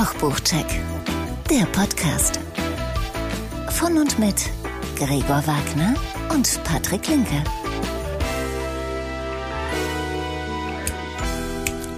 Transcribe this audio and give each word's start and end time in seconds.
Kochbuchcheck, 0.00 0.80
der 1.50 1.66
Podcast. 1.66 2.40
Von 3.68 3.98
und 3.98 4.18
mit 4.18 4.48
Gregor 4.96 5.46
Wagner 5.46 5.94
und 6.30 6.58
Patrick 6.64 7.06
Linke. 7.06 7.44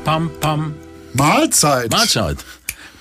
Pam, 0.03 0.33
pam, 0.41 0.75
Mahlzeit. 1.13 1.93
Mahlzeit. 1.93 2.45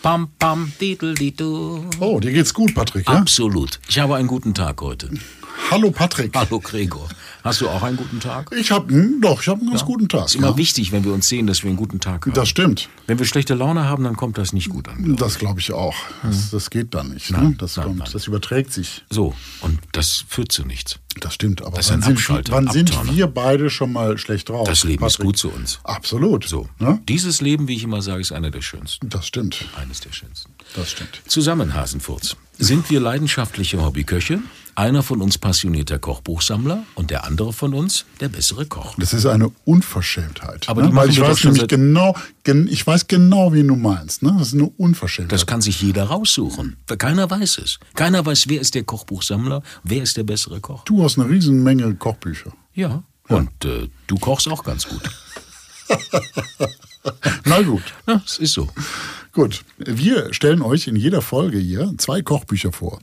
Pam, 0.04 0.30
pam, 0.38 0.72
didel, 0.80 1.16
didu. 1.16 1.84
Oh, 2.00 2.20
dir 2.20 2.32
geht's 2.32 2.54
gut, 2.54 2.76
Patrick, 2.76 3.08
ja? 3.08 3.16
Absolut. 3.16 3.80
Ich 3.88 3.98
habe 3.98 4.18
einen 4.18 4.28
guten 4.28 4.54
Tag 4.54 4.82
heute. 4.82 5.10
Hallo, 5.72 5.90
Patrick. 5.90 6.36
Hallo 6.36 6.60
Gregor. 6.60 7.10
Hast 7.44 7.62
du 7.62 7.70
auch 7.70 7.82
einen 7.84 7.98
guten 7.98 8.20
Tag? 8.20 8.52
Ich 8.56 8.72
habe, 8.72 8.94
doch, 9.22 9.42
ich 9.42 9.48
habe 9.48 9.62
einen 9.62 9.70
ganz 9.72 9.84
guten 9.86 10.08
Tag. 10.08 10.26
ist 10.26 10.36
immer 10.36 10.50
ja. 10.52 10.58
wichtig, 10.58 10.92
wenn 10.92 11.04
wir 11.04 11.14
uns 11.14 11.28
sehen, 11.28 11.48
dass 11.48 11.64
wir 11.64 11.70
einen 11.70 11.78
guten 11.78 12.00
Tag 12.00 12.26
haben. 12.26 12.34
Das 12.34 12.50
stimmt. 12.50 12.90
wenn 13.08 13.18
wir 13.20 13.26
schlechte 13.26 13.54
Laune 13.56 13.86
haben, 13.86 14.04
dann 14.04 14.16
kommt 14.16 14.38
das 14.38 14.54
nicht 14.54 14.70
gut 14.70 14.88
an. 14.88 15.16
Das 15.18 15.38
glaube 15.40 15.60
ich 15.60 15.72
auch. 15.74 15.96
Das, 16.24 16.52
das 16.52 16.70
geht 16.70 16.94
dann 16.94 17.10
nicht. 17.10 17.32
ne? 17.32 17.56
Das, 17.58 17.78
nein, 17.78 17.86
kommt, 17.88 18.00
nein. 18.00 18.10
das 18.14 18.28
überträgt 18.28 18.72
sich. 18.74 19.04
So, 19.10 19.34
und 19.62 19.80
das 19.92 20.24
führt 20.28 20.52
zu 20.52 20.64
nichts. 20.66 21.00
Das 21.20 21.34
stimmt. 21.34 21.62
Aber 21.62 21.76
Das 21.78 21.88
ist 21.88 21.92
wann, 21.92 22.00
ein 22.00 22.04
sind, 22.04 22.14
Abschalter, 22.18 22.54
wann 22.54 22.68
sind 22.70 23.16
wir 23.16 23.28
beide 23.28 23.70
schon 23.70 23.92
mal 23.92 24.18
schlecht 24.18 24.48
drauf? 24.50 24.68
Das 24.68 24.84
Leben 24.84 25.06
ist 25.06 25.14
Patrick? 25.18 25.26
gut 25.26 25.38
zu 25.38 25.50
uns. 25.50 25.80
Absolut. 25.84 26.48
So, 26.48 26.70
Ne? 26.80 27.02
dieses 27.10 27.42
Leben, 27.42 27.68
wie 27.68 27.76
ich 27.76 27.84
immer 27.84 28.02
sage, 28.02 28.22
ist 28.22 28.32
einer 28.32 28.52
der 28.52 28.62
schönsten. 28.62 29.10
Das 29.10 29.28
stimmt. 29.28 29.66
Eines 29.76 30.00
der 30.00 30.14
schönsten. 30.14 30.52
Das 30.76 30.92
stimmt. 30.92 31.22
Zusammen, 31.28 31.74
Hasenfurz, 31.74 32.38
sind 32.58 32.90
wir 32.90 33.00
leidenschaftliche 33.02 33.84
Hobbyköche, 33.84 34.40
einer 34.76 35.04
von 35.04 35.22
uns 35.22 35.38
passionierter 35.38 36.00
Kochbuchsammler 36.00 36.84
und 36.96 37.12
der 37.12 37.26
andere 37.26 37.54
von 37.54 37.74
uns 37.74 38.06
der 38.20 38.30
bessere 38.30 38.66
Koch. 38.66 38.96
Das 38.98 39.14
ist 39.14 39.26
eine 39.26 39.52
Unverschämtheit. 39.66 40.70
Aber 40.70 40.84
ne? 40.84 40.96
Weil 40.96 41.10
ich 41.10 41.20
weiß 41.20 41.44
nämlich 41.44 41.68
genau, 41.68 42.16
gen, 42.44 42.68
ich 42.68 42.86
weiß 42.86 43.08
genau, 43.08 43.54
wie 43.54 43.64
du 43.64 43.76
meinst. 43.76 44.24
Ne? 44.24 44.36
Das 44.38 44.50
ist 44.50 44.54
eine 44.54 44.70
Unverschämtheit. 44.70 45.34
Das 45.34 45.46
kann 45.46 45.62
sich 45.62 45.82
jeder 45.82 46.06
raussuchen. 46.06 46.78
Keiner 46.98 47.30
weiß 47.30 47.60
es. 47.60 47.80
Keiner 47.96 48.26
weiß, 48.26 48.48
wer 48.48 48.62
ist 48.62 48.76
der 48.76 48.84
Kochbuchsammler, 48.84 49.64
wer 49.84 50.04
ist 50.04 50.18
der 50.18 50.24
bessere 50.24 50.60
Koch. 50.60 50.84
du 50.86 51.04
hast 51.04 51.18
eine 51.20 51.30
riesen 51.30 51.64
Menge 51.64 51.94
Kochbücher. 51.96 52.54
Ja. 52.74 53.04
Und 53.28 53.66
äh, 53.66 53.90
du 54.08 54.16
kochst 54.16 54.48
auch 54.48 54.64
ganz 54.64 54.88
gut. 54.88 55.10
Na 57.46 57.62
gut. 57.62 57.84
Ja, 58.08 58.22
es 58.26 58.38
ist 58.38 58.54
so. 58.54 58.68
Gut, 59.34 59.64
wir 59.78 60.34
stellen 60.34 60.62
euch 60.62 60.88
in 60.88 60.96
jeder 60.96 61.22
Folge 61.22 61.58
hier 61.58 61.94
zwei 61.98 62.22
Kochbücher 62.22 62.72
vor 62.72 63.00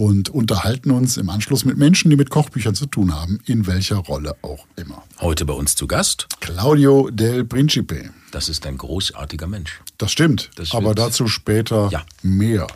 und 0.00 0.30
unterhalten 0.30 0.92
uns 0.92 1.18
im 1.18 1.28
Anschluss 1.28 1.66
mit 1.66 1.76
Menschen, 1.76 2.08
die 2.08 2.16
mit 2.16 2.30
Kochbüchern 2.30 2.74
zu 2.74 2.86
tun 2.86 3.14
haben, 3.14 3.38
in 3.44 3.66
welcher 3.66 3.96
Rolle 3.96 4.34
auch 4.40 4.64
immer. 4.76 5.02
Heute 5.20 5.44
bei 5.44 5.52
uns 5.52 5.76
zu 5.76 5.86
Gast. 5.86 6.26
Claudio 6.40 7.10
del 7.10 7.44
Principe. 7.44 8.08
Das 8.30 8.48
ist 8.48 8.64
ein 8.64 8.78
großartiger 8.78 9.46
Mensch. 9.46 9.82
Das 9.98 10.10
stimmt, 10.10 10.50
Das 10.56 10.72
aber 10.74 10.94
dazu 10.94 11.28
später 11.28 11.90
Ja. 11.92 12.02
mehr. 12.22 12.66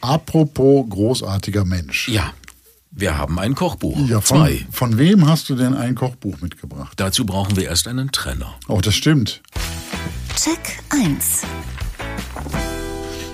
Apropos 0.00 0.86
großartiger 0.88 1.64
Mensch. 1.64 2.08
Ja, 2.08 2.32
wir 2.92 3.18
haben 3.18 3.40
ein 3.40 3.56
Kochbuch. 3.56 3.98
Ja, 4.08 4.20
von, 4.20 4.38
Zwei. 4.38 4.66
von 4.70 4.98
wem 4.98 5.26
hast 5.26 5.48
du 5.50 5.56
denn 5.56 5.74
ein 5.74 5.96
Kochbuch 5.96 6.40
mitgebracht? 6.40 6.92
Dazu 6.94 7.26
brauchen 7.26 7.56
wir 7.56 7.64
erst 7.64 7.88
einen 7.88 8.12
Trenner. 8.12 8.54
Oh, 8.68 8.80
das 8.80 8.94
stimmt. 8.94 9.42
Check 10.36 10.78
1. 10.90 11.40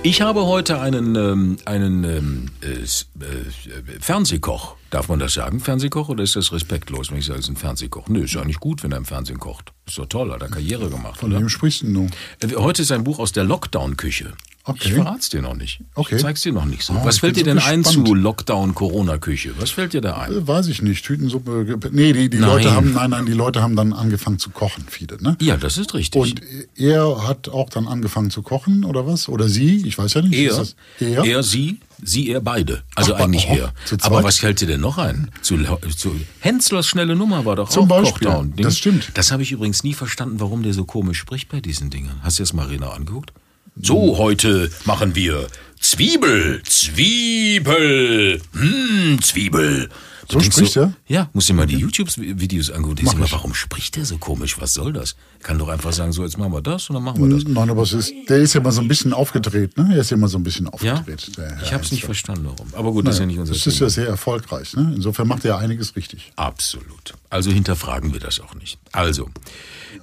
Ich 0.03 0.21
habe 0.21 0.45
heute 0.45 0.79
einen, 0.79 1.15
ähm, 1.15 1.57
einen 1.65 2.03
ähm, 2.03 2.45
äh, 2.61 2.67
äh, 2.67 3.99
Fernsehkoch. 3.99 4.75
Darf 4.89 5.09
man 5.09 5.19
das 5.19 5.33
sagen, 5.33 5.59
Fernsehkoch, 5.59 6.07
oder 6.09 6.23
ist 6.23 6.35
das 6.37 6.53
respektlos, 6.53 7.11
wenn 7.11 7.17
ich 7.17 7.25
sage, 7.25 7.39
es 7.39 7.45
ist 7.45 7.51
ein 7.51 7.57
Fernsehkoch? 7.57 8.07
Nö, 8.07 8.23
ist 8.23 8.33
ja 8.33 8.41
eigentlich 8.41 8.59
gut, 8.59 8.83
wenn 8.83 8.91
er 8.93 8.97
im 8.99 9.05
Fernsehen 9.05 9.37
kocht. 9.37 9.73
Ist 9.85 9.97
doch 9.97 10.05
toll, 10.05 10.31
hat 10.31 10.41
er 10.41 10.47
Karriere 10.47 10.89
gemacht, 10.89 11.19
Von 11.19 11.31
oder? 11.31 11.41
wem 11.41 11.49
sprichst 11.49 11.81
du 11.81 11.87
nun? 11.89 12.09
Äh, 12.41 12.55
Heute 12.55 12.81
ist 12.83 12.91
ein 12.93 13.03
Buch 13.03 13.19
aus 13.19 13.33
der 13.33 13.43
Lockdown-Küche. 13.43 14.33
Okay. 14.63 14.79
Ich 14.89 14.93
verrat's 14.93 15.29
dir 15.29 15.41
noch 15.41 15.55
nicht. 15.55 15.79
Okay. 15.95 16.15
Ich 16.15 16.21
zeig's 16.21 16.41
dir 16.41 16.51
noch 16.51 16.65
nicht 16.65 16.83
so. 16.83 16.91
Ah, 16.93 17.01
Was 17.05 17.19
fällt 17.19 17.37
dir 17.37 17.43
denn 17.45 17.57
ein 17.59 17.83
gespannt. 17.83 18.07
zu 18.07 18.13
Lockdown-Corona-Küche? 18.15 19.53
Was 19.59 19.71
fällt 19.71 19.93
dir 19.93 20.01
da 20.01 20.17
ein? 20.17 20.31
Äh, 20.31 20.47
Weiß 20.47 20.67
ich 20.67 20.81
nicht. 20.81 21.05
Tütensuppe. 21.05 21.65
ge- 21.65 21.89
Nee, 21.91 22.13
die, 22.13 22.29
die 22.29 22.37
Nein. 22.37 22.49
Leute 22.49 22.73
haben, 22.73 22.93
nein, 22.93 23.09
nein, 23.11 23.25
die 23.25 23.31
Leute 23.33 23.61
haben 23.61 23.75
dann 23.75 23.93
angefangen 23.93 24.39
zu 24.39 24.49
kochen, 24.49 24.83
viele, 24.89 25.21
ne? 25.21 25.37
Ja, 25.41 25.55
das 25.57 25.77
ist 25.77 25.93
richtig. 25.93 26.21
Und 26.21 26.41
er 26.75 27.27
hat 27.27 27.49
auch 27.49 27.69
dann 27.69 27.87
angefangen 27.87 28.29
zu 28.29 28.41
kochen, 28.41 28.83
oder 28.83 29.07
was? 29.07 29.29
Oder 29.29 29.47
sie? 29.47 29.85
Ich 29.87 29.97
weiß 29.97 30.13
ja 30.15 30.21
nicht. 30.21 30.33
er, 30.33 30.51
Ist 30.51 30.57
das 30.59 30.75
er? 30.99 31.23
er, 31.23 31.43
sie, 31.43 31.79
sie, 32.01 32.29
er, 32.29 32.41
beide. 32.41 32.83
Also 32.95 33.15
Ach, 33.15 33.21
eigentlich 33.21 33.47
oh, 33.49 33.55
er. 33.55 33.73
Aber 34.01 34.23
was 34.23 34.39
fällt 34.39 34.61
dir 34.61 34.67
denn 34.67 34.81
noch 34.81 34.97
ein? 34.97 35.31
Zu, 35.41 35.57
zu 35.95 36.15
Henslers 36.39 36.87
schnelle 36.87 37.15
Nummer 37.15 37.45
war 37.45 37.55
doch 37.55 37.69
Zum 37.69 37.85
auch 37.85 38.01
Beispiel. 38.01 38.27
Kochdown. 38.27 38.55
Ding. 38.55 38.63
Das 38.63 38.77
stimmt. 38.77 39.11
Das 39.13 39.31
habe 39.31 39.43
ich 39.43 39.51
übrigens 39.51 39.83
nie 39.83 39.93
verstanden, 39.93 40.39
warum 40.39 40.63
der 40.63 40.73
so 40.73 40.85
komisch 40.85 41.17
spricht 41.17 41.49
bei 41.49 41.61
diesen 41.61 41.89
Dingen. 41.89 42.11
Hast 42.21 42.39
du 42.39 42.43
das 42.43 42.53
mal 42.53 42.67
genau 42.67 42.89
angeguckt? 42.89 43.31
So, 43.79 44.17
heute 44.17 44.71
machen 44.85 45.13
wir 45.13 45.47
Zwiebel, 45.79 46.61
Zwiebel, 46.63 48.41
hm, 48.53 49.19
Zwiebel. 49.21 49.89
So 50.29 50.39
spricht 50.41 50.75
er? 50.75 50.93
Ja, 51.07 51.29
musst 51.33 51.47
dir 51.47 51.53
mal 51.53 51.65
die 51.67 51.77
YouTube-Videos 51.77 52.69
angucken. 52.71 52.97
Denkst 52.97 53.13
du 53.13 53.17
mal, 53.17 53.31
warum 53.31 53.53
spricht 53.53 53.95
der 53.95 54.03
so 54.05 54.17
komisch? 54.17 54.59
Was 54.59 54.73
soll 54.73 54.91
das? 54.91 55.15
Kann 55.41 55.57
doch 55.57 55.69
einfach 55.69 55.93
sagen, 55.93 56.11
so, 56.11 56.23
jetzt 56.23 56.37
machen 56.37 56.51
wir 56.51 56.61
das 56.61 56.89
und 56.89 56.95
dann 56.95 57.03
machen 57.03 57.21
wir 57.29 57.33
das. 57.33 57.45
Nein, 57.47 57.69
aber 57.69 57.83
es 57.83 57.93
ist, 57.93 58.11
der 58.27 58.37
ist 58.39 58.53
ja 58.53 58.59
mal 58.61 58.71
so 58.71 58.81
ein 58.81 58.87
bisschen 58.89 59.13
aufgedreht, 59.13 59.77
ne? 59.77 59.89
Er 59.93 60.01
ist 60.01 60.11
ja 60.11 60.17
mal 60.17 60.27
so 60.27 60.37
ein 60.37 60.43
bisschen 60.43 60.69
Ja? 60.81 60.95
aufgedreht. 60.95 61.37
der 61.37 61.55
Herr 61.55 61.63
Ich 61.63 61.73
habe 61.73 61.83
es 61.83 61.91
nicht 61.91 62.03
verstanden, 62.03 62.45
warum. 62.45 62.67
Aber 62.73 62.91
gut, 62.91 63.07
das 63.07 63.15
ist 63.15 63.19
ja 63.21 63.25
nicht 63.25 63.39
unser 63.39 63.53
Das 63.53 63.65
ist 63.65 63.75
Thema. 63.75 63.85
ja 63.85 63.89
sehr 63.89 64.07
erfolgreich, 64.07 64.73
ne? 64.75 64.91
Insofern 64.95 65.27
macht 65.27 65.45
er 65.45 65.57
einiges 65.59 65.95
richtig. 65.95 66.33
Absolut. 66.35 67.13
Also 67.29 67.51
hinterfragen 67.51 68.11
wir 68.13 68.19
das 68.19 68.39
auch 68.41 68.53
nicht. 68.55 68.79
Also, 68.91 69.29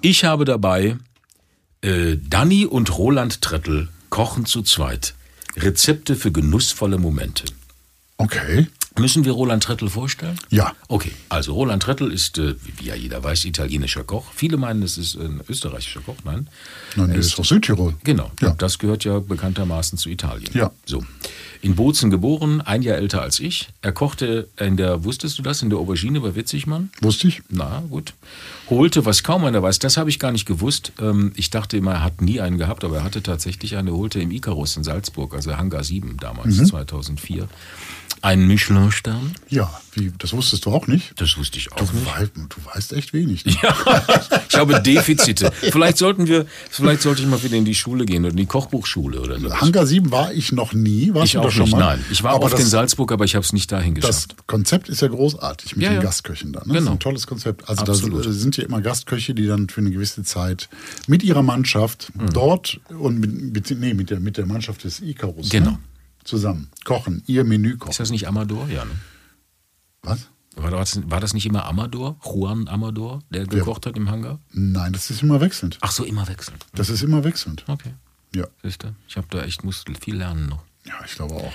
ich 0.00 0.24
habe 0.24 0.44
dabei 0.46 0.96
äh, 1.82 2.16
Danny 2.16 2.64
und 2.64 2.96
Roland 2.96 3.42
Trettel 3.42 3.88
kochen 4.08 4.46
zu 4.46 4.62
zweit. 4.62 5.14
Rezepte 5.56 6.16
für 6.16 6.32
genussvolle 6.32 6.98
Momente. 6.98 7.44
Okay. 8.16 8.68
Müssen 8.96 9.24
wir 9.24 9.32
Roland 9.32 9.64
Trettel 9.64 9.88
vorstellen? 9.90 10.38
Ja. 10.50 10.72
Okay, 10.86 11.10
also 11.28 11.52
Roland 11.54 11.82
Trettel 11.82 12.12
ist, 12.12 12.38
äh, 12.38 12.54
wie 12.78 12.86
ja 12.86 12.94
jeder 12.94 13.24
weiß, 13.24 13.44
italienischer 13.44 14.04
Koch. 14.04 14.26
Viele 14.32 14.56
meinen, 14.56 14.84
es 14.84 14.98
ist 14.98 15.16
ein 15.16 15.40
österreichischer 15.48 16.00
Koch. 16.00 16.14
Nein. 16.24 16.46
Nein, 16.94 17.10
Er 17.10 17.16
ist 17.16 17.36
aus 17.38 17.48
Südtirol. 17.48 17.94
Genau, 18.04 18.30
Ja. 18.40 18.50
das 18.56 18.78
gehört 18.78 19.02
ja 19.04 19.18
bekanntermaßen 19.18 19.98
zu 19.98 20.08
Italien. 20.10 20.48
Ja. 20.54 20.70
So. 20.86 21.02
In 21.60 21.74
Bozen 21.74 22.10
geboren, 22.10 22.60
ein 22.60 22.82
Jahr 22.82 22.96
älter 22.98 23.20
als 23.22 23.40
ich. 23.40 23.68
Er 23.82 23.90
kochte 23.90 24.46
in 24.60 24.76
der, 24.76 25.02
wusstest 25.02 25.38
du 25.38 25.42
das, 25.42 25.60
in 25.62 25.70
der 25.70 25.80
Aubergine 25.80 26.20
bei 26.20 26.36
Witzigmann? 26.36 26.90
Wusste 27.00 27.26
ich? 27.26 27.42
Na 27.48 27.82
gut. 27.90 28.14
Holte, 28.70 29.04
was 29.04 29.24
kaum 29.24 29.44
einer 29.44 29.60
weiß, 29.62 29.80
das 29.80 29.96
habe 29.96 30.08
ich 30.10 30.20
gar 30.20 30.30
nicht 30.30 30.46
gewusst. 30.46 30.92
Ähm, 31.00 31.32
ich 31.34 31.50
dachte 31.50 31.76
immer, 31.78 31.94
er 31.94 32.04
hat 32.04 32.20
nie 32.22 32.40
einen 32.40 32.58
gehabt, 32.58 32.84
aber 32.84 32.98
er 32.98 33.04
hatte 33.04 33.22
tatsächlich 33.24 33.76
eine, 33.76 33.92
holte 33.92 34.20
im 34.20 34.30
Icarus 34.30 34.76
in 34.76 34.84
Salzburg, 34.84 35.34
also 35.34 35.56
Hangar 35.56 35.82
7 35.82 36.16
damals, 36.18 36.58
Mhm. 36.58 36.66
2004. 36.66 37.48
Einen 38.24 38.46
Michelin-Stern. 38.46 39.32
Ja. 39.50 39.70
Wie, 39.92 40.10
das 40.18 40.32
wusstest 40.32 40.64
du 40.64 40.70
auch 40.72 40.86
nicht? 40.86 41.12
Das 41.20 41.36
wusste 41.36 41.58
ich 41.58 41.70
auch 41.72 41.76
Du, 41.76 41.84
nicht. 41.84 42.06
weißt, 42.06 42.30
du 42.36 42.56
weißt 42.74 42.92
echt 42.94 43.12
wenig. 43.12 43.44
Ne? 43.44 43.52
Ich 44.48 44.56
habe 44.56 44.80
Defizite. 44.80 45.50
Vielleicht 45.52 45.98
sollten 45.98 46.26
wir, 46.26 46.46
vielleicht 46.70 47.02
sollte 47.02 47.20
ich 47.22 47.28
mal 47.28 47.42
wieder 47.42 47.56
in 47.56 47.64
die 47.66 47.74
Schule 47.74 48.06
gehen 48.06 48.22
oder 48.24 48.30
in 48.30 48.36
die 48.38 48.46
Kochbuchschule 48.46 49.20
oder 49.20 49.38
so. 49.38 49.52
Hangar 49.52 49.84
7 49.86 50.10
war 50.10 50.32
ich 50.32 50.52
noch 50.52 50.72
nie. 50.72 51.12
Warst 51.12 51.34
Ich 51.34 51.38
auch 51.38 51.50
schon 51.50 51.64
nicht, 51.64 51.72
mal? 51.72 51.96
nein. 51.96 52.04
Ich 52.10 52.22
war 52.22 52.32
Aber 52.34 52.44
oft 52.44 52.54
das, 52.54 52.60
in 52.60 52.66
Salzburg, 52.66 53.12
aber 53.12 53.24
ich 53.26 53.34
habe 53.34 53.44
es 53.44 53.52
nicht 53.52 53.70
dahin 53.70 53.94
Das 53.96 54.06
geschafft. 54.28 54.46
Konzept 54.46 54.88
ist 54.88 55.02
ja 55.02 55.08
großartig 55.08 55.76
mit 55.76 55.82
Ja, 55.84 55.90
den 55.90 55.96
ja. 55.96 56.02
Gastköchen 56.02 56.52
da. 56.54 56.60
Ne? 56.60 56.66
Das 56.68 56.76
Genau. 56.78 56.90
ist 56.92 56.96
ein 56.96 57.00
tolles 57.00 57.26
Konzept. 57.26 57.68
Also 57.68 57.82
Absolut. 57.84 58.24
da 58.24 58.32
sind 58.32 58.56
ja 58.56 58.64
immer 58.64 58.80
Gastköche, 58.80 59.34
die 59.34 59.46
dann 59.46 59.68
für 59.68 59.80
eine 59.82 59.90
gewisse 59.90 60.22
Zeit 60.22 60.68
mit 61.08 61.22
ihrer 61.22 61.42
Mannschaft 61.42 62.10
Mhm. 62.14 62.32
dort 62.32 62.80
und 62.96 63.18
mit, 63.20 63.52
mit, 63.52 63.78
nee, 63.80 63.92
mit, 63.94 64.08
der, 64.10 64.20
mit 64.20 64.36
der 64.38 64.46
Mannschaft 64.46 64.84
des 64.84 65.00
Icarus 65.00 65.50
Genau. 65.50 65.72
ne? 65.72 65.78
Zusammen 66.24 66.70
kochen, 66.84 67.22
ihr 67.26 67.44
Menü 67.44 67.72
Ist 67.74 67.78
kochen. 67.80 67.94
das 67.98 68.10
nicht 68.10 68.26
Amador? 68.28 68.68
Ja, 68.68 68.84
ne? 68.84 68.92
Was? 70.02 70.28
War 70.56 70.70
das, 70.70 71.00
war 71.10 71.20
das 71.20 71.34
nicht 71.34 71.46
immer 71.46 71.64
Amador? 71.64 72.16
Juan 72.24 72.68
Amador, 72.68 73.22
der 73.30 73.46
gekocht 73.46 73.86
hat 73.86 73.96
im 73.96 74.10
Hangar? 74.10 74.38
Nein, 74.52 74.92
das 74.92 75.10
ist 75.10 75.22
immer 75.22 75.40
wechselnd. 75.40 75.78
Ach 75.80 75.90
so, 75.90 76.04
immer 76.04 76.28
wechseln. 76.28 76.56
Das 76.74 76.90
ist 76.90 77.02
immer 77.02 77.24
wechselnd. 77.24 77.64
Okay. 77.66 77.94
Ja, 78.34 78.46
Siehst 78.62 78.82
du? 78.84 78.94
Ich 79.08 79.16
habe 79.16 79.26
da 79.30 79.42
echt, 79.42 79.64
muss 79.64 79.84
viel 80.00 80.16
lernen 80.16 80.48
noch. 80.48 80.62
ja 80.86 80.94
ich 81.04 81.14
glaube 81.14 81.34
auch. 81.34 81.52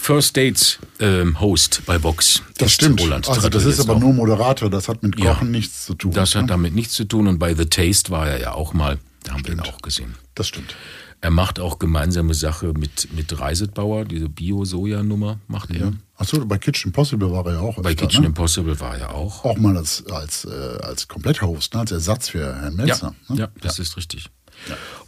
First 0.00 0.36
Dates 0.36 0.78
ähm, 1.00 1.40
Host 1.40 1.82
bei 1.86 2.02
Vox. 2.02 2.42
Das 2.58 2.68
ist 2.68 2.74
stimmt. 2.74 3.00
Roland 3.00 3.28
also 3.28 3.48
das 3.48 3.64
ist 3.64 3.80
aber 3.80 3.94
auch. 3.96 4.00
nur 4.00 4.12
Moderator. 4.12 4.70
Das 4.70 4.88
hat 4.88 5.02
mit 5.02 5.16
Kochen 5.16 5.24
Ja. 5.26 5.44
nichts 5.44 5.84
zu 5.86 5.94
tun. 5.94 6.12
Das 6.12 6.34
hat 6.34 6.42
ne? 6.42 6.48
damit 6.48 6.74
nichts 6.74 6.94
zu 6.94 7.04
tun 7.04 7.26
und 7.26 7.38
bei 7.38 7.54
The 7.54 7.66
Taste 7.66 8.10
war 8.10 8.28
er 8.28 8.40
ja 8.40 8.52
auch 8.52 8.72
mal. 8.74 8.98
Da 9.24 9.32
haben 9.32 9.44
wir 9.44 9.52
ihn 9.52 9.60
Stimmt. 9.60 9.74
auch 9.74 9.82
gesehen. 9.82 10.14
Das 10.34 10.48
stimmt. 10.48 10.74
Er 11.20 11.30
macht 11.30 11.58
auch 11.58 11.80
gemeinsame 11.80 12.32
Sache 12.32 12.72
mit, 12.78 13.12
mit 13.12 13.38
Reisetbauer, 13.38 14.04
diese 14.04 14.28
Bio-Soja-Nummer 14.28 15.40
macht 15.48 15.70
er. 15.72 15.92
Achso, 16.16 16.44
bei 16.44 16.58
Kitchen 16.58 16.90
Impossible 16.90 17.30
war 17.32 17.44
er 17.46 17.54
ja 17.54 17.60
auch. 17.60 17.76
Bei 17.82 17.90
öfter, 17.90 18.06
Kitchen 18.06 18.22
ne? 18.22 18.28
Impossible 18.28 18.78
war 18.78 18.96
er 18.96 19.14
auch. 19.14 19.44
Auch 19.44 19.56
mal 19.56 19.76
als, 19.76 20.04
als, 20.06 20.44
äh, 20.44 20.78
als 20.82 21.08
Kompletthost, 21.08 21.74
ne? 21.74 21.80
als 21.80 21.90
Ersatz 21.90 22.28
für 22.28 22.54
Herrn 22.54 22.76
Melzer. 22.76 23.14
Ja, 23.28 23.34
ne? 23.34 23.40
ja 23.40 23.48
das 23.60 23.80
ist 23.80 23.96
richtig. 23.96 24.30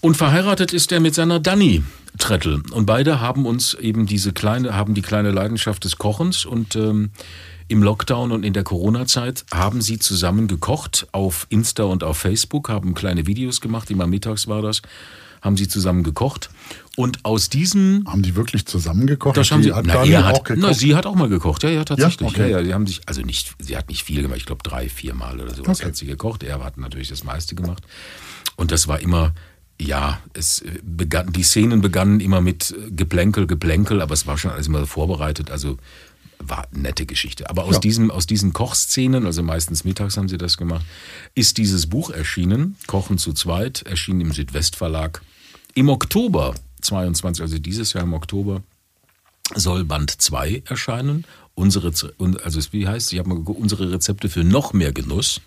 Und 0.00 0.16
verheiratet 0.16 0.72
ist 0.72 0.90
er 0.92 1.00
mit 1.00 1.14
seiner 1.14 1.40
Dani 1.40 1.82
Trettel. 2.18 2.62
Und 2.72 2.86
beide 2.86 3.20
haben 3.20 3.46
uns 3.46 3.74
eben 3.74 4.06
diese 4.06 4.32
kleine, 4.32 4.74
haben 4.74 4.94
die 4.94 5.02
kleine 5.02 5.30
Leidenschaft 5.30 5.84
des 5.84 5.96
Kochens 5.96 6.44
und 6.44 6.74
ähm, 6.76 7.10
im 7.70 7.84
Lockdown 7.84 8.32
und 8.32 8.44
in 8.44 8.52
der 8.52 8.64
Corona-Zeit 8.64 9.44
haben 9.52 9.80
sie 9.80 10.00
zusammen 10.00 10.48
gekocht 10.48 11.06
auf 11.12 11.46
Insta 11.50 11.84
und 11.84 12.02
auf 12.02 12.18
Facebook, 12.18 12.68
haben 12.68 12.94
kleine 12.94 13.26
Videos 13.26 13.60
gemacht, 13.60 13.90
immer 13.92 14.08
mittags 14.08 14.48
war 14.48 14.60
das, 14.60 14.82
haben 15.40 15.56
sie 15.56 15.68
zusammen 15.68 16.02
gekocht. 16.02 16.50
Und 16.96 17.24
aus 17.24 17.48
diesem 17.48 18.04
Haben 18.08 18.22
die 18.22 18.34
wirklich 18.34 18.66
zusammengekocht? 18.66 19.36
das 19.36 19.52
haben 19.52 19.62
sie, 19.62 19.72
hat 19.72 19.86
na, 19.86 20.04
er 20.04 20.26
hat, 20.26 20.34
auch 20.34 20.44
gekocht? 20.44 20.66
na, 20.66 20.74
sie 20.74 20.96
hat 20.96 21.06
auch 21.06 21.14
mal 21.14 21.28
gekocht, 21.28 21.62
ja, 21.62 21.70
ja, 21.70 21.84
tatsächlich. 21.84 22.32
Ja, 22.32 22.44
okay. 22.44 22.50
ja, 22.50 22.62
die 22.62 22.74
haben 22.74 22.88
sich, 22.88 23.02
also 23.06 23.22
nicht, 23.22 23.54
sie 23.60 23.76
hat 23.76 23.88
nicht 23.88 24.02
viel 24.02 24.20
gemacht, 24.22 24.38
ich 24.38 24.46
glaube 24.46 24.64
drei, 24.64 24.88
vier 24.88 25.14
Mal 25.14 25.40
oder 25.40 25.54
sowas 25.54 25.78
Okay. 25.78 25.88
hat 25.88 25.96
sie 25.96 26.06
gekocht. 26.06 26.42
Er 26.42 26.62
hat 26.64 26.76
natürlich 26.76 27.08
das 27.08 27.22
meiste 27.22 27.54
gemacht. 27.54 27.84
Und 28.56 28.72
das 28.72 28.88
war 28.88 29.00
immer, 29.00 29.32
ja, 29.80 30.20
es 30.34 30.60
äh, 30.60 30.80
begann, 30.82 31.32
die 31.32 31.44
Szenen 31.44 31.80
begannen 31.80 32.18
immer 32.18 32.40
mit 32.40 32.72
äh, 32.72 32.90
Geplänkel, 32.90 33.46
Geplänkel, 33.46 34.02
aber 34.02 34.14
es 34.14 34.26
war 34.26 34.36
schon 34.36 34.50
alles 34.50 34.66
immer 34.66 34.84
vorbereitet, 34.86 35.50
also 35.52 35.78
war 36.42 36.66
eine 36.72 36.82
nette 36.82 37.06
Geschichte. 37.06 37.48
Aber 37.50 37.64
aus, 37.64 37.74
Ja. 37.74 37.80
diesem, 37.80 38.10
aus 38.10 38.26
diesen 38.26 38.52
Kochszenen, 38.52 39.26
also 39.26 39.42
meistens 39.42 39.84
mittags 39.84 40.16
haben 40.16 40.28
sie 40.28 40.38
das 40.38 40.56
gemacht, 40.56 40.84
ist 41.34 41.58
dieses 41.58 41.86
Buch 41.86 42.10
erschienen, 42.10 42.76
Kochen 42.86 43.18
zu 43.18 43.32
zweit, 43.32 43.82
erschienen 43.82 44.22
im 44.22 44.32
Südwestverlag. 44.32 45.22
Im 45.74 45.88
Oktober 45.88 46.54
22, 46.80 47.42
also 47.42 47.58
dieses 47.58 47.92
Jahr 47.92 48.04
im 48.04 48.14
Oktober, 48.14 48.62
soll 49.54 49.84
Band 49.84 50.10
2 50.20 50.62
erscheinen. 50.66 51.24
Unsere, 51.54 51.92
also 52.42 52.60
wie 52.72 52.88
heißt, 52.88 53.12
ich 53.12 53.18
habe 53.18 53.28
mal 53.28 53.34
geguckt, 53.34 53.60
unsere 53.60 53.92
Rezepte 53.92 54.28
für 54.28 54.44
noch 54.44 54.72
mehr 54.72 54.92
Genuss. 54.92 55.40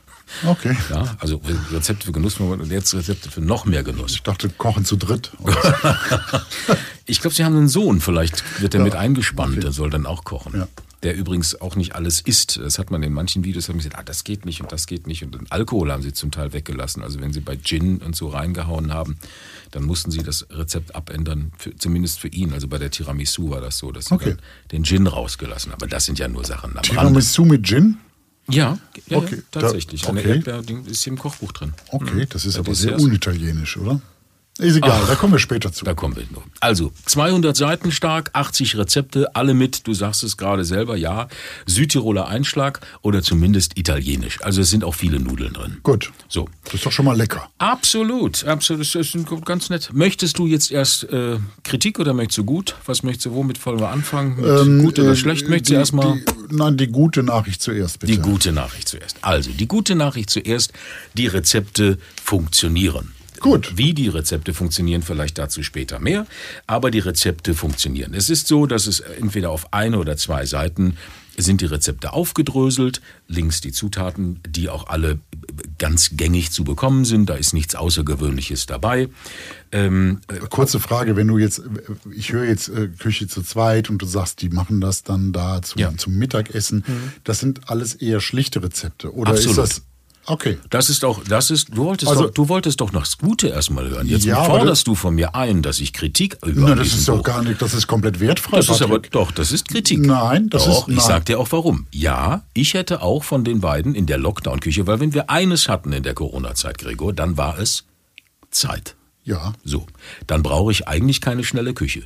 Okay. 0.46 0.76
Ja, 0.90 1.16
also 1.20 1.42
Rezepte 1.72 2.06
für 2.06 2.12
Genuss 2.12 2.40
und 2.40 2.72
jetzt 2.72 2.94
Rezepte 2.94 3.30
für 3.30 3.42
noch 3.42 3.66
mehr 3.66 3.84
Genuss. 3.84 4.14
Ich 4.14 4.24
dachte, 4.24 4.50
kochen 4.50 4.86
zu 4.86 4.96
dritt. 4.96 5.32
Ich 7.06 7.20
glaube, 7.20 7.36
sie 7.36 7.44
haben 7.44 7.58
einen 7.58 7.68
Sohn, 7.68 8.00
vielleicht 8.00 8.62
wird 8.62 8.76
er 8.76 8.82
mit 8.82 8.96
eingespannt, 8.96 9.54
okay. 9.54 9.62
der 9.62 9.72
soll 9.74 9.90
dann 9.90 10.06
auch 10.06 10.24
kochen. 10.24 10.54
Ja. 10.56 10.68
Der 11.04 11.18
übrigens 11.18 11.60
auch 11.60 11.76
nicht 11.76 11.96
alles 11.96 12.22
isst. 12.22 12.58
Das 12.64 12.80
hat 12.80 12.92
man 12.92 13.04
in 13.04 13.12
manchen 13.12 13.44
Videos 13.44 13.68
haben 13.68 13.78
gesagt, 13.78 13.98
ah, 13.98 14.04
das 14.04 14.24
geht 14.24 14.46
nicht 14.46 14.62
und 14.62 14.72
das 14.72 14.88
geht 14.88 15.06
nicht. 15.06 15.22
Und 15.22 15.36
den 15.36 15.52
Alkohol 15.52 15.92
haben 15.92 16.02
sie 16.02 16.14
zum 16.14 16.32
Teil 16.32 16.54
weggelassen. 16.54 17.04
Also 17.04 17.20
wenn 17.20 17.34
sie 17.34 17.42
bei 17.42 17.58
Gin 17.58 17.98
und 17.98 18.16
so 18.16 18.30
reingehauen 18.30 18.94
haben, 18.94 19.18
dann 19.72 19.84
mussten 19.84 20.12
sie 20.12 20.24
das 20.24 20.48
Rezept 20.50 20.96
abändern, 20.96 21.52
für, 21.58 21.76
zumindest 21.76 22.22
für 22.22 22.30
ihn. 22.30 22.54
Also 22.54 22.70
bei 22.70 22.78
der 22.78 22.90
Tiramisu 22.90 23.50
war 23.50 23.60
das 23.60 23.80
so, 23.80 23.92
dass 23.92 24.06
sie 24.06 24.14
Okay. 24.14 24.30
dann 24.30 24.40
den 24.72 24.86
Gin 24.86 25.06
rausgelassen 25.06 25.74
haben. 25.74 25.82
Aber 25.82 25.90
das 25.90 26.06
sind 26.06 26.20
ja 26.20 26.30
nur 26.30 26.46
Sachen 26.46 26.70
am 26.72 26.78
Rande. 26.78 26.90
Tiramisu 26.90 27.44
mit 27.44 27.66
Gin? 27.68 27.98
Ja, 28.50 28.78
ja, 29.08 29.18
Okay, 29.18 29.36
ja 29.38 29.42
da- 29.52 29.62
tatsächlich. 29.62 30.08
Eine 30.08 30.20
okay. 30.20 30.30
Erdbeer-Ding 30.36 30.86
ist 30.86 31.04
hier 31.04 31.14
im 31.14 31.20
Kochbuch 31.20 31.52
drin. 31.54 31.74
Okay, 31.90 32.26
das 32.30 32.46
ist 32.46 32.56
Ja, 32.56 32.60
aber 32.62 32.76
sehr 32.76 33.00
unitalienisch, 33.00 33.78
oder? 33.78 34.02
Ist 34.60 34.76
egal, 34.76 35.02
da 35.08 35.16
kommen 35.16 35.34
wir 35.34 35.40
später 35.40 35.72
zu. 35.72 35.84
Da 35.84 35.96
kommen 35.96 36.16
wir 36.16 36.26
noch. 36.32 36.44
Also, 36.60 36.92
200 37.06 37.58
Seiten 37.58 37.92
stark, 37.92 38.30
80 38.34 38.78
Rezepte, 38.78 39.36
alle 39.36 39.56
mit, 39.56 39.88
du 39.88 39.96
sagst 39.96 40.24
es 40.24 40.38
gerade 40.38 40.64
selber, 40.64 40.96
ja, 40.96 41.28
Südtiroler 41.66 42.28
Einschlag 42.28 42.80
oder 43.02 43.24
zumindest 43.24 43.80
italienisch. 43.80 44.40
Also 44.44 44.62
es 44.62 44.70
sind 44.70 44.84
auch 44.84 44.94
viele 44.94 45.20
Nudeln 45.20 45.54
drin. 45.54 45.78
Gut. 45.82 46.12
So. 46.28 46.48
Das 46.66 46.76
ist 46.76 46.86
doch 46.86 46.92
schon 46.92 47.06
mal 47.06 47.18
lecker. 47.18 47.50
Absolut, 47.58 48.44
absolut, 48.44 48.82
das 48.94 48.94
ist 48.94 49.18
ganz 49.44 49.72
nett. 49.72 49.90
Möchtest 49.92 50.38
du 50.38 50.46
jetzt 50.46 50.72
erst 50.72 51.06
äh, 51.06 51.40
Kritik 51.64 52.00
oder 52.00 52.14
möchtest 52.14 52.38
du 52.38 52.44
gut? 52.44 52.76
Was 52.86 53.02
möchtest 53.02 53.26
du, 53.26 53.34
womit 53.34 53.66
wollen 53.66 53.80
wir 53.80 53.90
anfangen? 53.90 54.36
Mit 54.36 54.86
gut 54.86 55.00
oder 55.00 55.14
äh, 55.14 55.16
schlecht? 55.16 55.50
Möchtest 55.50 55.72
die, 55.72 55.74
du 55.74 55.80
erstmal... 55.80 56.22
Nein, 56.52 56.78
die 56.78 56.88
gute 56.88 57.24
Nachricht 57.24 57.64
zuerst, 57.64 58.00
bitte. 58.00 58.14
Die 58.14 58.20
gute 58.20 58.52
Nachricht 58.52 58.88
zuerst. 58.88 59.18
Also, 59.22 59.50
die 59.50 59.68
gute 59.68 59.96
Nachricht 59.96 60.30
zuerst, 60.30 60.74
die 61.16 61.26
Rezepte 61.26 61.98
funktionieren. 62.24 63.14
Gut. 63.44 63.74
Wie 63.78 63.94
die 63.94 64.08
Rezepte 64.08 64.54
funktionieren, 64.54 65.04
vielleicht 65.04 65.38
dazu 65.38 65.62
später 65.64 66.00
mehr, 66.00 66.26
aber 66.66 66.90
die 66.92 67.00
Rezepte 67.00 67.54
funktionieren. 67.54 68.14
Es 68.16 68.30
ist 68.30 68.48
so, 68.48 68.66
dass 68.66 68.88
es 68.88 69.02
entweder 69.02 69.52
auf 69.52 69.74
eine 69.74 70.00
oder 70.00 70.18
zwei 70.18 70.46
Seiten 70.46 70.98
sind 71.36 71.62
die 71.62 71.66
Rezepte 71.66 72.14
aufgedröselt, 72.14 73.02
links 73.28 73.60
die 73.60 73.72
Zutaten, 73.72 74.40
die 74.48 74.70
auch 74.70 74.88
alle 74.88 75.20
ganz 75.80 76.12
gängig 76.14 76.52
zu 76.52 76.64
bekommen 76.64 77.06
sind, 77.06 77.28
da 77.28 77.34
ist 77.34 77.54
nichts 77.54 77.76
Außergewöhnliches 77.76 78.66
dabei. 78.68 79.10
Ähm, 79.72 80.22
Kurze 80.50 80.80
Frage, 80.80 81.16
wenn 81.16 81.28
du 81.28 81.38
jetzt, 81.38 81.64
ich 82.16 82.32
höre 82.32 82.46
jetzt 82.46 82.70
äh, 82.70 82.88
Küche 82.88 83.28
zu 83.28 83.42
zweit 83.42 83.90
und 83.90 83.98
du 84.02 84.06
sagst, 84.06 84.42
die 84.42 84.50
machen 84.50 84.80
das 84.80 85.04
dann 85.04 85.34
da 85.34 85.62
zum, 85.62 85.82
Ja. 85.82 85.92
Mhm. 85.92 85.98
zum 85.98 86.18
Mittagessen. 86.18 86.84
Das 87.24 87.40
sind 87.40 87.68
alles 87.70 87.96
eher 87.96 88.22
schlichte 88.22 88.62
Rezepte. 88.64 89.14
Oder 89.14 89.32
Absolut. 89.32 89.58
ist 89.58 89.58
das. 89.58 89.82
Okay. 90.26 90.58
Das 90.70 90.90
ist 90.90 91.04
auch, 91.04 91.22
das 91.24 91.52
ist, 91.52 91.70
du 91.76 91.84
wolltest, 91.84 92.10
Also- 92.12 92.24
doch, 92.28 92.34
du 92.34 92.48
wolltest 92.50 92.80
doch 92.80 92.92
noch 92.94 93.02
das 93.04 93.18
Gute 93.18 93.48
erstmal 93.50 93.90
hören. 93.90 94.08
Jetzt 94.08 94.24
Ja, 94.26 94.44
forderst 94.44 94.88
du 94.88 94.96
von 94.96 95.16
mir 95.16 95.36
ein, 95.36 95.62
dass 95.62 95.80
ich 95.80 95.92
Kritik 95.92 96.38
über 96.46 96.70
Na, 96.70 96.76
das 96.76 96.88
ist 96.94 97.08
doch 97.10 97.22
gar 97.24 97.44
nicht, 97.44 97.62
das 97.62 97.74
ist 97.74 97.88
komplett 97.88 98.20
wertfrei. 98.22 98.58
Das 98.58 98.70
ist 98.70 98.82
aber 98.82 98.96
Patrick. 98.96 99.12
doch, 99.12 99.32
das 99.32 99.52
ist 99.52 99.68
Kritik. 99.68 100.00
Nein, 100.00 100.50
das 100.50 100.66
doch, 100.66 100.88
ist- 100.88 100.92
Ich 100.92 100.96
nein. 100.98 101.06
sag 101.08 101.26
dir 101.26 101.40
auch 101.40 101.52
warum. 101.52 101.88
Ja, 101.92 102.44
ich 102.54 102.74
hätte 102.74 103.02
auch 103.02 103.24
von 103.24 103.44
den 103.44 103.60
beiden 103.60 103.96
in 103.96 104.06
der 104.06 104.18
Lockdown-Küche, 104.18 104.88
weil 104.88 105.00
wenn 105.02 105.14
wir 105.14 105.30
eines 105.30 105.68
hatten 105.68 105.92
in 105.92 106.04
der 106.04 106.14
Corona-Zeit, 106.14 106.78
Gregor, 106.78 107.12
dann 107.14 107.36
war 107.38 107.60
es 107.60 107.84
Zeit. 108.50 108.96
Ja. 109.26 109.54
So, 109.64 109.86
dann 110.28 110.44
brauche 110.44 110.72
ich 110.72 110.88
eigentlich 110.88 111.20
keine 111.22 111.44
schnelle 111.44 111.74
Küche. 111.74 112.04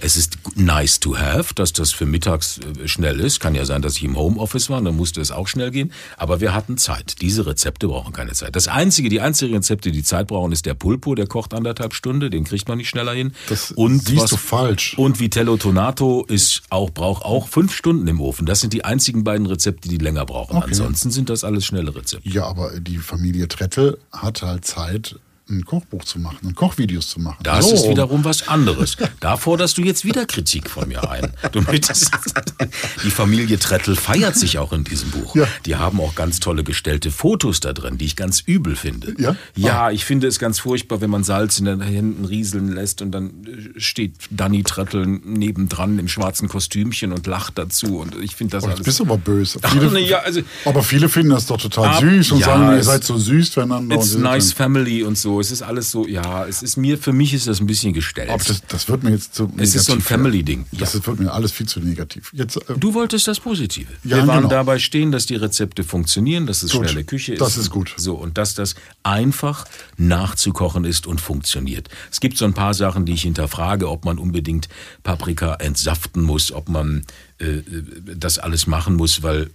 Es 0.00 0.16
ist 0.16 0.38
nice 0.54 1.00
to 1.00 1.18
have, 1.18 1.54
dass 1.54 1.72
das 1.72 1.90
für 1.90 2.06
mittags 2.06 2.58
äh, 2.58 2.86
schnell 2.86 3.20
ist. 3.20 3.40
Kann 3.40 3.54
ja 3.54 3.64
sein, 3.64 3.82
dass 3.82 3.96
ich 3.96 4.04
im 4.04 4.16
Homeoffice 4.16 4.70
war, 4.70 4.80
dann 4.80 4.96
musste 4.96 5.20
es 5.20 5.30
auch 5.30 5.48
schnell 5.48 5.70
gehen. 5.70 5.92
Aber 6.16 6.40
wir 6.40 6.54
hatten 6.54 6.78
Zeit. 6.78 7.20
Diese 7.20 7.46
Rezepte 7.46 7.88
brauchen 7.88 8.12
keine 8.12 8.32
Zeit. 8.32 8.54
Das 8.54 8.68
einzige, 8.68 9.08
die 9.08 9.20
einzigen 9.20 9.54
Rezepte, 9.54 9.90
die 9.90 10.02
Zeit 10.02 10.28
brauchen, 10.28 10.52
ist 10.52 10.66
der 10.66 10.74
Pulpo, 10.74 11.14
der 11.14 11.26
kocht 11.26 11.52
anderthalb 11.52 11.94
Stunden, 11.94 12.30
den 12.30 12.44
kriegt 12.44 12.68
man 12.68 12.78
nicht 12.78 12.88
schneller 12.88 13.12
hin. 13.12 13.32
Das 13.48 13.74
siehst 13.76 14.32
du 14.32 14.36
falsch. 14.36 14.96
Und 14.98 15.18
Vitello 15.20 15.56
Tonato 15.56 16.24
ist 16.24 16.62
auch, 16.70 16.90
braucht 16.90 17.24
auch 17.24 17.48
fünf 17.48 17.74
Stunden 17.74 18.06
im 18.06 18.20
Ofen. 18.20 18.46
Das 18.46 18.60
sind 18.60 18.72
die 18.72 18.84
einzigen 18.84 19.24
beiden 19.24 19.46
Rezepte, 19.46 19.88
die 19.88 19.98
länger 19.98 20.26
brauchen. 20.26 20.56
Okay. 20.56 20.66
Ansonsten 20.68 21.10
sind 21.10 21.28
das 21.28 21.44
alles 21.44 21.64
schnelle 21.64 21.94
Rezepte. 21.94 22.28
Ja, 22.28 22.44
aber 22.44 22.78
die 22.78 22.98
Familie 22.98 23.48
Trettel 23.48 23.98
hat 24.12 24.42
halt 24.42 24.64
Zeit, 24.64 25.18
ein 25.50 25.64
Kochbuch 25.64 26.04
zu 26.04 26.18
machen 26.18 26.38
und 26.46 26.54
Kochvideos 26.54 27.08
zu 27.08 27.20
machen. 27.20 27.38
Das 27.42 27.66
So. 27.68 27.74
ist 27.74 27.88
wiederum 27.88 28.24
was 28.24 28.48
anderes. 28.48 28.96
Da 29.20 29.36
forderst 29.36 29.78
du 29.78 29.82
jetzt 29.82 30.04
wieder 30.04 30.26
Kritik 30.26 30.68
von 30.68 30.88
mir 30.88 31.10
ein. 31.10 31.32
Du 31.52 31.62
möchtest, 31.62 32.10
die 33.04 33.10
Familie 33.10 33.58
Trettel 33.58 33.96
feiert 33.96 34.36
sich 34.36 34.58
auch 34.58 34.72
in 34.72 34.84
diesem 34.84 35.10
Buch. 35.10 35.34
Ja. 35.34 35.46
Die 35.66 35.76
haben 35.76 36.00
auch 36.00 36.14
ganz 36.14 36.40
tolle 36.40 36.64
gestellte 36.64 37.10
Fotos 37.10 37.60
da 37.60 37.72
drin, 37.72 37.96
die 37.98 38.04
ich 38.04 38.16
ganz 38.16 38.40
übel 38.44 38.76
finde. 38.76 39.14
Ja? 39.18 39.36
Ja, 39.56 39.90
ich 39.90 40.04
finde 40.04 40.26
es 40.26 40.38
ganz 40.38 40.58
furchtbar, 40.60 41.00
wenn 41.00 41.10
man 41.10 41.24
Salz 41.24 41.58
in 41.58 41.64
den 41.64 41.80
Händen 41.80 42.24
rieseln 42.24 42.68
lässt 42.72 43.00
und 43.02 43.10
dann 43.12 43.30
äh, 43.46 43.80
steht 43.80 44.12
Danny 44.30 44.62
Trettel 44.64 45.06
nebendran 45.06 45.98
im 45.98 46.08
schwarzen 46.08 46.48
Kostümchen 46.48 47.12
und 47.12 47.26
lacht 47.26 47.56
dazu. 47.58 47.98
Und 47.98 48.16
ich 48.22 48.36
finde 48.36 48.52
das 48.52 48.64
Oh, 48.64 48.66
alles. 48.66 48.78
jetzt 48.80 48.84
bist 48.86 48.98
du 49.00 49.04
aber 49.04 49.16
böse. 49.18 49.58
Viele, 49.64 50.00
ja, 50.00 50.18
also- 50.18 50.40
aber 50.64 50.82
viele 50.82 51.08
finden 51.08 51.30
das 51.30 51.46
doch 51.46 51.58
total 51.60 51.88
Ab- 51.88 52.00
süß 52.00 52.32
und 52.32 52.40
ja, 52.40 52.46
sagen, 52.46 52.76
ihr 52.76 52.84
seid 52.84 53.04
so 53.04 53.16
süß 53.16 53.48
füreinander. 53.50 53.96
It's 53.96 54.14
und 54.14 54.22
nice 54.22 54.52
family 54.52 55.02
und 55.02 55.16
so. 55.16 55.37
Es 55.40 55.50
ist 55.50 55.62
alles 55.62 55.90
so, 55.90 56.06
ja, 56.06 56.46
es 56.46 56.62
ist 56.62 56.76
mir, 56.76 56.98
für 56.98 57.12
mich 57.12 57.34
ist 57.34 57.46
das 57.46 57.60
ein 57.60 57.66
bisschen 57.66 57.92
gestellt. 57.92 58.30
Aber 58.30 58.42
das, 58.42 58.62
das 58.66 58.88
wird 58.88 59.02
mir 59.02 59.10
jetzt 59.10 59.34
zu 59.34 59.50
Es 59.56 59.74
ist 59.74 59.86
so 59.86 59.92
ein 59.92 59.98
negativ. 59.98 60.08
Family-Ding. 60.08 60.66
Das 60.72 60.94
wird 60.94 61.20
mir 61.20 61.32
alles 61.32 61.52
viel 61.52 61.66
zu 61.66 61.80
negativ. 61.80 62.30
Jetzt, 62.32 62.56
äh, 62.56 62.74
Du 62.78 62.94
wolltest 62.94 63.26
das 63.28 63.40
Positive. 63.40 63.92
Ja, 64.04 64.18
Wir 64.18 64.26
waren 64.26 64.38
genau. 64.38 64.48
dabei 64.48 64.78
stehen, 64.78 65.12
dass 65.12 65.26
die 65.26 65.36
Rezepte 65.36 65.84
funktionieren, 65.84 66.46
dass 66.46 66.62
es 66.62 66.72
Gut. 66.72 66.88
schnelle 66.88 67.04
Küche 67.04 67.34
ist. 67.34 67.40
Das 67.40 67.56
ist 67.56 67.70
gut. 67.70 67.94
So, 67.96 68.14
und 68.14 68.38
dass 68.38 68.54
das 68.54 68.74
einfach 69.02 69.64
nachzukochen 69.96 70.84
ist 70.84 71.06
und 71.06 71.20
funktioniert. 71.20 71.88
Es 72.10 72.20
gibt 72.20 72.38
so 72.38 72.44
ein 72.44 72.54
paar 72.54 72.74
Sachen, 72.74 73.04
die 73.04 73.12
ich 73.12 73.22
hinterfrage, 73.22 73.88
ob 73.88 74.04
man 74.04 74.18
unbedingt 74.18 74.68
Paprika 75.02 75.54
entsaften 75.54 76.22
muss, 76.22 76.52
ob 76.52 76.68
man 76.68 77.04
äh, 77.38 77.62
das 78.16 78.38
alles 78.38 78.66
machen 78.66 78.96
muss, 78.96 79.22
weil 79.22 79.50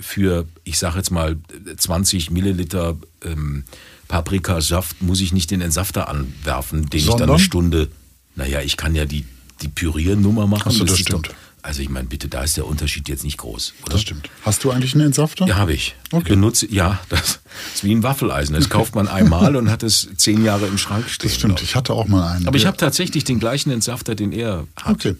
für, 0.00 0.46
ich 0.64 0.78
sage 0.78 0.98
jetzt 0.98 1.10
mal, 1.10 1.36
20 1.76 2.30
Milliliter 2.30 2.96
ähm, 3.24 3.64
Paprikasaft 4.08 5.02
muss 5.02 5.20
ich 5.20 5.32
nicht 5.32 5.50
den 5.50 5.60
Entsafter 5.60 6.08
anwerfen, 6.08 6.88
den 6.88 6.98
ich 6.98 7.06
dann 7.06 7.18
Sondern? 7.18 7.30
eine 7.30 7.38
Stunde, 7.38 7.88
naja, 8.34 8.60
ich 8.62 8.76
kann 8.76 8.94
ja 8.94 9.04
die, 9.04 9.24
die 9.62 9.68
Püriernummer 9.68 10.46
machen. 10.46 10.64
Ach 10.68 10.72
so, 10.72 10.84
das 10.84 10.94
ist 10.94 11.00
stimmt. 11.00 11.28
Doch, 11.28 11.34
also 11.62 11.82
ich 11.82 11.90
meine, 11.90 12.06
bitte, 12.06 12.28
da 12.28 12.42
ist 12.44 12.56
der 12.56 12.66
Unterschied 12.66 13.08
jetzt 13.08 13.24
nicht 13.24 13.36
groß, 13.36 13.74
oder? 13.82 13.92
das 13.92 14.00
stimmt. 14.00 14.30
Hast 14.42 14.64
du 14.64 14.70
eigentlich 14.70 14.94
einen 14.94 15.06
Entsafter? 15.06 15.46
Ja, 15.46 15.56
habe 15.56 15.74
ich. 15.74 15.94
Okay. 16.12 16.30
Benutze, 16.30 16.66
ja, 16.72 16.98
das 17.08 17.40
ist 17.74 17.84
wie 17.84 17.92
ein 17.94 18.02
Waffeleisen. 18.02 18.54
Das 18.54 18.70
kauft 18.70 18.94
man 18.94 19.08
einmal 19.08 19.56
und 19.56 19.70
hat 19.70 19.82
es 19.82 20.08
zehn 20.16 20.44
Jahre 20.44 20.66
im 20.66 20.78
Schrank 20.78 21.10
stehen. 21.10 21.28
Das 21.28 21.36
stimmt. 21.36 21.62
ich. 21.62 21.74
Hatte 21.74 21.92
auch 21.92 22.08
mal 22.08 22.36
einen. 22.36 22.48
Aber 22.48 22.56
ich 22.56 22.66
habe 22.66 22.76
tatsächlich 22.76 23.24
den 23.24 23.38
gleichen 23.38 23.70
Entsafter, 23.70 24.14
den 24.14 24.32
er 24.32 24.66
hat. 24.76 24.94
Okay. 24.94 25.16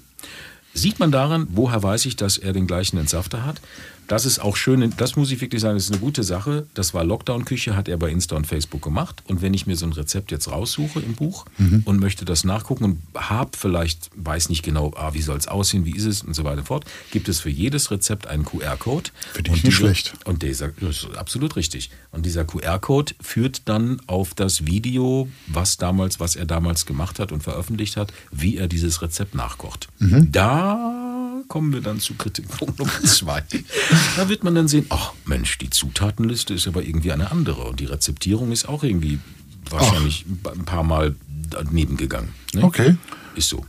Sieht 0.75 0.99
man 1.00 1.11
daran, 1.11 1.49
woher 1.50 1.83
weiß 1.83 2.07
ich, 2.07 2.16
dass 2.16 2.38
er 2.38 2.52
den 2.52 2.66
gleichen 2.66 2.99
Entsafter 2.99 3.45
hat? 3.45 3.61
Das 4.09 4.25
ist 4.25 4.38
auch 4.38 4.57
schön, 4.57 4.93
das 4.97 5.17
muss 5.17 5.31
ich 5.31 5.41
wirklich 5.41 5.61
sagen, 5.61 5.77
das 5.77 5.85
ist 5.85 5.93
eine 5.93 6.00
gute 6.00 6.23
Sache. 6.25 6.67
Das 6.75 6.95
war 6.95 7.05
Lockdown-Küche, 7.05 7.77
hat 7.77 7.88
er 7.88 7.99
bei 7.99 8.11
Insta 8.11 8.37
und 8.37 8.47
Facebook 8.47 8.83
gemacht. 8.83 9.23
Und 9.29 9.43
wenn 9.43 9.53
ich 9.55 9.67
mir 9.67 9.77
so 9.77 9.85
ein 9.87 9.93
Rezept 9.93 10.31
jetzt 10.33 10.50
raussuche 10.50 11.00
im 11.00 11.15
Buch 11.15 11.45
Mhm. 11.59 11.83
und 11.85 12.00
möchte 12.00 12.25
das 12.25 12.43
nachgucken 12.43 12.85
und 12.85 12.99
habe 13.15 13.50
vielleicht, 13.57 14.11
weiß 14.17 14.49
nicht 14.49 14.62
genau, 14.62 14.93
ah, 14.97 15.12
wie 15.12 15.21
soll 15.23 15.37
es 15.37 15.47
aussehen, 15.47 15.85
wie 15.85 15.95
ist 15.95 16.07
es 16.07 16.23
und 16.23 16.35
so 16.35 16.45
weiter 16.45 16.59
und 16.61 16.67
fort, 16.67 16.85
gibt 17.11 17.29
es 17.29 17.41
für 17.41 17.50
jedes 17.50 17.91
Rezept 17.91 18.27
einen 18.27 18.45
QR-Code. 18.47 19.11
Finde 19.35 19.50
ich 19.50 19.57
Und 19.59 19.65
nicht 19.65 19.77
schlecht. 19.77 20.15
Und 20.25 20.43
dieser, 20.43 20.69
das 20.69 21.05
ist 21.05 21.17
absolut 21.17 21.55
richtig. 21.57 21.91
Und 22.11 22.25
dieser 22.25 22.45
QR-Code 22.47 23.12
führt 23.21 23.69
dann 23.69 24.00
auf 24.07 24.33
das 24.33 24.67
Video, 24.67 25.29
was 25.49 25.77
damals, 25.77 26.19
was 26.19 26.35
er 26.35 26.47
damals 26.47 26.87
gemacht 26.87 27.19
hat 27.19 27.31
und 27.31 27.43
veröffentlicht 27.43 27.97
hat, 27.99 28.12
wie 28.33 28.57
er 28.57 28.69
dieses 28.69 29.03
Rezept 29.03 29.35
nachkocht. 29.35 29.88
Mhm. 29.99 30.33
Da 30.33 31.08
kommen 31.49 31.73
wir 31.73 31.81
dann 31.81 31.99
zu 31.99 32.14
Kritikpunkt 32.14 32.78
Nummer 32.78 32.93
zwei. 33.05 33.43
Da 34.17 34.28
wird 34.28 34.45
man 34.45 34.55
dann 34.55 34.69
sehen, 34.69 34.87
ach 34.90 35.12
Mensch, 35.25 35.59
die 35.59 35.71
Zutatenliste 35.71 36.55
ist 36.55 36.69
aber 36.69 36.83
irgendwie 36.83 37.12
eine 37.12 37.31
andere 37.31 37.64
und 37.64 37.81
die 37.81 37.87
Rezeptierung 37.87 38.52
ist 38.52 38.69
auch 38.69 38.85
irgendwie 38.85 39.19
wahrscheinlich 39.71 40.25
ein 40.26 40.64
paar 40.64 40.85
Mal 40.85 41.14
daneben 41.50 41.97
gegangen. 41.97 42.35
Ne? 42.55 42.62
Okay. 42.64 42.97
Ist 43.35 43.49
so. 43.49 43.64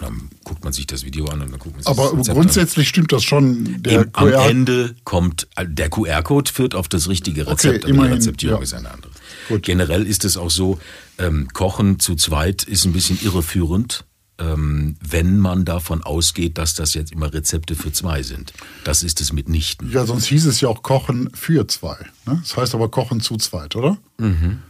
Dann 0.00 0.28
guckt 0.42 0.64
man 0.64 0.72
sich 0.72 0.86
das 0.86 1.04
Video 1.04 1.26
an 1.26 1.40
und 1.40 1.52
dann 1.52 1.60
guckt 1.60 1.76
man 1.76 1.82
sich 1.82 1.88
Aber 1.88 2.02
das 2.04 2.12
Rezept 2.12 2.28
an. 2.30 2.34
grundsätzlich 2.34 2.88
stimmt 2.88 3.12
das 3.12 3.22
schon. 3.22 3.80
Im, 3.84 4.10
am 4.12 4.32
Ende 4.32 4.96
kommt, 5.04 5.46
äh, 5.54 5.66
der 5.68 5.88
QR-Code 5.88 6.50
führt 6.50 6.74
auf 6.74 6.88
das 6.88 7.08
richtige 7.08 7.46
Rezept, 7.46 7.84
aber 7.84 7.88
immerhin, 7.88 8.10
die 8.10 8.16
Rezeptierung 8.16 8.58
ja. 8.58 8.62
ist 8.64 8.74
eine 8.74 8.90
andere. 8.90 9.12
Gut. 9.48 9.62
Generell 9.62 10.04
ist 10.04 10.24
es 10.24 10.36
auch 10.36 10.50
so, 10.50 10.80
ähm, 11.18 11.48
Kochen 11.52 12.00
zu 12.00 12.16
zweit 12.16 12.64
ist 12.64 12.84
ein 12.86 12.92
bisschen 12.92 13.20
irreführend, 13.22 14.04
ähm, 14.38 14.96
wenn 15.00 15.38
man 15.38 15.64
davon 15.64 16.02
ausgeht, 16.02 16.58
dass 16.58 16.74
das 16.74 16.94
jetzt 16.94 17.12
immer 17.12 17.32
Rezepte 17.32 17.74
für 17.74 17.92
zwei 17.92 18.22
sind. 18.22 18.52
Das 18.84 19.02
ist 19.02 19.20
es 19.20 19.32
mitnichten. 19.32 19.90
Ja, 19.92 20.06
sonst 20.06 20.26
hieß 20.26 20.46
es 20.46 20.60
ja 20.60 20.68
auch 20.68 20.82
Kochen 20.82 21.30
für 21.34 21.66
zwei. 21.68 21.96
Ne? 22.26 22.40
Das 22.42 22.56
heißt 22.56 22.74
aber 22.74 22.90
Kochen 22.90 23.20
zu 23.20 23.36
zweit, 23.36 23.76
oder? 23.76 23.96
Mhm. 24.18 24.62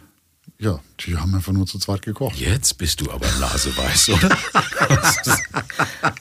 Ja, 0.59 0.81
die 1.01 1.17
haben 1.17 1.35
einfach 1.35 1.53
nur 1.53 1.67
zu 1.67 1.79
zweit 1.79 2.03
gekocht. 2.03 2.37
Jetzt 2.37 2.79
bist 2.79 3.01
du 3.01 3.11
aber 3.11 3.27
naseweiß, 3.41 4.11
oder? 4.11 4.29
das, 4.89 5.17
ist, 5.27 5.43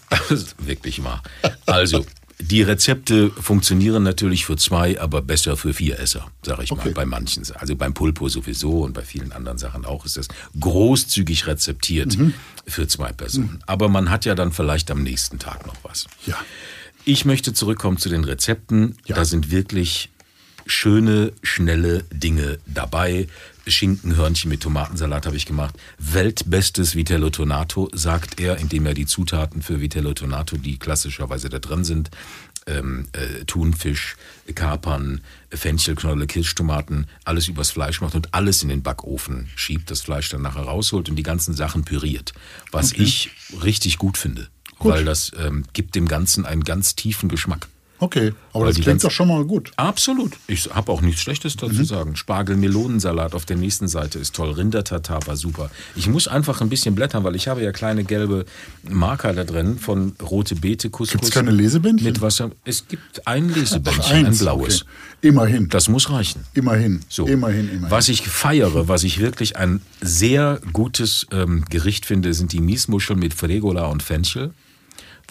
das 0.09 0.31
ist 0.31 0.65
wirklich 0.65 1.03
wahr. 1.03 1.21
Also, 1.65 2.05
die 2.39 2.61
Rezepte 2.61 3.29
funktionieren 3.29 4.03
natürlich 4.03 4.45
für 4.45 4.57
zwei, 4.57 4.99
aber 4.99 5.21
besser 5.21 5.55
für 5.57 5.73
vier 5.73 5.99
Esser, 5.99 6.27
sage 6.43 6.63
ich 6.63 6.71
Okay. 6.71 6.89
mal, 6.89 6.93
bei 6.93 7.05
manchen. 7.05 7.43
Also 7.55 7.75
beim 7.75 7.93
Pulpo 7.93 8.27
sowieso 8.29 8.81
und 8.83 8.93
bei 8.93 9.03
vielen 9.03 9.31
anderen 9.31 9.57
Sachen 9.57 9.85
auch 9.85 10.05
ist 10.05 10.17
das 10.17 10.27
großzügig 10.59 11.47
rezeptiert 11.47 12.17
Mhm. 12.17 12.33
für 12.67 12.87
zwei 12.87 13.11
Personen. 13.11 13.63
Aber 13.67 13.87
man 13.89 14.09
hat 14.09 14.25
ja 14.25 14.35
dann 14.35 14.51
vielleicht 14.51 14.89
am 14.91 15.03
nächsten 15.03 15.39
Tag 15.39 15.65
noch 15.65 15.75
was. 15.83 16.07
Ja. 16.25 16.35
Ich 17.05 17.25
möchte 17.25 17.53
zurückkommen 17.53 17.97
zu 17.97 18.09
den 18.09 18.23
Rezepten. 18.23 18.97
Ja. 19.05 19.15
Da 19.15 19.25
sind 19.25 19.51
wirklich 19.51 20.09
schöne, 20.65 21.33
schnelle 21.43 22.03
Dinge 22.11 22.57
dabei. 22.65 23.27
Schinkenhörnchen 23.65 24.49
mit 24.49 24.61
Tomatensalat 24.61 25.25
habe 25.25 25.37
ich 25.37 25.45
gemacht. 25.45 25.75
Weltbestes 25.97 26.95
Vitello 26.95 27.29
Tonato, 27.29 27.89
sagt 27.93 28.39
er, 28.39 28.57
indem 28.57 28.85
er 28.85 28.93
die 28.93 29.05
Zutaten 29.05 29.61
für 29.61 29.79
Vitello 29.79 30.13
Tonato, 30.13 30.57
die 30.57 30.77
klassischerweise 30.77 31.49
da 31.49 31.59
drin 31.59 31.83
sind, 31.83 32.11
ähm, 32.65 33.07
äh, 33.13 33.45
Thunfisch, 33.45 34.15
Kapern, 34.55 35.21
Fenchelknolle, 35.49 36.27
Kirschtomaten, 36.27 37.07
alles 37.25 37.47
übers 37.47 37.71
Fleisch 37.71 38.01
macht 38.01 38.15
und 38.15 38.33
alles 38.33 38.63
in 38.63 38.69
den 38.69 38.83
Backofen 38.83 39.49
schiebt, 39.55 39.91
das 39.91 40.01
Fleisch 40.01 40.29
dann 40.29 40.41
nachher 40.41 40.63
rausholt 40.63 41.09
und 41.09 41.15
die 41.15 41.23
ganzen 41.23 41.53
Sachen 41.53 41.83
püriert. 41.83 42.33
Was 42.71 42.93
ich 42.93 43.31
richtig 43.63 43.97
gut 43.97 44.17
finde, 44.17 44.47
Gut. 44.79 44.93
weil 44.93 45.05
das 45.05 45.31
ähm, 45.37 45.65
gibt 45.73 45.95
dem 45.95 46.07
Ganzen 46.07 46.45
einen 46.45 46.63
ganz 46.63 46.95
tiefen 46.95 47.29
Geschmack. 47.29 47.67
Okay, 48.03 48.33
aber 48.51 48.65
das 48.65 48.81
klingt 48.81 49.01
doch 49.01 49.11
schon 49.11 49.29
mal 49.29 49.45
gut. 49.45 49.71
Absolut. 49.77 50.33
Ich 50.47 50.69
habe 50.73 50.91
auch 50.91 50.99
nichts 50.99 51.21
Schlechtes 51.21 51.55
dazu 51.55 51.73
Mhm. 51.73 51.85
sagen. 51.85 52.15
Spargel-Melonensalat 52.17 53.33
auf 53.33 53.45
der 53.45 53.55
nächsten 53.55 53.87
Seite 53.87 54.19
ist 54.19 54.35
toll. 54.35 54.51
Rindertatar 54.51 55.25
war 55.25 55.37
super. 55.37 55.71
Ich 55.95 56.07
muss 56.09 56.27
einfach 56.27 56.59
ein 56.59 56.67
bisschen 56.67 56.95
blättern, 56.95 57.23
weil 57.23 57.33
ich 57.35 57.47
habe 57.47 57.63
ja 57.63 57.71
kleine 57.71 58.03
gelbe 58.03 58.43
Marker 58.83 59.31
da 59.31 59.45
drin 59.45 59.77
von 59.79 60.13
rote 60.21 60.55
Beete, 60.55 60.89
Couscous. 60.89 61.11
Gibt's 61.21 61.31
keine 61.31 61.51
Lesebändchen? 61.51 62.05
Mit 62.05 62.19
Wasser. 62.21 62.51
Es 62.65 62.89
gibt 62.89 63.25
ein 63.25 63.47
Lesebändchen, 63.53 64.25
Ach, 64.25 64.29
ein 64.31 64.37
blaues. 64.37 64.81
Okay. 64.81 65.29
Immerhin. 65.29 65.69
Das 65.69 65.87
muss 65.87 66.09
reichen. 66.09 66.43
immerhin. 66.53 66.99
So. 67.07 67.25
Immerhin, 67.25 67.69
immerhin. 67.69 67.89
Was 67.91 68.09
ich 68.09 68.27
feiere, 68.27 68.89
was 68.89 69.03
ich 69.05 69.19
wirklich 69.21 69.55
ein 69.55 69.79
sehr 70.01 70.59
gutes 70.73 71.25
ähm, 71.31 71.63
Gericht 71.69 72.05
finde, 72.05 72.33
sind 72.33 72.51
die 72.51 72.59
Miesmuscheln 72.59 73.17
mit 73.17 73.33
Fregola 73.33 73.85
und 73.85 74.03
Fenchel. 74.03 74.51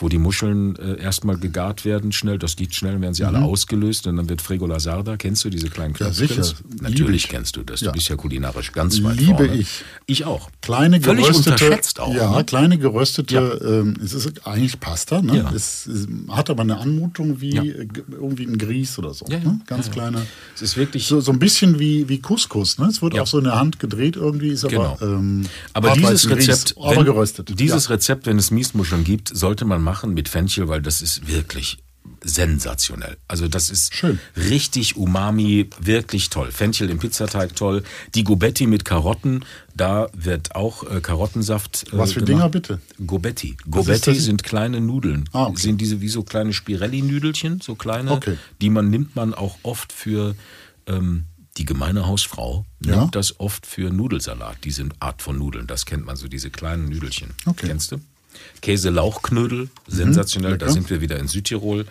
Wo 0.02 0.08
die 0.08 0.18
Muscheln 0.18 0.74
äh, 0.76 1.00
erstmal 1.00 1.36
gegart 1.38 1.84
werden, 1.84 2.10
schnell, 2.12 2.36
das 2.36 2.56
geht 2.56 2.74
schnell, 2.74 2.92
dann 2.94 3.02
werden 3.02 3.14
sie 3.14 3.22
alle 3.24 3.38
ausgelöst 3.40 4.06
und 4.08 4.16
dann 4.16 4.28
wird 4.28 4.42
Fregola 4.42 4.80
Sarda. 4.80 5.16
Kennst 5.16 5.44
du 5.44 5.48
diese 5.50 5.70
kleinen 5.70 5.92
Mhm. 5.92 5.96
Ja, 6.00 6.10
Knöpfchen? 6.10 6.42
sicher. 6.42 6.56
Natürlich 6.80 7.24
ich. 7.24 7.30
kennst 7.30 7.56
du 7.56 7.62
das. 7.62 7.80
Ja. 7.80 7.86
Du 7.88 7.92
bist 7.94 8.08
ja 8.08 8.16
kulinarisch 8.16 8.72
ganz 8.72 9.02
weit 9.04 9.16
Liebe 9.20 9.46
vorne. 9.46 9.54
ich. 9.54 9.84
Ich 10.06 10.24
auch. 10.24 10.50
Kleine 10.60 11.00
Völlig 11.00 11.26
geröstete, 11.26 11.50
unterschätzt 11.64 12.00
auch. 12.00 12.12
ja, 12.14 12.36
ne? 12.36 12.44
kleine 12.44 12.78
geröstete, 12.78 13.34
Ja. 13.34 13.68
ähm, 13.80 13.94
es 14.04 14.12
ist 14.12 14.44
eigentlich 14.46 14.80
Pasta, 14.80 15.22
ne? 15.22 15.36
Ja. 15.38 15.52
Es, 15.54 15.86
es 15.86 16.08
hat 16.28 16.50
aber 16.50 16.62
eine 16.62 16.78
Anmutung 16.78 17.40
wie 17.40 17.54
Ja. 17.54 17.62
äh, 17.62 17.86
irgendwie 18.10 18.44
ein 18.46 18.58
Grieß 18.58 18.98
oder 18.98 19.14
so. 19.14 19.24
Ja, 19.28 19.38
ja. 19.38 19.44
Ne? 19.44 19.60
Ganz 19.66 19.86
Ja, 19.86 19.92
ja. 19.92 19.98
kleine. 20.00 20.26
Es 20.56 20.62
ist 20.62 20.76
wirklich 20.76 21.06
So, 21.06 21.20
so 21.20 21.30
ein 21.30 21.38
bisschen 21.38 21.78
wie, 21.78 22.08
wie 22.08 22.18
Couscous, 22.20 22.78
ne? 22.78 22.86
Es 22.86 23.02
wird 23.02 23.14
Ja. 23.14 23.22
auch 23.22 23.26
so 23.28 23.38
in 23.38 23.44
der 23.44 23.56
Hand 23.60 23.78
gedreht 23.78 24.16
irgendwie, 24.16 24.48
ist 24.48 24.64
aber, 24.64 24.96
Genau. 24.98 25.16
ähm, 25.16 25.44
Aber 25.74 25.92
dieses 25.92 26.28
Rezept, 26.28 26.74
aber 26.76 26.96
wenn, 26.96 27.04
geröstet. 27.04 27.52
Dieses 27.60 27.84
ja. 27.86 27.94
Rezept, 27.94 28.26
wenn 28.26 28.38
es 28.38 28.50
Miesmuscheln 28.50 29.04
gibt, 29.04 29.28
sollte 29.32 29.64
man 29.64 29.80
machen 29.80 29.91
mit 30.04 30.28
Fenchel, 30.28 30.68
weil 30.68 30.82
das 30.82 31.02
ist 31.02 31.28
wirklich 31.28 31.78
sensationell. 32.24 33.16
Also 33.28 33.48
das 33.48 33.70
ist 33.70 33.94
Schön. 33.94 34.18
richtig 34.36 34.96
Umami, 34.96 35.68
wirklich 35.80 36.30
toll. 36.30 36.50
Fenchel 36.50 36.90
im 36.90 36.98
Pizzateig 36.98 37.54
toll. 37.56 37.82
Die 38.14 38.24
Gobetti 38.24 38.66
mit 38.66 38.84
Karotten, 38.84 39.44
da 39.74 40.08
wird 40.12 40.54
auch 40.54 40.88
äh, 40.90 41.00
Karottensaft. 41.00 41.84
Äh, 41.92 41.98
Was 41.98 42.12
für 42.12 42.20
gemacht. 42.20 42.28
Dinger 42.28 42.48
bitte? 42.48 42.80
Gobetti. 43.06 43.56
Gobetti 43.70 44.14
sind 44.14 44.42
kleine 44.42 44.80
Nudeln. 44.80 45.28
Ah, 45.32 45.46
okay. 45.46 45.60
Sind 45.62 45.80
diese 45.80 46.00
wie 46.00 46.08
so 46.08 46.22
kleine 46.22 46.52
Spirelli-Nüdelchen, 46.52 47.60
so 47.60 47.74
kleine, 47.74 48.12
Okay. 48.12 48.36
die 48.60 48.70
man 48.70 48.90
nimmt 48.90 49.14
man 49.16 49.34
auch 49.34 49.58
oft 49.62 49.92
für 49.92 50.34
ähm, 50.86 51.24
die 51.58 51.64
gemeine 51.64 52.06
Hausfrau 52.06 52.64
Ja. 52.84 52.96
nimmt 53.00 53.14
das 53.14 53.38
oft 53.40 53.66
für 53.66 53.90
Nudelsalat, 53.90 54.56
diese 54.64 54.88
Art 55.00 55.22
von 55.22 55.38
Nudeln. 55.38 55.66
Das 55.66 55.86
kennt 55.86 56.04
man 56.06 56.16
so, 56.16 56.26
diese 56.28 56.50
kleinen 56.50 56.86
Nüdelchen. 56.88 57.30
Okay. 57.46 57.66
Kennst 57.66 57.92
du? 57.92 57.98
Käse-Lauchknödel, 58.60 59.68
sensationell, 59.88 60.58
da 60.58 60.66
lecker. 60.66 60.72
sind 60.72 60.90
wir 60.90 61.00
wieder 61.00 61.18
in 61.18 61.28
Südtirol. 61.28 61.86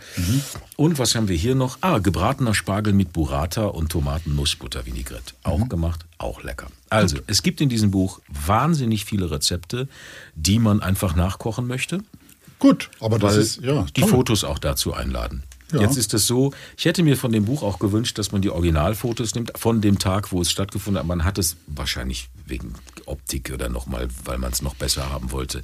Und 0.78 1.00
was 1.00 1.16
haben 1.16 1.28
wir 1.28 1.36
hier 1.36 1.56
noch? 1.56 1.78
Ah, 1.82 2.00
gebratener 2.00 2.54
Spargel 2.54 2.94
mit 2.94 3.14
Burrata 3.14 3.66
und 3.66 3.92
Tomaten-Nussbutter-Vinaigrette. 3.92 5.34
Auch 5.44 5.60
Mhm. 5.60 5.70
gemacht, 5.70 6.06
auch 6.18 6.44
lecker. 6.44 6.68
Also, 6.90 7.18
es 7.28 7.44
gibt 7.44 7.62
in 7.62 7.70
diesem 7.70 7.92
Buch 7.92 8.20
wahnsinnig 8.28 9.06
viele 9.06 9.30
Rezepte, 9.32 9.88
die 10.36 10.60
man 10.60 10.82
einfach 10.82 11.16
nachkochen 11.16 11.68
möchte 11.68 12.04
Gut, 12.60 12.92
aber 13.00 13.18
das 13.18 13.38
ist, 13.38 13.62
ja, 13.64 13.88
die 13.96 14.02
toll. 14.02 14.10
Fotos 14.12 14.44
auch 14.44 14.60
dazu 14.60 14.94
einladen. 14.94 15.42
Ja. 15.74 15.82
Jetzt 15.82 15.98
ist 15.98 16.14
es 16.14 16.28
so, 16.28 16.54
ich 16.78 16.86
hätte 16.86 17.02
mir 17.02 17.18
von 17.18 17.32
dem 17.32 17.46
Buch 17.46 17.64
auch 17.64 17.80
gewünscht, 17.80 18.20
dass 18.20 18.32
man 18.32 18.44
die 18.44 18.52
Originalfotos 18.52 19.34
nimmt 19.34 19.52
von 19.56 19.82
dem 19.82 19.98
Tag, 19.98 20.32
wo 20.32 20.42
es 20.42 20.52
stattgefunden 20.52 21.00
hat. 21.00 21.08
Man 21.08 21.24
hat 21.24 21.40
es 21.40 21.56
wahrscheinlich 21.66 22.30
wegen 22.46 22.76
Optik 23.08 23.50
oder 23.52 23.68
nochmal, 23.68 24.10
weil 24.26 24.38
man 24.38 24.52
es 24.52 24.62
noch 24.62 24.76
besser 24.76 25.10
haben 25.10 25.32
wollte, 25.32 25.64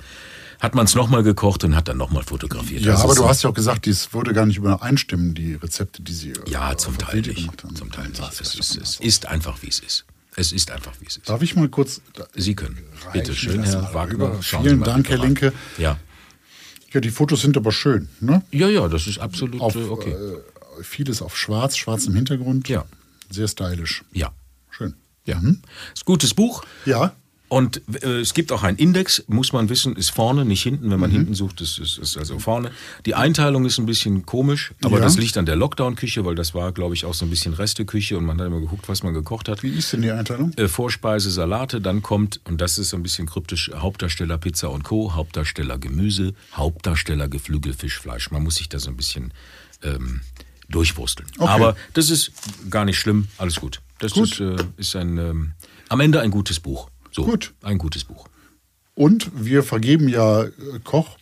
hat 0.59 0.75
man 0.75 0.85
es 0.85 0.95
nochmal 0.95 1.23
gekocht 1.23 1.63
und 1.63 1.75
hat 1.75 1.87
dann 1.87 1.97
nochmal 1.97 2.23
fotografiert. 2.23 2.81
Ja, 2.81 2.93
Das 2.93 3.01
aber 3.01 3.11
ist 3.13 3.19
du 3.19 3.27
hast 3.27 3.43
ja 3.43 3.49
auch 3.49 3.53
gesagt, 3.53 3.85
dies 3.85 4.13
würde 4.13 4.33
gar 4.33 4.45
nicht 4.45 4.57
übereinstimmen, 4.57 5.33
die 5.35 5.53
Rezepte, 5.55 6.01
die 6.01 6.13
sie 6.13 6.33
Ja, 6.47 6.71
äh, 6.71 6.77
zum 6.77 6.97
Teil 6.97 7.21
nicht. 7.21 7.35
gemacht 7.35 7.63
haben. 7.63 7.75
Zum 7.75 7.91
Teil 7.91 8.07
nicht. 8.09 8.19
Das 8.21 8.41
Es 8.41 8.55
ist 8.55 8.59
ist, 8.59 8.73
schon 8.73 8.81
es 8.83 8.99
ist 8.99 9.25
einfach, 9.27 9.61
wie 9.61 9.67
es 9.69 9.79
ist. 9.79 10.05
Es 10.35 10.51
ist 10.51 10.69
einfach, 10.71 10.93
wie 10.99 11.05
es 11.07 11.17
ist. 11.17 11.27
Darf 11.29 11.41
ich 11.41 11.55
mal 11.55 11.67
kurz. 11.69 12.01
Sie 12.35 12.55
können. 12.55 12.77
Bitte 13.13 13.33
schön, 13.35 13.63
Herr 13.63 13.81
mal 13.81 13.93
Wagner. 13.93 14.41
Vielen 14.41 14.83
Dank, 14.83 15.09
Herr. 15.09 15.17
Linke. 15.17 15.51
Ja. 15.77 15.97
Ja, 16.93 17.01
die 17.01 17.09
Fotos 17.09 17.41
sind 17.41 17.57
aber 17.57 17.71
schön. 17.71 18.07
Ne? 18.19 18.43
Ja, 18.51 18.69
ja, 18.69 18.87
das 18.87 19.07
ist 19.07 19.17
absolut 19.19 19.59
Auf, 19.61 19.75
äh, 19.75 19.79
okay. 19.83 20.11
äh, 20.11 20.83
vieles 20.83 21.21
auf 21.21 21.35
schwarz, 21.37 21.75
schwarz 21.75 22.05
im 22.05 22.13
Hintergrund. 22.15 22.69
Ja. 22.69 22.85
Sehr 23.29 23.47
stylisch. 23.47 24.03
Ja. 24.13 24.31
Schön. 24.69 24.93
Ja. 25.25 25.37
Ist 25.37 25.43
ein 25.47 26.05
gutes 26.05 26.33
Buch. 26.33 26.63
Ja, 26.85 27.13
Und 27.49 27.81
äh, 28.03 28.19
es 28.19 28.33
gibt 28.33 28.51
auch 28.51 28.63
einen 28.63 28.77
Index, 28.77 29.23
muss 29.27 29.53
man 29.53 29.69
wissen, 29.69 29.95
ist 29.95 30.09
vorne, 30.09 30.43
nicht 30.43 30.61
hinten. 30.63 30.87
Mhm. 30.87 30.91
Wenn 30.91 30.99
man 30.99 31.11
hinten 31.11 31.33
sucht, 31.33 31.61
ist, 31.61 31.79
ist, 31.79 31.97
ist 31.97 32.17
also 32.17 32.39
vorne. 32.39 32.71
Die 33.05 33.15
Einteilung 33.15 33.65
ist 33.65 33.77
ein 33.79 33.85
bisschen 33.85 34.25
komisch, 34.25 34.73
aber 34.83 34.97
Ja. 34.97 35.03
das 35.03 35.17
liegt 35.17 35.37
an 35.37 35.45
der 35.45 35.55
Lockdown-Küche, 35.55 36.25
weil 36.25 36.35
das 36.35 36.53
war, 36.53 36.73
glaube 36.73 36.93
ich, 36.95 37.05
auch 37.05 37.13
so 37.13 37.25
ein 37.25 37.29
bisschen 37.29 37.53
Resteküche 37.53 38.17
und 38.17 38.25
man 38.25 38.37
hat 38.39 38.47
immer 38.47 38.59
geguckt, 38.59 38.89
was 38.89 39.01
man 39.01 39.13
gekocht 39.13 39.47
hat. 39.47 39.63
wie 39.63 39.69
ist 39.69 39.93
denn 39.93 40.01
die 40.01 40.11
Einteilung? 40.11 40.51
Äh, 40.57 40.67
Vorspeise, 40.67 41.31
Salate, 41.31 41.79
dann 41.79 42.01
kommt, 42.01 42.41
und 42.43 42.59
das 42.59 42.77
ist 42.77 42.89
so 42.89 42.97
ein 42.97 43.03
bisschen 43.03 43.27
kryptisch, 43.27 43.71
Hauptdarsteller 43.73 44.37
Pizza 44.37 44.69
und 44.69 44.83
Co., 44.83 45.15
Hauptdarsteller 45.15 45.77
Gemüse, 45.77 46.33
Hauptdarsteller 46.53 47.29
Geflügelfisch, 47.29 47.97
Fleisch. 47.99 48.29
Man 48.29 48.43
muss 48.43 48.55
sich 48.55 48.67
da 48.67 48.79
so 48.79 48.89
ein 48.89 48.97
bisschen 48.97 49.31
ähm, 49.83 50.19
durchwursteln. 50.69 51.29
Okay. 51.37 51.49
Aber 51.49 51.75
das 51.93 52.09
ist 52.09 52.31
gar 52.69 52.83
nicht 52.83 52.99
schlimm, 52.99 53.27
alles 53.37 53.55
gut. 53.55 53.79
Das 53.99 54.11
Gut. 54.11 54.33
Ist, 54.33 54.39
äh, 54.41 54.55
ist 54.77 54.95
ein, 54.95 55.17
ähm, 55.17 55.51
am 55.89 55.99
Ende 56.01 56.19
ein 56.21 56.29
gutes 56.29 56.59
Buch. 56.59 56.89
So, 57.17 57.23
Gut. 57.23 57.55
Ein 57.63 57.79
gutes 57.79 58.03
Buch. 58.03 58.27
Und 58.93 59.31
wir 59.33 59.63
vergeben 59.63 60.07
ja 60.07 60.43
äh, 60.43 60.51
Kochpots, 60.83 61.17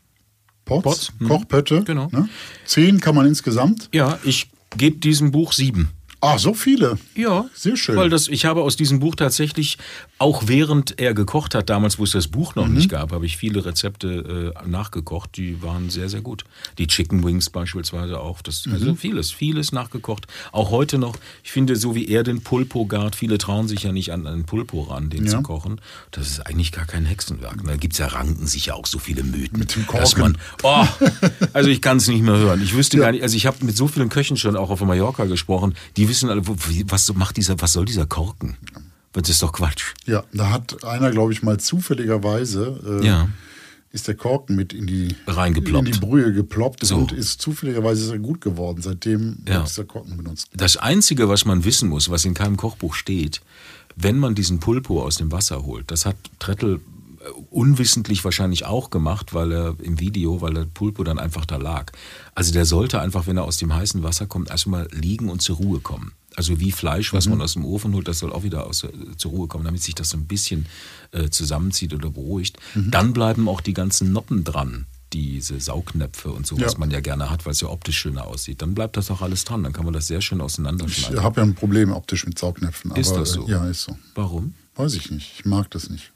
Pots, 0.65 1.13
mhm. 1.19 1.29
Kochpötte. 1.29 1.83
Genau. 1.85 2.09
Ne? 2.11 2.27
Zehn 2.65 2.99
kann 2.99 3.15
man 3.15 3.25
insgesamt. 3.25 3.87
Ja, 3.93 4.19
ich 4.25 4.49
gebe 4.75 4.97
diesem 4.97 5.31
Buch 5.31 5.53
sieben. 5.53 5.91
Ah, 6.19 6.37
so 6.37 6.53
viele. 6.53 6.97
Ja, 7.15 7.45
Sehr 7.53 7.77
schön. 7.77 7.95
Weil 7.95 8.09
das, 8.09 8.27
ich 8.27 8.43
habe 8.43 8.63
aus 8.63 8.75
diesem 8.75 8.99
Buch 8.99 9.15
tatsächlich, 9.15 9.77
auch 10.17 10.43
während 10.47 10.97
er 10.99 11.13
gekocht 11.13 11.55
hat, 11.55 11.69
damals, 11.69 11.99
wo 11.99 12.03
es 12.05 12.11
das 12.11 12.27
Buch 12.29 12.55
noch 12.55 12.67
Mhm. 12.67 12.73
nicht 12.75 12.89
gab, 12.89 13.11
habe 13.11 13.25
ich 13.25 13.35
viele 13.35 13.65
Rezepte 13.65 14.53
äh, 14.55 14.67
nachgekocht, 14.67 15.35
die 15.35 15.61
waren 15.61 15.89
sehr, 15.89 16.07
sehr 16.07 16.21
gut. 16.21 16.45
Die 16.77 16.87
Chicken 16.87 17.23
Wings 17.23 17.49
beispielsweise 17.49 18.19
auch. 18.19 18.41
Das, 18.41 18.65
Mhm. 18.65 18.73
Also 18.73 18.95
vieles, 18.95 19.31
vieles 19.31 19.73
nachgekocht. 19.73 20.27
Auch 20.53 20.71
heute 20.71 20.97
noch, 20.97 21.17
ich 21.43 21.51
finde, 21.51 21.75
so 21.75 21.95
wie 21.95 22.07
er 22.07 22.23
den 22.23 22.41
Pulpo 22.41 22.85
gart, 22.85 23.15
viele 23.15 23.37
trauen 23.37 23.67
sich 23.67 23.83
ja 23.83 23.91
nicht 23.91 24.13
an 24.13 24.25
einen 24.25 24.45
Pulpo 24.45 24.83
ran, 24.83 25.09
den 25.09 25.25
Ja. 25.25 25.31
zu 25.31 25.41
kochen. 25.41 25.81
Das 26.11 26.27
ist 26.27 26.39
eigentlich 26.47 26.71
gar 26.71 26.85
kein 26.85 27.05
Hexenwerk. 27.05 27.61
Da 27.65 27.75
gibt's 27.75 27.97
ja 27.97 28.07
ranken 28.07 28.47
sich 28.47 28.67
ja 28.67 28.75
auch 28.75 28.85
so 28.85 28.99
viele 28.99 29.23
Mythen. 29.23 29.59
Mit 29.59 29.75
dem 29.75 29.85
dass 29.85 30.15
Korken. 30.15 30.21
man, 30.21 30.37
oh, 30.63 30.85
also 31.53 31.69
ich 31.69 31.81
kann 31.81 31.97
es 31.97 32.07
nicht 32.07 32.21
mehr 32.21 32.37
hören. 32.37 32.61
Ich 32.63 32.73
wüsste 32.73 32.97
gar 32.97 33.11
nicht, 33.11 33.21
also 33.23 33.35
ich 33.35 33.45
habe 33.45 33.65
mit 33.65 33.75
so 33.75 33.87
vielen 33.89 34.07
Köchen 34.09 34.37
schon 34.37 34.55
auch 34.55 34.69
auf 34.69 34.79
Mallorca 34.81 35.25
gesprochen, 35.25 35.75
die 35.97 36.07
wissen 36.07 36.29
alle, 36.29 36.41
was 36.45 37.13
macht 37.15 37.35
dieser, 37.37 37.59
was 37.61 37.73
soll 37.73 37.83
dieser 37.85 38.05
Korken? 38.05 38.55
Das 39.21 39.29
ist 39.29 39.41
doch 39.41 39.51
Quatsch. 39.53 39.93
Ja, 40.05 40.23
da 40.33 40.49
hat 40.51 40.83
einer, 40.83 41.11
glaube 41.11 41.31
ich, 41.33 41.41
mal 41.41 41.59
zufälligerweise 41.59 42.99
äh, 43.01 43.05
Ja. 43.05 43.29
ist 43.91 44.07
der 44.07 44.15
Korken 44.15 44.55
mit 44.55 44.73
in 44.73 44.87
die, 44.87 45.15
Reingeploppt. 45.25 45.87
in 45.87 45.93
die 45.93 45.99
Brühe 45.99 46.33
geploppt 46.33 46.85
So. 46.85 46.97
und 46.97 47.11
ist 47.13 47.41
zufälligerweise 47.41 48.11
er 48.13 48.19
gut 48.19 48.41
geworden. 48.41 48.81
Seitdem 48.81 49.37
Ja. 49.47 49.55
wird 49.55 49.69
dieser 49.69 49.85
Korken 49.85 50.17
benutzt. 50.17 50.47
Das 50.53 50.75
Einzige, 50.77 51.29
was 51.29 51.45
man 51.45 51.63
wissen 51.63 51.89
muss, 51.89 52.09
was 52.09 52.25
in 52.25 52.33
keinem 52.33 52.57
Kochbuch 52.57 52.93
steht, 52.93 53.41
wenn 53.95 54.17
man 54.19 54.35
diesen 54.35 54.59
Pulpo 54.59 55.01
aus 55.01 55.15
dem 55.15 55.31
Wasser 55.31 55.63
holt, 55.63 55.89
das 55.91 56.05
hat 56.05 56.17
Trettel 56.39 56.81
äh, 57.21 57.29
unwissentlich 57.51 58.25
wahrscheinlich 58.25 58.65
auch 58.65 58.89
gemacht, 58.89 59.33
weil 59.33 59.51
er 59.53 59.75
im 59.81 59.99
Video, 60.01 60.41
weil 60.41 60.53
der 60.53 60.65
Pulpo 60.65 61.05
dann 61.05 61.17
einfach 61.19 61.45
da 61.45 61.55
lag. 61.55 61.93
Also 62.35 62.51
der 62.51 62.65
sollte 62.65 62.99
einfach, 62.99 63.27
wenn 63.27 63.37
er 63.37 63.45
aus 63.45 63.55
dem 63.57 63.73
heißen 63.73 64.03
Wasser 64.03 64.25
kommt, 64.25 64.49
erstmal 64.49 64.89
liegen 64.91 65.29
und 65.29 65.41
zur 65.41 65.55
Ruhe 65.55 65.79
kommen. 65.79 66.11
Also 66.35 66.59
wie 66.59 66.71
Fleisch, 66.71 67.13
was 67.13 67.27
man 67.27 67.41
aus 67.41 67.53
dem 67.53 67.63
Ofen 67.65 67.93
holt, 67.93 68.07
das 68.07 68.19
soll 68.19 68.33
auch 68.33 68.43
wieder 68.43 68.67
aus, 68.67 68.83
äh, 68.83 68.89
zur 69.17 69.31
Ruhe 69.31 69.47
kommen, 69.47 69.63
damit 69.65 69.81
sich 69.81 69.95
das 69.95 70.09
so 70.09 70.17
ein 70.17 70.25
bisschen 70.25 70.65
äh, 71.11 71.29
zusammenzieht 71.29 71.93
oder 71.93 72.09
beruhigt. 72.09 72.57
Dann 72.75 73.13
bleiben 73.13 73.47
auch 73.47 73.61
die 73.61 73.73
ganzen 73.73 74.11
Noppen 74.11 74.43
dran, 74.43 74.85
diese 75.13 75.59
Saugnäpfe 75.61 76.31
und 76.31 76.45
so, 76.45 76.59
was 76.59 76.73
Ja. 76.73 76.79
man 76.79 76.91
ja 76.91 76.99
gerne 76.99 77.29
hat, 77.29 77.45
weil 77.45 77.53
es 77.53 77.61
ja 77.61 77.69
optisch 77.69 77.97
schöner 77.99 78.27
aussieht. 78.27 78.61
Dann 78.61 78.75
bleibt 78.75 78.97
das 78.97 79.09
auch 79.11 79.21
alles 79.21 79.45
dran, 79.45 79.63
dann 79.63 79.71
kann 79.71 79.85
man 79.85 79.93
das 79.93 80.07
sehr 80.07 80.19
schön 80.21 80.39
Ich 80.39 80.43
auseinanderschneiden. 80.43 81.23
habe 81.23 81.39
ja 81.41 81.45
ein 81.47 81.55
Problem 81.55 81.91
optisch 81.93 82.25
mit 82.25 82.37
Saugnäpfen. 82.37 82.91
Ist 82.95 83.11
aber, 83.11 83.19
das 83.19 83.29
so? 83.31 83.47
Ja, 83.47 83.65
ist 83.69 83.83
so. 83.83 83.97
Warum? 84.15 84.53
Weiß 84.75 84.93
ich 84.95 85.09
nicht. 85.11 85.31
Ich 85.39 85.45
mag 85.45 85.71
das 85.71 85.89
nicht. 85.89 86.11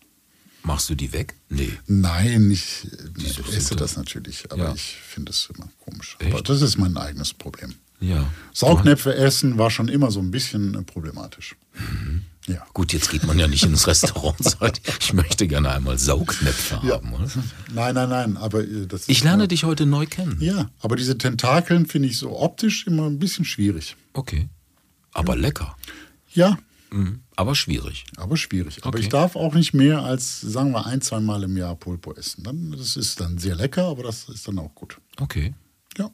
Machst 0.63 0.89
du 0.89 0.95
die 0.95 1.13
weg? 1.13 1.35
Nee. 1.47 1.71
Nein, 1.87 2.51
ich 2.51 2.83
ist 3.15 3.39
äh, 3.39 3.55
esse 3.55 3.77
das 3.77 3.95
natürlich, 3.95 4.51
aber 4.51 4.63
Ja. 4.65 4.73
ich 4.73 4.97
finde 5.01 5.31
es 5.31 5.49
immer 5.55 5.69
komisch. 5.85 6.17
Echt? 6.19 6.33
Aber 6.33 6.41
das 6.41 6.61
ist 6.61 6.77
mein 6.77 6.97
eigenes 6.97 7.33
Problem. 7.33 7.75
Ja. 8.01 8.25
Saugnäpfe 8.53 9.13
essen 9.15 9.57
war 9.57 9.69
schon 9.71 9.87
immer 9.89 10.09
so 10.11 10.19
ein 10.19 10.31
bisschen 10.31 10.73
äh, 10.75 10.81
problematisch. 10.83 11.55
Mhm. 11.77 12.23
Ja. 12.47 12.65
Gut, 12.73 12.93
jetzt 12.93 13.11
geht 13.11 13.25
man 13.27 13.37
ja 13.37 13.47
nicht 13.47 13.63
ins 13.63 13.85
Restaurant 13.87 14.39
und 14.39 14.49
sagt, 14.49 14.81
ich 15.01 15.13
möchte 15.13 15.47
gerne 15.47 15.69
einmal 15.71 15.97
Saugnäpfe 15.99 16.79
Ja. 16.83 16.95
haben. 16.95 17.13
Oder? 17.13 17.27
Nein, 17.73 17.93
nein, 17.95 18.09
nein, 18.09 18.37
aber 18.37 18.61
äh, 18.63 18.87
das 18.87 19.07
Ich 19.07 19.23
lerne 19.23 19.47
dich 19.47 19.65
heute 19.65 19.85
neu 19.85 20.05
kennen. 20.05 20.37
Ja, 20.41 20.69
aber 20.79 20.95
diese 20.95 21.17
Tentakeln 21.17 21.85
finde 21.85 22.07
ich 22.07 22.17
so 22.17 22.39
optisch 22.39 22.87
immer 22.87 23.05
ein 23.05 23.19
bisschen 23.19 23.45
schwierig. 23.45 23.95
Okay. 24.13 24.49
Aber 25.13 25.35
lecker. 25.35 25.75
Ja, 26.33 26.57
Mhm. 26.91 27.19
Aber 27.35 27.53
schwierig. 27.53 28.05
aber 28.17 28.35
schwierig. 28.35 28.79
Aber 28.81 28.89
Okay. 28.95 29.01
ich 29.01 29.09
darf 29.09 29.35
auch 29.35 29.53
nicht 29.53 29.75
mehr 29.75 30.01
als, 30.03 30.41
sagen 30.41 30.71
wir, 30.71 30.87
ein, 30.87 31.01
zwei 31.01 31.19
Mal 31.19 31.43
im 31.43 31.55
Jahr 31.55 31.75
Pulpo 31.75 32.13
essen. 32.15 32.43
Dann, 32.43 32.71
das 32.71 32.95
ist 32.97 33.19
dann 33.21 33.37
sehr 33.37 33.53
lecker, 33.55 33.83
aber 33.89 34.01
das 34.01 34.27
ist 34.27 34.47
dann 34.47 34.57
auch 34.57 34.73
gut. 34.73 34.97
Okay. 35.19 35.53
Ja. 35.99 36.09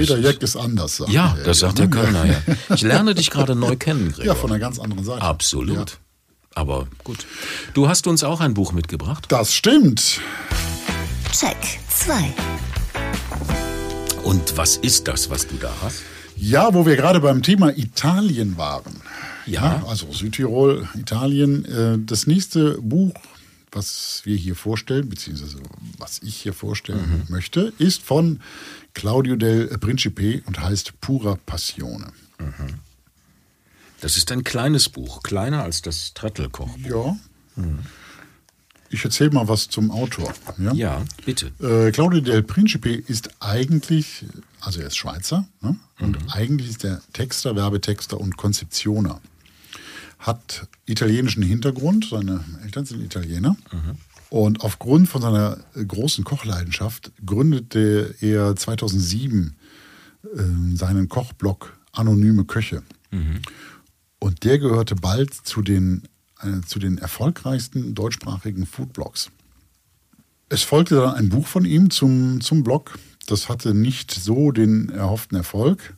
Jeder 0.00 0.18
Jack 0.18 0.42
ist 0.42 0.56
anders. 0.56 0.96
sagt 0.98 1.08
Mhm. 1.10 1.14
Ja, 1.14 1.36
das 1.44 1.58
sagt 1.60 1.78
der 1.78 1.86
ne? 1.86 1.90
Kölner, 1.90 2.24
ja. 2.26 2.42
Ich 2.74 2.82
lerne 2.82 3.14
dich 3.14 3.30
gerade 3.30 3.54
neu 3.54 3.76
kennen, 3.76 4.10
Gregor. 4.12 4.24
Ja, 4.26 4.34
von 4.34 4.50
einer 4.50 4.58
ganz 4.58 4.78
anderen 4.78 5.04
Seite. 5.04 5.22
Absolut. 5.22 5.90
Ja. 5.90 5.96
Aber 6.56 6.86
gut. 7.02 7.26
Du 7.74 7.88
hast 7.88 8.06
uns 8.06 8.22
auch 8.22 8.40
ein 8.40 8.54
Buch 8.54 8.72
mitgebracht. 8.72 9.26
Das 9.28 9.54
stimmt. 9.54 10.20
Check 11.32 11.56
2. 11.90 12.32
Und 14.22 14.56
was 14.56 14.76
ist 14.76 15.08
das, 15.08 15.30
was 15.30 15.46
du 15.46 15.56
da 15.56 15.70
hast? 15.82 16.02
Ja, 16.36 16.72
wo 16.74 16.86
wir 16.86 16.96
gerade 16.96 17.20
beim 17.20 17.42
Thema 17.42 17.76
Italien 17.76 18.56
waren. 18.56 19.00
Ja. 19.46 19.84
also 19.86 20.10
Südtirol, 20.10 20.88
Italien. 20.94 21.64
Äh, 21.66 21.98
Das 22.06 22.26
nächste 22.26 22.78
Buch, 22.80 23.12
was 23.72 24.22
wir 24.24 24.36
hier 24.36 24.56
vorstellen, 24.56 25.08
beziehungsweise 25.08 25.58
was 25.98 26.20
ich 26.22 26.36
hier 26.36 26.54
vorstellen 26.54 27.24
möchte, 27.28 27.72
ist 27.78 28.02
von 28.02 28.40
Claudio 28.94 29.36
del 29.36 29.66
Principe 29.78 30.42
und 30.46 30.60
heißt 30.60 31.00
Pura 31.00 31.36
Passione. 31.46 32.12
Das 34.00 34.16
ist 34.16 34.30
ein 34.32 34.44
kleines 34.44 34.88
Buch, 34.88 35.22
kleiner 35.22 35.62
als 35.62 35.82
das 35.82 36.14
Trettelkochbuch. 36.14 37.16
Ja. 37.56 37.64
Ich 38.90 39.04
erzähle 39.04 39.30
mal 39.30 39.48
was 39.48 39.68
zum 39.68 39.90
Autor. 39.90 40.32
Ja. 40.58 40.72
Ja, 40.72 41.04
bitte. 41.24 41.50
Äh, 41.60 41.90
Claudio 41.90 42.20
del 42.20 42.42
Principe 42.42 42.90
ist 42.94 43.30
eigentlich, 43.40 44.24
also 44.60 44.80
er 44.80 44.86
ist 44.86 44.96
Schweizer, 44.96 45.46
ne? 45.60 45.76
und 45.98 46.16
eigentlich 46.32 46.70
ist 46.70 46.84
er 46.84 47.00
Texter, 47.12 47.56
Werbetexter 47.56 48.20
und 48.20 48.36
Konzeptioner. 48.36 49.20
Hat 50.18 50.68
italienischen 50.86 51.42
Hintergrund, 51.42 52.06
seine 52.08 52.44
Eltern 52.62 52.86
sind 52.86 53.02
Italiener. 53.02 53.56
Und 54.34 54.62
aufgrund 54.62 55.08
von 55.08 55.22
seiner 55.22 55.58
großen 55.76 56.24
Kochleidenschaft 56.24 57.12
gründete 57.24 58.16
er 58.20 58.56
2007 58.56 59.54
äh, 60.24 60.76
seinen 60.76 61.08
Kochblog 61.08 61.78
Anonyme 61.92 62.44
Köche. 62.44 62.82
Und 64.18 64.42
der 64.42 64.58
gehörte 64.58 64.96
bald 64.96 65.32
zu 65.32 65.62
den, 65.62 66.02
äh, 66.40 66.62
zu 66.66 66.80
den 66.80 66.98
erfolgreichsten 66.98 67.94
deutschsprachigen 67.94 68.66
Foodblogs. 68.66 69.30
Es 70.48 70.64
folgte 70.64 70.96
dann 70.96 71.14
ein 71.14 71.28
Buch 71.28 71.46
von 71.46 71.64
ihm 71.64 71.90
zum, 71.90 72.40
zum 72.40 72.64
Blog. 72.64 72.98
Das 73.28 73.48
hatte 73.48 73.72
nicht 73.72 74.10
so 74.10 74.50
den 74.50 74.88
erhofften 74.88 75.36
Erfolg. 75.36 75.94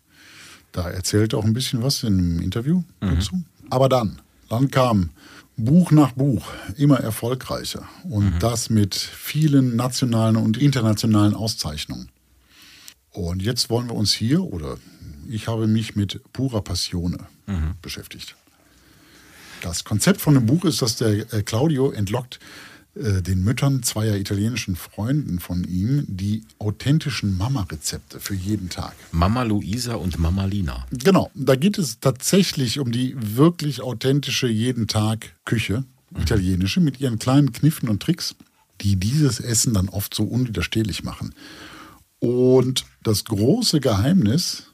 Da 0.72 0.90
erzählte 0.90 1.38
auch 1.38 1.44
ein 1.46 1.54
bisschen 1.54 1.82
was 1.82 2.02
in 2.02 2.18
einem 2.18 2.40
Interview 2.42 2.82
dazu. 3.00 3.42
Aber 3.70 3.88
dann, 3.88 4.20
dann 4.50 4.70
kam 4.70 5.08
Buch 5.56 5.90
nach 5.90 6.12
Buch 6.12 6.46
immer 6.76 7.00
erfolgreicher. 7.00 7.88
Und 8.04 8.40
das 8.40 8.70
mit 8.70 8.94
vielen 8.94 9.76
nationalen 9.76 10.36
und 10.36 10.58
internationalen 10.58 11.34
Auszeichnungen. 11.34 12.10
Und 13.10 13.42
jetzt 13.42 13.70
wollen 13.70 13.88
wir 13.88 13.94
uns 13.94 14.12
hier, 14.12 14.42
oder 14.42 14.76
ich 15.28 15.48
habe 15.48 15.66
mich 15.66 15.96
mit 15.96 16.20
purer 16.32 16.62
Passione 16.62 17.18
beschäftigt. 17.80 18.36
Das 19.62 19.84
Konzept 19.84 20.20
von 20.20 20.34
dem 20.34 20.46
Buch 20.46 20.64
ist, 20.64 20.82
dass 20.82 20.96
der 20.96 21.32
äh, 21.32 21.42
Claudio 21.42 21.90
entlockt 21.90 22.38
den 22.96 23.44
Müttern 23.44 23.82
zweier 23.82 24.16
italienischen 24.16 24.74
Freunden 24.74 25.38
von 25.38 25.64
ihm 25.64 26.04
die 26.08 26.44
authentischen 26.58 27.36
Mama-Rezepte 27.36 28.20
für 28.20 28.34
jeden 28.34 28.70
Tag. 28.70 28.94
Mama 29.12 29.42
Luisa 29.42 29.94
und 29.96 30.18
Mama 30.18 30.46
Lina. 30.46 30.86
Genau, 30.90 31.30
da 31.34 31.56
geht 31.56 31.76
es 31.76 32.00
tatsächlich 32.00 32.78
um 32.78 32.92
die 32.92 33.14
wirklich 33.18 33.82
authentische 33.82 34.48
jeden 34.48 34.86
Tag 34.86 35.34
Küche, 35.44 35.84
italienische, 36.18 36.80
mit 36.80 36.98
ihren 37.00 37.18
kleinen 37.18 37.52
Kniffen 37.52 37.90
und 37.90 38.02
Tricks, 38.02 38.34
die 38.80 38.96
dieses 38.96 39.40
Essen 39.40 39.74
dann 39.74 39.90
oft 39.90 40.14
so 40.14 40.24
unwiderstehlich 40.24 41.04
machen. 41.04 41.34
Und 42.18 42.86
das 43.02 43.24
große 43.24 43.80
Geheimnis, 43.80 44.72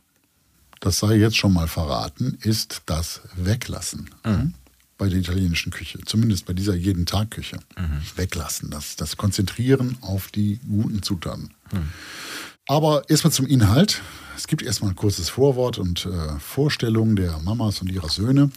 das 0.79 1.01
sei 1.01 1.17
jetzt 1.17 1.37
schon 1.37 1.53
mal 1.53 1.67
verraten, 1.67 2.39
ist 2.41 2.83
das 2.87 3.23
Weglassen 3.37 4.11
bei 5.03 5.09
der 5.09 5.19
italienischen 5.19 5.73
Küche. 5.73 5.99
Zumindest 6.07 6.47
bei 6.47 6.53
dieser 6.53 6.77
jeden 6.77 7.07
Tag 7.07 7.33
Küche. 7.33 7.59
Weglassen, 8.15 8.71
das, 8.71 8.95
das 8.95 9.17
Konzentrieren 9.17 9.97
auf 10.01 10.29
die 10.31 10.61
guten 10.69 11.03
Zutaten. 11.03 11.51
Aber 12.69 13.11
erstmal 13.11 13.33
zum 13.33 13.47
Inhalt. 13.49 14.01
Es 14.37 14.47
gibt 14.47 14.63
erstmal 14.63 14.91
ein 14.93 14.97
kurzes 14.97 15.29
Vorwort 15.29 15.79
und 15.79 16.07
äh, 16.07 16.39
Vorstellung 16.39 17.17
der 17.17 17.37
Mamas 17.41 17.81
und 17.81 17.91
ihrer 17.91 18.09
Söhne. 18.11 18.51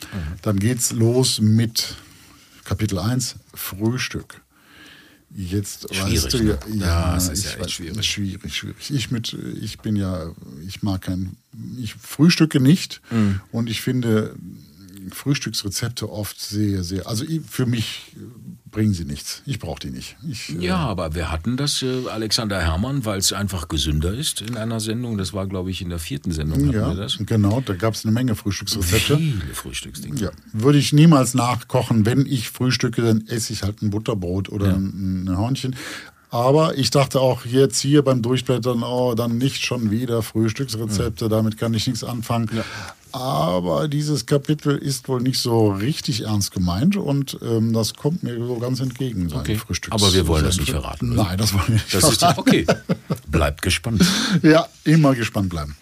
Dann 0.43 0.59
geht's 0.59 0.91
los 0.91 1.41
mit 1.41 1.95
Kapitel 2.63 2.99
1, 2.99 3.37
Frühstück. 3.55 4.41
Jetzt 5.35 5.93
Schwierig, 5.93 6.23
weißt 6.25 6.33
du 6.33 6.43
ne? 6.43 6.59
ja, 6.75 6.75
Ja, 6.75 7.17
es 7.17 7.27
ist 7.29 7.43
ja 7.55 7.59
weiß, 7.59 7.71
schwierig. 7.71 8.05
schwierig, 8.05 8.55
schwierig. 8.55 8.91
Ich 8.91 9.09
mit, 9.09 9.33
ich 9.59 9.79
bin 9.79 9.95
ja, 9.95 10.31
ich 10.65 10.83
mag 10.83 11.01
kein, 11.01 11.37
ich 11.79 11.95
frühstücke 11.95 12.59
nicht 12.59 13.01
Mhm. 13.09 13.41
und 13.51 13.67
ich 13.69 13.81
finde 13.81 14.35
Frühstücksrezepte 15.11 16.09
oft 16.09 16.39
sehr, 16.39 16.83
sehr, 16.83 17.07
also 17.07 17.25
für 17.47 17.65
mich 17.65 18.13
bringen 18.71 18.93
sie 18.93 19.05
nichts. 19.05 19.41
Ich 19.45 19.59
brauche 19.59 19.79
die 19.79 19.89
nicht. 19.89 20.17
Ich, 20.29 20.49
äh, 20.49 20.65
Ja, 20.65 20.77
aber 20.77 21.15
wir 21.15 21.31
hatten 21.31 21.55
das, 21.55 21.81
äh, 21.81 22.07
Alexander 22.09 22.59
Herrmann, 22.61 23.05
weil 23.05 23.19
es 23.19 23.31
einfach 23.31 23.69
gesünder 23.69 24.13
ist 24.13 24.41
in 24.41 24.57
einer 24.57 24.81
Sendung. 24.81 25.17
Das 25.17 25.33
war, 25.33 25.47
glaube 25.47 25.71
ich, 25.71 25.81
in 25.81 25.89
der 25.89 25.99
vierten 25.99 26.31
Sendung 26.31 26.67
hatten 26.67 26.73
ja, 26.73 26.89
wir 26.89 26.95
das. 26.95 27.17
genau, 27.19 27.61
da 27.61 27.73
gab 27.73 27.93
es 27.93 28.03
eine 28.03 28.11
Menge 28.11 28.35
Frühstücksrezepte. 28.35 29.17
Viele 29.17 29.53
Frühstücksdinge. 29.53 30.19
Ja, 30.19 30.31
würde 30.51 30.77
ich 30.77 30.91
niemals 30.91 31.33
nachkochen. 31.33 32.05
Wenn 32.05 32.25
ich 32.25 32.49
frühstücke, 32.49 33.01
dann 33.01 33.25
esse 33.27 33.53
ich 33.53 33.63
halt 33.63 33.81
ein 33.81 33.91
Butterbrot 33.91 34.49
oder 34.49 34.73
ein, 34.73 35.23
ein 35.23 35.37
Hörnchen. 35.37 35.75
Aber 36.29 36.77
ich 36.77 36.89
dachte 36.89 37.19
auch 37.21 37.45
jetzt 37.45 37.79
hier 37.79 38.01
beim 38.03 38.21
Durchblättern, 38.21 38.83
oh, 38.83 39.13
dann 39.15 39.37
nicht 39.37 39.63
schon 39.63 39.91
wieder 39.91 40.21
Frühstücksrezepte, 40.21 41.29
damit 41.29 41.57
kann 41.57 41.73
ich 41.73 41.87
nichts 41.87 42.03
anfangen. 42.03 42.49
Aber 43.11 43.87
dieses 43.87 44.25
Kapitel 44.25 44.75
ist 44.77 45.07
wohl 45.07 45.21
nicht 45.21 45.39
so 45.39 45.69
richtig 45.71 46.23
ernst 46.25 46.51
gemeint 46.51 46.97
und 46.97 47.37
ähm, 47.41 47.71
das 47.71 47.93
kommt 47.93 48.23
mir 48.23 48.35
so 48.45 48.57
ganz 48.59 48.81
entgegen. 48.81 49.29
seine 49.29 49.41
Okay. 49.41 49.55
Frühstücks- 49.57 49.93
Aber 49.93 50.13
wir 50.13 50.27
wollen 50.27 50.43
das 50.43 50.57
nicht 50.57 50.71
verraten, 50.71 51.13
oder? 51.13 51.23
Nein, 51.23 51.37
das 51.37 51.53
wollen 51.53 51.63
wir 51.67 51.73
nicht 51.75 51.93
Das 51.93 52.03
ist 52.03 52.19
verraten. 52.19 52.39
okay. 52.41 52.65
Bleibt 53.27 53.61
gespannt. 53.61 54.03
Ja, 54.43 54.67
immer 54.83 55.15
gespannt 55.15 55.47
bleiben. 55.49 55.77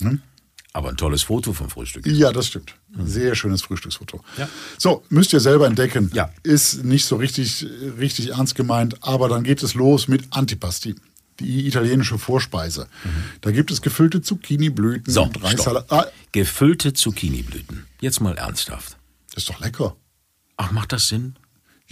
Hm? 0.00 0.22
Aber 0.72 0.88
ein 0.90 0.96
tolles 0.96 1.24
Foto 1.24 1.52
vom 1.52 1.68
Frühstück. 1.68 2.06
Ja, 2.06 2.30
das 2.32 2.46
stimmt. 2.46 2.74
Sehr 3.04 3.34
schönes 3.34 3.62
Frühstücksfoto. 3.62 4.22
Ja. 4.38 4.48
So, 4.78 5.02
müsst 5.08 5.32
ihr 5.32 5.40
selber 5.40 5.66
entdecken. 5.66 6.10
Ja. 6.14 6.30
Ist 6.44 6.84
nicht 6.84 7.04
so 7.06 7.16
richtig, 7.16 7.66
richtig 7.98 8.28
ernst 8.30 8.54
gemeint, 8.54 9.02
aber 9.02 9.28
dann 9.28 9.42
geht 9.42 9.62
es 9.64 9.74
los 9.74 10.06
mit 10.06 10.24
Antipasti. 10.30 10.94
die 11.40 11.66
italienische 11.66 12.18
Vorspeise. 12.18 12.86
Da 13.40 13.50
gibt 13.50 13.70
es 13.70 13.80
gefüllte 13.82 14.20
Zucchiniblüten 14.22 15.12
So, 15.12 15.22
und 15.22 15.30
stopp. 15.30 15.44
Reissalat. 15.44 15.90
Ah, 15.90 16.06
Gefüllte 16.32 16.92
Zucchiniblüten. 16.92 17.86
Jetzt 18.00 18.20
mal 18.20 18.36
ernsthaft. 18.36 18.96
ist 19.34 19.48
doch 19.48 19.58
lecker. 19.58 19.96
Ach, 20.56 20.70
macht 20.70 20.92
das 20.92 21.08
Sinn? 21.08 21.34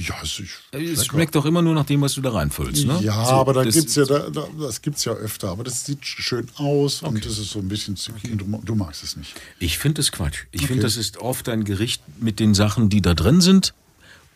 Ja, 0.01 0.15
es 0.23 0.39
ist 0.39 0.51
Es 0.73 1.07
schmeckt 1.07 1.35
doch 1.35 1.45
immer 1.45 1.61
nur 1.61 1.75
nach 1.75 1.85
dem, 1.85 2.01
was 2.03 2.15
du 2.15 2.21
da 2.21 2.31
reinfüllst, 2.31 2.87
ne? 2.87 3.01
Ja, 3.03 3.25
So, 3.25 3.33
aber 3.33 3.53
da 3.53 3.65
das- 3.65 3.75
gibt's 3.75 3.97
ja, 3.97 4.05
da, 4.05 4.31
da, 4.31 4.47
das 4.61 4.81
gibt's 4.81 5.05
ja 5.05 5.13
öfter. 5.13 5.49
Aber 5.49 5.65
das 5.65 5.85
sieht 5.85 6.07
schön 6.07 6.47
aus 6.57 7.03
und 7.03 7.25
das 7.27 7.37
ist 7.39 7.51
so 7.51 7.59
ein 7.59 7.67
bisschen 7.69 7.97
Zucchini. 7.97 8.37
Du, 8.37 8.45
du 8.65 8.75
magst 8.77 9.03
es 9.03 9.17
nicht. 9.17 9.35
Ich 9.59 9.77
finde 9.77 10.01
es 10.01 10.13
Quatsch. 10.13 10.45
Ich 10.53 10.61
Okay. 10.61 10.69
finde, 10.69 10.83
das 10.85 10.97
ist 10.97 11.17
oft 11.19 11.49
ein 11.49 11.65
Gericht 11.65 12.01
mit 12.21 12.39
den 12.39 12.55
Sachen, 12.55 12.89
die 12.91 13.03
da 13.03 13.15
drin 13.15 13.41
sind. 13.41 13.75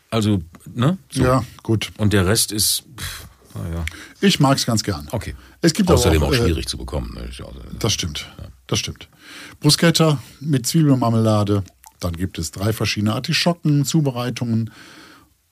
Also, 0.09 0.41
ne? 0.75 0.97
So. 1.11 1.23
Ja, 1.23 1.45
gut. 1.63 1.91
Und 1.97 2.11
der 2.11 2.27
Rest 2.27 2.51
ist, 2.51 2.83
pff, 2.97 3.27
naja, 3.55 3.85
Ich 4.19 4.41
mag 4.41 4.57
es 4.57 4.65
ganz 4.65 4.83
gern. 4.83 5.07
okay. 5.11 5.33
Es 5.61 5.73
gibt 5.73 5.89
Außerdem 5.89 6.21
auch, 6.23 6.27
auch, 6.27 6.33
äh, 6.33 6.37
schwierig 6.43 6.67
zu 6.67 6.77
bekommen. 6.77 7.13
Ne? 7.15 7.29
Ja 7.37 7.45
Das 7.79 7.93
stimmt. 7.93 8.27
Das 8.67 8.79
stimmt. 8.79 9.07
Bruschetta 9.61 10.21
mit 10.41 10.67
Zwiebelmarmelade. 10.67 11.63
Dann 12.01 12.13
gibt 12.17 12.37
es 12.37 12.51
drei 12.51 12.73
verschiedene 12.73 13.13
Artischocken, 13.13 13.85
Zubereitungen. 13.85 14.71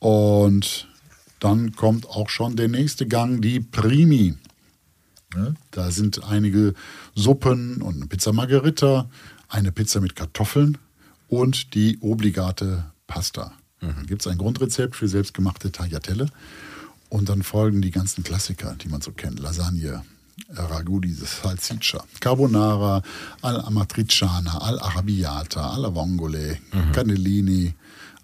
Und 0.01 0.87
dann 1.39 1.75
kommt 1.75 2.07
auch 2.09 2.27
schon 2.27 2.55
der 2.55 2.67
nächste 2.67 3.05
Gang, 3.05 3.39
die 3.39 3.59
Primi. 3.59 4.35
Ne? 5.35 5.55
Da 5.69 5.91
sind 5.91 6.23
einige 6.23 6.73
Suppen 7.13 7.83
und 7.83 7.97
eine 7.97 8.07
Pizza 8.07 8.33
Margherita, 8.33 9.07
eine 9.47 9.71
Pizza 9.71 10.01
mit 10.01 10.15
Kartoffeln 10.15 10.79
und 11.27 11.75
die 11.75 11.99
obligate 12.01 12.83
Pasta. 13.05 13.53
Dann 13.79 14.07
gibt 14.07 14.21
es 14.21 14.27
ein 14.27 14.39
Grundrezept 14.39 14.95
für 14.95 15.07
selbstgemachte 15.07 15.71
Tagliatelle. 15.71 16.27
Und 17.09 17.29
dann 17.29 17.43
folgen 17.43 17.81
die 17.81 17.91
ganzen 17.91 18.23
Klassiker, 18.23 18.75
die 18.75 18.87
man 18.87 19.01
so 19.01 19.11
kennt. 19.11 19.39
Lasagne, 19.39 20.03
Ragu 20.49 20.99
di 20.99 21.13
Salsiccia, 21.13 22.03
Carbonara, 22.19 23.03
Al-Amatriciana, 23.41 24.61
Al-Arabiata, 24.61 25.71
alla 25.71 25.93
Vongole, 25.93 26.59
Cannellini, 26.93 27.73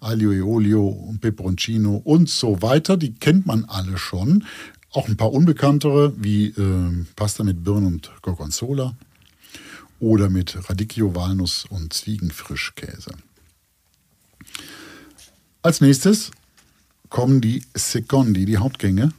Aglio 0.00 0.32
e 0.32 0.40
Olio 0.40 0.86
und 0.86 1.20
Peperoncino 1.20 1.96
und 2.04 2.28
so 2.28 2.62
weiter. 2.62 2.96
Die 2.96 3.14
kennt 3.14 3.46
man 3.46 3.64
alle 3.64 3.98
schon. 3.98 4.44
Auch 4.92 5.08
ein 5.08 5.16
paar 5.16 5.32
unbekanntere, 5.32 6.12
wie 6.16 6.46
äh, 6.46 7.04
Pasta 7.16 7.44
mit 7.44 7.62
Birnen 7.62 7.86
und 7.86 8.10
Gorgonzola 8.22 8.94
oder 10.00 10.30
mit 10.30 10.56
Radicchio, 10.68 11.14
Walnuss 11.14 11.66
und 11.68 11.92
Ziegenfrischkäse. 11.92 13.10
Als 15.62 15.80
nächstes 15.80 16.30
kommen 17.10 17.40
die 17.40 17.64
Secondi, 17.74 18.44
die 18.44 18.58
Hauptgänge, 18.58 19.12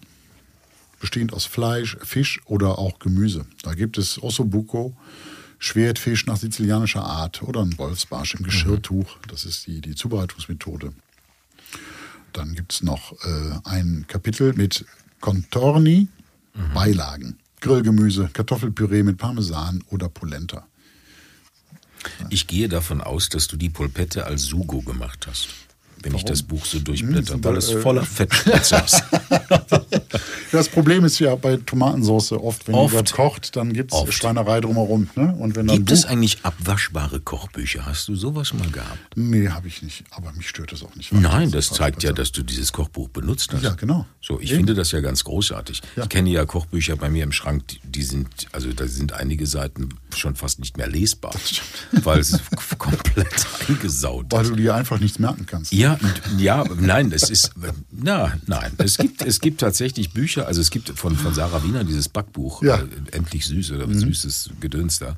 bestehend 1.00 1.34
aus 1.34 1.46
Fleisch, 1.46 1.98
Fisch 2.02 2.42
oder 2.46 2.80
auch 2.80 3.00
Gemüse. 3.00 3.46
Da 3.64 3.74
gibt 3.74 3.98
es 3.98 4.22
Ossobuco, 4.22 4.96
Schwertfisch 5.60 6.26
nach 6.26 6.38
sizilianischer 6.38 7.04
Art 7.04 7.44
oder 7.44 7.62
ein 7.62 7.78
Wolfsbarsch 7.78 8.36
im 8.36 8.44
Geschirrtuch. 8.44 9.18
Das 9.28 9.46
ist 9.46 9.68
die, 9.68 9.82
die 9.82 9.94
Zubereitungsmethode. 9.94 10.94
Dann 12.34 12.56
gibt 12.56 12.74
es 12.74 12.84
noch 12.84 13.14
äh, 13.24 13.60
ein 13.66 14.06
Kapitel 14.08 14.54
mit 14.54 14.86
Contorni, 15.20 16.08
Beilagen. 16.74 17.38
Grillgemüse, 17.62 18.30
Kartoffelpüree 18.32 19.04
mit 19.04 19.18
Parmesan 19.18 19.84
oder 19.90 20.08
Polenta. 20.08 20.66
Ich 22.30 22.48
gehe 22.48 22.70
davon 22.70 23.02
aus, 23.02 23.28
dass 23.28 23.48
du 23.48 23.58
die 23.58 23.70
Polpette 23.70 24.26
als 24.26 24.44
Sugo 24.44 24.82
gemacht 24.82 25.28
hast. 25.28 25.50
Wenn 26.04 26.16
ich 26.16 26.24
das 26.26 26.44
Buch 26.44 26.66
so 26.66 26.80
durchblätter, 26.80 27.34
Hm, 27.36 27.44
weil 27.44 27.58
es 27.58 27.70
äh, 27.72 27.80
voller 27.82 28.04
Fettspritze 28.04 28.82
ist. 28.86 29.04
Das 30.52 30.68
Problem 30.68 31.06
ist 31.06 31.20
ja 31.20 31.36
bei 31.36 31.58
Tomatensauce 31.58 32.32
oft, 32.32 32.68
wenn 32.68 32.74
Oft. 32.74 33.10
die 33.10 33.14
kocht, 33.14 33.56
dann 33.56 33.72
gibt 33.72 33.94
es. 33.94 34.14
Schweinerei 34.16 34.62
drumherum. 34.62 35.08
Ne? 35.16 35.36
Und 35.38 35.56
wenn 35.56 35.68
Gibt 35.68 35.92
es 35.92 36.02
Buch- 36.04 36.10
eigentlich 36.10 36.40
abwaschbare 36.44 37.20
Kochbücher? 37.20 37.86
Hast 37.86 38.08
du 38.08 38.16
sowas 38.16 38.52
mal 38.54 38.68
gehabt? 38.72 38.98
Nee, 39.16 39.50
habe 39.50 39.68
ich 39.68 39.84
nicht. 39.84 40.04
Aber 40.10 40.32
mich 40.32 40.50
stört 40.50 40.72
das 40.72 40.82
auch 40.82 40.96
nicht. 40.96 41.12
Nein, 41.12 41.52
das 41.52 41.66
ist 41.68 41.76
zeigt 41.76 42.02
ja, 42.02 42.10
besser. 42.10 42.22
dass 42.24 42.32
du 42.32 42.42
dieses 42.42 42.74
Kochbuch 42.74 43.10
benutzt 43.10 43.54
hast. 43.54 43.62
Ja, 43.64 43.74
genau. 43.76 44.08
So, 44.22 44.40
ich 44.40 44.50
Eben. 44.50 44.58
finde 44.62 44.74
das 44.74 44.92
ja 44.92 45.02
ganz 45.02 45.24
großartig. 45.24 45.82
Ja. 45.96 46.04
Ich 46.04 46.10
kenne 46.10 46.30
ja 46.32 46.46
Kochbücher 46.46 46.96
bei 46.96 47.12
mir 47.12 47.24
im 47.24 47.32
Schrank, 47.32 47.68
die, 47.68 47.80
die 47.84 48.04
sind, 48.04 48.28
also 48.52 48.74
da 48.74 48.88
sind 48.88 49.14
einige 49.14 49.46
Seiten 49.46 49.90
schon 50.16 50.36
fast 50.36 50.60
nicht 50.60 50.78
mehr 50.78 50.88
lesbar, 50.88 51.34
weil 51.92 52.20
es 52.20 52.40
komplett 52.80 53.46
eingesaut 53.68 54.26
Weil 54.32 54.42
ist. 54.44 54.50
du 54.52 54.56
dir 54.56 54.74
einfach 54.74 55.00
nichts 55.00 55.20
merken 55.20 55.46
kannst. 55.46 55.72
Ja, 55.74 55.89
und- 55.94 56.40
ja, 56.42 56.64
nein, 56.80 57.12
es 57.12 57.30
ist, 57.30 57.52
na, 57.92 58.34
nein, 58.48 58.72
es 58.78 58.98
gibt, 58.98 59.22
es 59.22 59.40
gibt 59.42 59.60
tatsächlich 59.62 60.12
Bücher, 60.12 60.48
also 60.48 60.62
es 60.62 60.70
gibt 60.72 60.90
von, 60.98 61.16
von 61.16 61.34
Sarah 61.34 61.64
Wiener 61.64 61.84
dieses 61.84 62.10
Backbuch, 62.10 62.62
Ja. 62.64 62.78
äh, 62.78 62.86
Endlich 63.12 63.46
Süß 63.46 63.72
oder 63.72 63.88
süßes 63.92 64.52
Gedöns 64.60 65.00
da. 65.00 65.16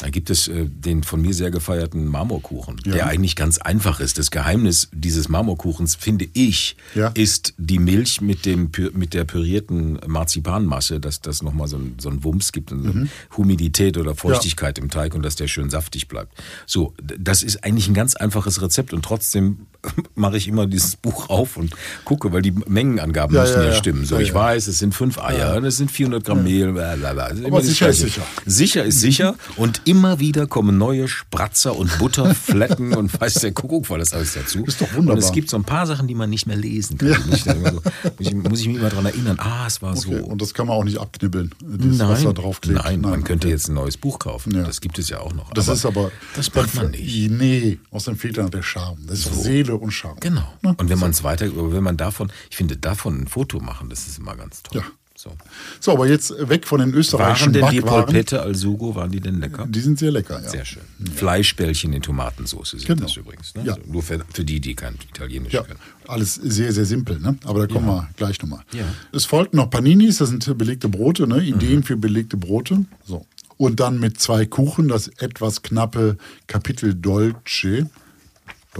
Da 0.00 0.10
gibt 0.10 0.30
es 0.30 0.46
äh, 0.48 0.66
den 0.66 1.02
von 1.02 1.20
mir 1.20 1.34
sehr 1.34 1.50
gefeierten 1.50 2.06
Marmorkuchen, 2.06 2.76
der 2.84 3.06
eigentlich 3.06 3.34
ganz 3.36 3.58
einfach 3.58 4.00
ist. 4.00 4.18
Das 4.18 4.30
Geheimnis 4.30 4.88
dieses 4.92 5.28
Marmorkuchens, 5.28 5.94
finde 5.96 6.28
ich, 6.34 6.76
Ja. 6.94 7.08
ist 7.08 7.54
die 7.58 7.78
Milch 7.78 8.20
mit, 8.20 8.46
dem, 8.46 8.70
mit 8.92 9.12
der 9.14 9.24
pürierten 9.24 9.98
Marzipanmasse, 10.06 11.00
dass 11.00 11.20
das 11.20 11.42
nochmal 11.42 11.68
so 11.68 11.76
ein, 11.78 11.96
so 12.00 12.08
ein 12.10 12.22
Wumms 12.24 12.52
gibt 12.52 12.70
und 12.72 12.82
so 12.84 12.88
Mhm. 12.92 13.08
Humidität 13.36 13.96
oder 13.96 14.14
Feuchtigkeit 14.14 14.78
im 14.78 14.88
Teig 14.90 15.14
und 15.14 15.22
dass 15.22 15.36
der 15.36 15.48
schön 15.48 15.68
saftig 15.70 16.08
bleibt. 16.08 16.32
So, 16.66 16.94
das 17.18 17.42
ist 17.42 17.64
eigentlich 17.64 17.88
ein 17.88 17.94
ganz 17.94 18.14
einfaches 18.16 18.62
Rezept 18.62 18.92
und 18.92 19.04
trotzdem 19.04 19.66
mache 20.14 20.36
ich 20.36 20.48
immer 20.48 20.66
dieses 20.66 20.96
Buch 20.96 21.28
auf 21.28 21.56
und 21.56 21.72
gucke, 22.04 22.32
weil 22.32 22.42
die 22.42 22.52
Mengenangaben 22.52 23.34
Ja, 23.34 23.42
müssen 23.42 23.60
ja, 23.60 23.64
ja, 23.68 23.72
stimmen. 23.74 24.04
So, 24.04 24.16
Ja, 24.16 24.20
ich 24.20 24.34
weiß, 24.34 24.66
es 24.66 24.78
sind 24.78 24.94
fünf 24.94 25.18
Eier, 25.18 25.62
es 25.62 25.76
sind 25.76 25.90
400 25.90 26.24
Gramm 26.24 26.44
Mehl, 26.44 26.72
blablabla. 26.72 27.28
Immer 27.28 27.58
das 27.58 27.66
sicher 27.68 27.88
ist 27.88 28.00
sicher. 28.00 28.22
Sicher 28.46 28.84
ist 28.84 29.00
sicher 29.00 29.34
und 29.56 29.82
immer 29.84 30.18
wieder 30.20 30.46
kommen 30.46 30.78
neue 30.78 31.08
Spratzer 31.08 31.76
und 31.76 31.98
Butterflecken 31.98 32.94
und 32.94 33.20
weiß 33.20 33.34
der 33.34 33.52
Kuckuck 33.52 33.88
weil 33.90 33.98
das 34.00 34.12
alles 34.12 34.34
dazu. 34.34 34.64
Ist 34.64 34.80
doch 34.80 34.92
wunderbar. 34.94 35.14
Und 35.16 35.22
es 35.22 35.32
gibt 35.32 35.48
so 35.50 35.56
ein 35.56 35.64
paar 35.64 35.86
Sachen, 35.86 36.08
die 36.08 36.14
man 36.14 36.30
nicht 36.30 36.46
mehr 36.46 36.56
lesen 36.56 36.98
kann. 36.98 37.08
Immer 37.08 37.36
so, 37.36 37.54
muss, 37.72 37.82
ich, 38.18 38.34
muss 38.34 38.60
ich 38.60 38.68
mich 38.68 38.76
immer 38.76 38.90
daran 38.90 39.06
erinnern, 39.06 39.38
ah, 39.40 39.64
es 39.66 39.80
war 39.82 39.96
Okay. 39.96 40.18
so. 40.20 40.24
Und 40.26 40.42
das 40.42 40.54
kann 40.54 40.66
man 40.66 40.76
auch 40.76 40.84
nicht 40.84 40.98
abknibbeln, 40.98 41.54
das, 41.60 41.98
was 42.00 42.22
da 42.22 42.32
draufklebt. 42.32 42.82
nein, 42.84 43.00
man 43.00 43.24
könnte 43.24 43.46
okay. 43.46 43.54
jetzt 43.54 43.68
ein 43.68 43.74
neues 43.74 43.96
Buch 43.96 44.18
kaufen. 44.18 44.52
Das 44.52 44.80
gibt 44.80 44.98
es 44.98 45.08
ja 45.08 45.20
auch 45.20 45.32
noch. 45.34 45.52
Das 45.52 45.68
ist 45.68 45.86
aber. 45.86 46.10
Das 46.36 46.54
macht 46.54 46.74
man 46.74 46.90
nicht. 46.90 47.30
Nee, 47.30 47.78
aus 47.90 48.04
dem 48.04 48.16
fehlt 48.16 48.38
dann 48.38 48.50
der 48.50 48.62
Charme. 48.62 48.98
Das 49.06 49.20
ist 49.20 49.42
Seele 49.42 49.67
und 49.76 49.90
Charme. 49.92 50.18
Genau. 50.20 50.52
Ne? 50.62 50.74
Und 50.76 50.88
wenn 50.88 50.98
man 50.98 51.10
es 51.10 51.22
weiter, 51.24 51.46
wenn 51.54 51.82
man 51.82 51.96
davon, 51.96 52.30
ich 52.50 52.56
finde, 52.56 52.76
davon 52.76 53.20
ein 53.22 53.26
Foto 53.28 53.60
machen, 53.60 53.88
das 53.90 54.06
ist 54.06 54.18
immer 54.18 54.36
ganz 54.36 54.62
toll. 54.62 54.80
Ja. 54.82 54.86
So. 55.16 55.32
So, 55.80 55.90
aber 55.90 56.06
jetzt 56.06 56.32
weg 56.48 56.64
von 56.64 56.78
den 56.78 56.94
österreichischen 56.94 57.52
Waren 57.52 57.62
denn 57.62 57.70
die. 57.72 57.80
Polpette 57.80 58.40
al 58.40 58.54
Sugo, 58.54 58.94
waren 58.94 59.10
die 59.10 59.18
denn 59.18 59.40
lecker? 59.40 59.66
Die 59.68 59.80
sind 59.80 59.98
sehr 59.98 60.12
lecker, 60.12 60.40
ja. 60.40 60.48
Sehr 60.48 60.64
schön. 60.64 60.84
Fleischbällchen 61.12 61.92
in 61.92 62.02
Tomatensauce 62.02 62.70
sind 62.70 62.86
Genau. 62.86 63.02
das 63.02 63.16
übrigens. 63.16 63.52
Ne? 63.56 63.64
Ja. 63.64 63.72
Also 63.74 63.84
nur 63.90 64.04
für, 64.04 64.24
für 64.32 64.44
die, 64.44 64.60
die 64.60 64.76
kein 64.76 64.94
Italienisch 64.94 65.52
Ja, 65.52 65.62
können. 65.64 65.80
alles 66.06 66.34
sehr, 66.36 66.72
sehr 66.72 66.84
simpel, 66.84 67.18
ne? 67.18 67.36
aber 67.44 67.66
da 67.66 67.74
kommen 67.74 67.86
wir 67.88 68.08
gleich 68.16 68.40
nochmal. 68.40 68.62
Ja. 68.72 68.84
Es 69.12 69.24
folgten 69.24 69.56
noch 69.56 69.70
Paninis, 69.70 70.18
das 70.18 70.28
sind 70.28 70.56
belegte 70.56 70.88
Brote, 70.88 71.26
ne? 71.26 71.36
Mhm. 71.40 71.48
Ideen 71.48 71.82
für 71.82 71.96
belegte 71.96 72.36
Brote. 72.36 72.84
So. 73.04 73.26
Und 73.56 73.80
dann 73.80 73.98
mit 73.98 74.20
zwei 74.20 74.46
Kuchen 74.46 74.86
das 74.86 75.08
etwas 75.08 75.62
knappe 75.62 76.16
Kapitel 76.46 76.94
Dolce. 76.94 77.90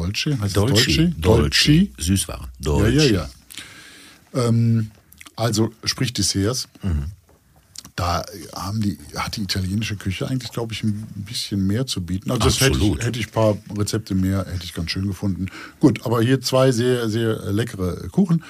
Dolce? 0.02 0.38
Heißt 0.40 0.56
Dolce. 0.56 0.74
Dolce? 0.74 1.14
Dolce. 1.18 1.90
Süßwaren. 1.98 2.44
Ja, 2.46 2.50
Dolce. 2.60 3.10
ja, 3.10 3.28
ja. 4.34 4.46
Ähm, 4.48 4.90
also 5.36 5.72
sprich 5.84 6.12
Desserts. 6.12 6.68
Mhm. 6.82 7.06
Da 7.96 8.24
haben 8.54 8.80
die, 8.80 8.96
hat 9.16 9.36
die 9.36 9.42
italienische 9.42 9.96
Küche 9.96 10.28
eigentlich, 10.28 10.52
glaube 10.52 10.72
ich, 10.72 10.84
ein 10.84 11.04
bisschen 11.16 11.66
mehr 11.66 11.84
zu 11.86 12.00
bieten. 12.00 12.30
Also 12.30 12.44
das 12.44 12.60
hätte 12.60 12.70
ich, 12.70 12.76
Absolut. 12.76 13.04
hätte 13.04 13.18
ich 13.18 13.26
ein 13.26 13.32
paar 13.32 13.56
Rezepte 13.76 14.14
mehr, 14.14 14.46
hätte 14.46 14.62
ich 14.64 14.72
ganz 14.72 14.92
schön 14.92 15.08
gefunden. 15.08 15.46
Gut, 15.80 16.06
aber 16.06 16.22
hier 16.22 16.40
zwei 16.40 16.70
sehr, 16.70 17.08
sehr 17.08 17.50
leckere 17.52 18.08
Kuchen. 18.10 18.44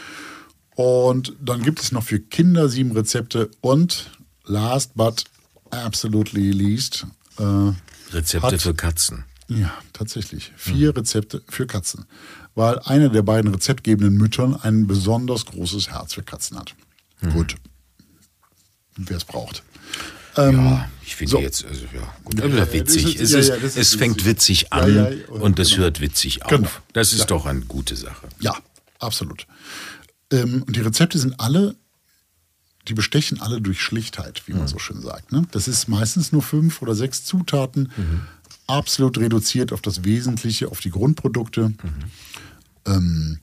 Und 0.74 1.32
dann 1.40 1.62
gibt 1.62 1.80
es 1.80 1.92
noch 1.92 2.02
für 2.02 2.20
Kinder 2.20 2.68
sieben 2.68 2.92
Rezepte 2.92 3.50
und 3.62 4.10
last 4.44 4.94
but 4.96 5.24
absolutely 5.70 6.52
least, 6.52 7.06
äh, 7.38 7.72
Rezepte 8.12 8.46
Hat- 8.52 8.60
für 8.60 8.74
Katzen. 8.74 9.24
Ja, 9.48 9.72
tatsächlich. 9.92 10.52
Vier 10.56 10.96
Rezepte 10.96 11.42
für 11.48 11.66
Katzen. 11.66 12.04
Weil 12.54 12.78
eine 12.80 13.10
der 13.10 13.22
beiden 13.22 13.52
rezeptgebenden 13.52 14.16
Müttern 14.16 14.54
ein 14.56 14.86
besonders 14.86 15.46
großes 15.46 15.90
Herz 15.90 16.14
für 16.14 16.22
Katzen 16.22 16.58
hat. 16.58 16.74
Gut. 17.32 17.56
Wer 18.96 19.16
es 19.16 19.24
braucht. 19.24 19.62
Ähm, 20.36 20.56
Ja, 20.56 20.88
ich 21.04 21.16
finde 21.16 21.30
so. 21.32 21.38
jetzt, 21.40 21.64
also, 21.64 21.84
ja, 21.94 22.14
gut, 22.24 22.40
aber 22.42 22.56
das 22.56 22.72
witzig. 22.72 23.16
ist- 23.20 23.32
es 23.32 23.48
ja, 23.48 23.54
ja, 23.54 23.60
das 23.60 23.76
ist 23.76 23.92
es 23.92 23.94
fängt 23.98 24.24
witzig. 24.24 24.72
an 24.72 24.94
ja, 24.94 25.06
und, 25.28 25.40
und 25.42 25.58
es 25.58 25.70
genau. 25.70 25.82
hört 25.82 26.00
witzig 26.00 26.42
auf. 26.44 26.50
Genau. 26.50 26.68
Das 26.92 27.12
ist 27.12 27.30
doch 27.30 27.46
eine 27.46 27.60
gute 27.62 27.96
Sache. 27.96 28.28
Ja, 28.40 28.56
absolut. 28.98 29.46
Ähm, 30.32 30.62
und 30.66 30.76
die 30.76 30.80
Rezepte 30.80 31.18
sind 31.18 31.38
alle, 31.40 31.74
die 32.88 32.94
bestechen 32.94 33.40
alle 33.40 33.60
durch 33.60 33.80
Schlichtheit, 33.80 34.42
wie 34.46 34.52
man 34.54 34.66
so 34.68 34.78
schön 34.78 35.00
sagt. 35.00 35.32
Ne? 35.32 35.42
Das 35.52 35.68
ist 35.68 35.88
meistens 35.88 36.32
nur 36.32 36.42
fünf 36.42 36.82
oder 36.82 36.94
sechs 36.94 37.24
Zutaten, 37.24 37.90
absolut 38.68 39.18
reduziert 39.18 39.72
auf 39.72 39.80
das 39.80 40.04
Wesentliche, 40.04 40.68
auf 40.68 40.80
die 40.80 40.90
Grundprodukte. 40.90 41.72
Ähm, 42.86 43.40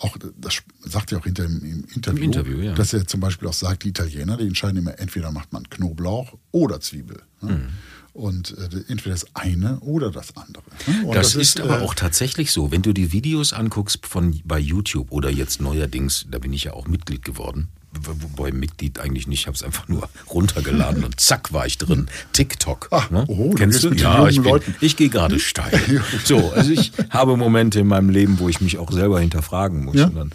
auch, 0.00 0.16
das 0.36 0.58
sagt 0.84 1.10
er 1.10 1.18
auch 1.18 1.24
hinter 1.24 1.44
im, 1.44 1.62
im 1.64 1.84
Interview, 1.94 2.22
Interview, 2.22 2.60
ja. 2.60 2.74
dass 2.74 2.92
er 2.92 3.06
zum 3.06 3.20
Beispiel 3.20 3.48
auch 3.48 3.52
sagt, 3.54 3.82
die 3.82 3.88
Italiener, 3.88 4.36
die 4.36 4.46
entscheiden 4.46 4.78
immer, 4.78 4.98
entweder 4.98 5.32
macht 5.32 5.52
man 5.52 5.68
Knoblauch 5.68 6.38
oder 6.52 6.80
Zwiebel. 6.80 7.20
Ne? 7.40 7.52
Mhm. 7.52 7.68
Und 8.12 8.56
äh, 8.56 8.84
entweder 8.88 9.14
das 9.14 9.26
eine 9.34 9.80
oder 9.80 10.10
das 10.10 10.36
andere. 10.36 10.62
Ne? 10.86 11.06
Und 11.06 11.16
Das, 11.16 11.34
ist, 11.34 11.60
aber 11.60 11.80
äh, 11.80 11.82
auch 11.82 11.94
tatsächlich 11.94 12.52
so. 12.52 12.70
Wenn 12.70 12.82
du 12.82 12.92
die 12.92 13.12
Videos 13.12 13.52
anguckst 13.52 14.06
von 14.06 14.40
bei 14.44 14.58
YouTube 14.58 15.10
oder 15.10 15.30
jetzt 15.30 15.60
neuerdings, 15.60 16.26
da 16.30 16.38
bin 16.38 16.52
ich 16.52 16.64
ja 16.64 16.74
auch 16.74 16.86
Mitglied 16.86 17.24
geworden. 17.24 17.68
Wo- 17.92 18.14
Wobei 18.36 18.52
Mitglied 18.52 18.98
eigentlich 19.00 19.26
nicht, 19.26 19.40
ich 19.40 19.46
habe 19.46 19.54
es 19.56 19.62
einfach 19.62 19.88
nur 19.88 20.08
runtergeladen 20.30 21.04
und 21.04 21.18
zack 21.20 21.52
war 21.52 21.66
ich 21.66 21.78
drin. 21.78 22.08
TikTok. 22.32 22.88
Ah, 22.90 23.06
ne? 23.10 23.24
oh, 23.28 23.50
Kennst 23.54 23.82
du? 23.84 23.92
Ja, 23.92 24.28
ich, 24.28 24.40
bin, 24.40 24.60
ich 24.80 24.96
gehe 24.96 25.08
gerade 25.08 25.38
steil. 25.40 25.80
So, 26.24 26.52
also 26.52 26.70
ich 26.70 26.92
habe 27.10 27.36
Momente 27.36 27.80
in 27.80 27.86
meinem 27.86 28.10
Leben, 28.10 28.38
wo 28.38 28.48
ich 28.48 28.60
mich 28.60 28.78
auch 28.78 28.90
selber 28.92 29.20
hinterfragen 29.20 29.84
muss. 29.84 29.96
Ja. 29.96 30.06
Und 30.06 30.14
dann 30.16 30.32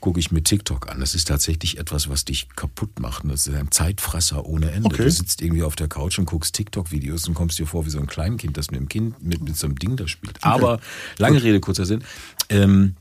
gucke 0.00 0.18
ich 0.18 0.30
mir 0.30 0.42
TikTok 0.42 0.88
an. 0.90 1.00
Das 1.00 1.14
ist 1.14 1.28
tatsächlich 1.28 1.78
etwas, 1.78 2.08
was 2.08 2.24
dich 2.24 2.48
kaputt 2.56 3.00
macht. 3.00 3.22
Das 3.26 3.46
ist 3.46 3.54
ein 3.54 3.70
Zeitfresser 3.70 4.46
ohne 4.46 4.70
Ende. 4.70 4.86
Okay. 4.86 5.04
Du 5.04 5.10
sitzt 5.10 5.42
irgendwie 5.42 5.62
auf 5.62 5.76
der 5.76 5.88
Couch 5.88 6.18
und 6.18 6.24
guckst 6.26 6.54
TikTok-Videos 6.54 7.28
und 7.28 7.34
kommst 7.34 7.58
dir 7.58 7.66
vor 7.66 7.84
wie 7.84 7.90
so 7.90 7.98
ein 8.00 8.06
Kleinkind, 8.06 8.56
das 8.56 8.70
mit 8.70 8.80
dem 8.80 8.88
Kind 8.88 9.22
mit, 9.22 9.42
mit 9.42 9.56
so 9.56 9.66
einem 9.66 9.78
Ding 9.78 9.96
da 9.96 10.08
spielt. 10.08 10.38
Aber 10.42 10.80
lange 11.18 11.42
Rede, 11.42 11.60
kurzer 11.60 11.84
Sinn. 11.84 12.02
Ähm, 12.48 12.96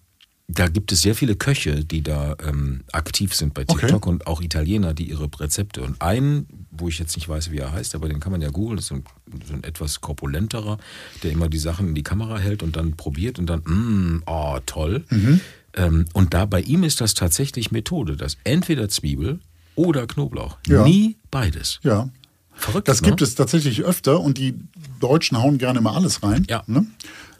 da 0.52 0.68
gibt 0.68 0.92
es 0.92 1.02
sehr 1.02 1.14
viele 1.14 1.36
Köche, 1.36 1.86
die 1.86 2.02
da 2.02 2.36
ähm, 2.46 2.82
aktiv 2.92 3.36
sind 3.36 3.54
bei 3.54 3.64
Okay. 3.68 3.82
TikTok 3.82 4.08
und 4.08 4.26
auch 4.26 4.42
Italiener, 4.42 4.96
die 4.96 5.10
ihre 5.10 5.30
Rezepte. 5.40 5.84
Und 5.84 6.02
einen, 6.02 6.48
wo 6.72 6.88
ich 6.88 6.98
jetzt 6.98 7.16
nicht 7.16 7.30
weiß, 7.30 7.52
wie 7.52 7.60
er 7.60 7.72
heißt, 7.72 7.94
aber 7.94 8.10
den 8.10 8.20
kann 8.20 8.32
man 8.32 8.42
ja 8.42 8.50
googeln, 8.50 8.78
das 8.78 8.86
ist 8.86 8.90
so 8.90 8.96
ein, 8.96 9.04
so 9.48 9.54
ein 9.54 9.64
etwas 9.64 10.02
korpulenterer, 10.02 10.80
der 11.22 11.32
immer 11.32 11.50
die 11.50 11.60
Sachen 11.60 11.90
in 11.90 11.96
die 11.96 12.02
Kamera 12.02 12.40
hält 12.40 12.64
und 12.64 12.76
dann 12.76 12.98
probiert 12.98 13.38
und 13.38 13.46
dann, 13.46 13.60
mm, 13.60 14.24
oh, 14.26 14.58
toll. 14.66 15.06
Mhm. 15.12 15.40
Ähm, 15.76 16.06
und 16.14 16.34
da 16.34 16.46
bei 16.46 16.62
ihm 16.62 16.84
ist 16.84 17.00
das 17.00 17.14
tatsächlich 17.14 17.72
Methode, 17.72 18.18
dass 18.18 18.38
entweder 18.44 18.90
Zwiebel 18.90 19.40
oder 19.76 20.08
Knoblauch. 20.08 20.58
Ja. 20.66 20.84
Nie 20.84 21.18
beides. 21.30 21.80
Ja. 21.84 22.10
Verrückt. 22.54 22.88
Das 22.88 23.02
ne? 23.02 23.10
gibt 23.10 23.22
es 23.22 23.36
tatsächlich 23.36 23.84
öfter 23.84 24.20
und 24.20 24.40
die 24.40 24.56
Deutschen 25.00 25.38
hauen 25.38 25.60
gerne 25.60 25.80
mal 25.80 25.94
alles 25.94 26.24
rein. 26.24 26.46
Ja. 26.50 26.64
Ne? 26.66 26.88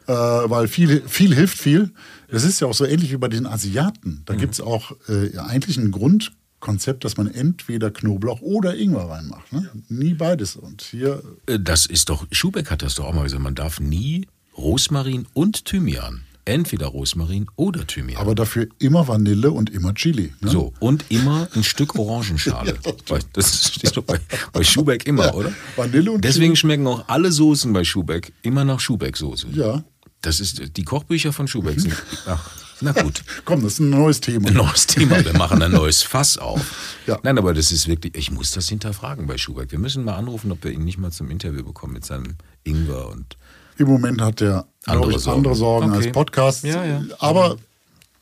Äh, 0.10 0.50
weil 0.50 0.68
viel, 0.68 1.04
viel 1.08 1.36
hilft 1.36 1.60
viel. 1.60 1.92
Das 2.32 2.44
ist 2.44 2.60
ja 2.62 2.68
auch 2.68 2.74
so 2.74 2.84
ähnlich 2.86 3.12
wie 3.12 3.18
bei 3.18 3.28
den 3.28 3.46
Asiaten. 3.46 4.10
Mhm. 4.10 4.22
Da 4.26 4.34
gibt 4.36 4.54
es 4.54 4.62
auch 4.62 4.92
äh, 5.08 5.38
eigentlich 5.38 5.78
ein 5.78 5.92
Grundkonzept, 5.92 7.04
dass 7.06 7.16
man 7.18 7.28
entweder 7.28 7.92
Knoblauch 7.92 8.42
oder 8.42 8.76
Ingwer 8.76 9.08
reinmacht. 9.10 9.54
Ne? 9.54 9.70
Nie 9.88 10.16
beides. 10.16 10.56
Und 10.56 10.82
hier, 10.82 11.22
Äh, 11.46 11.60
Das 11.60 11.86
ist 11.86 12.10
doch, 12.10 12.26
Schubeck 12.32 12.72
hat 12.72 12.82
das 12.82 12.96
doch 12.96 13.06
auch 13.06 13.14
mal 13.14 13.24
gesagt, 13.24 13.44
man 13.44 13.54
darf 13.56 13.80
nie 13.80 14.28
Rosmarin 14.58 15.28
und 15.34 15.66
Thymian. 15.66 16.22
Entweder 16.46 16.88
Rosmarin 16.88 17.46
oder 17.58 17.86
Thymian. 17.86 18.20
aber 18.20 18.34
dafür 18.34 18.68
immer 18.80 19.08
Vanille 19.08 19.52
und 19.52 19.70
immer 19.70 19.94
Chili. 19.94 20.34
Ne? 20.42 20.50
So, 20.50 20.74
und 20.80 21.06
immer 21.10 21.48
ein 21.54 21.64
Stück 21.64 21.94
Orangenschale. 22.00 22.76
Weil 23.08 23.20
das 23.34 23.66
steht 23.76 23.96
doch 23.96 24.04
bei, 24.04 24.20
bei 24.52 24.64
Schubeck 24.64 25.06
immer, 25.06 25.26
Ja, 25.28 25.34
oder? 25.36 25.52
Vanille 25.76 26.12
und 26.12 26.24
Deswegen 26.26 26.56
Chili. 26.56 26.58
schmecken 26.58 26.88
auch 26.88 27.08
alle 27.08 27.32
Soßen 27.32 27.72
bei 27.72 27.84
Schubeck 27.84 28.34
immer 28.42 28.66
nach 28.66 28.80
Schubeck-Soße. 28.80 29.48
Ja. 29.54 29.84
Das 30.22 30.40
ist, 30.40 30.76
die 30.78 30.84
Kochbücher 30.84 31.32
von 31.32 31.48
Schubeck 31.48 31.80
sind, 31.80 31.96
ach, 32.26 32.50
na 32.82 32.92
gut. 32.92 33.24
Komm, 33.46 33.64
das 33.64 33.74
ist 33.74 33.80
ein 33.80 33.90
neues 33.90 34.20
Thema. 34.20 34.50
Ein 34.50 34.56
neues 34.56 34.86
Thema, 34.88 35.24
wir 35.24 35.34
machen 35.38 35.62
ein 35.62 35.72
neues 35.72 36.02
Fass 36.04 36.38
auf. 36.38 37.00
Ja. 37.08 37.18
Nein, 37.24 37.38
aber 37.38 37.54
das 37.54 37.72
ist 37.72 37.88
wirklich, 37.88 38.16
ich 38.16 38.30
muss 38.32 38.52
das 38.52 38.68
hinterfragen 38.68 39.28
bei 39.28 39.38
Schubeck. 39.38 39.72
Wir 39.72 39.80
müssen 39.80 40.04
mal 40.04 40.16
anrufen, 40.16 40.52
ob 40.52 40.64
wir 40.64 40.72
ihn 40.72 40.84
nicht 40.84 40.98
mal 40.98 41.12
zum 41.12 41.32
Interview 41.32 41.64
bekommen 41.64 41.94
mit 41.94 42.06
seinem 42.06 42.36
Ingwer 42.66 43.08
und 43.10 43.38
Im 43.78 43.88
Moment 43.88 44.20
hat 44.22 44.42
der 44.42 44.66
Andere 44.86 45.12
ich, 45.12 45.20
Sorgen. 45.20 45.38
andere 45.38 45.56
Sorgen 45.56 45.90
Okay. 45.92 46.06
als 46.06 46.12
Podcast. 46.12 46.64
Ja, 46.66 46.84
ja. 46.84 47.04
Aber 47.20 47.56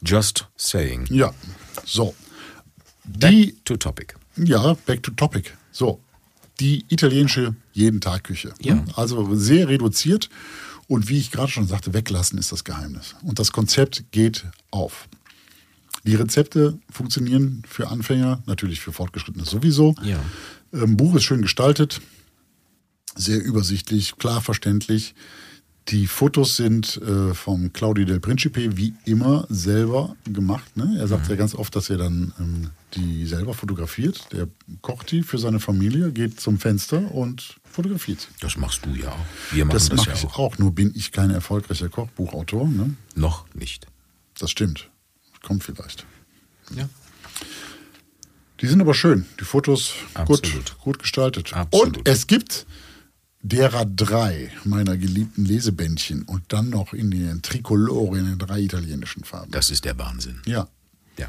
Just 0.05 0.47
Saying. 0.55 1.07
ja, 1.10 1.33
so. 1.83 2.13
Back 3.05 3.31
Die 3.31 3.55
to 3.65 3.75
topic. 3.77 4.15
Ja, 4.36 4.75
back 4.86 5.01
to 5.01 5.12
topic. 5.12 5.57
So, 5.71 5.99
die 6.60 6.86
italienische 6.89 7.55
Jeden-Tag-Küche. 7.73 8.53
Ja. 8.60 8.83
Also 8.95 9.33
sehr 9.33 9.67
reduziert 9.67 10.29
und 10.88 11.10
wie 11.10 11.17
ich 11.17 11.32
gerade 11.32 11.52
schon 11.52 11.67
sagte, 11.67 11.93
weglassen 11.93 12.39
ist 12.39 12.52
das 12.52 12.63
Geheimnis. 12.63 13.15
Und 13.23 13.39
das 13.39 13.52
Konzept 13.52 14.06
geht 14.12 14.45
auf. 14.71 15.08
Die 16.06 16.15
Rezepte 16.15 16.80
funktionieren 16.89 17.63
für 17.67 17.89
Anfänger, 17.89 18.41
natürlich 18.45 18.80
für 18.80 18.93
Fortgeschrittene 18.93 19.45
sowieso. 19.45 19.95
Ja. 20.04 20.19
Ähm, 20.73 20.95
Buch 20.95 21.15
ist 21.15 21.23
schön 21.23 21.41
gestaltet, 21.41 22.02
sehr 23.15 23.43
übersichtlich, 23.43 24.17
klar 24.17 24.41
verständlich. 24.41 25.15
Die 25.89 26.08
Fotos 26.08 26.58
sind 26.58 26.97
äh, 26.97 27.34
vom 27.34 27.71
Claudio 27.71 28.06
del 28.06 28.19
Principe 28.19 28.76
wie 28.78 28.93
immer 29.06 29.45
selber 29.50 30.15
gemacht. 30.26 30.76
Ne? 30.76 30.97
Er 31.00 31.08
sagt 31.08 31.30
ja 31.30 31.36
ganz 31.36 31.56
oft, 31.56 31.76
dass 31.76 31.89
er 31.89 31.97
dann 31.97 32.34
ähm, 32.39 32.69
die 32.93 33.26
selber 33.26 33.54
fotografiert. 33.54 34.28
Der 34.34 34.47
kocht 34.82 35.12
die 35.12 35.23
für 35.23 35.38
seine 35.38 35.60
Familie, 35.60 36.12
geht 36.12 36.39
zum 36.39 36.60
Fenster 36.60 37.12
und 37.13 37.56
fotografiert 37.77 38.21
sie. 38.21 38.27
Das 38.41 38.57
machst 38.57 38.85
du 38.85 38.89
ja 38.95 39.09
auch. 39.11 39.25
Wir 39.53 39.63
machen 39.65 39.75
Das 39.75 39.89
das, 39.89 39.97
mache 39.97 40.09
ja 40.09 40.15
ich 40.15 40.25
auch. 40.25 40.39
auch. 40.39 40.57
nur 40.57 40.73
bin 40.73 40.91
ich 40.95 41.11
kein 41.11 41.29
erfolgreicher 41.31 41.89
Kochbuchautor. 41.89 42.67
Ne? 42.67 42.95
Noch 43.15 43.45
nicht. 43.53 43.87
Das 44.39 44.51
stimmt. 44.51 44.89
Kommt 45.43 45.63
vielleicht. 45.63 46.05
Ja. 46.75 46.89
Die 48.61 48.67
sind 48.67 48.81
aber 48.81 48.93
schön. 48.93 49.25
Die 49.39 49.45
Fotos 49.45 49.93
gut, 50.25 50.39
Absolut. 50.43 50.77
gut 50.79 50.99
gestaltet. 50.99 51.53
Absolut. 51.53 51.97
Und 51.99 52.07
es 52.07 52.27
gibt 52.27 52.65
derer 53.43 53.85
drei 53.85 54.51
meiner 54.65 54.97
geliebten 54.97 55.45
Lesebändchen 55.45 56.23
und 56.23 56.43
dann 56.51 56.69
noch 56.71 56.93
in 56.93 57.11
den 57.11 57.41
Tricolore 57.43 58.17
in 58.17 58.25
den 58.25 58.39
drei 58.39 58.59
italienischen 58.61 59.23
Farben. 59.23 59.51
Das 59.51 59.69
ist 59.69 59.85
der 59.85 59.97
Wahnsinn. 59.99 60.41
Ja, 60.45 60.67
Ja. 61.17 61.27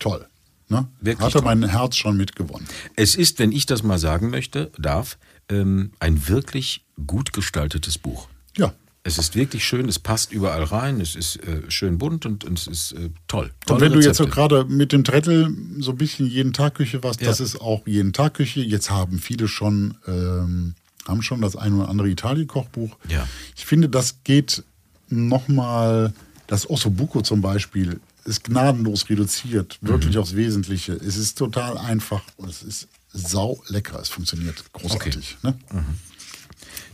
toll. 0.00 0.26
Ne? 0.68 0.86
Wirklich 1.00 1.18
Hat 1.26 1.34
er 1.34 1.42
toll. 1.42 1.56
mein 1.56 1.68
Herz 1.68 1.96
schon 1.96 2.16
mitgewonnen. 2.16 2.66
Es 2.94 3.14
ist, 3.16 3.38
wenn 3.40 3.50
ich 3.52 3.66
das 3.66 3.82
mal 3.82 3.98
sagen 3.98 4.30
möchte, 4.30 4.70
darf, 4.78 5.18
ähm, 5.50 5.90
ein 6.00 6.28
wirklich 6.28 6.84
gut 7.06 7.32
gestaltetes 7.32 7.98
Buch. 7.98 8.28
Ja. 8.56 8.72
Es 9.02 9.16
ist 9.16 9.34
wirklich 9.34 9.64
schön, 9.64 9.88
es 9.88 9.98
passt 9.98 10.30
überall 10.30 10.62
rein, 10.62 11.00
es 11.00 11.16
ist 11.16 11.36
äh, 11.36 11.62
schön 11.70 11.96
bunt 11.96 12.26
und, 12.26 12.44
und 12.44 12.58
es 12.58 12.66
ist 12.66 12.92
äh, 12.92 13.08
toll. 13.28 13.46
Und 13.46 13.66
Tolle 13.66 13.80
wenn 13.80 13.92
du 13.92 14.00
jetzt 14.00 14.18
so 14.18 14.24
Rezepte. 14.24 14.30
gerade 14.34 14.64
mit 14.66 14.92
dem 14.92 15.04
Trettel 15.04 15.56
so 15.78 15.92
ein 15.92 15.96
bisschen 15.96 16.26
jeden 16.26 16.52
Tag 16.52 16.74
Küche 16.74 17.02
warst, 17.02 17.20
Ja. 17.22 17.28
das 17.28 17.40
ist 17.40 17.58
auch 17.60 17.86
jeden 17.86 18.12
Tag 18.12 18.34
Küche. 18.34 18.60
Jetzt 18.60 18.90
haben 18.90 19.18
viele 19.18 19.48
schon, 19.48 19.94
ähm, 20.06 20.74
haben 21.08 21.22
schon 21.22 21.40
das 21.40 21.56
ein 21.56 21.72
oder 21.72 21.88
andere 21.88 22.10
Italien-Kochbuch. 22.10 22.94
Ja. 23.08 23.26
Ich 23.56 23.64
finde, 23.64 23.88
das 23.88 24.16
geht 24.22 24.62
nochmal, 25.08 26.12
das 26.46 26.68
Ossobuco 26.68 27.22
zum 27.22 27.40
Beispiel, 27.40 28.00
ist 28.26 28.44
gnadenlos 28.44 29.08
reduziert, 29.08 29.78
wirklich 29.80 30.14
Mhm. 30.16 30.20
aufs 30.20 30.36
Wesentliche. 30.36 30.92
Es 30.92 31.16
ist 31.16 31.38
total 31.38 31.78
einfach 31.78 32.22
und 32.36 32.50
es 32.50 32.62
ist 32.62 32.86
sau 33.12 33.62
lecker. 33.68 34.00
Es 34.00 34.08
funktioniert 34.08 34.62
großartig. 34.72 35.38
Ne? 35.42 35.56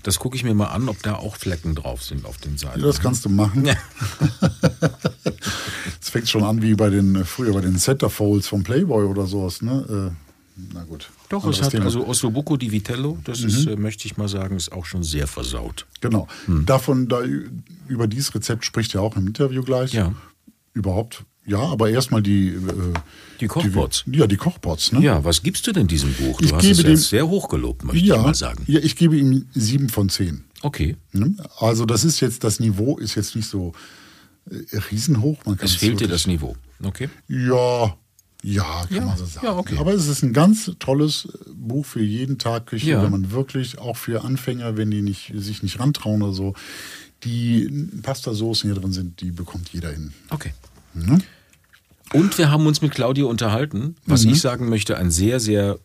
Das 0.03 0.19
gucke 0.19 0.37
ich 0.37 0.45
mir 0.45 0.55
mal 0.55 0.69
an, 0.69 0.89
ob 0.89 1.03
da 1.03 1.17
auch 1.17 1.37
Flecken 1.37 1.75
drauf 1.75 2.03
sind 2.03 2.25
auf 2.27 2.39
den 2.39 2.59
Seiten. 2.59 2.81
Ja, 2.81 2.87
das 2.87 3.01
kannst 3.01 3.25
du 3.25 3.29
machen. 3.29 3.65
Ja. 3.65 3.77
Es 6.01 6.11
fängt 6.11 6.29
schon 6.29 6.45
an 6.45 6.63
wie 6.63 6.75
bei 6.75 6.89
den, 6.89 7.25
früher 7.25 7.53
bei 7.53 7.61
den 7.61 7.79
Centerfolds 7.79 8.47
vom 8.47 8.63
Playboy 8.63 9.07
oder 9.07 9.27
sowas. 9.27 9.61
Ne? 9.61 10.13
Äh, 10.15 10.63
na 10.73 10.85
gut. 10.85 11.11
Doch, 11.29 11.39
es 11.39 11.45
Anderes 11.45 11.63
hat 11.63 11.71
Thema. 11.73 11.81
Mhm. 11.81 11.87
also 11.87 12.07
Ossobuco 12.07 12.57
di 12.57 12.71
Vitello, 12.71 13.19
das 13.25 13.41
ist, 13.41 13.67
äh, 13.67 13.75
möchte 13.75 14.07
ich 14.07 14.17
mal 14.17 14.29
sagen, 14.29 14.57
ist 14.57 14.71
auch 14.71 14.87
schon 14.87 15.03
sehr 15.03 15.27
versaut. 15.27 15.85
Genau. 16.01 16.29
Davon, 16.47 17.09
da, 17.09 17.23
über 17.89 18.07
dieses 18.07 18.33
Rezept 18.37 18.65
spricht 18.65 18.95
er 18.95 19.03
auch 19.03 19.17
im 19.17 19.27
Interview 19.27 19.65
gleich. 19.65 19.93
Ja. 19.95 20.15
Überhaupt. 20.75 21.25
Ja, 21.47 21.59
aber 21.61 21.91
erstmal 21.91 22.23
die. 22.23 22.49
Äh, 22.49 22.61
Die 23.41 23.47
Kochbots. 23.47 24.03
Die, 24.07 24.19
ja, 24.19 24.27
die 24.27 24.37
Kochbots. 24.37 24.93
Ne? 24.93 25.01
Ja, 25.03 25.25
was 25.25 25.43
gibst 25.43 25.67
du 25.67 25.73
denn 25.73 25.87
diesem 25.87 26.13
Buch? 26.15 26.39
Du 26.39 26.45
Ich 26.47 26.53
hast 26.53 26.63
gebe 26.63 26.73
es 26.73 26.79
dem- 26.83 26.91
jetzt 26.91 27.09
sehr 27.09 27.29
hoch 27.29 27.49
gelobt, 27.49 27.85
möchte 27.85 28.05
ja, 28.05 28.17
ich 28.17 28.23
mal 28.23 28.35
sagen. 28.35 28.65
ja, 28.67 28.81
ich 28.81 28.97
gebe 28.97 29.17
ihm 29.17 29.47
sieben 29.55 29.89
von 29.89 30.09
zehn. 30.09 30.45
Okay. 30.63 30.97
Ne? 31.13 31.35
Also, 31.59 31.85
das 31.87 32.05
ist 32.05 32.21
jetzt, 32.21 32.43
das 32.45 32.59
Niveau 32.61 32.97
ist 32.99 33.15
jetzt 33.15 33.37
nicht 33.37 33.49
so 33.49 33.73
äh, 34.51 34.77
riesenhoch. 34.91 35.45
Man 35.45 35.57
kann 35.57 35.67
Es 35.67 35.75
fehlt 35.77 36.01
dir 36.01 36.09
das 36.09 36.27
Niveau. 36.27 36.57
Okay. 36.83 37.09
Ja, 37.29 37.97
ja, 38.43 38.85
kann 38.89 38.97
Ja, 38.97 39.05
man 39.05 39.17
so 39.19 39.25
sagen. 39.27 39.47
ja, 39.47 39.57
okay. 39.57 39.77
Aber 39.79 39.93
es 39.93 40.07
ist 40.09 40.23
ein 40.23 40.33
ganz 40.33 40.71
tolles 40.79 41.27
äh, 41.27 41.51
Buch 41.55 41.85
für 41.87 42.03
jeden 42.03 42.39
Tag 42.39 42.67
Küche, 42.67 42.91
Ja. 42.91 43.03
wenn 43.03 43.11
man 43.13 43.31
wirklich, 43.31 43.79
auch 43.79 43.97
für 43.97 44.25
Anfänger, 44.25 44.77
wenn 44.77 44.91
die 44.91 45.03
nicht, 45.03 45.33
sich 45.37 45.63
nicht 45.63 45.79
rantrauen 45.79 46.23
oder 46.23 46.33
so, 46.33 46.55
die 47.25 47.69
Pastasoßen 48.03 48.71
hier 48.71 48.81
drin 48.81 48.93
sind, 48.93 49.21
die 49.21 49.31
bekommt 49.31 49.69
jeder 49.73 49.91
hin. 49.93 50.13
Okay. 50.31 50.53
Ne? 50.95 51.19
Und 52.13 52.39
wir 52.39 52.51
haben 52.51 52.67
uns 52.67 52.83
mit 52.83 52.93
Claudia 52.93 53.25
unterhalten, 53.27 53.97
was 54.07 54.25
Mhm. 54.25 54.33
ich 54.33 54.41
sagen 54.41 54.69
möchte, 54.69 54.97
ein 54.97 55.11
sehr, 55.11 55.41
sehr 55.41 55.79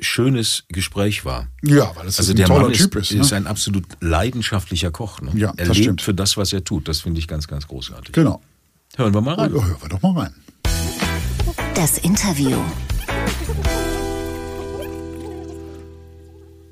schönes 0.00 0.64
Gespräch 0.68 1.24
war. 1.24 1.48
Ja, 1.62 1.90
weil 1.96 2.06
es 2.06 2.18
Also 2.18 2.32
ein 2.32 2.36
der 2.36 2.46
toller 2.46 2.64
Mann 2.68 2.72
Typ 2.72 2.94
ist, 2.96 3.10
ist. 3.10 3.16
ne? 3.16 3.20
ist 3.22 3.32
ein 3.32 3.46
absolut 3.46 3.84
leidenschaftlicher 4.00 4.90
Koch. 4.90 5.20
Ne? 5.20 5.32
Ja, 5.34 5.48
er 5.56 5.66
das 5.66 5.76
lebt 5.76 5.78
stimmt. 5.84 6.02
für 6.02 6.14
das, 6.14 6.36
was 6.36 6.52
er 6.52 6.62
tut. 6.64 6.86
Das 6.88 7.00
finde 7.00 7.18
ich 7.18 7.26
ganz, 7.28 7.48
ganz 7.48 7.66
großartig. 7.66 8.12
genau. 8.12 8.40
Hören 8.96 9.12
wir 9.14 9.20
mal 9.20 9.36
Ja, 9.36 9.42
rein. 9.44 9.52
hören 9.52 9.76
wir 9.80 9.88
doch 9.88 10.02
mal 10.02 10.22
rein. 10.22 10.34
Das 11.74 11.98
Interview. 11.98 12.56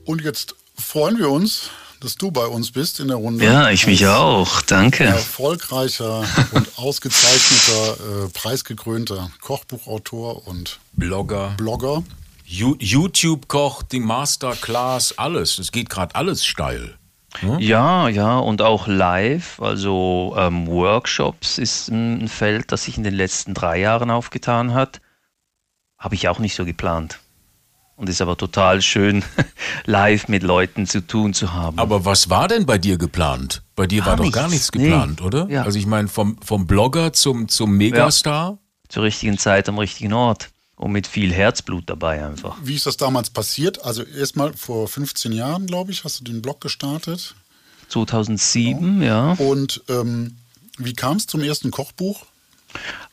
Und 0.05 0.23
jetzt 0.23 0.55
freuen 0.77 1.19
wir 1.19 1.31
uns, 1.31 1.71
dass 2.07 2.17
du 2.17 2.31
bei 2.31 2.47
uns 2.47 2.71
bist 2.71 3.01
in 3.01 3.09
der 3.09 3.17
Runde. 3.17 3.45
Ja, 3.45 3.69
ich 3.71 3.89
mich 3.89 4.07
auch. 4.07 4.63
Danke. 4.63 5.03
Erfolgreicher 5.03 6.25
und 6.53 6.79
ausgezeichneter, 6.79 8.27
äh, 8.27 8.29
preisgekrönter 8.29 9.31
Kochbuchautor 9.41 10.47
und 10.47 10.79
Blogger. 10.93 11.55
Blogger. 11.57 12.05
YouTube-Koch, 12.45 13.83
die 13.83 13.99
Masterclass, 13.99 15.19
alles. 15.19 15.59
Es 15.59 15.73
geht 15.73 15.91
gerade 15.91 16.15
alles 16.15 16.47
steil. 16.47 16.95
Hm? 17.41 17.59
Ja, 17.59 18.09
ja, 18.09 18.39
und 18.39 18.63
auch 18.63 18.87
live, 18.87 19.61
also 19.61 20.37
ähm, 20.39 20.69
Workshops 20.69 21.59
ist 21.59 21.89
ein 21.89 22.29
Feld, 22.29 22.71
das 22.71 22.85
sich 22.85 22.97
in 22.97 23.03
den 23.03 23.15
letzten 23.15 23.53
drei 23.53 23.81
Jahren 23.81 24.13
aufgetan 24.13 24.75
hat. 24.75 25.01
Habe 25.99 26.15
ich 26.15 26.29
auch 26.29 26.39
nicht 26.39 26.55
so 26.55 26.65
geplant. 26.65 27.19
Und 27.97 28.11
ist 28.11 28.21
aber 28.21 28.37
total 28.37 28.83
schön, 28.83 29.25
live 29.87 30.29
mit 30.29 30.43
Leuten 30.43 30.87
zu 30.87 31.07
tun 31.07 31.33
zu 31.33 31.55
haben. 31.55 31.79
Aber 31.79 32.05
was 32.05 32.29
war 32.29 32.47
denn 32.47 32.67
bei 32.67 32.77
dir 32.77 32.99
geplant? 32.99 33.63
Bei 33.75 33.87
dir 33.87 34.03
gar 34.03 34.19
war 34.19 34.25
doch 34.25 34.33
gar 34.33 34.49
nichts 34.49 34.71
geplant, 34.71 35.21
nee. 35.21 35.27
oder? 35.27 35.49
Ja. 35.49 35.63
Also 35.63 35.79
ich 35.79 35.87
meine, 35.87 36.09
vom, 36.09 36.37
vom 36.43 36.67
Blogger 36.67 37.15
zum, 37.15 37.49
zum 37.49 37.77
Megastar? 37.77 38.51
Ja. 38.51 38.59
Zur 38.89 39.03
richtigen 39.03 39.39
Zeit 39.39 39.69
am 39.69 39.79
richtigen 39.79 40.13
Ort. 40.13 40.51
Und 40.77 40.93
mit 40.93 41.07
viel 41.07 41.33
Herzblut 41.33 41.85
dabei 41.87 42.25
einfach. 42.25 42.57
Wie 42.63 42.75
ist 42.75 42.85
das 42.85 42.99
damals 42.99 43.31
passiert? 43.31 43.83
Also 43.83 44.03
erstmal 44.03 44.53
vor 44.53 44.87
15 44.89 45.33
Jahren, 45.33 45.67
glaube 45.67 45.91
ich, 45.91 46.05
hast 46.05 46.21
du 46.21 46.25
den 46.25 46.43
Blog 46.43 46.61
gestartet. 46.61 47.35
2007, 47.89 49.01
genau. 49.01 49.05
ja. 49.05 49.33
Und 49.39 49.83
ähm, 49.89 50.37
wie 50.77 50.93
kam 50.93 51.17
es 51.17 51.27
zum 51.27 51.43
ersten 51.43 51.71
Kochbuch? 51.71 52.27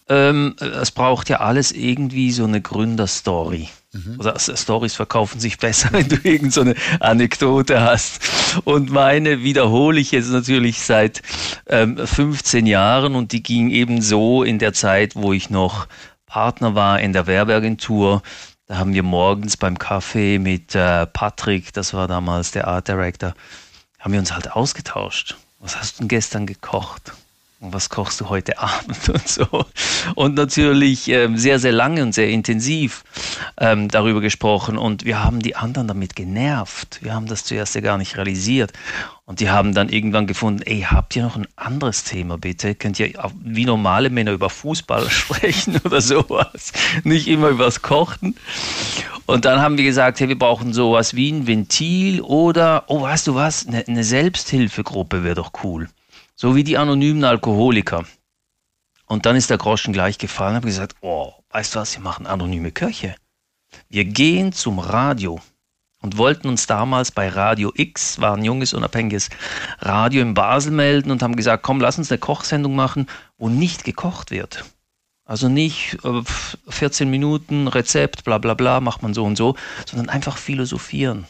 Ähm, 0.09 0.55
es 0.59 0.91
braucht 0.91 1.29
ja 1.29 1.39
alles 1.39 1.71
irgendwie 1.71 2.31
so 2.31 2.43
eine 2.43 2.61
Gründerstory. 2.61 3.69
Mhm. 3.93 4.19
Oder 4.19 4.37
Stories 4.39 4.95
verkaufen 4.95 5.39
sich 5.39 5.57
besser, 5.57 5.89
wenn 5.91 6.09
du 6.09 6.15
irgendeine 6.23 6.75
so 6.75 6.97
Anekdote 6.99 7.81
hast. 7.81 8.19
Und 8.65 8.91
meine 8.91 9.43
wiederhole 9.43 9.99
ich 9.99 10.11
jetzt 10.11 10.29
natürlich 10.29 10.81
seit 10.81 11.21
ähm, 11.67 11.97
15 11.97 12.65
Jahren 12.65 13.15
und 13.15 13.31
die 13.31 13.43
ging 13.43 13.69
eben 13.69 14.01
so 14.01 14.43
in 14.43 14.59
der 14.59 14.73
Zeit, 14.73 15.15
wo 15.15 15.31
ich 15.31 15.49
noch 15.49 15.87
Partner 16.25 16.73
war 16.73 16.99
in 16.99 17.13
der 17.13 17.27
Werbeagentur. 17.27 18.23
Da 18.65 18.77
haben 18.77 18.93
wir 18.93 19.03
morgens 19.03 19.57
beim 19.57 19.77
Kaffee 19.77 20.39
mit 20.39 20.73
äh, 20.73 21.05
Patrick, 21.05 21.73
das 21.73 21.93
war 21.93 22.07
damals 22.07 22.51
der 22.51 22.67
Art 22.67 22.87
Director, 22.87 23.35
haben 23.99 24.13
wir 24.13 24.19
uns 24.19 24.33
halt 24.33 24.51
ausgetauscht. 24.51 25.35
Was 25.59 25.77
hast 25.77 25.95
du 25.95 25.99
denn 25.99 26.07
gestern 26.07 26.45
gekocht? 26.47 27.13
Was 27.71 27.89
kochst 27.89 28.19
du 28.19 28.29
heute 28.29 28.59
Abend 28.59 29.09
und 29.09 29.27
so. 29.27 29.65
Und 30.15 30.35
natürlich 30.35 31.07
ähm, 31.07 31.37
sehr, 31.37 31.59
sehr 31.59 31.71
lange 31.71 32.01
und 32.03 32.13
sehr 32.13 32.29
intensiv 32.29 33.03
ähm, 33.57 33.87
darüber 33.87 34.21
gesprochen. 34.21 34.77
Und 34.77 35.05
wir 35.05 35.23
haben 35.23 35.39
die 35.39 35.55
anderen 35.55 35.87
damit 35.87 36.15
genervt. 36.15 36.99
Wir 37.01 37.13
haben 37.13 37.27
das 37.27 37.45
zuerst 37.45 37.75
ja 37.75 37.81
gar 37.81 37.97
nicht 37.97 38.17
realisiert. 38.17 38.73
Und 39.25 39.39
die 39.39 39.49
haben 39.49 39.73
dann 39.73 39.87
irgendwann 39.87 40.27
gefunden, 40.27 40.63
ey, 40.63 40.81
habt 40.81 41.15
ihr 41.15 41.23
noch 41.23 41.37
ein 41.37 41.47
anderes 41.55 42.03
Thema 42.03 42.37
bitte? 42.37 42.75
Könnt 42.75 42.99
ihr 42.99 43.13
wie 43.41 43.63
normale 43.63 44.09
Männer 44.09 44.33
über 44.33 44.49
Fußball 44.49 45.09
sprechen 45.09 45.79
oder 45.85 46.01
sowas? 46.01 46.73
Nicht 47.03 47.27
immer 47.29 47.47
über 47.47 47.65
das 47.65 47.81
Kochen. 47.81 48.35
Und 49.25 49.45
dann 49.45 49.61
haben 49.61 49.77
wir 49.77 49.85
gesagt, 49.85 50.19
hey, 50.19 50.27
wir 50.27 50.37
brauchen 50.37 50.73
sowas 50.73 51.15
wie 51.15 51.31
ein 51.31 51.47
Ventil 51.47 52.19
oder, 52.19 52.83
oh, 52.87 53.03
weißt 53.03 53.27
du 53.27 53.35
was, 53.35 53.65
eine, 53.65 53.87
eine 53.87 54.03
Selbsthilfegruppe 54.03 55.23
wäre 55.23 55.35
doch 55.35 55.51
cool. 55.63 55.87
So 56.35 56.55
wie 56.55 56.63
die 56.63 56.77
anonymen 56.77 57.23
Alkoholiker. 57.23 58.05
Und 59.05 59.25
dann 59.25 59.35
ist 59.35 59.49
der 59.49 59.57
Groschen 59.57 59.93
gleich 59.93 60.17
gefallen. 60.17 60.55
habe 60.55 60.67
gesagt, 60.67 60.95
oh, 61.01 61.33
weißt 61.49 61.75
du 61.75 61.79
was, 61.79 61.95
wir 61.95 62.01
machen 62.01 62.25
anonyme 62.25 62.71
Köche. 62.71 63.15
Wir 63.89 64.05
gehen 64.05 64.53
zum 64.53 64.79
Radio 64.79 65.41
und 66.01 66.17
wollten 66.17 66.47
uns 66.47 66.67
damals 66.67 67.11
bei 67.11 67.29
Radio 67.29 67.71
X, 67.75 68.19
war 68.19 68.35
ein 68.35 68.43
junges, 68.43 68.73
unabhängiges 68.73 69.29
Radio 69.79 70.21
in 70.21 70.33
Basel 70.33 70.71
melden 70.71 71.11
und 71.11 71.23
haben 71.23 71.35
gesagt, 71.35 71.63
komm, 71.63 71.79
lass 71.79 71.97
uns 71.97 72.11
eine 72.11 72.19
Kochsendung 72.19 72.75
machen, 72.75 73.07
wo 73.37 73.49
nicht 73.49 73.83
gekocht 73.83 74.31
wird. 74.31 74.65
Also 75.25 75.47
nicht 75.47 75.97
14 76.67 77.07
äh, 77.07 77.11
Minuten 77.11 77.67
Rezept, 77.67 78.25
bla 78.25 78.37
bla 78.37 78.53
bla, 78.53 78.81
macht 78.81 79.01
man 79.01 79.13
so 79.13 79.23
und 79.23 79.37
so, 79.37 79.55
sondern 79.85 80.09
einfach 80.09 80.37
philosophieren. 80.37 81.25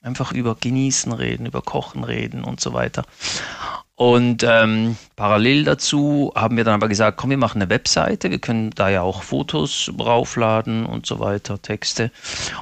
Einfach 0.00 0.32
über 0.32 0.54
Genießen 0.54 1.12
reden, 1.12 1.44
über 1.44 1.60
Kochen 1.60 2.04
reden 2.04 2.42
und 2.42 2.60
so 2.60 2.72
weiter. 2.72 3.04
Und 4.00 4.42
ähm, 4.48 4.96
parallel 5.14 5.64
dazu 5.64 6.32
haben 6.34 6.56
wir 6.56 6.64
dann 6.64 6.72
aber 6.72 6.88
gesagt, 6.88 7.18
komm, 7.18 7.28
wir 7.28 7.36
machen 7.36 7.60
eine 7.60 7.68
Webseite, 7.68 8.30
wir 8.30 8.38
können 8.38 8.70
da 8.70 8.88
ja 8.88 9.02
auch 9.02 9.22
Fotos 9.22 9.92
raufladen 10.00 10.86
und 10.86 11.04
so 11.04 11.20
weiter, 11.20 11.60
Texte. 11.60 12.10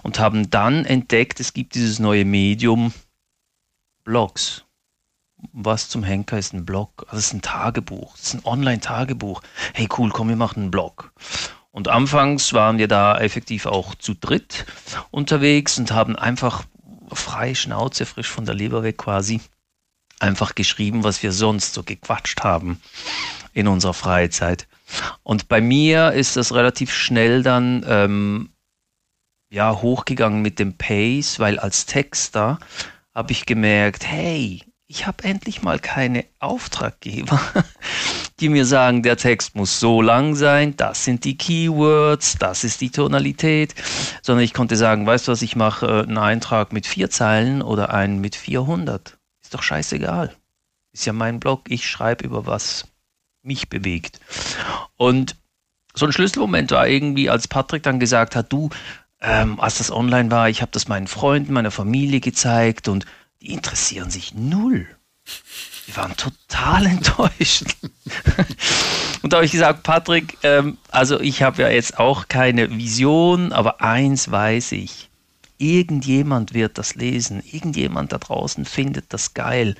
Und 0.02 0.18
haben 0.18 0.50
dann 0.50 0.84
entdeckt, 0.84 1.38
es 1.38 1.54
gibt 1.54 1.76
dieses 1.76 2.00
neue 2.00 2.24
Medium 2.24 2.92
Blogs. 4.02 4.64
Was 5.52 5.88
zum 5.88 6.02
Henker 6.02 6.40
ist 6.40 6.54
ein 6.54 6.66
Blog? 6.66 7.06
Also 7.06 7.18
es 7.18 7.26
ist 7.26 7.34
ein 7.34 7.42
Tagebuch, 7.42 8.16
es 8.16 8.22
ist 8.22 8.34
ein 8.34 8.44
Online-Tagebuch. 8.44 9.40
Hey 9.74 9.88
cool, 9.96 10.10
komm, 10.10 10.30
wir 10.30 10.34
machen 10.34 10.62
einen 10.62 10.70
Blog. 10.72 11.12
Und 11.70 11.86
anfangs 11.86 12.52
waren 12.52 12.78
wir 12.78 12.88
da 12.88 13.16
effektiv 13.16 13.66
auch 13.66 13.94
zu 13.94 14.14
dritt 14.14 14.66
unterwegs 15.12 15.78
und 15.78 15.92
haben 15.92 16.16
einfach 16.16 16.64
frei 17.12 17.54
Schnauze, 17.54 18.06
frisch 18.06 18.28
von 18.28 18.44
der 18.44 18.56
Leber 18.56 18.82
weg 18.82 18.98
quasi 18.98 19.40
einfach 20.20 20.54
geschrieben, 20.54 21.04
was 21.04 21.22
wir 21.22 21.32
sonst 21.32 21.74
so 21.74 21.82
gequatscht 21.82 22.42
haben 22.42 22.80
in 23.52 23.68
unserer 23.68 23.94
Freizeit. 23.94 24.66
Und 25.22 25.48
bei 25.48 25.60
mir 25.60 26.12
ist 26.12 26.36
das 26.36 26.54
relativ 26.54 26.92
schnell 26.92 27.42
dann 27.42 27.84
ähm, 27.86 28.50
ja 29.50 29.80
hochgegangen 29.80 30.42
mit 30.42 30.58
dem 30.58 30.76
Pace, 30.76 31.38
weil 31.38 31.58
als 31.58 31.86
Texter 31.86 32.58
habe 33.14 33.32
ich 33.32 33.46
gemerkt, 33.46 34.06
hey, 34.06 34.62
ich 34.90 35.06
habe 35.06 35.24
endlich 35.24 35.62
mal 35.62 35.78
keine 35.78 36.24
Auftraggeber, 36.38 37.38
die 38.40 38.48
mir 38.48 38.64
sagen, 38.64 39.02
der 39.02 39.18
Text 39.18 39.54
muss 39.54 39.78
so 39.78 40.00
lang 40.00 40.34
sein, 40.34 40.76
das 40.76 41.04
sind 41.04 41.24
die 41.24 41.36
Keywords, 41.36 42.36
das 42.38 42.64
ist 42.64 42.80
die 42.80 42.90
Tonalität, 42.90 43.74
sondern 44.22 44.44
ich 44.44 44.54
konnte 44.54 44.76
sagen, 44.76 45.06
weißt 45.06 45.28
du 45.28 45.32
was, 45.32 45.42
ich 45.42 45.56
mache 45.56 46.04
einen 46.04 46.16
Eintrag 46.16 46.72
mit 46.72 46.86
vier 46.86 47.10
Zeilen 47.10 47.60
oder 47.60 47.92
einen 47.92 48.20
mit 48.20 48.34
400. 48.34 49.17
Ist 49.48 49.54
doch 49.54 49.62
scheißegal. 49.62 50.36
Ist 50.92 51.06
ja 51.06 51.14
mein 51.14 51.40
Blog, 51.40 51.70
ich 51.70 51.88
schreibe 51.88 52.22
über 52.22 52.44
was 52.44 52.86
mich 53.42 53.70
bewegt. 53.70 54.20
Und 54.98 55.36
so 55.94 56.04
ein 56.04 56.12
Schlüsselmoment 56.12 56.70
war 56.70 56.86
irgendwie, 56.86 57.30
als 57.30 57.48
Patrick 57.48 57.82
dann 57.82 57.98
gesagt 57.98 58.36
hat, 58.36 58.52
du, 58.52 58.68
ähm, 59.22 59.58
als 59.58 59.78
das 59.78 59.90
online 59.90 60.30
war, 60.30 60.50
ich 60.50 60.60
habe 60.60 60.70
das 60.72 60.86
meinen 60.86 61.06
Freunden, 61.06 61.54
meiner 61.54 61.70
Familie 61.70 62.20
gezeigt 62.20 62.88
und 62.88 63.06
die 63.40 63.54
interessieren 63.54 64.10
sich 64.10 64.34
null. 64.34 64.86
Die 65.86 65.96
waren 65.96 66.14
total 66.18 66.84
enttäuscht. 66.98 67.74
und 69.22 69.32
da 69.32 69.38
habe 69.38 69.46
ich 69.46 69.52
gesagt, 69.52 69.82
Patrick, 69.82 70.36
ähm, 70.42 70.76
also 70.90 71.18
ich 71.20 71.42
habe 71.42 71.62
ja 71.62 71.70
jetzt 71.70 71.98
auch 71.98 72.28
keine 72.28 72.68
Vision, 72.76 73.54
aber 73.54 73.80
eins 73.80 74.30
weiß 74.30 74.72
ich. 74.72 75.07
Irgendjemand 75.58 76.54
wird 76.54 76.78
das 76.78 76.94
lesen. 76.94 77.42
Irgendjemand 77.44 78.12
da 78.12 78.18
draußen 78.18 78.64
findet 78.64 79.12
das 79.12 79.34
geil. 79.34 79.74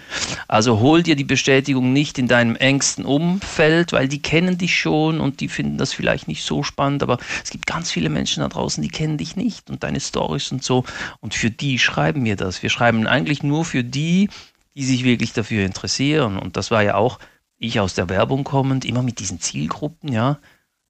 Also 0.49 0.81
hol 0.81 1.05
dir 1.05 1.15
die 1.15 1.25
Bestätigung 1.25 1.93
nicht 1.93 2.19
in 2.19 2.27
deinem 2.27 2.57
engsten 2.57 3.05
Umfeld, 3.05 3.93
weil 3.93 4.09
die 4.09 4.21
kennen 4.21 4.59
dich 4.59 4.77
schon 4.77 5.21
und 5.21 5.41
die 5.41 5.49
finden 5.49 5.79
das 5.79 5.93
vielleicht 5.93 6.27
nicht 6.27 6.43
so 6.43 6.65
spannend. 6.65 7.05
Aber 7.05 7.19
es 7.45 7.51
gibt 7.51 7.67
ganz 7.67 7.93
viele 7.93 8.09
Menschen 8.09 8.41
da 8.41 8.49
draußen, 8.49 8.83
die 8.83 8.89
kennen 8.89 9.19
dich 9.19 9.37
nicht 9.37 9.71
und 9.71 9.85
deine 9.85 10.01
Stories 10.01 10.51
und 10.51 10.65
so. 10.65 10.85
Und 11.21 11.35
für 11.35 11.51
die 11.51 11.79
schreiben 11.79 12.25
wir 12.25 12.35
das. 12.35 12.61
Wir 12.61 12.71
schreiben 12.71 13.07
eigentlich 13.07 13.45
nur 13.45 13.65
für 13.65 13.85
die, 13.85 14.31
die 14.75 14.85
sich 14.85 15.05
wirklich 15.05 15.33
dafür 15.33 15.65
interessieren. 15.65 16.39
Und 16.39 16.57
das 16.57 16.73
war 16.73 16.83
ja 16.83 16.97
auch 16.97 17.21
ich 17.59 17.79
aus 17.79 17.95
der 17.95 18.09
Werbung 18.09 18.45
kommend, 18.45 18.85
immer 18.85 19.03
mit 19.03 19.21
diesen 19.21 19.41
Zielgruppen, 19.41 20.13
ja. 20.13 20.39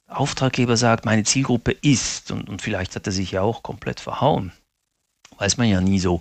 Auftraggeber 0.07 0.79
sagt, 0.79 1.05
meine 1.05 1.25
Zielgruppe 1.25 1.73
ist, 1.73 2.31
und, 2.31 2.49
und 2.49 2.63
vielleicht 2.63 2.97
hat 2.97 3.07
er 3.07 3.13
sich 3.13 3.33
ja 3.33 3.43
auch 3.43 3.63
komplett 3.63 4.01
verhauen. 4.01 4.53
Weiß 5.39 5.57
man 5.57 5.69
ja 5.69 5.81
nie 5.81 5.99
so. 5.99 6.21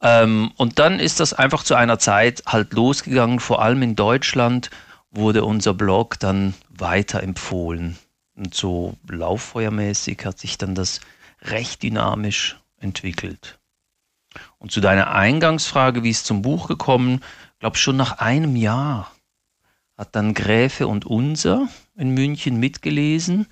Ähm, 0.00 0.52
und 0.56 0.78
dann 0.78 0.98
ist 0.98 1.20
das 1.20 1.32
einfach 1.32 1.62
zu 1.62 1.74
einer 1.74 1.98
Zeit 1.98 2.42
halt 2.46 2.72
losgegangen, 2.72 3.40
vor 3.40 3.62
allem 3.62 3.82
in 3.82 3.94
Deutschland 3.94 4.70
wurde 5.10 5.44
unser 5.44 5.74
Blog 5.74 6.18
dann 6.18 6.54
weiterempfohlen. 6.70 7.98
Und 8.34 8.54
so 8.54 8.96
lauffeuermäßig 9.08 10.24
hat 10.24 10.38
sich 10.38 10.58
dann 10.58 10.74
das 10.74 11.00
recht 11.42 11.82
dynamisch 11.82 12.58
entwickelt. 12.80 13.58
Und 14.58 14.72
zu 14.72 14.80
deiner 14.80 15.12
Eingangsfrage, 15.12 16.02
wie 16.02 16.10
ist 16.10 16.26
zum 16.26 16.42
Buch 16.42 16.66
gekommen, 16.66 17.22
glaube 17.62 17.76
schon 17.76 17.96
nach 17.96 18.18
einem 18.18 18.56
Jahr 18.56 19.12
hat 19.96 20.16
dann 20.16 20.34
Gräfe 20.34 20.88
und 20.88 21.04
Unser 21.04 21.68
in 21.94 22.10
München 22.10 22.58
mitgelesen, 22.58 23.46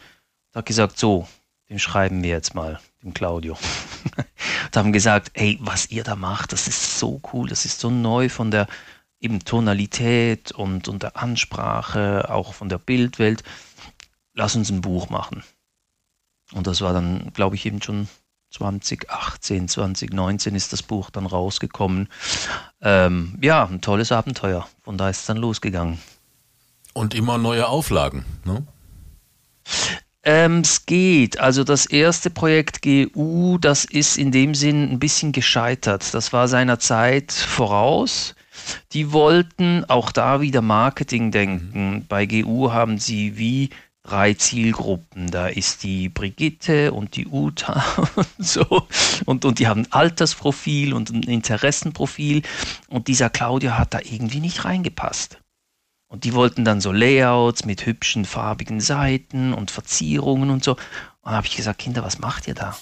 hat 0.52 0.66
gesagt, 0.66 0.98
so, 0.98 1.28
den 1.68 1.78
schreiben 1.78 2.24
wir 2.24 2.30
jetzt 2.30 2.54
mal, 2.54 2.80
dem 3.04 3.14
Claudio. 3.14 3.56
und 4.70 4.76
haben 4.76 4.92
gesagt, 4.92 5.32
ey, 5.34 5.58
was 5.60 5.90
ihr 5.90 6.04
da 6.04 6.14
macht, 6.14 6.52
das 6.52 6.68
ist 6.68 6.98
so 6.98 7.20
cool, 7.32 7.48
das 7.48 7.64
ist 7.64 7.80
so 7.80 7.90
neu 7.90 8.28
von 8.28 8.52
der 8.52 8.68
eben 9.18 9.44
Tonalität 9.44 10.52
und, 10.52 10.86
und 10.86 11.02
der 11.02 11.16
Ansprache, 11.16 12.30
auch 12.30 12.54
von 12.54 12.68
der 12.68 12.78
Bildwelt. 12.78 13.42
Lass 14.32 14.54
uns 14.54 14.70
ein 14.70 14.80
Buch 14.80 15.10
machen. 15.10 15.42
Und 16.52 16.68
das 16.68 16.80
war 16.82 16.92
dann, 16.92 17.32
glaube 17.34 17.56
ich, 17.56 17.66
eben 17.66 17.82
schon 17.82 18.08
2018, 18.50 19.68
2019 19.68 20.54
ist 20.54 20.72
das 20.72 20.84
Buch 20.84 21.10
dann 21.10 21.26
rausgekommen. 21.26 22.08
Ähm, 22.80 23.38
ja, 23.42 23.66
ein 23.66 23.80
tolles 23.80 24.12
Abenteuer. 24.12 24.68
Von 24.82 24.96
da 24.96 25.10
ist 25.10 25.20
es 25.20 25.26
dann 25.26 25.36
losgegangen. 25.36 25.98
Und 26.92 27.14
immer 27.14 27.38
neue 27.38 27.66
Auflagen, 27.66 28.24
ne? 28.44 28.64
Ähm, 30.22 30.60
es 30.60 30.84
geht. 30.84 31.40
Also 31.40 31.64
das 31.64 31.86
erste 31.86 32.30
Projekt 32.30 32.82
GU, 32.82 33.58
das 33.58 33.84
ist 33.84 34.18
in 34.18 34.30
dem 34.32 34.54
Sinn 34.54 34.90
ein 34.92 34.98
bisschen 34.98 35.32
gescheitert. 35.32 36.12
Das 36.12 36.32
war 36.32 36.46
seiner 36.48 36.78
Zeit 36.78 37.32
voraus. 37.32 38.34
Die 38.92 39.12
wollten 39.12 39.84
auch 39.88 40.12
da 40.12 40.40
wieder 40.42 40.60
Marketing 40.60 41.30
denken. 41.30 42.04
Bei 42.08 42.26
GU 42.26 42.70
haben 42.72 42.98
sie 42.98 43.38
wie 43.38 43.70
drei 44.02 44.34
Zielgruppen. 44.34 45.30
Da 45.30 45.46
ist 45.48 45.82
die 45.82 46.10
Brigitte 46.10 46.92
und 46.92 47.16
die 47.16 47.26
Uta 47.26 47.82
und 48.16 48.28
so. 48.38 48.86
Und, 49.24 49.44
und 49.46 49.58
die 49.58 49.68
haben 49.68 49.82
ein 49.82 49.92
Altersprofil 49.92 50.92
und 50.92 51.10
ein 51.10 51.22
Interessenprofil. 51.22 52.42
Und 52.88 53.08
dieser 53.08 53.30
Claudia 53.30 53.78
hat 53.78 53.94
da 53.94 54.00
irgendwie 54.00 54.40
nicht 54.40 54.64
reingepasst. 54.66 55.39
Und 56.10 56.24
die 56.24 56.34
wollten 56.34 56.64
dann 56.64 56.80
so 56.80 56.90
Layouts 56.90 57.64
mit 57.64 57.86
hübschen 57.86 58.24
farbigen 58.24 58.80
Seiten 58.80 59.54
und 59.54 59.70
Verzierungen 59.70 60.50
und 60.50 60.64
so. 60.64 60.72
Und 60.72 60.80
dann 61.22 61.34
habe 61.34 61.46
ich 61.46 61.56
gesagt, 61.56 61.78
Kinder, 61.78 62.02
was 62.02 62.18
macht 62.18 62.48
ihr 62.48 62.54
da? 62.54 62.76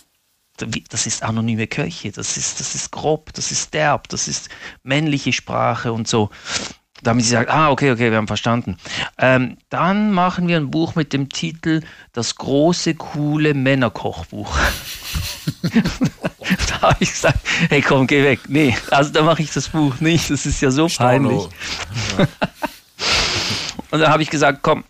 Das 0.88 1.06
ist 1.06 1.22
anonyme 1.22 1.66
Kirche, 1.66 2.10
das 2.10 2.38
ist, 2.38 2.58
das 2.58 2.74
ist 2.74 2.90
grob, 2.90 3.34
das 3.34 3.52
ist 3.52 3.74
derb, 3.74 4.08
das 4.08 4.28
ist 4.28 4.48
männliche 4.82 5.34
Sprache 5.34 5.92
und 5.92 6.08
so. 6.08 6.30
Da 7.02 7.10
haben 7.10 7.20
sie 7.20 7.26
gesagt, 7.26 7.50
ah, 7.50 7.70
okay, 7.70 7.92
okay, 7.92 8.10
wir 8.10 8.16
haben 8.16 8.26
verstanden. 8.26 8.78
Ähm, 9.18 9.58
dann 9.68 10.10
machen 10.10 10.48
wir 10.48 10.56
ein 10.56 10.70
Buch 10.70 10.94
mit 10.94 11.12
dem 11.12 11.28
Titel 11.28 11.82
Das 12.14 12.34
große, 12.34 12.94
coole 12.94 13.52
Männerkochbuch. 13.52 14.56
da 16.68 16.80
habe 16.80 16.96
ich 17.00 17.10
gesagt, 17.10 17.40
hey 17.68 17.82
komm, 17.82 18.06
geh 18.06 18.24
weg. 18.24 18.40
Nee, 18.48 18.74
also 18.90 19.12
da 19.12 19.22
mache 19.22 19.42
ich 19.42 19.52
das 19.52 19.68
Buch 19.68 20.00
nicht, 20.00 20.30
das 20.30 20.46
ist 20.46 20.62
ja 20.62 20.70
so 20.70 20.88
peinlich. 20.88 21.46
Und 23.90 24.00
da 24.00 24.10
habe 24.10 24.22
ich 24.22 24.30
gesagt, 24.30 24.60
komm, 24.62 24.84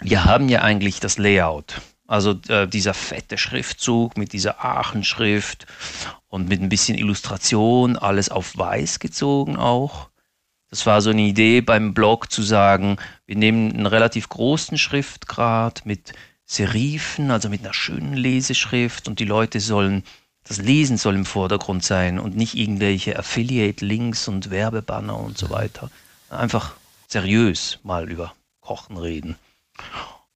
wir 0.00 0.24
haben 0.24 0.48
ja 0.48 0.62
eigentlich 0.62 1.00
das 1.00 1.18
Layout. 1.18 1.80
Also 2.06 2.38
äh, 2.48 2.66
dieser 2.66 2.92
fette 2.92 3.38
Schriftzug 3.38 4.18
mit 4.18 4.32
dieser 4.32 4.62
Aachenschrift 4.62 5.66
und 6.28 6.48
mit 6.48 6.60
ein 6.60 6.68
bisschen 6.68 6.98
Illustration, 6.98 7.96
alles 7.96 8.28
auf 8.28 8.56
weiß 8.56 8.98
gezogen 8.98 9.56
auch. 9.56 10.10
Das 10.68 10.84
war 10.86 11.00
so 11.00 11.10
eine 11.10 11.22
Idee 11.22 11.60
beim 11.60 11.94
Blog 11.94 12.30
zu 12.30 12.42
sagen, 12.42 12.98
wir 13.26 13.36
nehmen 13.36 13.72
einen 13.72 13.86
relativ 13.86 14.28
großen 14.28 14.76
Schriftgrad 14.76 15.86
mit 15.86 16.12
Serifen, 16.44 17.30
also 17.30 17.48
mit 17.48 17.60
einer 17.60 17.72
schönen 17.72 18.14
Leseschrift 18.14 19.08
und 19.08 19.18
die 19.18 19.24
Leute 19.24 19.60
sollen, 19.60 20.02
das 20.42 20.58
Lesen 20.58 20.98
soll 20.98 21.14
im 21.14 21.24
Vordergrund 21.24 21.84
sein 21.84 22.18
und 22.18 22.36
nicht 22.36 22.54
irgendwelche 22.54 23.18
Affiliate-Links 23.18 24.28
und 24.28 24.50
Werbebanner 24.50 25.18
und 25.18 25.38
so 25.38 25.48
weiter. 25.48 25.90
Einfach 26.28 26.74
seriös 27.08 27.78
mal 27.82 28.10
über 28.10 28.34
Kochen 28.60 28.96
reden. 28.96 29.36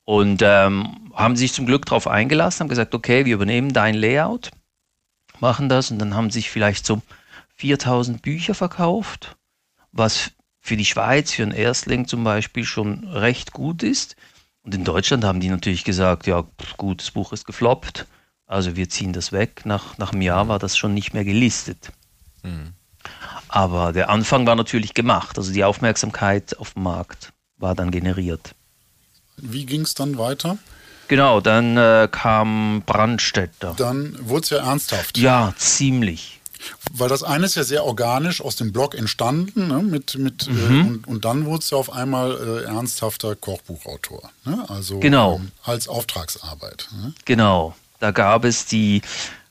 Und 0.04 0.42
ähm, 0.42 1.12
haben 1.14 1.36
sich 1.36 1.52
zum 1.52 1.66
Glück 1.66 1.86
darauf 1.86 2.06
eingelassen, 2.06 2.60
haben 2.60 2.68
gesagt, 2.68 2.94
okay, 2.94 3.24
wir 3.24 3.34
übernehmen 3.34 3.72
dein 3.72 3.94
Layout, 3.94 4.50
machen 5.40 5.68
das 5.68 5.90
und 5.90 5.98
dann 5.98 6.14
haben 6.14 6.30
sich 6.30 6.50
vielleicht 6.50 6.86
so 6.86 7.02
4000 7.56 8.22
Bücher 8.22 8.54
verkauft 8.54 9.36
was 9.92 10.30
für 10.60 10.76
die 10.76 10.84
Schweiz, 10.84 11.32
für 11.32 11.42
einen 11.42 11.52
Erstling 11.52 12.06
zum 12.06 12.24
Beispiel 12.24 12.64
schon 12.64 13.06
recht 13.08 13.52
gut 13.52 13.82
ist. 13.82 14.16
Und 14.62 14.74
in 14.74 14.84
Deutschland 14.84 15.24
haben 15.24 15.40
die 15.40 15.48
natürlich 15.48 15.84
gesagt, 15.84 16.26
ja 16.26 16.44
gut, 16.76 17.00
das 17.00 17.10
Buch 17.10 17.32
ist 17.32 17.46
gefloppt, 17.46 18.06
also 18.46 18.76
wir 18.76 18.88
ziehen 18.88 19.12
das 19.12 19.32
weg. 19.32 19.62
Nach, 19.64 19.98
nach 19.98 20.12
einem 20.12 20.22
Jahr 20.22 20.48
war 20.48 20.58
das 20.58 20.76
schon 20.76 20.94
nicht 20.94 21.14
mehr 21.14 21.24
gelistet. 21.24 21.92
Mhm. 22.42 22.72
Aber 23.58 23.92
der 23.92 24.08
Anfang 24.08 24.46
war 24.46 24.54
natürlich 24.54 24.94
gemacht, 24.94 25.36
also 25.36 25.50
die 25.52 25.64
Aufmerksamkeit 25.64 26.56
auf 26.60 26.74
dem 26.74 26.84
Markt 26.84 27.32
war 27.56 27.74
dann 27.74 27.90
generiert. 27.90 28.52
Wie 29.36 29.66
ging 29.66 29.80
es 29.80 29.94
dann 29.94 30.16
weiter? 30.16 30.58
Genau, 31.08 31.40
dann 31.40 31.76
äh, 31.76 32.06
kam 32.08 32.84
Brandstätter. 32.86 33.74
Dann 33.76 34.16
wurde 34.20 34.42
es 34.42 34.50
ja 34.50 34.58
ernsthaft. 34.58 35.18
Ja, 35.18 35.52
ziemlich. 35.56 36.38
Weil 36.92 37.08
das 37.08 37.24
eine 37.24 37.46
ist 37.46 37.56
ja 37.56 37.64
sehr 37.64 37.84
organisch 37.84 38.40
aus 38.40 38.54
dem 38.54 38.70
Blog 38.70 38.94
entstanden, 38.94 39.66
ne, 39.66 39.82
mit, 39.82 40.14
mit, 40.16 40.46
äh, 40.46 40.50
mhm. 40.52 40.80
äh, 40.80 40.88
und, 40.88 41.08
und, 41.08 41.24
dann 41.24 41.44
wurde 41.44 41.58
es 41.64 41.70
ja 41.70 41.78
auf 41.78 41.92
einmal 41.92 42.62
äh, 42.62 42.64
ernsthafter 42.64 43.34
Kochbuchautor. 43.34 44.30
Ne? 44.44 44.66
Also 44.68 45.00
genau. 45.00 45.34
ähm, 45.34 45.50
als 45.64 45.88
Auftragsarbeit. 45.88 46.88
Ne? 46.92 47.12
Genau. 47.24 47.74
Da 47.98 48.12
gab 48.12 48.44
es 48.44 48.66
die 48.66 49.02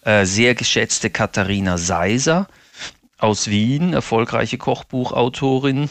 äh, 0.05 0.25
sehr 0.25 0.55
geschätzte 0.55 1.09
Katharina 1.09 1.77
Seiser 1.77 2.47
aus 3.17 3.47
Wien, 3.47 3.93
erfolgreiche 3.93 4.57
Kochbuchautorin, 4.57 5.89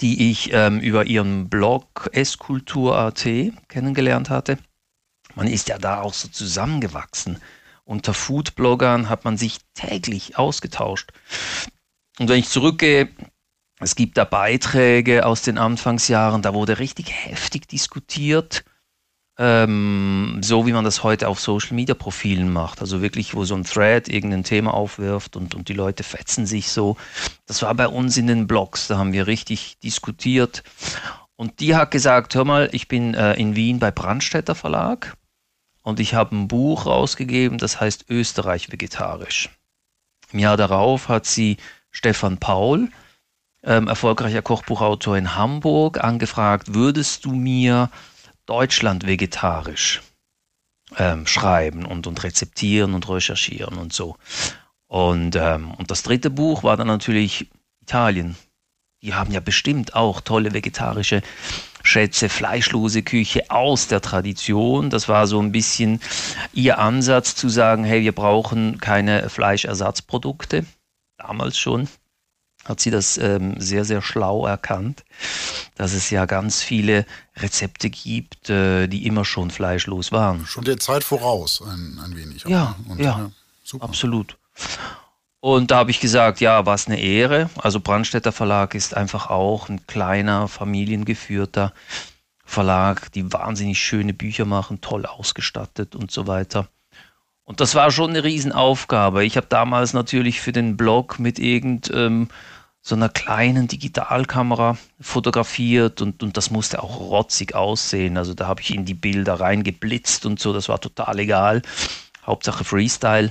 die 0.00 0.30
ich 0.30 0.52
ähm, 0.52 0.80
über 0.80 1.06
ihren 1.06 1.48
Blog 1.48 2.10
Esskultur.at 2.12 3.26
kennengelernt 3.68 4.30
hatte. 4.30 4.58
Man 5.34 5.46
ist 5.46 5.68
ja 5.68 5.78
da 5.78 6.00
auch 6.00 6.14
so 6.14 6.28
zusammengewachsen 6.28 7.38
unter 7.88 8.12
Foodbloggern 8.12 9.08
hat 9.08 9.24
man 9.24 9.38
sich 9.38 9.60
täglich 9.72 10.36
ausgetauscht. 10.36 11.10
Und 12.18 12.28
wenn 12.28 12.38
ich 12.38 12.50
zurückgehe, 12.50 13.08
es 13.80 13.94
gibt 13.94 14.18
da 14.18 14.24
Beiträge 14.24 15.24
aus 15.24 15.40
den 15.40 15.56
Anfangsjahren, 15.56 16.42
da 16.42 16.52
wurde 16.52 16.80
richtig 16.80 17.10
heftig 17.10 17.66
diskutiert, 17.66 18.64
ähm, 19.38 20.40
so 20.42 20.66
wie 20.66 20.72
man 20.72 20.84
das 20.84 21.04
heute 21.04 21.28
auf 21.28 21.40
Social 21.40 21.74
Media 21.74 21.94
Profilen 21.94 22.52
macht. 22.52 22.80
Also 22.80 23.00
wirklich, 23.00 23.34
wo 23.34 23.44
so 23.44 23.54
ein 23.54 23.64
Thread 23.64 24.08
irgendein 24.08 24.42
Thema 24.42 24.74
aufwirft 24.74 25.36
und, 25.36 25.54
und 25.54 25.68
die 25.68 25.74
Leute 25.74 26.02
fetzen 26.02 26.44
sich 26.44 26.70
so. 26.70 26.96
Das 27.46 27.62
war 27.62 27.72
bei 27.74 27.86
uns 27.86 28.16
in 28.16 28.26
den 28.26 28.48
Blogs, 28.48 28.88
da 28.88 28.98
haben 28.98 29.12
wir 29.12 29.28
richtig 29.28 29.78
diskutiert. 29.78 30.64
Und 31.36 31.60
die 31.60 31.76
hat 31.76 31.92
gesagt, 31.92 32.34
hör 32.34 32.44
mal, 32.44 32.68
ich 32.72 32.88
bin 32.88 33.14
äh, 33.14 33.34
in 33.34 33.54
Wien 33.54 33.78
bei 33.78 33.92
Brandstätter 33.92 34.56
Verlag 34.56 35.16
und 35.82 36.00
ich 36.00 36.14
habe 36.14 36.34
ein 36.34 36.48
Buch 36.48 36.86
rausgegeben, 36.86 37.58
das 37.58 37.80
heißt 37.80 38.06
Österreich 38.08 38.72
vegetarisch. 38.72 39.50
Im 40.32 40.40
Jahr 40.40 40.56
darauf 40.56 41.08
hat 41.08 41.26
sie 41.26 41.58
Stefan 41.92 42.38
Paul, 42.38 42.88
ähm, 43.62 43.86
erfolgreicher 43.86 44.42
Kochbuchautor 44.42 45.16
in 45.16 45.36
Hamburg, 45.36 46.02
angefragt, 46.02 46.74
würdest 46.74 47.24
du 47.24 47.32
mir 47.32 47.88
Deutschland 48.48 49.06
vegetarisch 49.06 50.00
ähm, 50.96 51.26
schreiben 51.26 51.84
und, 51.84 52.06
und 52.06 52.24
rezeptieren 52.24 52.94
und 52.94 53.08
recherchieren 53.08 53.76
und 53.76 53.92
so. 53.92 54.16
Und, 54.86 55.36
ähm, 55.36 55.72
und 55.72 55.90
das 55.90 56.02
dritte 56.02 56.30
Buch 56.30 56.62
war 56.62 56.78
dann 56.78 56.86
natürlich 56.86 57.50
Italien. 57.82 58.36
Die 59.02 59.14
haben 59.14 59.30
ja 59.32 59.40
bestimmt 59.40 59.94
auch 59.94 60.22
tolle 60.22 60.54
vegetarische 60.54 61.20
schätze 61.82 62.28
fleischlose 62.30 63.02
Küche 63.02 63.50
aus 63.50 63.86
der 63.86 64.00
Tradition. 64.00 64.88
Das 64.88 65.08
war 65.08 65.26
so 65.26 65.40
ein 65.40 65.52
bisschen 65.52 66.00
ihr 66.54 66.78
Ansatz 66.78 67.34
zu 67.34 67.50
sagen, 67.50 67.84
hey, 67.84 68.02
wir 68.02 68.12
brauchen 68.12 68.78
keine 68.78 69.28
Fleischersatzprodukte. 69.28 70.64
Damals 71.18 71.58
schon 71.58 71.86
hat 72.68 72.80
sie 72.80 72.90
das 72.90 73.16
ähm, 73.16 73.58
sehr, 73.58 73.84
sehr 73.84 74.02
schlau 74.02 74.46
erkannt, 74.46 75.04
dass 75.76 75.94
es 75.94 76.10
ja 76.10 76.26
ganz 76.26 76.62
viele 76.62 77.06
Rezepte 77.36 77.88
gibt, 77.88 78.50
äh, 78.50 78.86
die 78.86 79.06
immer 79.06 79.24
schon 79.24 79.50
fleischlos 79.50 80.12
waren. 80.12 80.44
Schon 80.46 80.64
der 80.64 80.78
Zeit 80.78 81.02
voraus, 81.02 81.62
ein, 81.62 81.98
ein 82.04 82.16
wenig. 82.16 82.44
Ja, 82.44 82.76
Und, 82.88 83.00
ja, 83.00 83.30
ja 83.64 83.80
absolut. 83.80 84.36
Und 85.40 85.70
da 85.70 85.76
habe 85.76 85.90
ich 85.90 86.00
gesagt, 86.00 86.40
ja, 86.40 86.66
was 86.66 86.88
eine 86.88 87.00
Ehre. 87.00 87.48
Also 87.56 87.80
Brandstätter 87.80 88.32
Verlag 88.32 88.74
ist 88.74 88.96
einfach 88.96 89.30
auch 89.30 89.68
ein 89.68 89.86
kleiner, 89.86 90.48
familiengeführter 90.48 91.72
Verlag, 92.44 93.12
die 93.12 93.32
wahnsinnig 93.32 93.78
schöne 93.78 94.14
Bücher 94.14 94.46
machen, 94.46 94.80
toll 94.80 95.06
ausgestattet 95.06 95.94
und 95.94 96.10
so 96.10 96.26
weiter. 96.26 96.68
Und 97.44 97.60
das 97.60 97.74
war 97.74 97.90
schon 97.90 98.10
eine 98.10 98.24
Riesenaufgabe. 98.24 99.24
Ich 99.24 99.36
habe 99.38 99.46
damals 99.48 99.94
natürlich 99.94 100.40
für 100.40 100.52
den 100.52 100.76
Blog 100.76 101.18
mit 101.18 101.38
irgend 101.38 101.90
ähm, 101.94 102.28
so 102.88 102.94
einer 102.94 103.10
kleinen 103.10 103.68
Digitalkamera 103.68 104.78
fotografiert 104.98 106.00
und, 106.00 106.22
und 106.22 106.38
das 106.38 106.50
musste 106.50 106.82
auch 106.82 106.98
rotzig 107.00 107.54
aussehen. 107.54 108.16
Also 108.16 108.32
da 108.32 108.46
habe 108.46 108.62
ich 108.62 108.74
in 108.74 108.86
die 108.86 108.94
Bilder 108.94 109.34
reingeblitzt 109.34 110.24
und 110.24 110.40
so, 110.40 110.54
das 110.54 110.70
war 110.70 110.80
total 110.80 111.18
egal. 111.18 111.60
Hauptsache 112.24 112.64
Freestyle. 112.64 113.30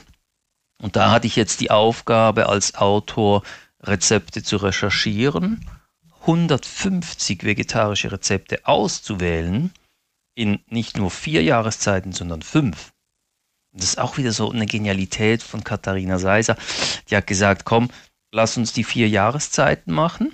Und 0.80 0.96
da 0.96 1.10
hatte 1.10 1.26
ich 1.26 1.36
jetzt 1.36 1.60
die 1.60 1.72
Aufgabe 1.72 2.50
als 2.50 2.76
Autor, 2.76 3.42
Rezepte 3.82 4.44
zu 4.44 4.58
recherchieren, 4.58 5.68
150 6.22 7.44
vegetarische 7.44 8.12
Rezepte 8.12 8.68
auszuwählen, 8.68 9.72
in 10.36 10.60
nicht 10.68 10.98
nur 10.98 11.10
vier 11.10 11.42
Jahreszeiten, 11.42 12.12
sondern 12.12 12.44
fünf. 12.44 12.92
Das 13.72 13.86
ist 13.86 14.00
auch 14.00 14.18
wieder 14.18 14.32
so 14.32 14.52
eine 14.52 14.68
Genialität 14.68 15.42
von 15.42 15.64
Katharina 15.64 16.20
Seiser. 16.20 16.58
Die 17.10 17.16
hat 17.16 17.26
gesagt, 17.26 17.66
komm, 17.66 17.90
lass 18.32 18.58
uns 18.58 18.74
die 18.74 18.84
vier 18.84 19.08
Jahreszeiten 19.10 19.94
machen, 19.94 20.34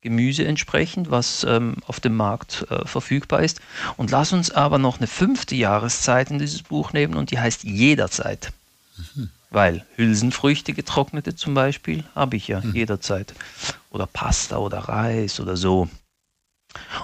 Gemüse 0.00 0.44
entsprechend, 0.44 1.10
was 1.10 1.44
ähm, 1.44 1.76
auf 1.86 1.98
dem 1.98 2.16
Markt 2.16 2.66
äh, 2.70 2.86
verfügbar 2.86 3.42
ist. 3.42 3.60
Und 3.96 4.10
lass 4.10 4.32
uns 4.32 4.50
aber 4.50 4.78
noch 4.78 4.98
eine 4.98 5.08
fünfte 5.08 5.56
Jahreszeit 5.56 6.30
in 6.30 6.38
dieses 6.38 6.62
Buch 6.62 6.92
nehmen 6.92 7.14
und 7.14 7.30
die 7.30 7.38
heißt 7.38 7.64
jederzeit. 7.64 8.52
Mhm. 8.96 9.30
Weil 9.50 9.84
Hülsenfrüchte, 9.96 10.72
getrocknete 10.72 11.34
zum 11.34 11.54
Beispiel, 11.54 12.04
habe 12.14 12.36
ich 12.36 12.48
ja 12.48 12.60
mhm. 12.60 12.74
jederzeit. 12.74 13.34
Oder 13.90 14.06
Pasta 14.06 14.58
oder 14.58 14.78
Reis 14.78 15.40
oder 15.40 15.56
so. 15.56 15.88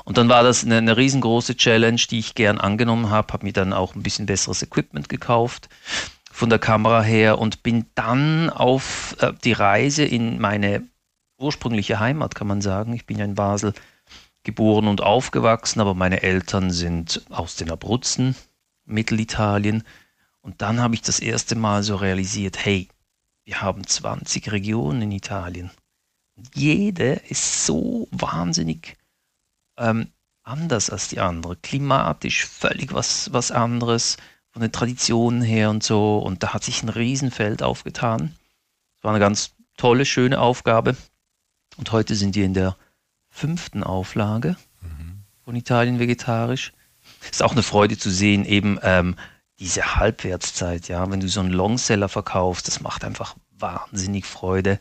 Und 0.05 0.19
dann 0.19 0.29
war 0.29 0.43
das 0.43 0.63
eine, 0.63 0.77
eine 0.77 0.97
riesengroße 0.97 1.57
Challenge, 1.57 2.01
die 2.11 2.19
ich 2.19 2.35
gern 2.35 2.61
angenommen 2.61 3.11
habe, 3.11 3.33
habe 3.33 3.47
mir 3.47 3.53
dann 3.53 3.73
auch 3.73 3.95
ein 3.95 4.03
bisschen 4.03 4.27
besseres 4.27 4.63
Equipment 4.63 5.09
gekauft 5.09 5.69
von 6.35 6.51
der 6.51 6.59
Kamera 6.59 7.01
her 7.01 7.39
und 7.39 7.63
bin 7.63 7.87
dann 7.95 8.51
auf 8.51 9.15
äh, 9.21 9.33
die 9.45 9.53
Reise 9.53 10.05
in 10.05 10.41
meine 10.41 10.83
ursprüngliche 11.39 12.01
Heimat, 12.01 12.35
kann 12.35 12.49
man 12.49 12.61
sagen. 12.61 12.93
Ich 12.93 13.07
bin 13.07 13.19
ja 13.19 13.25
in 13.25 13.37
Basel 13.37 13.73
geboren 14.43 14.89
und 14.89 15.01
aufgewachsen, 15.01 15.81
aber 15.81 15.95
meine 15.95 16.25
Eltern 16.25 16.73
sind 16.73 17.23
aus 17.31 17.55
den 17.55 17.71
Abruzzen, 17.71 18.35
Mittelitalien. 18.85 19.85
Und 20.41 20.61
dann 20.61 20.81
habe 20.81 20.97
ich 20.97 21.03
das 21.03 21.21
erste 21.21 21.55
Mal 21.55 21.85
so 21.85 21.95
realisiert, 21.95 22.65
hey, 22.65 22.89
wir 23.45 23.63
haben 23.63 23.87
20 23.87 24.51
Regionen 24.51 25.03
in 25.03 25.13
Italien. 25.13 25.71
Jede 26.53 27.13
ist 27.29 27.65
so 27.65 28.09
wahnsinnig 28.11 28.97
ähm, 29.79 30.09
anders 30.43 30.91
als 30.91 31.07
die 31.07 31.21
andere. 31.21 31.55
Klimatisch 31.55 32.45
völlig 32.45 32.93
was, 32.93 33.33
was 33.33 33.53
anderes, 33.53 34.17
von 34.55 34.63
den 34.63 34.71
Traditionen 34.71 35.43
her 35.43 35.69
und 35.69 35.83
so. 35.83 36.19
Und 36.19 36.45
da 36.45 36.55
hat 36.55 36.63
sich 36.63 36.83
ein 36.85 36.89
Riesenfeld 36.89 37.63
aufgetan. 37.63 38.37
Es 38.97 39.03
war 39.03 39.11
eine 39.11 39.19
ganz 39.19 39.51
tolle, 39.77 40.07
schöne 40.07 40.39
Aufgabe. 40.39 40.97
Und 41.77 41.91
heute 41.91 42.15
sind 42.15 42.37
wir 42.37 42.45
in 42.45 42.55
der 42.55 42.77
fünften 43.29 43.83
Auflage 43.83 44.57
mhm. 44.81 45.25
von 45.45 45.57
Italien 45.57 45.99
vegetarisch. 45.99 46.73
Ist 47.29 47.43
auch 47.43 47.51
eine 47.51 47.65
Freude 47.65 47.99
zu 47.99 48.11
sehen, 48.11 48.45
eben 48.45 48.79
ähm, 48.83 49.17
diese 49.59 49.97
Halbwertszeit, 49.97 50.87
ja, 50.87 51.11
wenn 51.11 51.19
du 51.19 51.29
so 51.29 51.41
einen 51.41 51.51
Longseller 51.51 52.09
verkaufst, 52.09 52.69
das 52.69 52.81
macht 52.81 53.05
einfach 53.05 53.35
wahnsinnig 53.59 54.25
Freude, 54.25 54.79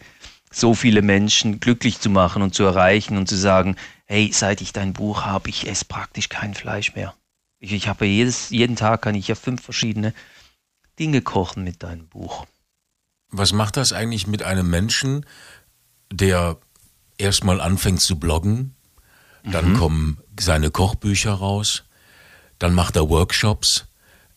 so 0.51 0.75
viele 0.75 1.01
Menschen 1.01 1.59
glücklich 1.59 1.99
zu 1.99 2.11
machen 2.11 2.43
und 2.43 2.53
zu 2.53 2.63
erreichen 2.63 3.17
und 3.17 3.27
zu 3.27 3.35
sagen, 3.35 3.75
hey, 4.05 4.29
seit 4.31 4.61
ich 4.61 4.71
dein 4.71 4.93
Buch 4.93 5.25
habe, 5.25 5.49
ich 5.49 5.67
esse 5.67 5.85
praktisch 5.85 6.29
kein 6.29 6.53
Fleisch 6.53 6.93
mehr. 6.93 7.15
Ich, 7.63 7.71
ich 7.71 7.87
habe 7.87 8.05
jedes, 8.05 8.49
jeden 8.49 8.75
Tag 8.75 9.03
kann 9.03 9.15
ich 9.15 9.29
ja 9.29 9.35
fünf 9.35 9.63
verschiedene 9.63 10.13
Dinge 10.99 11.21
kochen 11.21 11.63
mit 11.63 11.81
deinem 11.81 12.07
Buch. 12.07 12.45
Was 13.29 13.53
macht 13.53 13.77
das 13.77 13.93
eigentlich 13.93 14.27
mit 14.27 14.43
einem 14.43 14.69
Menschen, 14.69 15.25
der 16.11 16.57
erstmal 17.17 17.61
anfängt 17.61 18.01
zu 18.01 18.19
bloggen, 18.19 18.75
dann 19.45 19.71
mhm. 19.71 19.77
kommen 19.77 20.17
seine 20.37 20.71
Kochbücher 20.71 21.31
raus, 21.31 21.85
dann 22.59 22.73
macht 22.73 22.97
er 22.97 23.09
Workshops. 23.09 23.85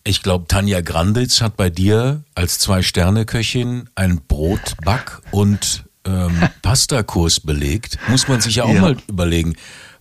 Ich 0.04 0.22
glaube, 0.22 0.46
Tanja 0.46 0.80
Granditz 0.80 1.40
hat 1.40 1.56
bei 1.56 1.68
dir 1.68 2.22
als 2.36 2.60
Zwei-Sterne-Köchin 2.60 3.90
einen 3.96 4.20
Brotback- 4.20 5.20
und 5.32 5.84
ähm, 6.04 6.48
Pastakurs 6.62 7.40
belegt. 7.40 7.98
Muss 8.06 8.28
man 8.28 8.40
sich 8.40 8.56
ja 8.56 8.64
auch 8.64 8.74
ja. 8.74 8.80
mal 8.80 8.96
überlegen. 9.08 9.56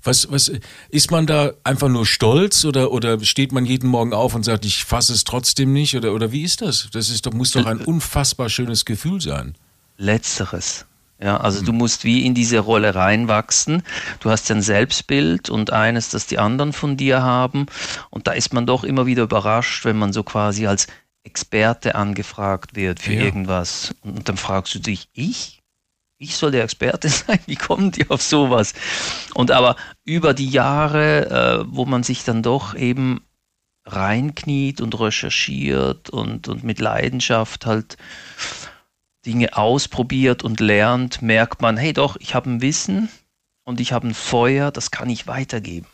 Was, 0.05 0.31
was, 0.31 0.51
ist 0.89 1.11
man 1.11 1.25
da 1.25 1.53
einfach 1.63 1.89
nur 1.89 2.05
stolz 2.05 2.63
oder, 2.63 2.91
oder 2.91 3.19
steht 3.23 3.51
man 3.51 3.65
jeden 3.65 3.89
Morgen 3.89 4.13
auf 4.13 4.35
und 4.35 4.43
sagt, 4.43 4.63
ich 4.63 4.85
fasse 4.85 5.13
es 5.13 5.23
trotzdem 5.23 5.73
nicht? 5.73 5.95
Oder, 5.95 6.13
oder 6.13 6.31
wie 6.31 6.43
ist 6.43 6.61
das? 6.61 6.89
Das 6.93 7.09
ist 7.09 7.25
doch, 7.25 7.33
muss 7.33 7.51
doch 7.51 7.65
ein 7.65 7.81
unfassbar 7.81 8.49
schönes 8.49 8.85
Gefühl 8.85 9.19
sein. 9.19 9.55
Letzteres. 9.97 10.85
Ja, 11.21 11.37
also 11.37 11.63
du 11.63 11.71
musst 11.71 12.03
wie 12.03 12.25
in 12.25 12.33
diese 12.33 12.59
Rolle 12.59 12.93
reinwachsen. 12.93 13.83
Du 14.19 14.29
hast 14.29 14.49
ja 14.49 14.55
ein 14.55 14.61
Selbstbild 14.61 15.49
und 15.49 15.71
eines, 15.71 16.09
das 16.09 16.27
die 16.27 16.39
anderen 16.39 16.73
von 16.73 16.97
dir 16.97 17.23
haben. 17.23 17.67
Und 18.09 18.27
da 18.27 18.33
ist 18.33 18.53
man 18.53 18.65
doch 18.65 18.83
immer 18.83 19.05
wieder 19.05 19.23
überrascht, 19.23 19.85
wenn 19.85 19.97
man 19.97 20.11
so 20.11 20.23
quasi 20.23 20.67
als 20.67 20.87
Experte 21.23 21.95
angefragt 21.95 22.75
wird 22.75 22.99
für 22.99 23.13
ja. 23.13 23.21
irgendwas. 23.21 23.95
Und 24.03 24.27
dann 24.27 24.37
fragst 24.37 24.75
du 24.75 24.79
dich, 24.79 25.07
ich? 25.13 25.63
Ich 26.17 26.35
soll 26.35 26.51
der 26.51 26.63
Experte 26.63 27.09
sein? 27.09 27.39
Wie 27.45 27.55
kommen 27.55 27.91
die 27.91 28.09
auf 28.09 28.21
sowas? 28.21 28.73
Und 29.33 29.51
aber 29.51 29.75
über 30.03 30.33
die 30.33 30.49
Jahre, 30.49 31.63
äh, 31.63 31.65
wo 31.67 31.85
man 31.85 32.03
sich 32.03 32.23
dann 32.23 32.43
doch 32.43 32.75
eben 32.75 33.21
reinkniet 33.85 34.81
und 34.81 34.99
recherchiert 34.99 36.09
und, 36.09 36.47
und 36.47 36.63
mit 36.63 36.79
Leidenschaft 36.79 37.65
halt 37.65 37.97
Dinge 39.25 39.55
ausprobiert 39.57 40.43
und 40.43 40.59
lernt, 40.59 41.21
merkt 41.21 41.61
man, 41.61 41.77
hey 41.77 41.93
doch, 41.93 42.15
ich 42.17 42.35
habe 42.35 42.49
ein 42.49 42.61
Wissen 42.61 43.09
und 43.63 43.79
ich 43.79 43.91
habe 43.91 44.07
ein 44.07 44.13
Feuer, 44.13 44.71
das 44.71 44.91
kann 44.91 45.09
ich 45.09 45.27
weitergeben. 45.27 45.87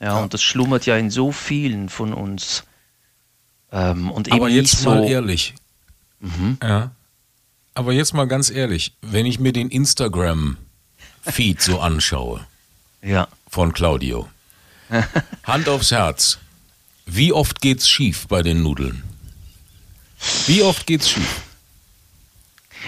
Ja, 0.00 0.06
ja. 0.06 0.22
und 0.22 0.34
das 0.34 0.42
schlummert 0.42 0.86
ja 0.86 0.96
in 0.96 1.10
so 1.10 1.32
vielen 1.32 1.88
von 1.88 2.12
uns. 2.12 2.64
Ähm, 3.72 4.10
und 4.10 4.30
Aber 4.32 4.48
jetzt 4.48 4.78
so 4.78 4.90
mal 4.90 5.08
ehrlich. 5.08 5.54
Mhm. 6.20 6.58
Ja. 6.62 6.92
Aber 7.78 7.92
jetzt 7.92 8.12
mal 8.12 8.26
ganz 8.26 8.50
ehrlich, 8.50 8.92
wenn 9.02 9.24
ich 9.24 9.38
mir 9.38 9.52
den 9.52 9.68
Instagram-Feed 9.68 11.62
so 11.62 11.78
anschaue 11.78 12.44
ja. 13.02 13.28
von 13.48 13.72
Claudio, 13.72 14.28
Hand 15.44 15.68
aufs 15.68 15.92
Herz, 15.92 16.38
wie 17.06 17.32
oft 17.32 17.60
geht's 17.60 17.88
schief 17.88 18.26
bei 18.26 18.42
den 18.42 18.64
Nudeln? 18.64 19.04
Wie 20.48 20.62
oft 20.62 20.88
geht's 20.88 21.08
schief? 21.08 21.42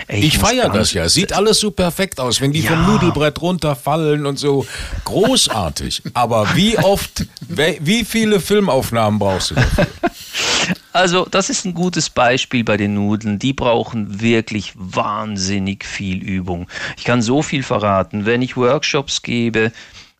Ey, 0.09 0.19
ich, 0.19 0.35
ich 0.35 0.39
feiere 0.39 0.71
das 0.71 0.93
ja. 0.93 1.09
Sieht 1.09 1.33
alles 1.35 1.61
so 1.61 1.71
perfekt 1.71 2.19
aus, 2.19 2.41
wenn 2.41 2.51
die 2.51 2.63
ja. 2.63 2.73
vom 2.73 2.87
Nudelbrett 2.87 3.41
runterfallen 3.41 4.27
und 4.27 4.41
so. 4.41 4.67
Großartig. 5.05 6.03
Aber 6.15 6.57
wie 6.57 6.77
oft, 6.79 7.27
wie 7.47 8.05
viele 8.05 8.41
Filmaufnahmen 8.41 9.21
brauchst 9.21 9.53
du 9.53 9.55
dafür? 9.55 9.87
Also, 10.93 11.25
das 11.25 11.51
ist 11.51 11.65
ein 11.65 11.75
gutes 11.75 12.11
Beispiel 12.11 12.65
bei 12.65 12.77
den 12.77 12.95
Nudeln. 12.95 13.39
Die 13.39 13.53
brauchen 13.53 14.21
wirklich 14.21 14.73
wahnsinnig 14.77 15.85
viel 15.85 16.23
Übung. 16.23 16.69
Ich 16.97 17.05
kann 17.05 17.23
so 17.23 17.43
viel 17.43 17.63
verraten. 17.63 18.27
Wenn 18.27 18.43
ich 18.43 18.57
Workshops 18.57 19.23
gebe 19.23 19.73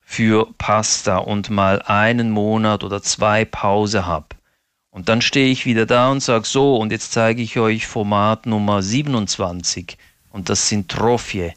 für 0.05 0.49
Pasta 0.59 1.19
und 1.19 1.51
mal 1.51 1.83
einen 1.83 2.31
Monat 2.31 2.85
oder 2.85 3.03
zwei 3.03 3.45
Pause 3.45 4.07
habe, 4.07 4.27
und 4.91 5.09
dann 5.09 5.23
stehe 5.23 5.53
ich 5.53 5.67
wieder 5.67 5.87
da 5.87 6.11
und 6.11 6.21
sage 6.21 6.47
so, 6.47 6.77
und 6.77 6.91
jetzt 6.91 7.13
zeige 7.13 7.43
ich 7.43 7.59
euch 7.59 7.87
Format 7.87 8.47
Nummer 8.47 8.83
27. 8.83 9.97
Und 10.31 10.49
das 10.49 10.69
sind 10.69 10.91
Trofie 10.91 11.53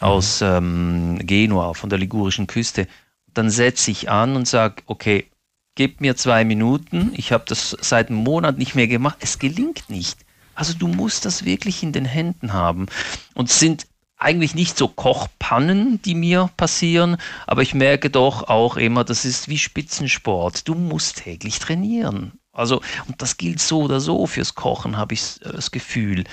aus 0.00 0.42
ähm, 0.42 1.18
Genua, 1.22 1.72
von 1.72 1.88
der 1.88 1.98
ligurischen 1.98 2.46
Küste. 2.46 2.86
Dann 3.32 3.48
setze 3.48 3.90
ich 3.90 4.10
an 4.10 4.36
und 4.36 4.46
sage, 4.46 4.82
okay, 4.86 5.26
gebt 5.74 6.00
mir 6.00 6.16
zwei 6.16 6.44
Minuten. 6.44 7.12
Ich 7.14 7.32
habe 7.32 7.44
das 7.46 7.76
seit 7.80 8.08
einem 8.08 8.18
Monat 8.18 8.58
nicht 8.58 8.74
mehr 8.74 8.88
gemacht. 8.88 9.18
Es 9.20 9.38
gelingt 9.38 9.90
nicht. 9.90 10.24
Also 10.54 10.74
du 10.74 10.86
musst 10.86 11.24
das 11.24 11.44
wirklich 11.44 11.82
in 11.82 11.92
den 11.92 12.04
Händen 12.04 12.52
haben. 12.52 12.86
Und 13.34 13.50
es 13.50 13.58
sind 13.58 13.86
eigentlich 14.16 14.54
nicht 14.54 14.78
so 14.78 14.88
Kochpannen, 14.88 16.00
die 16.02 16.14
mir 16.14 16.50
passieren, 16.56 17.16
aber 17.46 17.62
ich 17.62 17.74
merke 17.74 18.10
doch 18.10 18.48
auch 18.48 18.76
immer, 18.76 19.04
das 19.04 19.24
ist 19.24 19.48
wie 19.48 19.58
Spitzensport. 19.58 20.66
Du 20.68 20.74
musst 20.74 21.18
täglich 21.18 21.58
trainieren. 21.58 22.32
Also, 22.52 22.80
und 23.08 23.20
das 23.20 23.36
gilt 23.36 23.60
so 23.60 23.82
oder 23.82 24.00
so 24.00 24.26
fürs 24.26 24.54
Kochen, 24.54 24.96
habe 24.96 25.14
ich 25.14 25.40
äh, 25.42 25.52
das 25.52 25.72
Gefühl. 25.72 26.24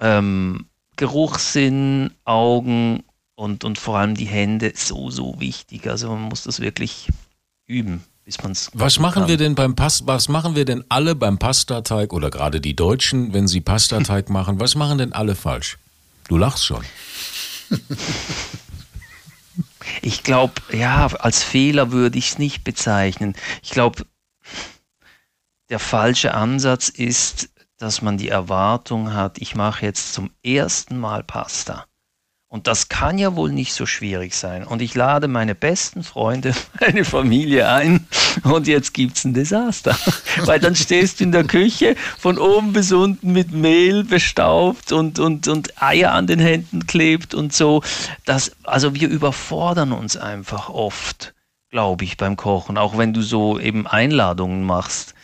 Ähm, 0.00 0.66
Geruchssinn, 0.96 2.10
Augen 2.24 3.04
und, 3.36 3.64
und 3.64 3.78
vor 3.78 3.98
allem 3.98 4.16
die 4.16 4.26
Hände, 4.26 4.72
so, 4.74 5.10
so 5.10 5.40
wichtig. 5.40 5.86
Also 5.86 6.08
man 6.08 6.22
muss 6.22 6.42
das 6.42 6.60
wirklich 6.60 7.08
üben, 7.66 8.04
bis 8.24 8.42
man 8.42 8.52
es. 8.52 8.70
Was 8.74 8.98
machen 8.98 9.22
kann. 9.22 9.28
wir 9.28 9.36
denn 9.36 9.54
beim 9.54 9.74
Pasta, 9.74 10.06
was 10.06 10.28
machen 10.28 10.54
wir 10.54 10.64
denn 10.64 10.84
alle 10.88 11.14
beim 11.14 11.38
Pastateig 11.38 12.12
oder 12.12 12.30
gerade 12.30 12.60
die 12.60 12.76
Deutschen, 12.76 13.32
wenn 13.32 13.48
sie 13.48 13.60
Pastateig 13.60 14.30
machen, 14.30 14.60
was 14.60 14.74
machen 14.74 14.98
denn 14.98 15.12
alle 15.12 15.34
falsch? 15.34 15.78
Du 16.28 16.36
lachst 16.36 16.64
schon. 16.64 16.84
Ich 20.02 20.22
glaube, 20.22 20.54
ja, 20.72 21.06
als 21.06 21.42
Fehler 21.42 21.92
würde 21.92 22.18
ich 22.18 22.30
es 22.30 22.38
nicht 22.38 22.64
bezeichnen. 22.64 23.34
Ich 23.62 23.70
glaube, 23.70 24.06
der 25.68 25.78
falsche 25.78 26.34
Ansatz 26.34 26.88
ist, 26.88 27.50
dass 27.76 28.02
man 28.02 28.16
die 28.16 28.28
Erwartung 28.28 29.12
hat, 29.12 29.38
ich 29.38 29.54
mache 29.54 29.84
jetzt 29.84 30.14
zum 30.14 30.30
ersten 30.42 30.98
Mal 30.98 31.22
Pasta. 31.22 31.86
Und 32.54 32.68
das 32.68 32.88
kann 32.88 33.18
ja 33.18 33.34
wohl 33.34 33.50
nicht 33.50 33.74
so 33.74 33.84
schwierig 33.84 34.32
sein. 34.32 34.62
Und 34.62 34.80
ich 34.80 34.94
lade 34.94 35.26
meine 35.26 35.56
besten 35.56 36.04
Freunde, 36.04 36.54
meine 36.80 37.04
Familie 37.04 37.68
ein 37.68 38.06
und 38.44 38.68
jetzt 38.68 38.94
gibt 38.94 39.16
es 39.16 39.24
ein 39.24 39.34
Desaster. 39.34 39.98
Weil 40.44 40.60
dann 40.60 40.76
stehst 40.76 41.18
du 41.18 41.24
in 41.24 41.32
der 41.32 41.42
Küche 41.42 41.96
von 42.16 42.38
oben 42.38 42.72
bis 42.72 42.92
unten 42.92 43.32
mit 43.32 43.50
Mehl 43.50 44.04
bestaubt 44.04 44.92
und, 44.92 45.18
und, 45.18 45.48
und 45.48 45.82
Eier 45.82 46.12
an 46.12 46.28
den 46.28 46.38
Händen 46.38 46.86
klebt 46.86 47.34
und 47.34 47.52
so. 47.52 47.82
Das, 48.24 48.52
also 48.62 48.94
wir 48.94 49.08
überfordern 49.08 49.90
uns 49.90 50.16
einfach 50.16 50.68
oft, 50.68 51.34
glaube 51.70 52.04
ich, 52.04 52.16
beim 52.16 52.36
Kochen. 52.36 52.78
Auch 52.78 52.96
wenn 52.96 53.12
du 53.12 53.22
so 53.22 53.58
eben 53.58 53.88
Einladungen 53.88 54.62
machst. 54.62 55.14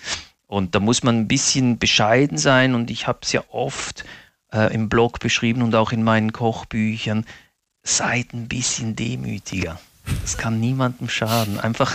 Und 0.49 0.75
da 0.75 0.81
muss 0.81 1.05
man 1.05 1.17
ein 1.17 1.29
bisschen 1.29 1.79
bescheiden 1.79 2.39
sein 2.39 2.75
und 2.75 2.91
ich 2.91 3.07
habe 3.07 3.21
es 3.23 3.31
ja 3.31 3.45
oft 3.53 4.05
äh, 4.53 4.73
im 4.75 4.89
Blog 4.89 5.21
beschrieben 5.21 5.63
und 5.63 5.75
auch 5.75 5.93
in 5.93 6.03
meinen 6.03 6.33
Kochbüchern. 6.33 7.25
Seid 7.83 8.35
ein 8.35 8.49
bisschen 8.49 8.95
demütiger. 8.97 9.81
Das 10.23 10.37
kann 10.37 10.61
niemandem 10.61 11.09
schaden. 11.09 11.61
Einfach 11.61 11.95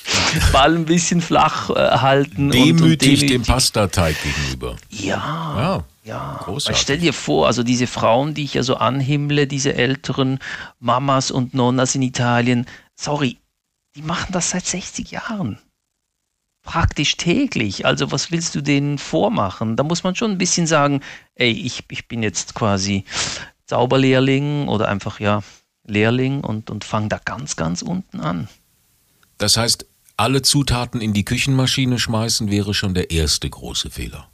Ball 0.52 0.74
ein 0.74 0.84
bisschen 0.84 1.20
flach 1.20 1.70
äh, 1.70 1.74
halten. 1.74 2.50
Demütig, 2.50 2.70
und, 2.70 2.82
und 2.82 3.02
demütig 3.02 3.26
dem 3.26 3.42
Pastateig 3.42 4.16
gegenüber. 4.22 4.76
Ja, 4.90 5.14
ja. 5.56 5.84
Ja, 6.04 6.40
Großartig. 6.44 6.80
stell 6.80 6.98
dir 6.98 7.12
vor, 7.12 7.48
also 7.48 7.64
diese 7.64 7.88
Frauen, 7.88 8.32
die 8.32 8.44
ich 8.44 8.54
ja 8.54 8.62
so 8.62 8.76
anhimmle, 8.76 9.48
diese 9.48 9.74
älteren 9.74 10.38
Mamas 10.78 11.32
und 11.32 11.52
Nonnas 11.52 11.96
in 11.96 12.02
Italien, 12.02 12.66
sorry, 12.94 13.38
die 13.96 14.02
machen 14.02 14.28
das 14.30 14.50
seit 14.50 14.64
60 14.64 15.10
Jahren. 15.10 15.58
Praktisch 16.66 17.16
täglich. 17.16 17.86
Also 17.86 18.10
was 18.10 18.32
willst 18.32 18.54
du 18.56 18.60
denen 18.60 18.98
vormachen? 18.98 19.76
Da 19.76 19.84
muss 19.84 20.02
man 20.02 20.16
schon 20.16 20.32
ein 20.32 20.38
bisschen 20.38 20.66
sagen, 20.66 21.00
ey, 21.36 21.50
ich, 21.50 21.84
ich 21.90 22.08
bin 22.08 22.22
jetzt 22.24 22.54
quasi 22.54 23.04
Zauberlehrling 23.66 24.66
oder 24.66 24.88
einfach 24.88 25.20
ja 25.20 25.42
Lehrling 25.84 26.42
und, 26.42 26.68
und 26.68 26.84
fang 26.84 27.08
da 27.08 27.20
ganz, 27.24 27.54
ganz 27.54 27.82
unten 27.82 28.20
an. 28.20 28.48
Das 29.38 29.56
heißt, 29.56 29.86
alle 30.16 30.42
Zutaten 30.42 31.00
in 31.00 31.12
die 31.12 31.24
Küchenmaschine 31.24 32.00
schmeißen 32.00 32.50
wäre 32.50 32.74
schon 32.74 32.94
der 32.94 33.12
erste 33.12 33.48
große 33.48 33.90
Fehler. 33.90 34.28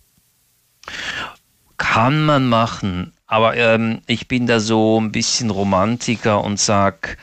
Kann 1.77 2.25
man 2.25 2.49
machen, 2.49 3.13
aber 3.27 3.57
ähm, 3.57 4.01
ich 4.07 4.27
bin 4.27 4.47
da 4.47 4.59
so 4.59 4.99
ein 4.99 5.13
bisschen 5.13 5.51
Romantiker 5.51 6.43
und 6.43 6.59
sag, 6.59 7.19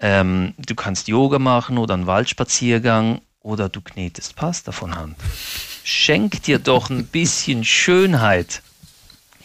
ähm, 0.00 0.54
du 0.58 0.74
kannst 0.74 1.06
Yoga 1.06 1.38
machen 1.38 1.78
oder 1.78 1.94
einen 1.94 2.06
Waldspaziergang 2.06 3.20
oder 3.40 3.68
du 3.68 3.80
knetest 3.80 4.36
Pasta 4.36 4.72
von 4.72 4.96
Hand. 4.96 5.16
Schenk 5.84 6.42
dir 6.42 6.58
doch 6.58 6.90
ein 6.90 7.06
bisschen 7.06 7.64
Schönheit. 7.64 8.62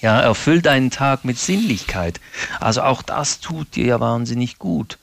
Ja, 0.02 0.20
erfüll 0.20 0.62
deinen 0.62 0.92
Tag 0.92 1.26
mit 1.26 1.38
Sinnlichkeit. 1.38 2.20
Also 2.60 2.84
auch 2.84 3.02
das 3.02 3.40
tut 3.40 3.76
dir 3.76 3.86
ja 3.86 4.00
wahnsinnig 4.00 4.60
gut. 4.60 5.00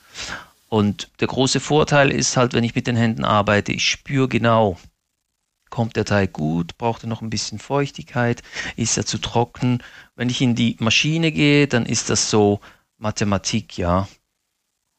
Und 0.69 1.09
der 1.19 1.27
große 1.27 1.59
Vorteil 1.59 2.11
ist 2.11 2.37
halt, 2.37 2.53
wenn 2.53 2.63
ich 2.63 2.75
mit 2.75 2.87
den 2.87 2.95
Händen 2.95 3.25
arbeite, 3.25 3.71
ich 3.71 3.87
spüre 3.87 4.27
genau, 4.27 4.79
kommt 5.69 5.95
der 5.95 6.05
Teig 6.05 6.33
gut, 6.33 6.77
braucht 6.77 7.03
er 7.03 7.09
noch 7.09 7.21
ein 7.21 7.29
bisschen 7.29 7.59
Feuchtigkeit, 7.59 8.43
ist 8.75 8.95
er 8.97 9.05
zu 9.05 9.17
trocken. 9.17 9.83
Wenn 10.15 10.29
ich 10.29 10.41
in 10.41 10.55
die 10.55 10.77
Maschine 10.79 11.31
gehe, 11.31 11.67
dann 11.67 11.85
ist 11.85 12.09
das 12.09 12.29
so 12.29 12.59
Mathematik, 12.97 13.77
ja. 13.77 14.07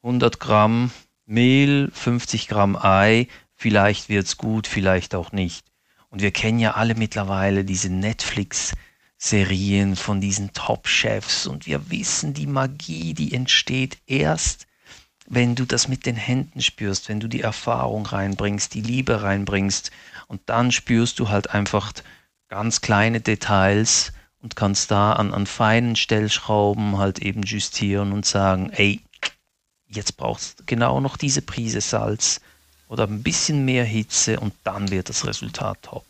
100 0.03 0.41
Gramm 0.41 0.91
Mehl, 1.27 1.91
50 1.93 2.49
Gramm 2.49 2.77
Ei, 2.77 3.29
vielleicht 3.57 4.09
wird's 4.09 4.37
gut, 4.37 4.67
vielleicht 4.67 5.15
auch 5.15 5.33
nicht. 5.33 5.65
Und 6.11 6.23
wir 6.23 6.31
kennen 6.31 6.59
ja 6.59 6.75
alle 6.75 6.95
mittlerweile 6.95 7.65
diese 7.65 7.89
Netflix-Serien 7.89 9.97
von 9.97 10.21
diesen 10.21 10.53
Top-Chefs 10.53 11.47
und 11.47 11.67
wir 11.67 11.91
wissen, 11.91 12.35
die 12.35 12.47
Magie, 12.47 13.15
die 13.15 13.35
entsteht 13.35 13.99
erst, 14.07 14.67
wenn 15.27 15.55
du 15.55 15.65
das 15.65 15.89
mit 15.89 16.07
den 16.07 16.17
Händen 16.17 16.61
spürst, 16.61 17.09
wenn 17.09 17.21
du 17.21 17.29
die 17.29 17.41
Erfahrung 17.41 18.07
reinbringst, 18.07 18.75
die 18.75 18.83
Liebe 18.83 19.23
reinbringst 19.23 19.91
und 20.29 20.43
dann 20.47 20.71
spürst 20.71 21.19
du 21.19 21.31
halt 21.31 21.51
einfach 21.51 21.93
ganz 22.49 22.81
kleine 22.81 23.21
Details 23.21 24.13
und 24.41 24.57
kannst 24.57 24.91
da 24.91 25.15
an, 25.15 25.33
an 25.33 25.47
feinen 25.47 25.97
Stellschrauben 25.97 26.99
halt 26.99 27.21
eben 27.21 27.43
justieren 27.43 28.13
und 28.13 28.27
sagen, 28.27 28.71
ey, 28.71 29.01
jetzt 29.87 30.17
brauchst 30.17 30.61
du 30.61 30.65
genau 30.67 31.01
noch 31.01 31.17
diese 31.17 31.43
Prise 31.43 31.81
Salz 31.81 32.41
oder 32.95 33.09
ein 33.09 33.25
bisschen 33.25 33.65
mehr 33.65 33.85
Hitze 33.85 34.39
und 34.39 34.55
dann 34.63 34.93
wird 34.93 35.09
das 35.09 35.27
Resultat 35.27 35.83
top. 35.83 36.07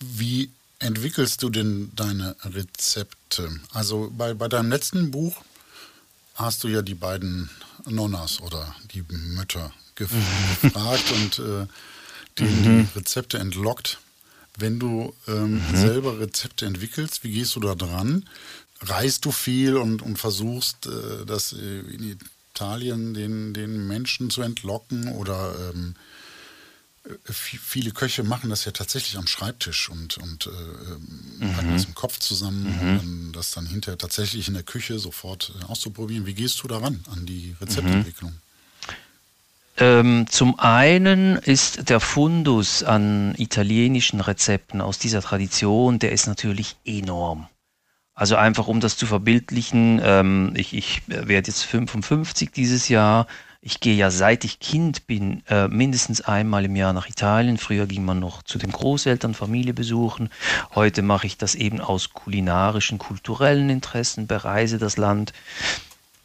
Wie 0.00 0.50
entwickelst 0.78 1.42
du 1.42 1.50
denn 1.50 1.92
deine 1.94 2.34
Rezepte? 2.42 3.50
Also 3.74 4.10
bei, 4.16 4.32
bei 4.32 4.48
deinem 4.48 4.70
letzten 4.70 5.10
Buch 5.10 5.36
hast 6.34 6.64
du 6.64 6.68
ja 6.68 6.80
die 6.80 6.94
beiden 6.94 7.50
Nonnas 7.84 8.40
oder 8.40 8.74
die 8.94 9.02
Mütter 9.02 9.68
mhm. 9.68 10.62
gefragt 10.62 11.12
und 11.12 11.38
äh, 11.40 11.66
denen 12.38 12.60
mhm. 12.60 12.88
die 12.94 12.98
Rezepte 12.98 13.38
entlockt. 13.38 13.98
Wenn 14.56 14.78
du 14.78 15.14
ähm, 15.28 15.56
mhm. 15.56 15.76
selber 15.76 16.20
Rezepte 16.20 16.64
entwickelst, 16.64 17.22
wie 17.22 17.32
gehst 17.32 17.54
du 17.54 17.60
da 17.60 17.74
dran? 17.74 18.26
Reist 18.80 19.26
du 19.26 19.30
viel 19.30 19.76
und, 19.76 20.00
und 20.00 20.18
versuchst, 20.18 20.86
äh, 20.86 21.26
das 21.26 21.52
in 21.52 22.18
Italien 22.54 23.14
den, 23.14 23.54
den 23.54 23.86
Menschen 23.86 24.30
zu 24.30 24.42
entlocken 24.42 25.08
oder 25.08 25.54
ähm, 25.72 25.94
viele 27.24 27.90
Köche 27.90 28.22
machen 28.22 28.50
das 28.50 28.64
ja 28.64 28.72
tatsächlich 28.72 29.16
am 29.16 29.26
Schreibtisch 29.26 29.88
und, 29.88 30.18
und 30.18 30.46
äh, 30.46 31.44
mhm. 31.44 31.52
packen 31.54 31.72
das 31.72 31.86
im 31.86 31.94
Kopf 31.94 32.18
zusammen, 32.18 32.64
mhm. 32.64 33.00
um 33.00 33.32
das 33.32 33.50
dann 33.50 33.66
hinterher 33.66 33.98
tatsächlich 33.98 34.46
in 34.48 34.54
der 34.54 34.62
Küche 34.62 34.98
sofort 34.98 35.52
äh, 35.60 35.64
auszuprobieren. 35.64 36.26
Wie 36.26 36.34
gehst 36.34 36.62
du 36.62 36.68
daran, 36.68 37.02
an 37.10 37.26
die 37.26 37.56
Rezeptentwicklung? 37.60 38.30
Mhm. 38.30 38.36
Ähm, 39.78 40.26
zum 40.28 40.58
einen 40.60 41.36
ist 41.36 41.88
der 41.88 41.98
Fundus 41.98 42.82
an 42.84 43.34
italienischen 43.36 44.20
Rezepten 44.20 44.80
aus 44.82 44.98
dieser 44.98 45.22
Tradition, 45.22 45.98
der 45.98 46.12
ist 46.12 46.26
natürlich 46.26 46.76
enorm. 46.84 47.48
Also 48.14 48.36
einfach 48.36 48.68
um 48.68 48.80
das 48.80 48.96
zu 48.96 49.06
verbildlichen, 49.06 50.00
ähm, 50.04 50.52
ich, 50.54 50.74
ich 50.74 51.02
werde 51.06 51.48
jetzt 51.48 51.64
55 51.64 52.50
dieses 52.50 52.88
Jahr, 52.88 53.26
ich 53.64 53.78
gehe 53.78 53.94
ja 53.94 54.10
seit 54.10 54.44
ich 54.44 54.58
Kind 54.58 55.06
bin 55.06 55.42
äh, 55.48 55.68
mindestens 55.68 56.20
einmal 56.20 56.64
im 56.64 56.74
Jahr 56.74 56.92
nach 56.92 57.08
Italien. 57.08 57.58
Früher 57.58 57.86
ging 57.86 58.04
man 58.04 58.18
noch 58.18 58.42
zu 58.42 58.58
den 58.58 58.72
Großeltern, 58.72 59.34
Familie 59.34 59.72
besuchen. 59.72 60.30
Heute 60.74 61.02
mache 61.02 61.28
ich 61.28 61.38
das 61.38 61.54
eben 61.54 61.80
aus 61.80 62.12
kulinarischen, 62.12 62.98
kulturellen 62.98 63.70
Interessen, 63.70 64.26
bereise 64.26 64.78
das 64.78 64.96
Land. 64.96 65.32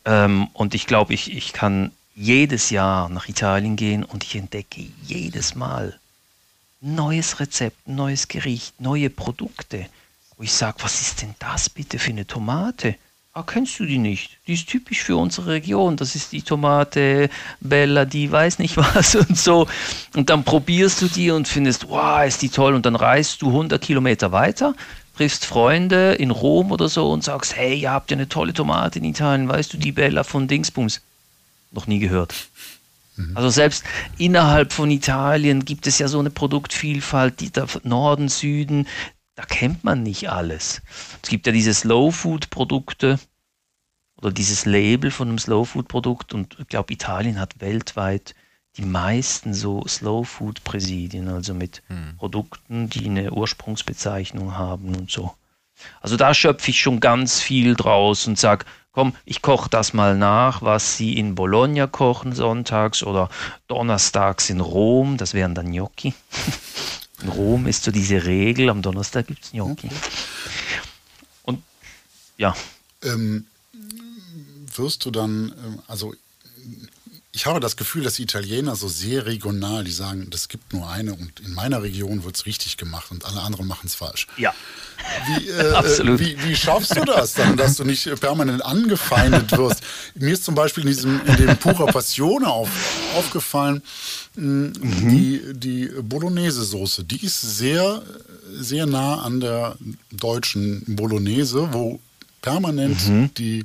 Ähm, 0.03 0.47
und 0.53 0.73
ich 0.73 0.87
glaube, 0.87 1.13
ich, 1.13 1.31
ich 1.31 1.53
kann 1.53 1.91
jedes 2.15 2.71
Jahr 2.71 3.07
nach 3.09 3.29
Italien 3.29 3.75
gehen 3.75 4.03
und 4.03 4.23
ich 4.23 4.35
entdecke 4.35 4.87
jedes 5.03 5.53
Mal 5.53 5.99
neues 6.81 7.39
Rezept, 7.39 7.87
neues 7.87 8.27
Gericht, 8.27 8.81
neue 8.81 9.09
Produkte. 9.09 9.85
Wo 10.37 10.43
ich 10.43 10.53
sage, 10.53 10.77
was 10.81 11.01
ist 11.01 11.23
denn 11.23 11.33
das 11.39 11.67
bitte 11.69 11.97
für 11.97 12.11
eine 12.11 12.27
Tomate? 12.27 12.95
Ah, 13.33 13.43
kennst 13.43 13.79
du 13.79 13.85
die 13.85 13.97
nicht? 13.97 14.37
Die 14.47 14.53
ist 14.53 14.67
typisch 14.67 15.03
für 15.03 15.15
unsere 15.15 15.47
Region. 15.47 15.95
Das 15.95 16.15
ist 16.15 16.31
die 16.31 16.41
Tomate 16.41 17.29
Bella, 17.59 18.05
die 18.05 18.31
weiß 18.31 18.59
nicht 18.59 18.77
was 18.95 19.15
und 19.15 19.37
so. 19.37 19.67
Und 20.15 20.29
dann 20.29 20.43
probierst 20.43 21.01
du 21.01 21.07
die 21.07 21.31
und 21.31 21.47
findest, 21.47 21.89
wow, 21.89 22.25
ist 22.25 22.41
die 22.41 22.49
toll. 22.49 22.75
Und 22.75 22.85
dann 22.85 22.95
reist 22.95 23.41
du 23.41 23.47
100 23.47 23.81
Kilometer 23.81 24.31
weiter, 24.31 24.75
triffst 25.15 25.45
Freunde 25.45 26.13
in 26.13 26.29
Rom 26.31 26.71
oder 26.71 26.87
so 26.87 27.11
und 27.11 27.23
sagst, 27.23 27.55
hey, 27.55 27.79
ihr 27.79 27.91
habt 27.91 28.11
ja 28.11 28.17
eine 28.17 28.29
tolle 28.29 28.53
Tomate 28.53 28.99
in 28.99 29.05
Italien. 29.05 29.49
Weißt 29.49 29.73
du, 29.73 29.77
die 29.77 29.91
Bella 29.91 30.23
von 30.23 30.47
Dingsbums? 30.47 31.01
Noch 31.71 31.87
nie 31.87 31.99
gehört. 31.99 32.33
Mhm. 33.17 33.35
Also 33.35 33.49
selbst 33.49 33.83
innerhalb 34.17 34.71
von 34.71 34.89
Italien 34.91 35.65
gibt 35.65 35.87
es 35.87 35.99
ja 35.99 36.07
so 36.07 36.19
eine 36.19 36.29
Produktvielfalt, 36.29 37.39
die 37.39 37.51
da 37.51 37.65
Norden, 37.83 38.29
Süden, 38.29 38.87
da 39.37 39.45
kennt 39.45 39.83
man 39.83 40.01
nicht 40.01 40.29
alles. 40.31 40.81
Es 41.21 41.29
gibt 41.29 41.45
ja 41.45 41.53
diese 41.53 41.73
Slow 41.73 42.11
Food 42.11 42.49
Produkte 42.49 43.19
oder 44.19 44.31
dieses 44.31 44.65
Label 44.65 45.11
von 45.11 45.29
einem 45.29 45.37
Slow 45.37 45.63
Food 45.63 45.87
Produkt 45.87 46.33
und 46.33 46.57
ich 46.59 46.67
glaube, 46.67 46.91
Italien 46.91 47.39
hat 47.39 47.61
weltweit 47.61 48.33
die 48.77 48.85
meisten 48.85 49.53
so 49.53 49.85
Slow 49.87 50.25
Food 50.25 50.63
Präsidien, 50.63 51.27
also 51.27 51.53
mit 51.53 51.83
hm. 51.87 52.17
Produkten, 52.17 52.89
die 52.89 53.05
eine 53.05 53.31
Ursprungsbezeichnung 53.31 54.57
haben 54.57 54.95
und 54.95 55.11
so. 55.11 55.35
Also 56.01 56.17
da 56.17 56.33
schöpfe 56.33 56.71
ich 56.71 56.81
schon 56.81 56.99
ganz 56.99 57.39
viel 57.39 57.75
draus 57.75 58.25
und 58.25 58.39
sage, 58.39 58.65
komm, 58.91 59.15
ich 59.23 59.43
koche 59.43 59.69
das 59.69 59.93
mal 59.93 60.17
nach, 60.17 60.63
was 60.63 60.97
sie 60.97 61.15
in 61.15 61.35
Bologna 61.35 61.85
kochen 61.85 62.33
sonntags 62.33 63.03
oder 63.03 63.29
donnerstags 63.67 64.49
in 64.49 64.61
Rom, 64.61 65.17
das 65.17 65.35
wären 65.35 65.53
dann 65.53 65.71
Gnocchi. 65.71 66.15
In 67.21 67.29
Rom 67.29 67.67
ist 67.67 67.83
so 67.83 67.91
diese 67.91 68.25
Regel, 68.25 68.69
am 68.69 68.81
Donnerstag 68.81 69.27
gibt 69.27 69.43
es 69.43 69.51
Gnocchi. 69.51 69.89
Und 71.43 71.63
ja. 72.37 72.55
Ähm, 73.01 73.47
wirst 74.75 75.05
du 75.05 75.11
dann, 75.11 75.53
ähm, 75.63 75.79
also 75.87 76.13
ich 77.37 77.45
habe 77.45 77.59
das 77.59 77.77
Gefühl, 77.77 78.03
dass 78.03 78.15
die 78.15 78.23
Italiener 78.23 78.75
so 78.75 78.87
sehr 78.87 79.27
regional, 79.27 79.83
die 79.83 79.91
sagen, 79.91 80.27
das 80.31 80.47
gibt 80.47 80.73
nur 80.73 80.89
eine 80.89 81.13
und 81.13 81.39
in 81.39 81.53
meiner 81.53 81.83
Region 81.83 82.23
wird 82.23 82.35
es 82.35 82.47
richtig 82.47 82.77
gemacht 82.77 83.11
und 83.11 83.25
alle 83.25 83.41
anderen 83.41 83.67
machen 83.67 83.85
es 83.85 83.93
falsch. 83.93 84.25
Ja. 84.37 84.55
Wie, 85.27 85.47
äh, 85.49 85.73
Absolut. 85.73 86.19
Wie, 86.19 86.35
wie, 86.43 86.55
schaffst 86.55 86.97
du 86.97 87.05
das 87.05 87.35
dann, 87.35 87.55
dass 87.55 87.75
du 87.75 87.83
nicht 87.83 88.09
permanent 88.19 88.65
angefeindet 88.65 89.55
wirst? 89.55 89.83
Mir 90.15 90.33
ist 90.33 90.45
zum 90.45 90.55
Beispiel 90.55 90.81
in, 90.81 90.87
diesem, 90.87 91.21
in 91.27 91.37
dem 91.37 91.57
Pura 91.57 91.85
Passione 91.91 92.47
auf, 92.47 92.69
aufgefallen, 93.15 93.83
mh, 94.35 94.71
mhm. 94.81 95.09
die, 95.09 95.41
die 95.53 95.91
Bolognese-Soße, 96.01 97.03
die 97.03 97.23
ist 97.23 97.39
sehr, 97.39 98.01
sehr 98.51 98.87
nah 98.87 99.21
an 99.21 99.41
der 99.41 99.77
deutschen 100.09 100.83
Bolognese, 100.87 101.71
wo 101.71 101.99
permanent 102.41 103.07
mhm. 103.07 103.29
die 103.35 103.63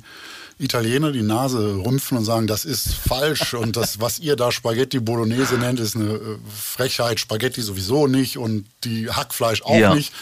Italiener 0.59 1.11
die 1.11 1.23
Nase 1.23 1.83
rümpfen 1.85 2.17
und 2.17 2.25
sagen, 2.25 2.47
das 2.47 2.65
ist 2.65 2.93
falsch 2.93 3.53
und 3.53 3.75
das, 3.75 3.99
was 3.99 4.19
ihr 4.19 4.35
da 4.35 4.51
Spaghetti 4.51 4.99
Bolognese 4.99 5.55
nennt, 5.55 5.79
ist 5.79 5.95
eine 5.95 6.13
äh, 6.13 6.37
Frechheit. 6.49 7.19
Spaghetti 7.19 7.61
sowieso 7.61 8.07
nicht 8.07 8.37
und 8.37 8.65
die 8.83 9.09
Hackfleisch 9.09 9.63
auch 9.63 9.77
ja. 9.77 9.95
nicht. 9.95 10.13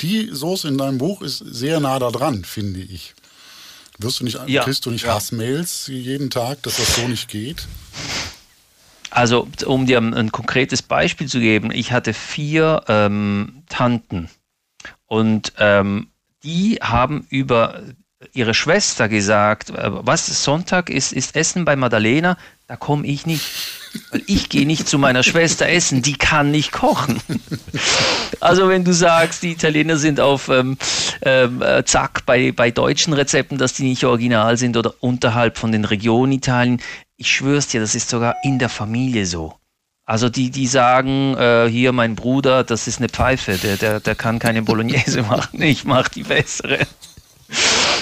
Die 0.00 0.30
Soße 0.32 0.68
in 0.68 0.78
deinem 0.78 0.98
Buch 0.98 1.22
ist 1.22 1.38
sehr 1.38 1.80
nah 1.80 1.98
da 1.98 2.10
dran, 2.10 2.44
finde 2.44 2.80
ich. 2.80 3.14
Wirst 3.98 4.20
du 4.20 4.24
nicht, 4.24 4.38
ja. 4.46 4.64
kriegst 4.64 4.84
du 4.84 4.90
nicht 4.90 5.04
ja. 5.04 5.14
Hassmails 5.14 5.86
jeden 5.86 6.30
Tag, 6.30 6.62
dass 6.62 6.76
das 6.76 6.96
so 6.96 7.06
nicht 7.06 7.28
geht? 7.28 7.66
Also, 9.10 9.46
um 9.66 9.86
dir 9.86 9.98
ein, 9.98 10.14
ein 10.14 10.32
konkretes 10.32 10.82
Beispiel 10.82 11.28
zu 11.28 11.38
geben, 11.38 11.70
ich 11.70 11.92
hatte 11.92 12.14
vier 12.14 12.82
ähm, 12.88 13.62
Tanten 13.68 14.30
Und 15.06 15.52
ähm, 15.58 16.08
die 16.42 16.78
haben 16.80 17.26
über 17.28 17.82
ihre 18.32 18.54
Schwester 18.54 19.08
gesagt, 19.08 19.70
äh, 19.70 19.90
was 19.90 20.26
Sonntag 20.44 20.90
ist, 20.90 21.12
ist 21.12 21.36
Essen 21.36 21.64
bei 21.64 21.76
Madalena, 21.76 22.36
da 22.66 22.76
komme 22.76 23.06
ich 23.06 23.26
nicht. 23.26 23.44
Weil 24.10 24.22
ich 24.26 24.48
gehe 24.48 24.66
nicht 24.66 24.88
zu 24.88 24.98
meiner 24.98 25.22
Schwester 25.22 25.68
essen, 25.68 26.00
die 26.00 26.16
kann 26.16 26.50
nicht 26.50 26.72
kochen. 26.72 27.20
Also 28.40 28.68
wenn 28.68 28.82
du 28.82 28.92
sagst, 28.92 29.44
die 29.44 29.52
Italiener 29.52 29.98
sind 29.98 30.18
auf 30.18 30.48
ähm, 30.48 30.76
ähm, 31.20 31.62
äh, 31.62 31.84
Zack 31.84 32.26
bei, 32.26 32.50
bei 32.50 32.72
deutschen 32.72 33.12
Rezepten, 33.12 33.56
dass 33.56 33.74
die 33.74 33.84
nicht 33.84 34.02
original 34.02 34.56
sind 34.56 34.76
oder 34.76 34.94
unterhalb 34.98 35.58
von 35.58 35.70
den 35.70 35.84
Regionen 35.84 36.32
Italien, 36.32 36.80
ich 37.16 37.30
schwör's 37.30 37.68
dir, 37.68 37.80
das 37.80 37.94
ist 37.94 38.08
sogar 38.08 38.34
in 38.42 38.58
der 38.58 38.68
Familie 38.68 39.26
so. 39.26 39.54
Also 40.04 40.28
die, 40.28 40.50
die 40.50 40.66
sagen, 40.66 41.36
äh, 41.36 41.68
hier 41.70 41.92
mein 41.92 42.16
Bruder, 42.16 42.64
das 42.64 42.88
ist 42.88 42.98
eine 42.98 43.08
Pfeife, 43.08 43.56
der, 43.58 43.76
der, 43.76 44.00
der 44.00 44.14
kann 44.16 44.40
keine 44.40 44.62
Bolognese 44.62 45.22
machen, 45.28 45.62
ich 45.62 45.84
mache 45.84 46.10
die 46.10 46.24
bessere. 46.24 46.80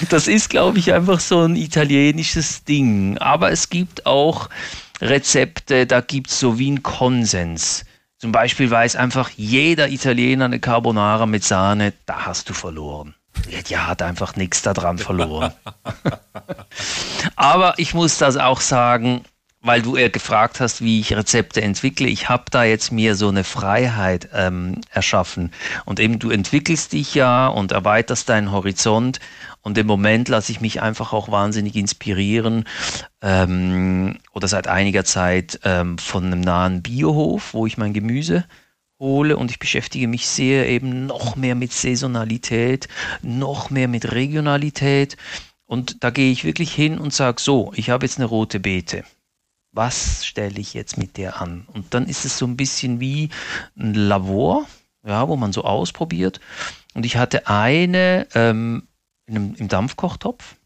Das 0.08 0.26
ist, 0.28 0.50
glaube 0.50 0.78
ich, 0.78 0.92
einfach 0.92 1.20
so 1.20 1.40
ein 1.42 1.56
italienisches 1.56 2.64
Ding. 2.64 3.18
Aber 3.18 3.50
es 3.50 3.68
gibt 3.68 4.06
auch 4.06 4.48
Rezepte, 5.00 5.86
da 5.86 6.00
gibt 6.00 6.30
es 6.30 6.40
so 6.40 6.58
wie 6.58 6.68
einen 6.68 6.82
Konsens. 6.82 7.84
Zum 8.18 8.32
Beispiel 8.32 8.70
weiß 8.70 8.96
einfach 8.96 9.30
jeder 9.30 9.88
Italiener 9.88 10.44
eine 10.44 10.60
Carbonara 10.60 11.26
mit 11.26 11.42
Sahne, 11.42 11.94
da 12.06 12.26
hast 12.26 12.48
du 12.48 12.52
verloren. 12.52 13.14
Ja, 13.68 13.86
hat 13.86 14.02
einfach 14.02 14.36
nichts 14.36 14.60
daran 14.60 14.98
verloren. 14.98 15.52
Aber 17.36 17.74
ich 17.78 17.94
muss 17.94 18.18
das 18.18 18.36
auch 18.36 18.60
sagen, 18.60 19.24
weil 19.62 19.82
du 19.82 19.92
gefragt 19.92 20.60
hast, 20.60 20.82
wie 20.82 21.00
ich 21.00 21.14
Rezepte 21.14 21.60
entwickle. 21.60 22.08
Ich 22.08 22.28
habe 22.28 22.44
da 22.50 22.64
jetzt 22.64 22.92
mir 22.92 23.14
so 23.14 23.28
eine 23.28 23.44
Freiheit 23.44 24.30
ähm, 24.32 24.80
erschaffen. 24.90 25.52
Und 25.84 26.00
eben 26.00 26.18
du 26.18 26.30
entwickelst 26.30 26.92
dich 26.92 27.14
ja 27.14 27.46
und 27.46 27.72
erweiterst 27.72 28.28
deinen 28.30 28.52
Horizont. 28.52 29.20
Und 29.60 29.76
im 29.76 29.86
Moment 29.86 30.28
lasse 30.28 30.50
ich 30.52 30.62
mich 30.62 30.80
einfach 30.80 31.12
auch 31.12 31.30
wahnsinnig 31.30 31.76
inspirieren 31.76 32.64
ähm, 33.20 34.18
oder 34.32 34.48
seit 34.48 34.66
einiger 34.66 35.04
Zeit 35.04 35.60
ähm, 35.64 35.98
von 35.98 36.24
einem 36.24 36.40
nahen 36.40 36.82
Biohof, 36.82 37.52
wo 37.52 37.66
ich 37.66 37.76
mein 37.76 37.92
Gemüse 37.92 38.46
hole 38.98 39.36
und 39.36 39.50
ich 39.50 39.58
beschäftige 39.58 40.08
mich 40.08 40.26
sehr 40.26 40.68
eben 40.68 41.06
noch 41.06 41.36
mehr 41.36 41.54
mit 41.54 41.72
Saisonalität, 41.72 42.88
noch 43.22 43.68
mehr 43.68 43.88
mit 43.88 44.12
Regionalität. 44.12 45.18
Und 45.66 46.02
da 46.02 46.10
gehe 46.10 46.32
ich 46.32 46.44
wirklich 46.44 46.72
hin 46.72 46.98
und 46.98 47.12
sage 47.12 47.40
so, 47.40 47.72
ich 47.76 47.90
habe 47.90 48.06
jetzt 48.06 48.18
eine 48.18 48.26
rote 48.26 48.60
Beete 48.60 49.04
was 49.72 50.24
stelle 50.24 50.58
ich 50.58 50.74
jetzt 50.74 50.98
mit 50.98 51.16
der 51.16 51.40
an? 51.40 51.66
Und 51.72 51.94
dann 51.94 52.06
ist 52.06 52.24
es 52.24 52.38
so 52.38 52.46
ein 52.46 52.56
bisschen 52.56 53.00
wie 53.00 53.30
ein 53.78 53.94
Labor, 53.94 54.66
ja, 55.06 55.28
wo 55.28 55.36
man 55.36 55.52
so 55.52 55.64
ausprobiert. 55.64 56.40
Und 56.94 57.06
ich 57.06 57.16
hatte 57.16 57.46
eine 57.46 58.26
ähm, 58.34 58.88
einem, 59.30 59.54
im 59.54 59.68
Dampfkochtopf 59.68 60.56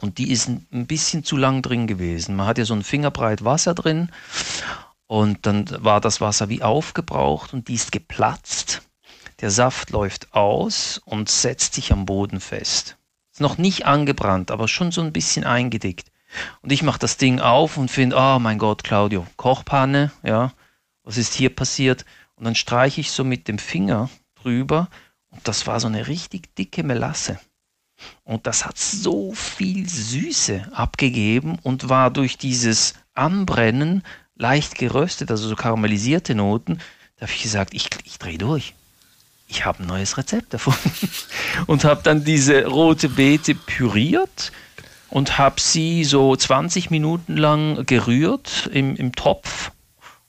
und 0.00 0.18
die 0.18 0.30
ist 0.30 0.48
ein, 0.48 0.86
bisschen 0.86 1.24
zu 1.24 1.36
lang 1.36 1.62
drin 1.62 1.86
gewesen. 1.86 2.36
Man 2.36 2.46
hat 2.46 2.58
ja 2.58 2.64
so 2.64 2.74
ein 2.74 2.82
Fingerbreit 2.82 3.44
Wasser 3.44 3.74
drin 3.74 4.10
und 5.06 5.46
dann 5.46 5.66
war 5.84 6.00
das 6.00 6.20
Wasser 6.20 6.48
wie 6.48 6.62
aufgebraucht 6.62 7.52
und 7.52 7.68
die 7.68 7.74
ist 7.74 7.92
geplatzt. 7.92 8.82
Der 9.40 9.50
Saft 9.50 9.90
läuft 9.90 10.34
aus 10.34 11.00
und 11.04 11.28
setzt 11.28 11.74
sich 11.74 11.92
am 11.92 12.06
Boden 12.06 12.40
fest. 12.40 12.96
Ist 13.32 13.40
noch 13.40 13.58
nicht 13.58 13.86
angebrannt, 13.86 14.50
aber 14.50 14.68
schon 14.68 14.92
so 14.92 15.00
ein 15.00 15.12
bisschen 15.12 15.44
eingedickt. 15.44 16.11
Und 16.62 16.72
ich 16.72 16.82
mache 16.82 16.98
das 16.98 17.16
Ding 17.16 17.40
auf 17.40 17.76
und 17.76 17.90
finde, 17.90 18.16
oh 18.16 18.38
mein 18.38 18.58
Gott, 18.58 18.84
Claudio, 18.84 19.26
Kochpanne, 19.36 20.12
ja, 20.22 20.52
was 21.04 21.16
ist 21.16 21.34
hier 21.34 21.54
passiert? 21.54 22.04
Und 22.34 22.44
dann 22.44 22.54
streiche 22.54 23.00
ich 23.00 23.10
so 23.10 23.24
mit 23.24 23.48
dem 23.48 23.58
Finger 23.58 24.08
drüber 24.42 24.88
und 25.30 25.46
das 25.48 25.66
war 25.66 25.80
so 25.80 25.88
eine 25.88 26.06
richtig 26.08 26.54
dicke 26.54 26.82
Melasse. 26.82 27.38
Und 28.24 28.46
das 28.46 28.64
hat 28.64 28.78
so 28.78 29.32
viel 29.32 29.88
Süße 29.88 30.68
abgegeben 30.72 31.58
und 31.62 31.88
war 31.88 32.10
durch 32.10 32.36
dieses 32.36 32.94
Anbrennen 33.14 34.02
leicht 34.36 34.76
geröstet, 34.76 35.30
also 35.30 35.48
so 35.48 35.56
karamellisierte 35.56 36.34
Noten. 36.34 36.78
Da 37.16 37.26
habe 37.26 37.32
ich 37.32 37.42
gesagt, 37.42 37.74
ich, 37.74 37.88
ich 38.04 38.18
drehe 38.18 38.38
durch. 38.38 38.74
Ich 39.46 39.64
habe 39.64 39.82
ein 39.82 39.86
neues 39.86 40.16
Rezept 40.16 40.54
davon. 40.54 40.74
und 41.66 41.84
habe 41.84 42.02
dann 42.02 42.24
diese 42.24 42.66
rote 42.66 43.08
Beete 43.08 43.54
püriert 43.54 44.50
und 45.12 45.36
habe 45.36 45.60
sie 45.60 46.04
so 46.04 46.34
20 46.34 46.90
Minuten 46.90 47.36
lang 47.36 47.84
gerührt 47.84 48.70
im, 48.72 48.96
im 48.96 49.14
Topf 49.14 49.70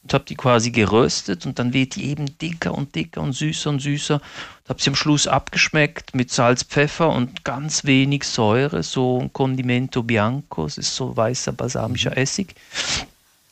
und 0.03 0.13
habe 0.13 0.25
die 0.25 0.35
quasi 0.35 0.71
geröstet 0.71 1.45
und 1.45 1.57
dann 1.57 1.71
wird 1.71 1.95
die 1.95 2.09
eben 2.09 2.37
dicker 2.37 2.73
und 2.73 2.93
dicker 2.93 3.21
und 3.21 3.31
süßer 3.31 3.69
und 3.69 3.79
süßer. 3.79 4.19
Habe 4.67 4.81
sie 4.81 4.89
am 4.89 4.95
Schluss 4.97 5.25
abgeschmeckt 5.25 6.13
mit 6.13 6.31
Salz, 6.31 6.63
Pfeffer 6.63 7.09
und 7.11 7.45
ganz 7.45 7.85
wenig 7.85 8.25
Säure, 8.25 8.83
so 8.83 9.21
ein 9.21 9.31
Condimento 9.31 10.03
Bianco, 10.03 10.65
das 10.65 10.77
ist 10.77 10.93
so 10.93 11.15
weißer 11.15 11.53
balsamischer 11.53 12.11
mhm. 12.11 12.17
Essig. 12.17 12.53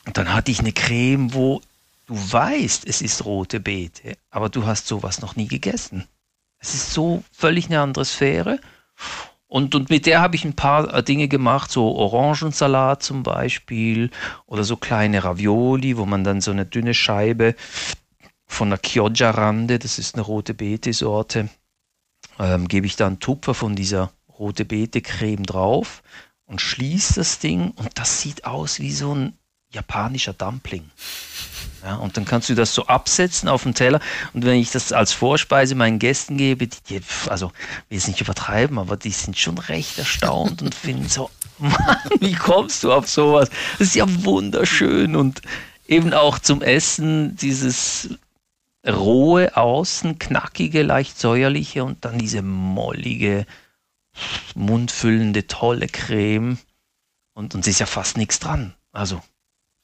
Und 0.04 0.18
dann 0.18 0.34
hatte 0.34 0.50
ich 0.50 0.60
eine 0.60 0.72
Creme, 0.72 1.32
wo 1.32 1.62
du 2.08 2.14
weißt, 2.14 2.86
es 2.86 3.00
ist 3.00 3.24
rote 3.24 3.58
Beete, 3.58 4.18
aber 4.30 4.50
du 4.50 4.66
hast 4.66 4.86
sowas 4.86 5.22
noch 5.22 5.34
nie 5.36 5.48
gegessen. 5.48 6.04
Es 6.58 6.74
ist 6.74 6.92
so 6.92 7.24
völlig 7.32 7.66
eine 7.66 7.80
andere 7.80 8.04
Sphäre. 8.04 8.60
Und, 9.52 9.74
und 9.74 9.90
mit 9.90 10.06
der 10.06 10.22
habe 10.22 10.34
ich 10.34 10.46
ein 10.46 10.56
paar 10.56 10.94
äh, 10.94 11.02
Dinge 11.02 11.28
gemacht, 11.28 11.70
so 11.70 11.94
Orangensalat 11.94 13.02
zum 13.02 13.22
Beispiel 13.22 14.08
oder 14.46 14.64
so 14.64 14.78
kleine 14.78 15.24
Ravioli, 15.24 15.98
wo 15.98 16.06
man 16.06 16.24
dann 16.24 16.40
so 16.40 16.52
eine 16.52 16.64
dünne 16.64 16.94
Scheibe 16.94 17.54
von 18.46 18.70
der 18.70 18.78
Chioggia-Rande, 18.78 19.78
das 19.78 19.98
ist 19.98 20.14
eine 20.14 20.22
rote 20.22 20.54
Beete-Sorte, 20.54 21.50
ähm, 22.38 22.66
gebe 22.66 22.86
ich 22.86 22.96
dann 22.96 23.20
Tupfer 23.20 23.52
von 23.52 23.76
dieser 23.76 24.10
rote 24.38 24.64
Beete-Creme 24.64 25.44
drauf 25.44 26.02
und 26.46 26.62
schließe 26.62 27.16
das 27.16 27.38
Ding 27.38 27.72
und 27.72 27.90
das 27.96 28.22
sieht 28.22 28.46
aus 28.46 28.80
wie 28.80 28.92
so 28.92 29.14
ein 29.14 29.36
japanischer 29.68 30.32
Dumpling. 30.32 30.88
Ja, 31.82 31.96
und 31.96 32.16
dann 32.16 32.24
kannst 32.24 32.48
du 32.48 32.54
das 32.54 32.74
so 32.74 32.86
absetzen 32.86 33.48
auf 33.48 33.64
dem 33.64 33.74
Teller. 33.74 34.00
Und 34.32 34.44
wenn 34.44 34.60
ich 34.60 34.70
das 34.70 34.92
als 34.92 35.12
Vorspeise 35.12 35.74
meinen 35.74 35.98
Gästen 35.98 36.36
gebe, 36.36 36.68
die, 36.68 36.78
die 36.88 37.00
also 37.28 37.50
will 37.88 37.98
es 37.98 38.06
nicht 38.06 38.20
übertreiben, 38.20 38.78
aber 38.78 38.96
die 38.96 39.10
sind 39.10 39.36
schon 39.36 39.58
recht 39.58 39.98
erstaunt 39.98 40.62
und 40.62 40.74
finden 40.74 41.08
so, 41.08 41.30
Mann, 41.58 41.96
wie 42.20 42.34
kommst 42.34 42.84
du 42.84 42.92
auf 42.92 43.08
sowas? 43.08 43.50
Das 43.78 43.88
ist 43.88 43.96
ja 43.96 44.06
wunderschön. 44.24 45.16
Und 45.16 45.42
eben 45.88 46.14
auch 46.14 46.38
zum 46.38 46.62
Essen 46.62 47.36
dieses 47.36 48.10
rohe 48.86 49.56
Außen, 49.56 50.18
knackige, 50.18 50.82
leicht 50.82 51.18
säuerliche 51.18 51.84
und 51.84 52.04
dann 52.04 52.18
diese 52.18 52.42
mollige, 52.42 53.44
mundfüllende, 54.54 55.46
tolle 55.48 55.88
Creme. 55.88 56.58
Und, 57.34 57.54
und 57.54 57.62
es 57.62 57.68
ist 57.68 57.80
ja 57.80 57.86
fast 57.86 58.16
nichts 58.16 58.38
dran. 58.38 58.74
Also 58.92 59.20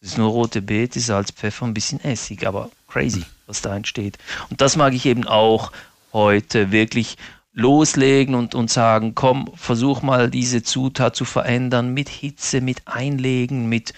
es 0.00 0.10
ist 0.10 0.18
nur 0.18 0.30
rote 0.30 0.62
Beete, 0.62 1.00
Salz, 1.00 1.32
Pfeffer, 1.32 1.66
ein 1.66 1.74
bisschen 1.74 2.00
Essig, 2.00 2.46
aber 2.46 2.70
crazy, 2.86 3.24
was 3.46 3.62
da 3.62 3.74
entsteht. 3.76 4.18
Und 4.50 4.60
das 4.60 4.76
mag 4.76 4.94
ich 4.94 5.06
eben 5.06 5.26
auch 5.26 5.72
heute 6.12 6.70
wirklich 6.70 7.16
loslegen 7.52 8.36
und, 8.36 8.54
und 8.54 8.70
sagen, 8.70 9.16
komm, 9.16 9.50
versuch 9.56 10.02
mal 10.02 10.30
diese 10.30 10.62
Zutat 10.62 11.16
zu 11.16 11.24
verändern 11.24 11.92
mit 11.92 12.08
Hitze, 12.08 12.60
mit 12.60 12.86
Einlegen, 12.86 13.68
mit, 13.68 13.94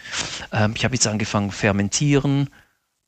ähm, 0.53 0.73
ich 0.75 0.85
habe 0.85 0.95
jetzt 0.95 1.07
angefangen 1.07 1.51
fermentieren 1.51 2.49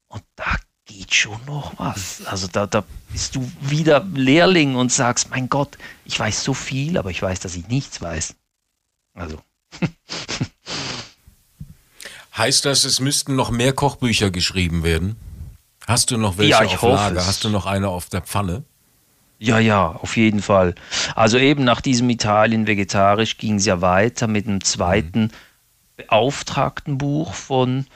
und 0.08 0.22
da 0.36 0.54
geht 0.84 1.14
schon 1.14 1.42
noch 1.46 1.78
was. 1.78 2.26
Also 2.26 2.48
da, 2.48 2.66
da 2.66 2.84
bist 3.10 3.34
du 3.34 3.50
wieder 3.62 4.04
Lehrling 4.12 4.74
und 4.74 4.92
sagst, 4.92 5.30
mein 5.30 5.48
Gott, 5.48 5.78
ich 6.04 6.20
weiß 6.20 6.44
so 6.44 6.52
viel, 6.52 6.98
aber 6.98 7.10
ich 7.10 7.22
weiß, 7.22 7.40
dass 7.40 7.56
ich 7.56 7.68
nichts 7.68 8.02
weiß. 8.02 8.34
Also. 9.14 9.40
Heißt 12.36 12.64
das, 12.64 12.84
es 12.84 13.00
müssten 13.00 13.36
noch 13.36 13.50
mehr 13.50 13.72
Kochbücher 13.72 14.30
geschrieben 14.30 14.82
werden? 14.82 15.16
Hast 15.86 16.10
du 16.10 16.16
noch 16.16 16.38
welche 16.38 16.50
ja, 16.50 16.62
ich 16.62 16.74
auf 16.74 16.82
Lager? 16.82 17.20
Es. 17.20 17.26
Hast 17.26 17.44
du 17.44 17.50
noch 17.50 17.66
eine 17.66 17.88
auf 17.88 18.08
der 18.08 18.22
Pfanne? 18.22 18.64
Ja, 19.38 19.58
ja, 19.58 19.88
auf 19.88 20.16
jeden 20.16 20.40
Fall. 20.40 20.74
Also 21.16 21.36
eben 21.36 21.64
nach 21.64 21.80
diesem 21.80 22.08
Italien 22.08 22.66
vegetarisch 22.66 23.38
ging 23.38 23.56
es 23.56 23.66
ja 23.66 23.80
weiter 23.80 24.28
mit 24.28 24.46
einem 24.46 24.62
zweiten 24.62 25.22
mhm. 25.24 25.30
beauftragten 25.96 26.96
Buch 26.96 27.34
von 27.34 27.86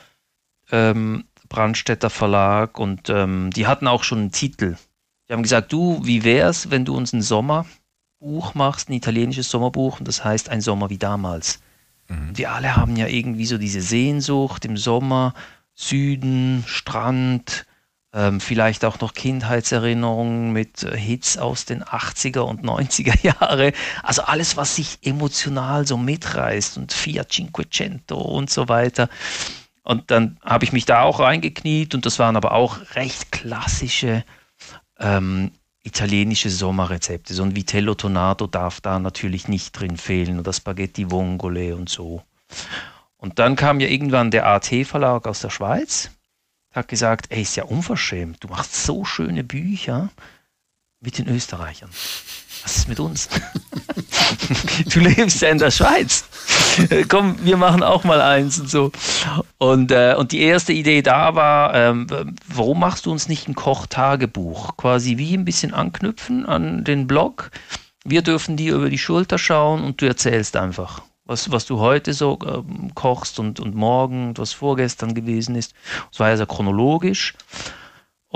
ähm, 0.72 1.24
Brandstätter 1.49 2.11
Verlag 2.11 2.78
und 2.78 3.09
ähm, 3.09 3.51
die 3.53 3.66
hatten 3.66 3.87
auch 3.87 4.03
schon 4.03 4.18
einen 4.18 4.32
Titel. 4.32 4.76
Die 5.28 5.32
haben 5.32 5.45
gesagt, 5.45 5.72
du, 5.72 6.01
wie 6.05 6.24
wär's, 6.24 6.70
wenn 6.70 6.84
du 6.84 6.97
uns 6.97 7.12
ein 7.12 7.22
Sommerbuch 7.22 8.55
machst, 8.55 8.91
ein 8.91 8.95
italienisches 8.95 9.49
Sommerbuch 9.49 10.01
und 10.01 10.09
das 10.09 10.24
heißt 10.24 10.49
Ein 10.49 10.61
Sommer 10.61 10.91
wie 10.91 10.99
damals. 10.99 11.61
Wir 12.09 12.53
alle 12.53 12.77
haben 12.77 12.97
ja 12.97 13.07
irgendwie 13.07 13.47
so 13.47 13.59
diese 13.59 13.81
Sehnsucht 13.81 14.65
im 14.65 14.77
Sommer, 14.77 15.35
Süden, 15.75 16.65
Strand, 16.67 17.67
ähm, 18.13 18.41
vielleicht 18.41 18.85
auch 18.85 18.99
noch 19.01 19.13
Kindheitserinnerungen 19.13 20.53
mit 20.53 20.83
äh, 20.83 20.97
Hits 20.97 21.37
aus 21.37 21.67
den 21.67 21.85
80er 21.85 22.41
und 22.41 22.65
90er 22.65 23.23
Jahre. 23.23 23.73
Also 24.03 24.23
alles, 24.23 24.57
was 24.57 24.77
sich 24.77 24.99
emotional 25.03 25.87
so 25.87 25.97
mitreißt 25.97 26.79
und 26.79 26.93
Fiat 26.93 27.31
Cinquecento 27.31 28.17
und 28.17 28.49
so 28.51 28.69
weiter. 28.69 29.09
Und 29.83 30.11
dann 30.11 30.39
habe 30.43 30.65
ich 30.65 30.73
mich 30.73 30.87
da 30.87 31.03
auch 31.03 31.21
reingekniet 31.21 31.95
und 31.95 32.07
das 32.07 32.19
waren 32.19 32.37
aber 32.37 32.53
auch 32.53 32.79
recht 32.95 33.31
klassische 33.31 34.25
ähm, 34.99 35.51
italienische 35.87 36.51
Sommerrezepte. 36.51 37.32
So 37.32 37.45
ein 37.45 37.55
Vitello 37.55 37.95
Tonato 37.95 38.47
darf 38.47 38.80
da 38.80 38.99
natürlich 38.99 39.49
nicht 39.49 39.72
drin 39.72 39.97
fehlen 39.97 40.39
oder 40.39 40.53
Spaghetti 40.53 41.11
Vongole 41.11 41.76
und 41.76 41.89
so. 41.89 42.22
Und 43.16 43.39
dann 43.39 43.57
kam 43.57 43.80
ja 43.80 43.89
irgendwann 43.89 44.30
der 44.30 44.47
AT-Verlag 44.47 45.26
aus 45.26 45.41
der 45.41 45.51
Schweiz, 45.51 46.11
hat 46.72 46.89
gesagt, 46.89 47.26
ey, 47.30 47.43
ist 47.43 47.57
ja 47.57 47.64
unverschämt, 47.64 48.43
du 48.43 48.49
machst 48.49 48.74
so 48.74 49.05
schöne 49.05 49.45
Bücher 49.45 50.11
mit 51.01 51.18
den 51.18 51.28
Österreichern. 51.28 51.91
Was 52.67 52.79
ist 52.79 52.89
mit 52.89 52.99
uns? 52.99 53.29
du 54.93 54.99
lebst 54.99 55.41
ja 55.41 55.51
in 55.51 55.59
der 55.59 55.71
Schweiz. 55.71 56.25
Komm, 57.09 57.37
wir 57.45 57.57
machen 57.57 57.85
auch 57.85 58.03
mal 58.03 58.21
eins 58.21 58.59
und 58.59 58.69
so. 58.69 58.91
Und, 59.59 59.93
äh, 59.93 60.17
und 60.19 60.33
die 60.33 60.41
erste 60.41 60.73
Idee 60.73 61.01
da 61.01 61.37
war, 61.37 61.73
ähm, 61.77 62.09
warum 62.49 62.81
machst 62.81 63.07
du 63.07 63.12
uns 63.12 63.29
nicht 63.29 63.47
ein 63.47 63.55
Kochtagebuch? 63.55 64.77
Quasi 64.77 65.17
wie 65.17 65.35
ein 65.35 65.45
bisschen 65.45 65.73
anknüpfen 65.75 66.45
an 66.45 66.83
den 66.83 67.07
Blog. 67.07 67.53
Wir 68.05 68.23
dürfen 68.23 68.57
dir 68.57 68.75
über 68.75 68.91
die 68.91 68.99
Schulter 68.99 69.39
schauen 69.39 69.85
und 69.85 70.03
du 70.03 70.07
erzählst 70.07 70.57
einfach 70.57 71.03
was, 71.25 71.53
was 71.53 71.67
du 71.67 71.79
heute 71.79 72.14
so 72.14 72.37
ähm, 72.45 72.93
kochst 72.97 73.39
und, 73.39 73.61
und 73.61 73.77
morgen 73.77 74.31
und 74.31 74.39
was 74.41 74.53
vorgestern 74.53 75.14
gewesen 75.14 75.55
ist. 75.55 75.73
Es 76.12 76.19
war 76.19 76.31
ja 76.31 76.37
sehr 76.37 76.47
chronologisch. 76.47 77.35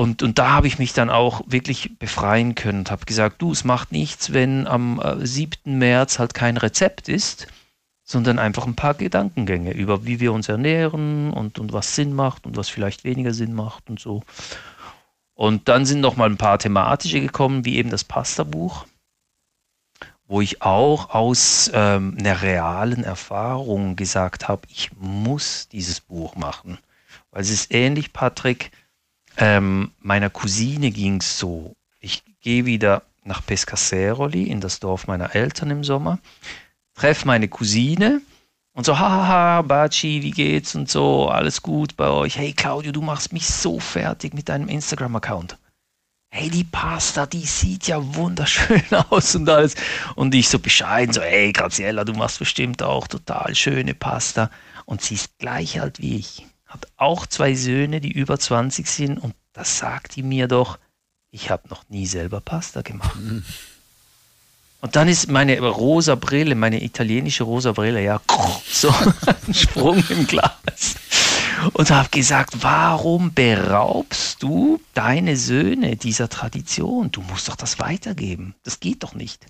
Und, 0.00 0.22
und 0.22 0.38
da 0.38 0.52
habe 0.52 0.66
ich 0.66 0.78
mich 0.78 0.94
dann 0.94 1.10
auch 1.10 1.42
wirklich 1.44 1.98
befreien 1.98 2.54
können 2.54 2.78
und 2.78 2.90
habe 2.90 3.04
gesagt, 3.04 3.42
du, 3.42 3.52
es 3.52 3.64
macht 3.64 3.92
nichts, 3.92 4.32
wenn 4.32 4.66
am 4.66 4.98
äh, 4.98 5.26
7. 5.26 5.76
März 5.76 6.18
halt 6.18 6.32
kein 6.32 6.56
Rezept 6.56 7.10
ist, 7.10 7.48
sondern 8.02 8.38
einfach 8.38 8.66
ein 8.66 8.76
paar 8.76 8.94
Gedankengänge 8.94 9.74
über, 9.74 10.06
wie 10.06 10.18
wir 10.18 10.32
uns 10.32 10.48
ernähren 10.48 11.34
und, 11.34 11.58
und 11.58 11.74
was 11.74 11.96
Sinn 11.96 12.14
macht 12.14 12.46
und 12.46 12.56
was 12.56 12.70
vielleicht 12.70 13.04
weniger 13.04 13.34
Sinn 13.34 13.52
macht 13.52 13.90
und 13.90 14.00
so. 14.00 14.22
Und 15.34 15.68
dann 15.68 15.84
sind 15.84 16.00
noch 16.00 16.16
mal 16.16 16.30
ein 16.30 16.38
paar 16.38 16.58
thematische 16.58 17.20
gekommen, 17.20 17.66
wie 17.66 17.76
eben 17.76 17.90
das 17.90 18.04
Pasta-Buch 18.04 18.86
wo 20.26 20.40
ich 20.40 20.62
auch 20.62 21.10
aus 21.10 21.70
ähm, 21.74 22.16
einer 22.18 22.40
realen 22.40 23.02
Erfahrung 23.02 23.96
gesagt 23.96 24.48
habe, 24.48 24.62
ich 24.70 24.92
muss 24.96 25.68
dieses 25.68 26.00
Buch 26.00 26.36
machen. 26.36 26.78
Weil 27.32 27.42
es 27.42 27.50
ist 27.50 27.74
ähnlich, 27.74 28.12
Patrick, 28.12 28.70
ähm, 29.36 29.92
meiner 30.00 30.30
Cousine 30.30 30.90
ging 30.90 31.20
es 31.20 31.38
so. 31.38 31.76
Ich 32.00 32.22
gehe 32.40 32.66
wieder 32.66 33.02
nach 33.24 33.44
Pescaceroli 33.44 34.44
in 34.44 34.60
das 34.60 34.80
Dorf 34.80 35.06
meiner 35.06 35.34
Eltern 35.34 35.70
im 35.70 35.84
Sommer, 35.84 36.18
treffe 36.94 37.26
meine 37.26 37.48
Cousine 37.48 38.20
und 38.72 38.86
so, 38.86 38.98
haha, 38.98 39.62
Baci, 39.62 40.22
wie 40.22 40.30
geht's 40.30 40.74
und 40.74 40.90
so, 40.90 41.28
alles 41.28 41.62
gut 41.62 41.96
bei 41.96 42.08
euch. 42.08 42.38
Hey 42.38 42.52
Claudio, 42.52 42.92
du 42.92 43.02
machst 43.02 43.32
mich 43.32 43.46
so 43.46 43.78
fertig 43.78 44.34
mit 44.34 44.48
deinem 44.48 44.68
Instagram-Account 44.68 45.58
hey, 46.30 46.48
die 46.48 46.64
Pasta, 46.64 47.26
die 47.26 47.44
sieht 47.44 47.88
ja 47.88 48.14
wunderschön 48.14 48.82
aus 49.10 49.34
und 49.34 49.48
alles. 49.48 49.74
Und 50.14 50.34
ich 50.34 50.48
so 50.48 50.58
bescheiden, 50.58 51.12
so, 51.12 51.20
hey, 51.20 51.52
Graziella, 51.52 52.04
du 52.04 52.12
machst 52.12 52.38
bestimmt 52.38 52.82
auch 52.82 53.08
total 53.08 53.54
schöne 53.54 53.94
Pasta. 53.94 54.50
Und 54.86 55.02
sie 55.02 55.14
ist 55.14 55.38
gleich 55.38 55.80
alt 55.80 56.00
wie 56.00 56.16
ich. 56.16 56.46
Hat 56.70 56.86
auch 56.96 57.26
zwei 57.26 57.54
Söhne, 57.54 58.00
die 58.00 58.10
über 58.10 58.38
20 58.38 58.86
sind. 58.86 59.18
Und 59.18 59.34
das 59.52 59.76
sagt 59.76 60.16
die 60.16 60.22
mir 60.22 60.48
doch, 60.48 60.78
ich 61.30 61.50
habe 61.50 61.68
noch 61.68 61.88
nie 61.90 62.06
selber 62.06 62.40
Pasta 62.40 62.80
gemacht. 62.80 63.20
Mhm. 63.20 63.44
Und 64.80 64.96
dann 64.96 65.08
ist 65.08 65.30
meine 65.30 65.60
rosa 65.60 66.14
Brille, 66.14 66.54
meine 66.54 66.82
italienische 66.82 67.44
rosa 67.44 67.72
Brille, 67.72 68.02
ja, 68.02 68.22
so 68.66 68.88
ein 69.26 69.52
Sprung 69.52 70.02
im 70.08 70.26
Glas 70.26 70.96
und 71.72 71.90
habe 71.90 72.08
gesagt, 72.08 72.62
warum 72.62 73.32
beraubst 73.34 74.42
du 74.42 74.80
deine 74.94 75.36
Söhne 75.36 75.96
dieser 75.96 76.28
Tradition? 76.28 77.10
Du 77.10 77.20
musst 77.22 77.48
doch 77.48 77.56
das 77.56 77.78
weitergeben. 77.78 78.54
Das 78.62 78.80
geht 78.80 79.02
doch 79.02 79.14
nicht. 79.14 79.46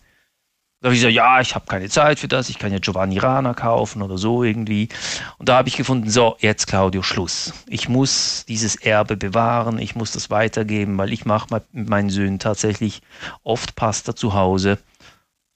Da 0.81 0.87
habe 0.87 0.95
ich 0.95 1.03
gesagt, 1.03 1.14
ja, 1.14 1.41
ich 1.43 1.55
habe 1.55 1.66
keine 1.66 1.91
Zeit 1.91 2.18
für 2.18 2.28
das, 2.28 2.49
ich 2.49 2.59
kann 2.59 2.72
ja 2.72 2.78
Giovanni 2.78 3.18
Rana 3.18 3.53
kaufen 3.53 4.01
oder 4.01 4.16
so 4.16 4.43
irgendwie. 4.43 4.89
Und 5.37 5.51
da 5.51 5.59
habe 5.59 5.68
ich 5.68 5.76
gefunden, 5.76 6.09
so, 6.09 6.37
jetzt 6.41 6.66
Claudio, 6.68 7.03
Schluss. 7.03 7.53
Ich 7.68 7.91
muss 7.91 8.47
dieses 8.49 8.76
Erbe 8.76 9.18
bewahren, 9.18 9.78
ich 9.78 9.95
muss 9.95 10.12
das 10.12 10.31
weitergeben, 10.31 10.97
weil 10.97 11.12
ich 11.12 11.26
mache 11.26 11.61
mit 11.74 11.91
meinen 11.91 12.09
Söhnen 12.09 12.39
tatsächlich 12.39 13.03
oft 13.43 13.76
Pasta 13.76 14.16
zu 14.16 14.33
Hause 14.33 14.78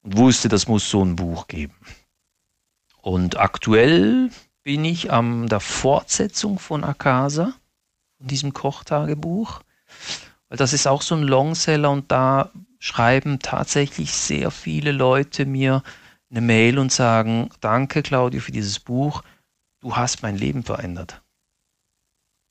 und 0.03 0.19
wusste, 0.19 0.51
das 0.51 0.69
muss 0.69 0.91
so 0.91 1.03
ein 1.03 1.17
Buch 1.17 1.49
geben. 1.49 1.75
Und 3.01 3.39
aktuell 3.39 4.29
bin 4.63 4.85
ich 4.85 5.11
an 5.11 5.47
der 5.47 5.61
Fortsetzung 5.61 6.59
von 6.59 6.85
Akasa, 6.85 7.55
von 8.19 8.27
diesem 8.27 8.53
Kochtagebuch. 8.53 9.63
Weil 10.51 10.59
das 10.59 10.75
ist 10.75 10.87
auch 10.87 11.01
so 11.01 11.15
ein 11.15 11.23
Longseller 11.23 11.91
und 11.91 12.13
da 12.13 12.51
schreiben 12.85 13.39
tatsächlich 13.39 14.13
sehr 14.13 14.51
viele 14.51 14.93
Leute 14.93 15.47
mir 15.47 15.83
eine 16.31 16.41
Mail 16.41 16.79
und 16.79 16.93
sagen, 16.93 17.51
danke 17.61 18.03
Claudio 18.03 18.41
für 18.41 18.53
dieses 18.53 18.81
Buch, 18.81 19.23
du 19.81 19.97
hast 19.97 20.23
mein 20.23 20.37
Leben 20.37 20.63
verändert. 20.63 21.23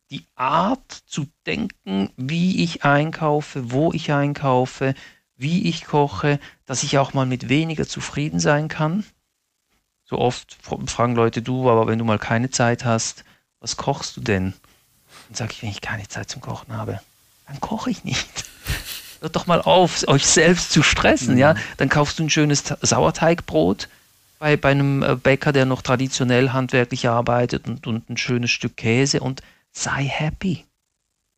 Die 0.09 0.25
Art 0.35 0.91
zu 1.05 1.27
denken, 1.45 2.09
wie 2.17 2.63
ich 2.63 2.83
einkaufe, 2.83 3.71
wo 3.71 3.91
ich 3.93 4.11
einkaufe, 4.11 4.93
wie 5.35 5.67
ich 5.67 5.85
koche, 5.85 6.39
dass 6.65 6.83
ich 6.83 6.97
auch 6.97 7.13
mal 7.13 7.25
mit 7.25 7.49
weniger 7.49 7.87
zufrieden 7.87 8.39
sein 8.39 8.67
kann 8.67 9.03
so 10.13 10.19
oft 10.19 10.57
fragen 10.85 11.15
Leute, 11.15 11.41
du, 11.41 11.69
aber 11.71 11.87
wenn 11.87 11.97
du 11.97 12.05
mal 12.05 12.19
keine 12.19 12.51
Zeit 12.51 12.85
hast, 12.85 13.23
was 13.59 13.77
kochst 13.77 14.15
du 14.15 14.21
denn? 14.21 14.53
Dann 15.27 15.35
sage 15.35 15.53
ich, 15.53 15.63
wenn 15.63 15.69
ich 15.69 15.81
keine 15.81 16.07
Zeit 16.07 16.29
zum 16.29 16.39
Kochen 16.41 16.77
habe, 16.77 16.99
dann 17.47 17.59
koche 17.59 17.89
ich 17.89 18.03
nicht. 18.03 18.45
Hört 19.23 19.37
doch 19.37 19.47
mal 19.47 19.61
auf, 19.61 20.05
euch 20.09 20.25
selbst 20.25 20.73
zu 20.73 20.83
stressen, 20.83 21.35
mhm. 21.35 21.39
ja? 21.39 21.55
Dann 21.77 21.87
kaufst 21.87 22.19
du 22.19 22.23
ein 22.23 22.29
schönes 22.29 22.61
Sauerteigbrot 22.81 23.87
bei, 24.37 24.57
bei 24.57 24.71
einem 24.71 25.01
äh, 25.01 25.15
Bäcker, 25.15 25.53
der 25.53 25.65
noch 25.65 25.81
traditionell 25.81 26.49
handwerklich 26.49 27.07
arbeitet 27.07 27.65
und, 27.65 27.87
und 27.87 28.09
ein 28.09 28.17
schönes 28.17 28.51
Stück 28.51 28.75
Käse 28.75 29.21
und 29.21 29.41
sei 29.71 30.03
happy 30.03 30.65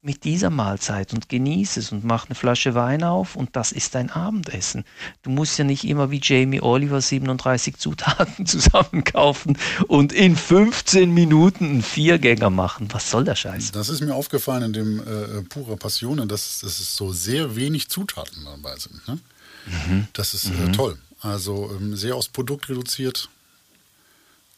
mit 0.06 0.24
dieser 0.24 0.52
Mahlzeit 0.52 1.14
und 1.14 1.30
genieße 1.30 1.80
es 1.80 1.92
und 1.92 2.04
mach 2.04 2.28
eine 2.28 2.36
Flasche 2.36 2.76
Wein 2.76 3.04
auf 3.04 3.36
und 3.36 3.56
das 3.56 3.72
ist 3.72 3.96
dein 3.96 4.12
Abendessen. 4.12 4.86
Du 5.24 5.32
musst 5.32 5.58
ja 5.58 5.66
nicht 5.66 5.84
immer 5.84 6.12
wie 6.12 6.22
Jamie 6.22 6.62
Oliver 6.62 7.02
37 7.02 7.78
Zutaten 7.78 8.46
zusammenkaufen 8.46 9.58
und 9.88 10.14
in 10.14 10.36
15 10.36 11.12
Minuten 11.12 11.66
einen 11.66 11.82
Viergänger 11.82 12.52
machen. 12.52 12.88
Was 12.92 13.10
soll 13.10 13.24
der 13.24 13.36
Scheiß? 13.36 13.72
Das 13.72 13.90
ist 13.90 14.02
mir 14.02 14.14
aufgefallen 14.14 14.62
in 14.62 14.74
dem 14.74 15.00
äh, 15.00 15.42
Pura 15.42 15.76
Passion, 15.76 16.28
dass, 16.28 16.60
dass 16.60 16.80
es 16.80 16.96
so 16.96 17.12
sehr 17.12 17.56
wenig 17.56 17.90
Zutaten 17.90 18.46
dabei 18.46 18.78
sind. 18.78 19.08
Ne? 19.08 19.20
Mhm. 19.66 20.08
Das 20.14 20.36
ist 20.36 20.46
äh, 20.46 20.50
mhm. 20.52 20.74
toll. 20.74 21.00
Also 21.22 21.72
ähm, 21.76 21.96
sehr 21.96 22.16
aufs 22.16 22.28
Produkt 22.28 22.70
reduziert. 22.70 23.28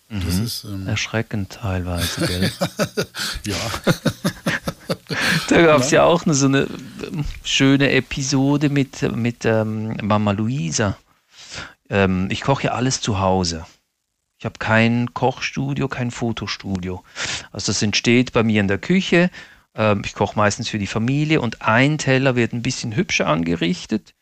Das 0.09 0.35
mhm. 0.35 0.45
ist 0.45 0.63
ähm 0.65 0.87
erschreckend 0.87 1.51
teilweise, 1.53 2.27
gell? 2.27 2.51
ja. 3.45 3.55
da 5.49 5.61
gab 5.61 5.81
es 5.81 5.91
ja. 5.91 6.01
ja. 6.01 6.05
auch 6.05 6.25
eine, 6.25 6.33
so 6.33 6.47
eine 6.47 6.61
ähm, 6.61 7.25
schöne 7.43 7.91
Episode 7.91 8.69
mit, 8.69 9.01
mit 9.15 9.45
ähm, 9.45 9.97
Mama 10.01 10.31
Luisa. 10.31 10.97
Ähm, 11.89 12.27
ich 12.31 12.41
koche 12.41 12.65
ja 12.65 12.71
alles 12.71 13.01
zu 13.01 13.19
Hause. 13.19 13.65
Ich 14.39 14.45
habe 14.45 14.59
kein 14.59 15.13
Kochstudio, 15.13 15.87
kein 15.87 16.11
Fotostudio. 16.11 17.03
Also 17.51 17.71
das 17.71 17.81
entsteht 17.81 18.33
bei 18.33 18.43
mir 18.43 18.61
in 18.61 18.67
der 18.67 18.77
Küche. 18.77 19.31
Ähm, 19.73 20.01
ich 20.05 20.13
koche 20.13 20.35
meistens 20.35 20.69
für 20.69 20.79
die 20.79 20.87
Familie 20.87 21.41
und 21.41 21.61
ein 21.61 21.97
Teller 21.97 22.35
wird 22.35 22.53
ein 22.53 22.61
bisschen 22.61 22.95
hübscher 22.95 23.27
angerichtet 23.27 24.13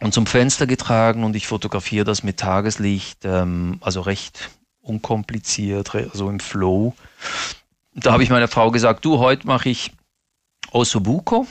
und 0.00 0.14
zum 0.14 0.26
Fenster 0.26 0.66
getragen 0.66 1.24
und 1.24 1.36
ich 1.36 1.46
fotografiere 1.46 2.04
das 2.04 2.22
mit 2.22 2.38
Tageslicht, 2.38 3.24
ähm, 3.24 3.78
also 3.80 4.00
recht 4.00 4.50
unkompliziert, 4.80 5.88
so 5.92 5.98
also 5.98 6.30
im 6.30 6.40
Flow. 6.40 6.94
Da 7.94 8.12
habe 8.12 8.22
ich 8.24 8.30
meiner 8.30 8.48
Frau 8.48 8.70
gesagt, 8.70 9.04
du, 9.04 9.18
heute 9.18 9.46
mache 9.46 9.68
ich 9.68 9.92
Ossobuco. 10.72 11.46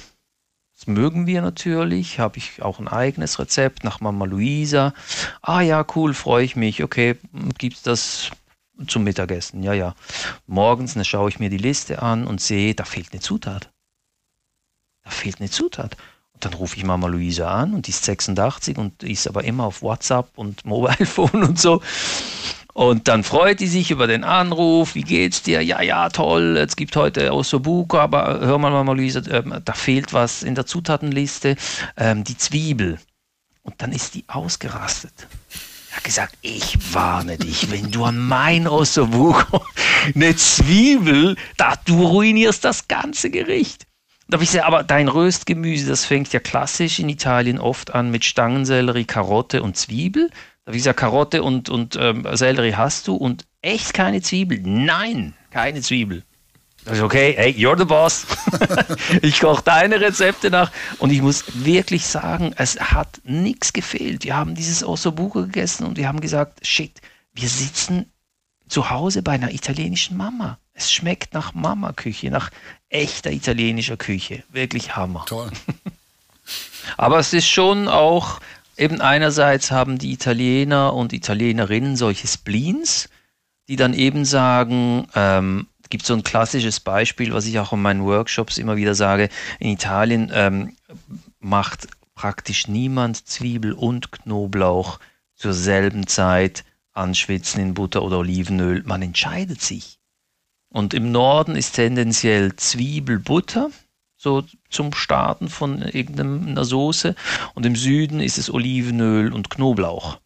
Das 0.76 0.88
mögen 0.88 1.26
wir 1.26 1.42
natürlich. 1.42 2.20
Habe 2.20 2.38
ich 2.38 2.62
auch 2.62 2.80
ein 2.80 2.90
eigenes 2.90 3.40
Rezept 3.40 3.84
nach 3.84 4.02
Mama 4.02 4.26
Luisa. 4.26 4.94
Ah 5.42 5.62
ja, 5.62 5.86
cool, 5.96 6.14
freue 6.14 6.44
ich 6.44 6.56
mich. 6.58 6.84
Okay, 6.84 7.16
gibt 7.58 7.78
es 7.78 7.84
das 7.84 8.32
zum 8.88 9.06
Mittagessen? 9.06 9.64
Ja, 9.64 9.72
ja. 9.74 9.96
Morgens 10.46 10.98
ne, 10.98 11.06
schaue 11.06 11.30
ich 11.30 11.40
mir 11.40 11.50
die 11.50 11.58
Liste 11.58 12.02
an 12.02 12.28
und 12.28 12.42
sehe, 12.42 12.76
da 12.76 12.84
fehlt 12.84 13.14
eine 13.14 13.22
Zutat. 13.22 13.72
Da 15.04 15.12
fehlt 15.12 15.40
eine 15.40 15.50
Zutat. 15.50 15.96
Und 16.34 16.44
dann 16.44 16.54
rufe 16.56 16.76
ich 16.76 16.84
Mama 16.84 17.08
Luisa 17.08 17.50
an 17.50 17.74
und 17.74 17.88
die 17.88 17.92
ist 17.92 18.04
86 18.04 18.78
und 18.78 19.04
ist 19.04 19.28
aber 19.28 19.46
immer 19.46 19.66
auf 19.66 19.82
WhatsApp 19.82 20.30
und 20.36 20.66
Mobile 20.66 21.06
Phone 21.06 21.44
und 21.44 21.60
so. 21.60 21.82
Und 22.74 23.08
dann 23.08 23.24
freut 23.24 23.60
die 23.60 23.68
sich 23.68 23.92
über 23.92 24.08
den 24.08 24.24
Anruf. 24.24 24.96
Wie 24.96 25.04
geht's 25.04 25.44
dir? 25.44 25.62
Ja, 25.62 25.82
ja, 25.82 26.10
toll. 26.10 26.58
Es 26.58 26.76
gibt 26.76 26.96
heute 26.96 27.32
Ossobuco, 27.34 28.00
aber 28.00 28.40
hör 28.40 28.58
mal, 28.58 28.72
Mama 28.72 28.94
Luisa, 28.94 29.20
äh, 29.20 29.44
da 29.64 29.74
fehlt 29.74 30.12
was 30.12 30.42
in 30.42 30.56
der 30.56 30.66
Zutatenliste. 30.66 31.56
Ähm, 31.98 32.24
die 32.24 32.38
Zwiebel. 32.38 32.98
Und 33.62 33.76
dann 33.78 33.92
ist 33.92 34.16
die 34.16 34.26
ausgerastet. 34.28 35.14
Er 35.92 35.98
hat 35.98 36.04
gesagt, 36.04 36.38
ich 36.42 36.76
warne 36.94 37.38
dich, 37.38 37.70
wenn 37.72 37.92
du 37.92 38.04
an 38.04 38.18
mein 38.18 38.68
Ossobuco 38.68 39.64
eine 40.16 40.36
Zwiebel, 40.36 41.36
da 41.58 41.76
du 41.86 42.08
ruinierst 42.08 42.66
das 42.66 42.88
ganze 42.88 43.30
Gericht. 43.30 43.86
darf 44.28 44.42
ich 44.42 44.50
sagen, 44.50 44.66
aber 44.66 44.84
dein 44.84 45.08
Röstgemüse, 45.08 45.88
das 45.88 46.06
fängt 46.06 46.34
ja 46.34 46.40
klassisch 46.40 46.98
in 46.98 47.08
Italien 47.10 47.60
oft 47.60 47.94
an 47.94 48.10
mit 48.10 48.26
Stangensellerie, 48.26 49.06
Karotte 49.06 49.62
und 49.62 49.78
Zwiebel. 49.78 50.32
Ich 50.72 50.84
sagen, 50.84 50.98
Karotte 50.98 51.44
und, 51.44 51.70
und 51.70 51.98
ähm, 52.00 52.26
Sellerie 52.34 52.76
hast 52.76 53.08
du 53.08 53.16
und 53.16 53.46
echt 53.62 53.94
keine 53.94 54.22
Zwiebel? 54.22 54.62
Nein, 54.64 55.34
keine 55.52 55.82
Zwiebel. 55.82 56.24
Das 56.86 56.98
ist 56.98 57.04
okay, 57.04 57.34
hey, 57.38 57.52
you're 57.52 57.78
the 57.78 57.86
boss. 57.86 58.26
ich 59.22 59.40
koche 59.40 59.64
deine 59.64 60.02
Rezepte 60.02 60.50
nach 60.50 60.72
und 61.00 61.12
ich 61.12 61.22
muss 61.22 61.46
wirklich 61.66 62.06
sagen, 62.06 62.54
es 62.58 62.78
hat 62.80 63.22
nichts 63.24 63.72
gefehlt. 63.72 64.26
Wir 64.26 64.36
haben 64.36 64.54
dieses 64.56 64.84
Ossobuco 64.84 65.42
gegessen 65.44 65.86
und 65.86 65.98
wir 65.98 66.08
haben 66.08 66.20
gesagt, 66.20 66.66
shit, 66.66 67.02
wir 67.34 67.48
sitzen 67.48 68.12
zu 68.68 68.90
Hause 68.90 69.22
bei 69.22 69.34
einer 69.34 69.54
italienischen 69.54 70.18
Mama. 70.18 70.58
Es 70.74 70.92
schmeckt 70.92 71.34
nach 71.34 71.54
Mama-Küche, 71.54 72.32
nach 72.32 72.50
echter 72.90 73.32
italienischer 73.32 73.96
Küche. 73.96 74.44
Wirklich 74.50 74.96
Hammer. 74.96 75.26
Toll. 75.26 75.52
Aber 76.98 77.20
es 77.20 77.32
ist 77.32 77.48
schon 77.48 77.88
auch, 77.88 78.40
eben 78.78 79.02
einerseits 79.02 79.72
haben 79.72 79.98
die 79.98 80.12
Italiener 80.12 80.94
und 80.94 81.14
Italienerinnen 81.14 81.96
solche 81.96 82.28
Spleens, 82.28 83.10
die 83.68 83.76
dann 83.76 83.94
eben 83.94 84.26
sagen, 84.26 85.08
ähm, 85.16 85.68
gibt 85.94 86.08
so 86.08 86.16
ein 86.16 86.24
klassisches 86.24 86.80
Beispiel, 86.80 87.34
was 87.34 87.46
ich 87.46 87.60
auch 87.60 87.72
in 87.72 87.82
meinen 87.82 88.04
Workshops 88.04 88.58
immer 88.58 88.78
wieder 88.78 88.96
sage. 88.96 89.30
In 89.60 89.70
Italien 89.70 90.32
ähm, 90.34 90.76
macht 91.40 91.88
praktisch 92.16 92.68
niemand 92.68 93.28
Zwiebel 93.28 93.74
und 93.74 94.12
Knoblauch 94.12 95.00
zur 95.36 95.54
selben 95.54 96.08
Zeit 96.08 96.64
anschwitzen 96.94 97.62
in 97.62 97.74
Butter 97.76 98.02
oder 98.02 98.18
Olivenöl. 98.18 98.82
Man 98.86 99.04
entscheidet 99.04 99.62
sich. 99.62 100.00
Und 100.70 100.96
im 100.96 101.12
Norden 101.12 101.56
ist 101.56 101.74
tendenziell 101.74 102.56
Zwiebel, 102.56 103.20
Butter, 103.20 103.70
so 104.24 104.44
zum 104.70 104.94
Starten 104.94 105.50
von 105.50 105.82
irgendeiner 105.82 106.66
Soße. 106.66 107.16
Und 107.54 107.66
im 107.66 107.76
Süden 107.76 108.20
ist 108.20 108.38
es 108.38 108.52
Olivenöl 108.52 109.32
und 109.32 109.50
Knoblauch. 109.50 110.20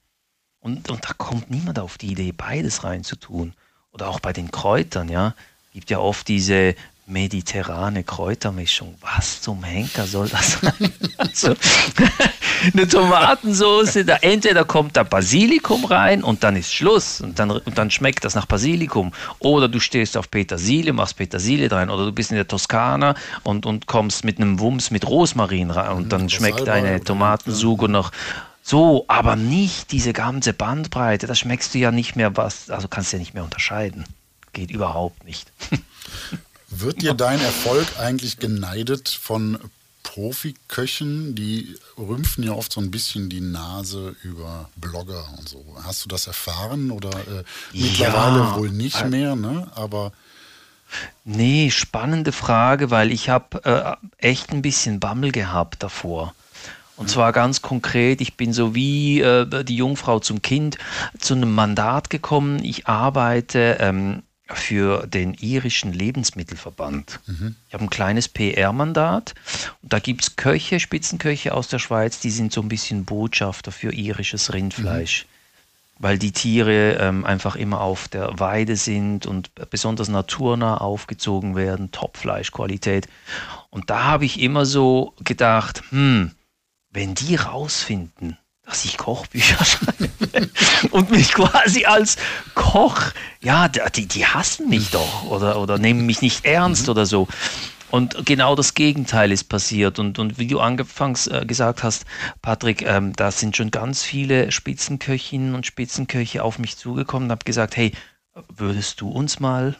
Und, 0.60 0.89
und 0.89 1.04
da 1.04 1.14
kommt 1.14 1.52
niemand 1.52 1.80
auf 1.80 1.98
die 1.98 2.12
Idee, 2.12 2.32
beides 2.32 2.84
reinzutun. 2.84 3.54
Oder 3.91 4.08
auch 4.08 4.20
bei 4.20 4.32
den 4.32 4.52
Kräutern, 4.52 5.10
ja 5.10 5.34
gibt 5.78 5.91
ja 5.91 6.00
oft 6.00 6.28
diese 6.28 6.74
mediterrane 7.08 8.03
Kräutermischung. 8.03 8.95
Was 9.01 9.41
zum 9.41 9.64
Henker 9.64 10.05
soll 10.05 10.28
das 10.28 10.60
sein? 10.60 10.93
also, 11.18 11.55
eine 12.74 12.88
Tomatensauce, 12.88 14.05
da 14.05 14.18
entweder 14.18 14.66
kommt 14.66 14.97
da 14.97 15.03
Basilikum 15.03 15.86
rein 15.86 16.22
und 16.22 16.43
dann 16.43 16.58
ist 16.58 16.74
Schluss 16.74 17.22
und 17.22 17.39
dann, 17.39 17.51
und 17.51 17.78
dann 17.78 17.89
schmeckt 17.89 18.26
das 18.26 18.36
nach 18.36 18.45
Basilikum. 18.45 19.14
Oder 19.39 19.70
du 19.70 19.80
stehst 19.80 20.18
auf 20.18 20.30
Petersilie, 20.30 20.91
machst 20.91 21.16
Petersilie 21.16 21.72
rein. 21.72 21.89
Oder 21.89 22.05
du 22.05 22.12
bist 22.12 22.32
in 22.32 22.36
der 22.36 22.47
Toskana 22.47 23.16
und, 23.43 23.66
und 23.66 23.88
kommst 23.88 24.26
mit 24.26 24.39
einem 24.39 24.60
Wumms 24.60 24.91
mit 24.91 25.08
Rosmarin 25.08 25.72
rein 25.72 25.91
und 25.91 26.12
dann 26.12 26.30
schmeckt 26.30 26.68
deine 26.68 27.01
Tomatensuche 27.01 27.88
noch 27.88 28.12
so, 28.62 29.05
aber 29.08 29.38
nicht 29.38 29.93
diese 29.93 30.12
ganze 30.12 30.51
Bandbreite. 30.51 31.26
Da 31.26 31.36
schmeckst 31.36 31.74
du 31.74 31.78
ja 31.78 31.91
nicht 31.91 32.18
mehr 32.18 32.36
was, 32.36 32.70
also 32.70 32.89
kannst 32.89 33.14
du 33.14 33.16
ja 33.16 33.20
nicht 33.20 33.34
mehr 33.34 33.45
unterscheiden 33.45 34.03
geht 34.58 34.72
überhaupt 34.72 35.24
nicht. 35.24 35.51
Wird 36.70 37.01
dir 37.01 37.13
dein 37.13 37.39
Erfolg 37.39 37.88
eigentlich 37.99 38.39
geneidet 38.39 39.09
von 39.09 39.57
Profiköchen, 40.03 41.36
die 41.36 41.76
rümpfen 41.97 42.43
ja 42.43 42.53
oft 42.53 42.72
so 42.72 42.82
ein 42.82 42.91
bisschen 42.91 43.30
die 43.30 43.41
Nase 43.41 44.15
über 44.24 44.70
Blogger 44.76 45.26
und 45.38 45.47
so. 45.47 45.63
Hast 45.84 46.05
du 46.05 46.09
das 46.09 46.28
erfahren 46.28 46.91
oder 46.91 47.09
äh, 47.09 47.43
mittlerweile 47.74 48.39
ja, 48.39 48.55
wohl 48.55 48.70
nicht 48.70 49.05
mehr, 49.09 49.36
ne? 49.36 49.70
Aber 49.76 50.11
Nee, 51.26 51.70
spannende 51.72 52.32
Frage, 52.32 52.89
weil 52.91 53.11
ich 53.11 53.30
habe 53.30 53.97
äh, 54.20 54.26
echt 54.26 54.51
ein 54.51 54.61
bisschen 54.61 54.99
Bammel 54.99 55.32
gehabt 55.32 55.84
davor. 55.84 56.34
Und 56.95 57.09
zwar 57.09 57.32
ganz 57.32 57.61
konkret, 57.61 58.22
ich 58.22 58.38
bin 58.38 58.53
so 58.53 58.74
wie 58.74 59.22
äh, 59.22 59.63
die 59.63 59.76
Jungfrau 59.76 60.20
zum 60.20 60.41
Kind 60.41 60.78
zu 61.20 61.36
einem 61.36 61.53
Mandat 61.53 62.09
gekommen. 62.09 62.63
Ich 62.63 62.88
arbeite 62.88 63.78
ähm, 63.80 64.24
für 64.54 65.08
den 65.08 65.34
irischen 65.34 65.93
Lebensmittelverband. 65.93 67.20
Mhm. 67.28 67.56
Ich 67.68 67.74
habe 67.74 67.86
ein 67.86 67.89
kleines 67.89 68.28
PR-Mandat 68.28 69.34
und 69.82 69.93
da 69.93 70.00
gibt 70.00 70.24
es 70.24 70.36
Köche, 70.36 70.80
Spitzenköche 70.80 71.54
aus 71.54 71.68
der 71.68 71.80
Schweiz, 71.80 72.20
die 72.20 72.32
sind 72.32 72.54
so 72.54 72.62
ein 72.62 72.70
bisschen 72.70 73.06
Botschafter 73.06 73.72
für 73.72 73.93
irisches 73.93 74.54
Rindfleisch. 74.54 75.26
Mhm. 75.26 75.30
Weil 76.00 76.20
die 76.20 76.32
Tiere 76.32 76.98
ähm, 77.00 77.26
einfach 77.26 77.56
immer 77.56 77.82
auf 77.82 78.08
der 78.08 78.39
Weide 78.39 78.76
sind 78.76 79.26
und 79.26 79.50
besonders 79.72 80.10
naturnah 80.10 80.78
aufgezogen 80.78 81.56
werden, 81.56 81.91
Topfleischqualität. 81.91 83.08
Und 83.72 83.89
da 83.89 84.04
habe 84.04 84.26
ich 84.26 84.39
immer 84.39 84.68
so 84.68 85.16
gedacht, 85.24 85.82
hm, 85.89 86.32
wenn 86.91 87.16
die 87.16 87.36
rausfinden, 87.36 88.38
dass 88.68 88.84
ich 88.84 88.97
Kochbücher 88.97 89.63
schreibe 89.65 90.09
und 90.91 91.09
mich 91.09 91.32
quasi 91.32 91.86
als 91.86 92.18
Koch, 92.53 92.99
ja, 93.41 93.70
die, 93.70 94.07
die 94.07 94.26
hassen 94.26 94.70
mich 94.70 94.91
doch 94.91 95.24
oder, 95.24 95.59
oder 95.59 95.78
nehmen 95.78 96.05
mich 96.05 96.22
nicht 96.22 96.45
ernst 96.45 96.84
mhm. 96.84 96.91
oder 96.91 97.05
so. 97.05 97.28
Und 97.89 98.26
genau 98.26 98.55
das 98.55 98.74
Gegenteil 98.74 99.32
ist 99.32 99.45
passiert. 99.45 99.97
Und, 99.97 100.20
und 100.20 100.38
wie 100.38 100.47
du 100.47 100.59
anfangs 100.59 101.28
äh, 101.28 101.45
gesagt 101.45 101.84
hast, 101.84 102.05
Patrick, 102.41 102.82
ähm, 102.82 103.13
da 103.13 103.32
sind 103.32 103.55
schon 103.55 103.72
ganz 103.72 104.03
viele 104.03 104.51
Spitzenköchinnen 104.51 105.55
und 105.55 105.65
Spitzenköche 105.65 106.43
auf 106.43 106.59
mich 106.59 106.76
zugekommen 106.76 107.28
und 107.28 107.32
habe 107.32 107.45
gesagt, 107.45 107.78
hey, 107.78 107.93
würdest 108.53 108.99
du 108.99 109.09
uns 109.09 109.39
mal 109.39 109.78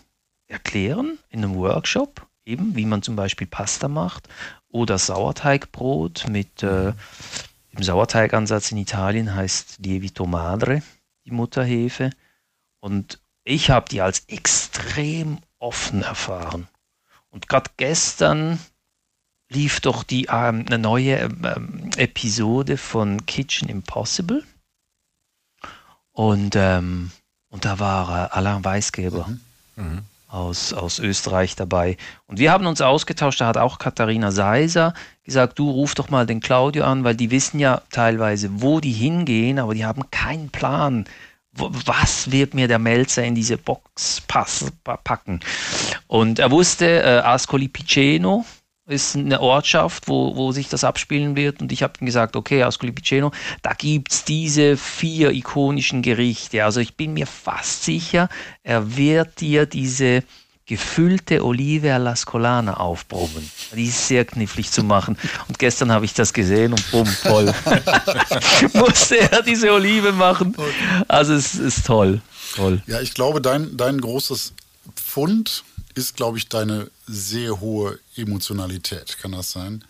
erklären 0.48 1.20
in 1.30 1.44
einem 1.44 1.56
Workshop, 1.56 2.26
eben 2.46 2.78
wie 2.78 2.86
man 2.86 3.02
zum 3.02 3.18
Beispiel 3.18 3.48
Pasta 3.48 3.90
macht 3.90 4.30
oder 4.70 4.98
Sauerteigbrot 4.98 6.28
mit 6.30 6.64
äh, 6.64 6.94
Sauerteigansatz 7.84 8.72
in 8.72 8.78
Italien 8.78 9.34
heißt 9.34 9.80
Lievito 9.80 10.26
Madre 10.26 10.82
die 11.26 11.32
Mutterhefe. 11.32 12.10
Und 12.80 13.20
ich 13.44 13.70
habe 13.70 13.90
die 13.90 14.02
als 14.02 14.24
extrem 14.28 15.40
offen 15.60 16.04
erfahren. 16.04 16.68
Und 17.30 17.50
gerade 17.50 17.70
gestern 17.78 18.60
lief 19.50 19.80
doch 19.82 20.04
die 20.04 20.26
ähm, 20.26 20.66
eine 20.68 20.78
neue 20.78 21.18
ähm, 21.18 21.90
Episode 21.98 22.78
von 22.78 23.26
Kitchen 23.26 23.70
Impossible. 23.70 24.44
Und, 26.12 26.56
ähm, 26.56 27.12
und 27.50 27.66
da 27.66 27.80
war 27.80 28.10
äh, 28.10 28.30
Alain 28.32 28.64
Weisgeber. 28.64 29.28
Mhm. 29.76 29.84
Mhm 29.84 30.06
aus, 30.28 30.74
aus 30.74 31.00
Österreich 31.00 31.56
dabei. 31.56 31.98
Und 32.28 32.40
wir 32.40 32.52
haben 32.52 32.66
uns 32.66 32.82
ausgetauscht, 32.82 33.42
da 33.42 33.48
hat 33.48 33.58
auch 33.58 33.80
Katharina 33.80 34.32
Seiser 34.32 34.94
gesagt, 35.24 35.60
du 35.60 35.70
ruf 35.70 35.96
doch 35.96 36.10
mal 36.10 36.26
den 36.26 36.40
Claudio 36.40 36.84
an, 36.84 37.04
weil 37.04 37.16
die 37.16 37.32
wissen 37.32 37.60
ja 37.60 37.82
teilweise, 37.92 38.62
wo 38.62 38.80
die 38.80 38.92
hingehen, 38.92 39.60
aber 39.60 39.74
die 39.74 39.86
haben 39.86 40.10
keinen 40.12 40.50
Plan. 40.50 41.06
Was 41.54 42.32
wird 42.32 42.54
mir 42.54 42.68
der 42.68 42.78
Melzer 42.78 43.24
in 43.24 43.34
diese 43.34 43.58
Box 43.58 44.22
packen? 44.28 45.40
Und 46.06 46.40
er 46.40 46.52
wusste, 46.52 47.02
äh, 47.02 47.20
Ascoli 47.24 47.68
Piceno, 47.68 48.46
ist 48.88 49.16
eine 49.16 49.42
Ortschaft, 49.42 50.08
wo, 50.08 50.36
wo 50.36 50.52
sich 50.52 50.70
das 50.70 50.84
abspielen 50.84 51.36
wird. 51.36 51.62
Und 51.62 51.72
ich 51.72 51.84
habe 51.84 51.94
ihm 52.00 52.06
gesagt, 52.06 52.36
okay, 52.36 52.64
aus 52.64 52.80
Colipiceno, 52.80 53.32
da 53.62 53.74
gibt 53.74 54.12
es 54.12 54.24
diese 54.24 54.78
vier 54.78 55.32
ikonischen 55.32 56.02
Gerichte. 56.02 56.64
Also 56.64 56.80
ich 56.80 56.96
bin 56.96 57.14
mir 57.14 57.28
fast 57.28 57.84
sicher, 57.84 58.30
er 58.64 58.96
wird 58.96 59.42
dir 59.42 59.66
diese 59.66 60.24
gefüllte 60.66 61.46
Olive 61.46 61.94
alla 61.94 62.16
Scolana 62.16 62.76
aufbrummen. 62.76 63.50
Die 63.74 63.86
ist 63.86 64.08
sehr 64.08 64.26
knifflig 64.26 64.70
zu 64.70 64.84
machen. 64.84 65.18
Und 65.48 65.60
gestern 65.60 65.92
habe 65.92 66.06
ich 66.06 66.14
das 66.14 66.34
gesehen 66.34 66.74
und 66.74 66.92
bumm, 66.92 67.08
toll. 67.24 67.54
Musste 68.74 69.32
er 69.32 69.42
diese 69.44 69.72
Olive 69.72 70.12
machen. 70.12 70.56
Also 71.08 71.34
es 71.34 71.56
ist 71.56 71.86
toll. 71.86 72.22
toll. 72.56 72.82
Ja, 72.86 73.00
ich 73.00 73.14
glaube, 73.14 73.42
dein, 73.42 73.78
dein 73.78 74.00
großes 74.00 74.54
Pfund 74.96 75.64
ist, 75.98 76.16
glaube 76.16 76.38
ich, 76.38 76.50
deine 76.50 76.90
sehr 77.08 77.60
hohe 77.60 78.00
Emotionalität. 78.16 79.18
Kann 79.20 79.32
das 79.32 79.52
sein? 79.52 79.84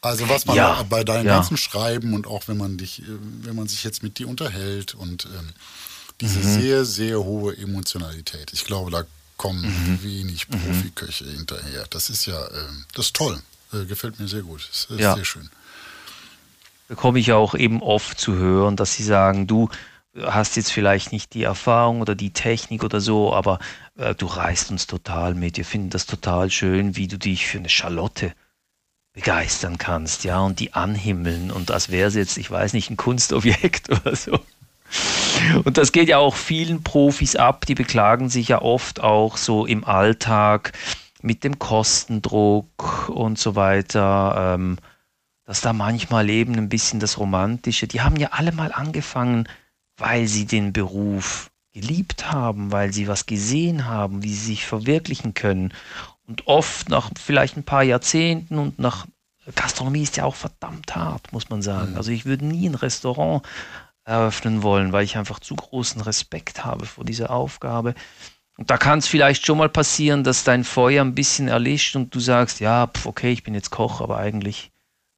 Also 0.00 0.28
was 0.28 0.46
man 0.46 0.56
ja, 0.56 0.82
bei 0.82 1.04
deinem 1.04 1.26
ja. 1.26 1.36
ganzen 1.36 1.56
Schreiben 1.56 2.14
und 2.14 2.26
auch 2.26 2.48
wenn 2.48 2.56
man 2.56 2.76
dich, 2.76 3.02
äh, 3.02 3.04
wenn 3.42 3.54
man 3.54 3.68
sich 3.68 3.84
jetzt 3.84 4.02
mit 4.02 4.18
dir 4.18 4.28
unterhält 4.28 4.94
und 4.94 5.26
ähm, 5.26 5.50
diese 6.20 6.40
mhm. 6.40 6.60
sehr, 6.60 6.84
sehr 6.84 7.22
hohe 7.22 7.56
Emotionalität. 7.56 8.52
Ich 8.52 8.64
glaube, 8.64 8.90
da 8.90 9.04
kommen 9.36 9.62
mhm. 9.62 10.02
wenig 10.02 10.48
mhm. 10.48 10.58
Profiköche 10.58 11.24
mhm. 11.24 11.36
hinterher. 11.36 11.84
Das 11.90 12.10
ist 12.10 12.26
ja, 12.26 12.44
äh, 12.46 12.68
das 12.94 13.06
ist 13.06 13.16
toll. 13.16 13.40
Äh, 13.72 13.84
gefällt 13.84 14.18
mir 14.18 14.26
sehr 14.26 14.42
gut. 14.42 14.68
Das 14.70 14.86
ist 14.90 15.00
ja. 15.00 15.14
sehr 15.14 15.24
schön. 15.24 15.48
Bekomme 16.88 17.20
ich 17.20 17.32
auch 17.32 17.54
eben 17.54 17.80
oft 17.80 18.20
zu 18.20 18.34
hören, 18.34 18.76
dass 18.76 18.94
sie 18.94 19.04
sagen, 19.04 19.46
du, 19.46 19.68
hast 20.20 20.56
jetzt 20.56 20.72
vielleicht 20.72 21.12
nicht 21.12 21.34
die 21.34 21.42
Erfahrung 21.44 22.00
oder 22.00 22.14
die 22.14 22.32
Technik 22.32 22.84
oder 22.84 23.00
so, 23.00 23.32
aber 23.32 23.58
äh, 23.96 24.14
du 24.14 24.26
reißt 24.26 24.70
uns 24.70 24.86
total 24.86 25.34
mit. 25.34 25.56
Wir 25.56 25.64
finden 25.64 25.90
das 25.90 26.06
total 26.06 26.50
schön, 26.50 26.96
wie 26.96 27.08
du 27.08 27.18
dich 27.18 27.46
für 27.46 27.58
eine 27.58 27.68
Charlotte 27.68 28.32
begeistern 29.14 29.78
kannst, 29.78 30.24
ja, 30.24 30.40
und 30.40 30.58
die 30.58 30.72
anhimmeln 30.72 31.50
und 31.50 31.70
als 31.70 31.90
wäre 31.90 32.08
es 32.08 32.14
jetzt, 32.14 32.38
ich 32.38 32.50
weiß 32.50 32.72
nicht, 32.72 32.90
ein 32.90 32.96
Kunstobjekt 32.96 33.90
oder 33.90 34.16
so. 34.16 34.38
Und 35.64 35.78
das 35.78 35.92
geht 35.92 36.08
ja 36.08 36.18
auch 36.18 36.34
vielen 36.34 36.82
Profis 36.82 37.36
ab, 37.36 37.66
die 37.66 37.74
beklagen 37.74 38.28
sich 38.28 38.48
ja 38.48 38.62
oft 38.62 39.00
auch 39.00 39.36
so 39.36 39.66
im 39.66 39.84
Alltag, 39.84 40.72
mit 41.22 41.44
dem 41.44 41.58
Kostendruck 41.58 43.08
und 43.08 43.38
so 43.38 43.54
weiter, 43.54 44.54
ähm, 44.54 44.78
dass 45.44 45.60
da 45.60 45.72
manchmal 45.72 46.28
eben 46.30 46.56
ein 46.56 46.68
bisschen 46.68 47.00
das 47.00 47.18
Romantische, 47.18 47.86
die 47.86 48.00
haben 48.00 48.16
ja 48.16 48.30
alle 48.32 48.52
mal 48.52 48.72
angefangen, 48.72 49.48
weil 50.02 50.26
sie 50.26 50.46
den 50.46 50.72
Beruf 50.72 51.52
geliebt 51.72 52.32
haben, 52.32 52.72
weil 52.72 52.92
sie 52.92 53.06
was 53.06 53.26
gesehen 53.26 53.86
haben, 53.86 54.24
wie 54.24 54.34
sie 54.34 54.46
sich 54.46 54.66
verwirklichen 54.66 55.32
können. 55.32 55.72
Und 56.26 56.48
oft 56.48 56.88
nach 56.88 57.10
vielleicht 57.16 57.56
ein 57.56 57.62
paar 57.62 57.84
Jahrzehnten 57.84 58.58
und 58.58 58.80
nach 58.80 59.06
Gastronomie 59.54 60.02
ist 60.02 60.16
ja 60.16 60.24
auch 60.24 60.34
verdammt 60.34 60.96
hart, 60.96 61.32
muss 61.32 61.50
man 61.50 61.62
sagen. 61.62 61.92
Mhm. 61.92 61.96
Also 61.96 62.10
ich 62.10 62.24
würde 62.24 62.44
nie 62.44 62.68
ein 62.68 62.74
Restaurant 62.74 63.46
eröffnen 64.04 64.64
wollen, 64.64 64.92
weil 64.92 65.04
ich 65.04 65.16
einfach 65.16 65.38
zu 65.38 65.54
großen 65.54 66.00
Respekt 66.00 66.64
habe 66.64 66.84
vor 66.84 67.04
dieser 67.04 67.30
Aufgabe. 67.30 67.94
Und 68.56 68.70
da 68.70 68.78
kann 68.78 68.98
es 68.98 69.06
vielleicht 69.06 69.46
schon 69.46 69.58
mal 69.58 69.68
passieren, 69.68 70.24
dass 70.24 70.42
dein 70.42 70.64
Feuer 70.64 71.04
ein 71.04 71.14
bisschen 71.14 71.46
erlischt 71.46 71.94
und 71.94 72.12
du 72.12 72.18
sagst, 72.18 72.58
ja, 72.58 72.88
pf, 72.88 73.06
okay, 73.06 73.30
ich 73.30 73.44
bin 73.44 73.54
jetzt 73.54 73.70
Koch, 73.70 74.00
aber 74.00 74.18
eigentlich 74.18 74.72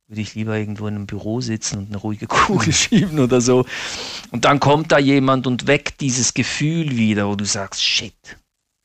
würde 0.06 0.20
ich 0.20 0.34
lieber 0.34 0.56
irgendwo 0.56 0.86
in 0.86 0.96
einem 0.96 1.06
Büro 1.06 1.40
sitzen 1.40 1.78
und 1.78 1.88
eine 1.88 1.96
ruhige 1.96 2.26
Kugel 2.26 2.72
schieben 2.72 3.18
oder 3.18 3.40
so. 3.40 3.64
Und 4.30 4.44
dann 4.44 4.60
kommt 4.60 4.92
da 4.92 4.98
jemand 4.98 5.46
und 5.46 5.66
weckt 5.66 6.00
dieses 6.00 6.34
Gefühl 6.34 6.96
wieder, 6.96 7.28
wo 7.28 7.36
du 7.36 7.44
sagst, 7.44 7.82
shit, 7.82 8.36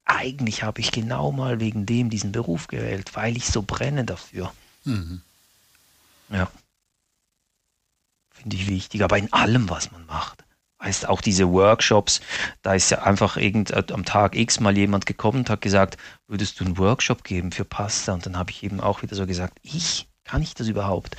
eigentlich 0.05 0.63
habe 0.63 0.81
ich 0.81 0.91
genau 0.91 1.31
mal 1.31 1.59
wegen 1.59 1.85
dem 1.85 2.09
diesen 2.09 2.31
Beruf 2.31 2.67
gewählt, 2.67 3.15
weil 3.15 3.37
ich 3.37 3.45
so 3.45 3.61
brenne 3.61 4.05
dafür. 4.05 4.51
Mhm. 4.85 5.21
Ja. 6.29 6.49
Finde 8.31 8.55
ich 8.55 8.67
wichtig, 8.67 9.03
aber 9.03 9.17
in 9.17 9.31
allem, 9.33 9.69
was 9.69 9.91
man 9.91 10.05
macht. 10.05 10.43
Heißt 10.81 11.09
auch 11.09 11.19
diese 11.19 11.51
Workshops, 11.51 12.21
da 12.61 12.73
ist 12.73 12.89
ja 12.89 13.03
einfach 13.03 13.35
irgend, 13.35 13.71
äh, 13.71 13.83
am 13.91 14.05
Tag 14.05 14.35
X 14.35 14.61
mal 14.61 14.77
jemand 14.77 15.05
gekommen 15.05 15.39
und 15.39 15.49
hat 15.49 15.59
gesagt, 15.59 15.97
würdest 16.27 16.59
du 16.59 16.63
einen 16.63 16.77
Workshop 16.77 17.25
geben 17.25 17.51
für 17.51 17.65
Pasta? 17.65 18.13
Und 18.13 18.25
dann 18.25 18.37
habe 18.37 18.51
ich 18.51 18.63
eben 18.63 18.79
auch 18.79 19.01
wieder 19.01 19.15
so 19.15 19.27
gesagt, 19.27 19.59
ich 19.61 20.08
kann 20.29 20.43
ich 20.43 20.53
das 20.53 20.67
überhaupt? 20.67 21.17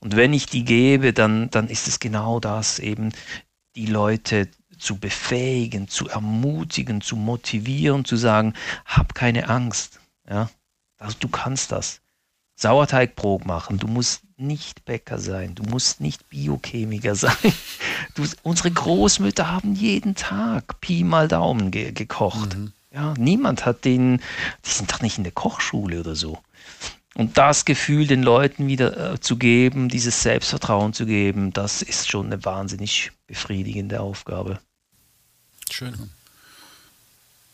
Und 0.00 0.16
wenn 0.16 0.32
ich 0.32 0.46
die 0.46 0.64
gebe, 0.64 1.12
dann, 1.12 1.50
dann 1.50 1.68
ist 1.68 1.88
es 1.88 2.00
genau 2.00 2.40
das, 2.40 2.78
eben 2.78 3.12
die 3.74 3.84
Leute 3.84 4.48
zu 4.78 4.96
befähigen, 4.96 5.88
zu 5.88 6.08
ermutigen, 6.08 7.02
zu 7.02 7.16
motivieren, 7.16 8.06
zu 8.06 8.16
sagen, 8.16 8.54
hab 8.86 9.14
keine 9.14 9.50
Angst. 9.50 10.00
Ja, 10.28 10.48
also 10.98 11.16
du 11.20 11.28
kannst 11.28 11.70
das. 11.70 12.00
Sauerteigbrot 12.58 13.44
machen, 13.44 13.76
du 13.76 13.86
musst 13.86 14.22
nicht 14.38 14.86
Bäcker 14.86 15.18
sein, 15.18 15.54
du 15.54 15.62
musst 15.64 16.00
nicht 16.00 16.30
Biochemiker 16.30 17.14
sein. 17.14 17.52
Du, 18.14 18.24
unsere 18.42 18.70
Großmütter 18.70 19.50
haben 19.50 19.74
jeden 19.74 20.14
Tag 20.14 20.80
Pi 20.80 21.04
mal 21.04 21.28
Daumen 21.28 21.70
ge 21.70 21.92
gekocht. 21.92 22.56
Mhm. 22.56 22.72
Ja, 22.90 23.12
niemand 23.18 23.66
hat 23.66 23.84
den, 23.84 24.22
die 24.64 24.70
sind 24.70 24.90
doch 24.90 25.02
nicht 25.02 25.18
in 25.18 25.24
der 25.24 25.34
Kochschule 25.34 26.00
oder 26.00 26.16
so. 26.16 26.38
Und 27.16 27.38
das 27.38 27.64
Gefühl 27.64 28.06
den 28.06 28.22
Leuten 28.22 28.66
wieder 28.66 29.14
äh, 29.14 29.20
zu 29.20 29.36
geben, 29.36 29.88
dieses 29.88 30.22
Selbstvertrauen 30.22 30.92
zu 30.92 31.06
geben, 31.06 31.50
das 31.50 31.80
ist 31.80 32.10
schon 32.10 32.26
eine 32.26 32.44
wahnsinnig 32.44 33.10
befriedigende 33.26 34.00
Aufgabe. 34.00 34.58
Schön. 35.70 36.10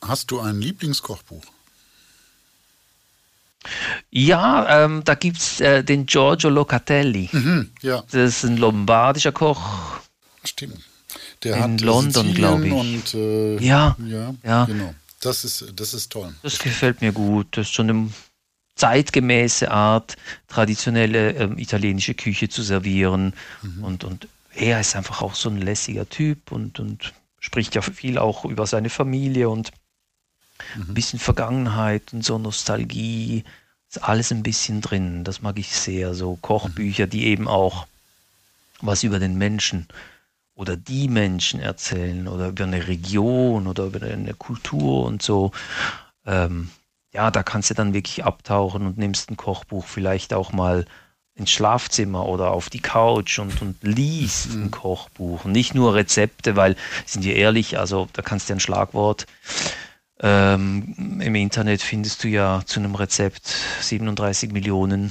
Hast 0.00 0.32
du 0.32 0.40
ein 0.40 0.60
Lieblingskochbuch? 0.60 1.44
Ja, 4.10 4.84
ähm, 4.84 5.04
da 5.04 5.14
gibt 5.14 5.38
es 5.38 5.60
äh, 5.60 5.84
den 5.84 6.06
Giorgio 6.06 6.50
Locatelli. 6.50 7.28
Mhm, 7.30 7.70
ja. 7.82 8.02
Das 8.10 8.14
ist 8.14 8.44
ein 8.44 8.56
lombardischer 8.56 9.30
Koch. 9.30 10.00
Stimmt. 10.42 10.80
Der 11.44 11.56
in 11.58 11.62
hat 11.62 11.80
London, 11.82 12.34
glaube 12.34 12.66
ich. 12.66 12.72
Und, 12.72 13.14
äh, 13.14 13.58
ja, 13.58 13.96
ja, 14.04 14.34
ja, 14.42 14.64
genau. 14.64 14.92
Das 15.20 15.44
ist, 15.44 15.72
das 15.76 15.94
ist 15.94 16.10
toll. 16.10 16.34
Das 16.42 16.58
gefällt 16.58 17.00
mir 17.00 17.12
gut. 17.12 17.46
Das 17.52 17.68
ist 17.68 17.74
schon 17.74 17.88
im 17.88 18.12
zeitgemäße 18.74 19.70
Art, 19.70 20.16
traditionelle 20.48 21.32
ähm, 21.32 21.58
italienische 21.58 22.14
Küche 22.14 22.48
zu 22.48 22.62
servieren. 22.62 23.34
Mhm. 23.62 23.84
Und, 23.84 24.04
und 24.04 24.28
er 24.54 24.80
ist 24.80 24.96
einfach 24.96 25.22
auch 25.22 25.34
so 25.34 25.48
ein 25.48 25.60
lässiger 25.60 26.08
Typ 26.08 26.52
und, 26.52 26.80
und 26.80 27.12
spricht 27.38 27.74
ja 27.74 27.82
viel 27.82 28.18
auch 28.18 28.44
über 28.44 28.66
seine 28.66 28.90
Familie 28.90 29.48
und 29.48 29.72
mhm. 30.76 30.82
ein 30.88 30.94
bisschen 30.94 31.18
Vergangenheit 31.18 32.12
und 32.12 32.24
so 32.24 32.38
Nostalgie. 32.38 33.44
Ist 33.88 34.02
alles 34.02 34.32
ein 34.32 34.42
bisschen 34.42 34.80
drin. 34.80 35.22
Das 35.24 35.42
mag 35.42 35.58
ich 35.58 35.68
sehr. 35.68 36.14
So 36.14 36.38
Kochbücher, 36.40 37.06
die 37.06 37.26
eben 37.26 37.46
auch 37.46 37.86
was 38.80 39.02
über 39.02 39.18
den 39.18 39.36
Menschen 39.36 39.86
oder 40.54 40.76
die 40.76 41.08
Menschen 41.08 41.60
erzählen 41.60 42.28
oder 42.28 42.48
über 42.48 42.64
eine 42.64 42.86
Region 42.88 43.66
oder 43.66 43.84
über 43.84 44.02
eine 44.02 44.34
Kultur 44.34 45.04
und 45.04 45.22
so. 45.22 45.52
Ähm, 46.26 46.70
ja, 47.12 47.30
da 47.30 47.42
kannst 47.42 47.70
du 47.70 47.74
dann 47.74 47.94
wirklich 47.94 48.24
abtauchen 48.24 48.86
und 48.86 48.98
nimmst 48.98 49.30
ein 49.30 49.36
Kochbuch 49.36 49.84
vielleicht 49.84 50.32
auch 50.32 50.52
mal 50.52 50.86
ins 51.34 51.50
Schlafzimmer 51.50 52.26
oder 52.26 52.50
auf 52.50 52.70
die 52.70 52.80
Couch 52.80 53.38
und, 53.38 53.60
und 53.62 53.76
liest 53.82 54.54
mhm. 54.54 54.64
ein 54.64 54.70
Kochbuch. 54.70 55.44
Nicht 55.44 55.74
nur 55.74 55.94
Rezepte, 55.94 56.56
weil, 56.56 56.76
sind 57.06 57.24
wir 57.24 57.36
ehrlich, 57.36 57.78
also 57.78 58.08
da 58.12 58.22
kannst 58.22 58.48
du 58.48 58.54
ein 58.54 58.60
Schlagwort. 58.60 59.26
Ähm, 60.20 61.20
Im 61.20 61.34
Internet 61.34 61.82
findest 61.82 62.22
du 62.22 62.28
ja 62.28 62.62
zu 62.64 62.80
einem 62.80 62.94
Rezept 62.94 63.46
37 63.80 64.52
Millionen 64.52 65.10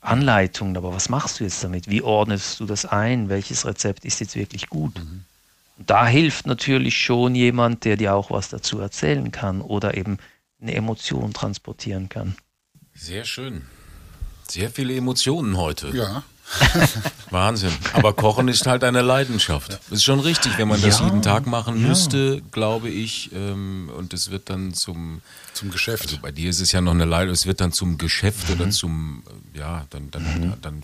Anleitungen, 0.00 0.76
aber 0.76 0.92
was 0.92 1.08
machst 1.08 1.38
du 1.38 1.44
jetzt 1.44 1.62
damit? 1.62 1.88
Wie 1.88 2.02
ordnest 2.02 2.58
du 2.58 2.66
das 2.66 2.84
ein? 2.84 3.28
Welches 3.28 3.64
Rezept 3.64 4.04
ist 4.04 4.20
jetzt 4.20 4.34
wirklich 4.34 4.68
gut? 4.68 4.98
Mhm. 4.98 5.24
Und 5.78 5.90
da 5.90 6.06
hilft 6.06 6.46
natürlich 6.46 6.96
schon 6.96 7.34
jemand, 7.34 7.84
der 7.84 7.96
dir 7.96 8.14
auch 8.14 8.30
was 8.30 8.48
dazu 8.48 8.80
erzählen 8.80 9.30
kann 9.30 9.60
oder 9.60 9.96
eben 9.96 10.18
eine 10.62 10.74
Emotion 10.74 11.32
transportieren 11.32 12.08
kann. 12.08 12.36
Sehr 12.94 13.24
schön. 13.24 13.66
Sehr 14.48 14.70
viele 14.70 14.94
Emotionen 14.96 15.56
heute. 15.56 15.90
Ja. 15.96 16.22
Wahnsinn. 17.30 17.72
Aber 17.94 18.12
Kochen 18.12 18.48
ist 18.48 18.66
halt 18.66 18.84
eine 18.84 19.00
Leidenschaft. 19.00 19.72
Das 19.72 19.90
ist 19.90 20.04
schon 20.04 20.20
richtig, 20.20 20.58
wenn 20.58 20.68
man 20.68 20.82
das 20.82 20.98
ja, 20.98 21.06
jeden 21.06 21.22
Tag 21.22 21.46
machen 21.46 21.80
ja. 21.80 21.88
müsste, 21.88 22.42
glaube 22.50 22.90
ich. 22.90 23.30
Ähm, 23.32 23.90
und 23.96 24.12
es 24.12 24.30
wird 24.30 24.50
dann 24.50 24.74
zum, 24.74 25.22
zum 25.54 25.70
Geschäft. 25.70 26.04
Also 26.04 26.18
bei 26.18 26.30
dir 26.30 26.50
ist 26.50 26.60
es 26.60 26.72
ja 26.72 26.80
noch 26.80 26.92
eine 26.92 27.06
Leidenschaft. 27.06 27.40
Es 27.40 27.46
wird 27.46 27.60
dann 27.60 27.72
zum 27.72 27.96
Geschäft 27.96 28.48
mhm. 28.48 28.54
oder 28.54 28.70
zum, 28.70 29.22
ja, 29.54 29.86
dann, 29.90 30.10
dann, 30.10 30.22
mhm. 30.22 30.54
dann, 30.60 30.82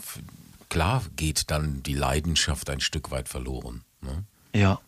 klar 0.70 1.02
geht 1.16 1.50
dann 1.50 1.82
die 1.82 1.94
Leidenschaft 1.94 2.70
ein 2.70 2.80
Stück 2.80 3.10
weit 3.10 3.28
verloren. 3.28 3.82
Ne? 4.00 4.24
Ja, 4.54 4.60
ja. 4.60 4.80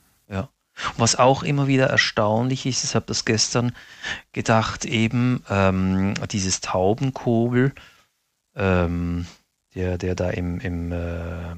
Was 0.97 1.17
auch 1.17 1.43
immer 1.43 1.67
wieder 1.67 1.87
erstaunlich 1.87 2.67
ist, 2.67 2.85
ich 2.85 2.95
habe 2.95 3.07
das 3.07 3.25
gestern 3.25 3.73
gedacht, 4.33 4.85
eben 4.85 5.43
ähm, 5.49 6.15
dieses 6.31 6.61
Taubenkobel, 6.61 7.73
ähm, 8.57 9.27
der, 9.75 9.99
der 9.99 10.15
da 10.15 10.31
im, 10.31 10.59
im, 10.61 10.93
äh, 10.93 11.53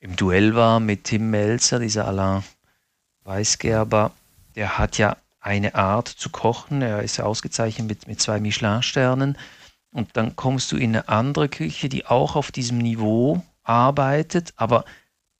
im 0.00 0.16
Duell 0.16 0.54
war 0.54 0.80
mit 0.80 1.04
Tim 1.04 1.30
Melzer, 1.30 1.78
dieser 1.78 2.06
Alain 2.06 2.44
Weisgerber, 3.24 4.12
der 4.54 4.78
hat 4.78 4.98
ja 4.98 5.16
eine 5.40 5.74
Art 5.74 6.08
zu 6.08 6.30
kochen, 6.30 6.82
er 6.82 7.02
ist 7.02 7.18
ja 7.18 7.24
ausgezeichnet 7.24 7.86
mit, 7.86 8.08
mit 8.08 8.20
zwei 8.20 8.40
Michelin-Sternen. 8.40 9.38
Und 9.92 10.16
dann 10.16 10.36
kommst 10.36 10.72
du 10.72 10.76
in 10.76 10.90
eine 10.90 11.08
andere 11.08 11.48
Küche, 11.48 11.88
die 11.88 12.04
auch 12.04 12.36
auf 12.36 12.52
diesem 12.52 12.78
Niveau 12.78 13.42
arbeitet, 13.62 14.52
aber 14.56 14.84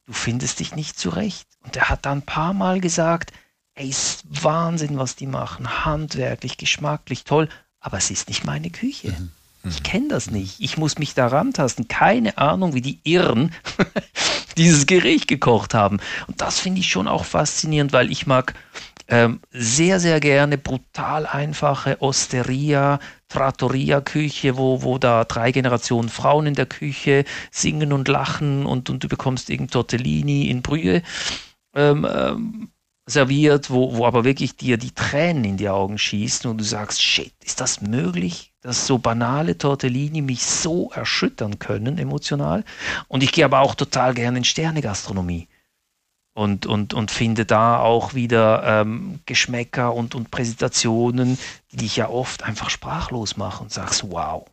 du 0.07 0.13
findest 0.13 0.61
dich 0.61 0.75
nicht 0.75 0.99
zurecht. 0.99 1.47
Und 1.67 1.77
er 1.77 1.91
hat 1.91 2.07
da 2.07 2.13
ein 2.13 2.23
paar 2.23 2.55
Mal 2.55 2.81
gesagt, 2.81 3.33
ey, 3.75 3.89
ist 3.89 4.25
Wahnsinn, 4.43 4.99
was 4.99 5.17
die 5.17 5.27
machen, 5.27 5.85
handwerklich, 5.85 6.57
geschmacklich, 6.57 7.25
toll, 7.25 7.49
aber 7.81 7.99
es 7.99 8.11
ist 8.11 8.29
nicht 8.29 8.45
meine 8.45 8.71
Küche. 8.71 9.11
Mhm. 9.11 9.33
Ich 9.69 9.83
kenne 9.83 10.09
das 10.09 10.31
nicht. 10.31 10.61
Ich 10.61 10.79
muss 10.79 10.99
mich 10.99 11.15
da 11.15 11.27
rantasten. 11.27 11.89
Keine 11.89 12.39
Ahnung, 12.39 12.75
wie 12.75 12.81
die 12.81 13.01
Irren 13.03 13.53
dieses 14.57 14.87
Gericht 14.87 15.27
gekocht 15.27 15.75
haben. 15.75 15.99
Und 16.29 16.41
das 16.41 16.61
finde 16.61 16.81
ich 16.81 16.89
schon 16.89 17.09
auch 17.09 17.25
faszinierend, 17.25 17.93
weil 17.93 18.13
ich 18.13 18.29
mag 18.29 18.55
ähm, 19.09 19.41
sehr, 19.51 20.01
sehr 20.01 20.21
gerne 20.21 20.59
brutal 20.59 21.27
einfache 21.27 22.01
Osteria, 22.01 23.01
Trattoria-Küche, 23.29 24.57
wo, 24.57 24.83
wo 24.83 24.99
da 24.99 25.25
drei 25.25 25.53
Generationen 25.53 26.09
Frauen 26.09 26.47
in 26.47 26.55
der 26.55 26.67
Küche 26.67 27.25
singen 27.51 27.93
und 27.93 28.09
lachen 28.09 28.67
und, 28.67 28.89
und 28.89 29.03
du 29.03 29.09
bekommst 29.09 29.51
irgendein 29.51 29.73
Tortellini 29.73 30.49
in 30.49 30.63
Brühe. 30.63 31.03
Ähm, 31.77 32.07
ähm, 32.11 32.71
serviert, 33.09 33.71
wo, 33.71 33.97
wo 33.97 34.05
aber 34.05 34.25
wirklich 34.25 34.57
dir 34.57 34.79
die 34.79 34.91
Tränen 34.91 35.45
in 35.45 35.57
die 35.57 35.69
Augen 35.69 35.97
schießen 35.97 36.51
und 36.51 36.59
du 36.59 36.65
sagst, 36.65 37.01
shit, 37.01 37.33
ist 37.45 37.61
das 37.61 37.81
möglich, 37.81 38.53
dass 38.63 38.87
so 38.87 38.99
banale 38.99 39.57
Tortellini 39.57 40.23
mich 40.23 40.45
so 40.45 40.91
erschüttern 40.91 41.61
können 41.61 41.99
emotional? 41.99 42.65
Und 43.07 43.23
ich 43.23 43.31
gehe 43.31 43.45
aber 43.45 43.61
auch 43.61 43.77
total 43.77 44.13
gerne 44.13 44.39
in 44.39 44.45
Sternegastronomie 44.45 45.47
und, 46.35 46.67
und, 46.67 46.95
und 46.95 47.13
finde 47.13 47.47
da 47.47 47.79
auch 47.79 48.15
wieder 48.15 48.63
ähm, 48.65 49.21
Geschmäcker 49.25 49.95
und, 49.95 50.17
und 50.17 50.33
Präsentationen, 50.33 51.39
die 51.71 51.77
dich 51.77 51.97
ja 51.97 52.09
oft 52.09 52.43
einfach 52.43 52.71
sprachlos 52.71 53.37
machen 53.37 53.65
und 53.65 53.73
sagst, 53.73 54.11
wow, 54.11 54.45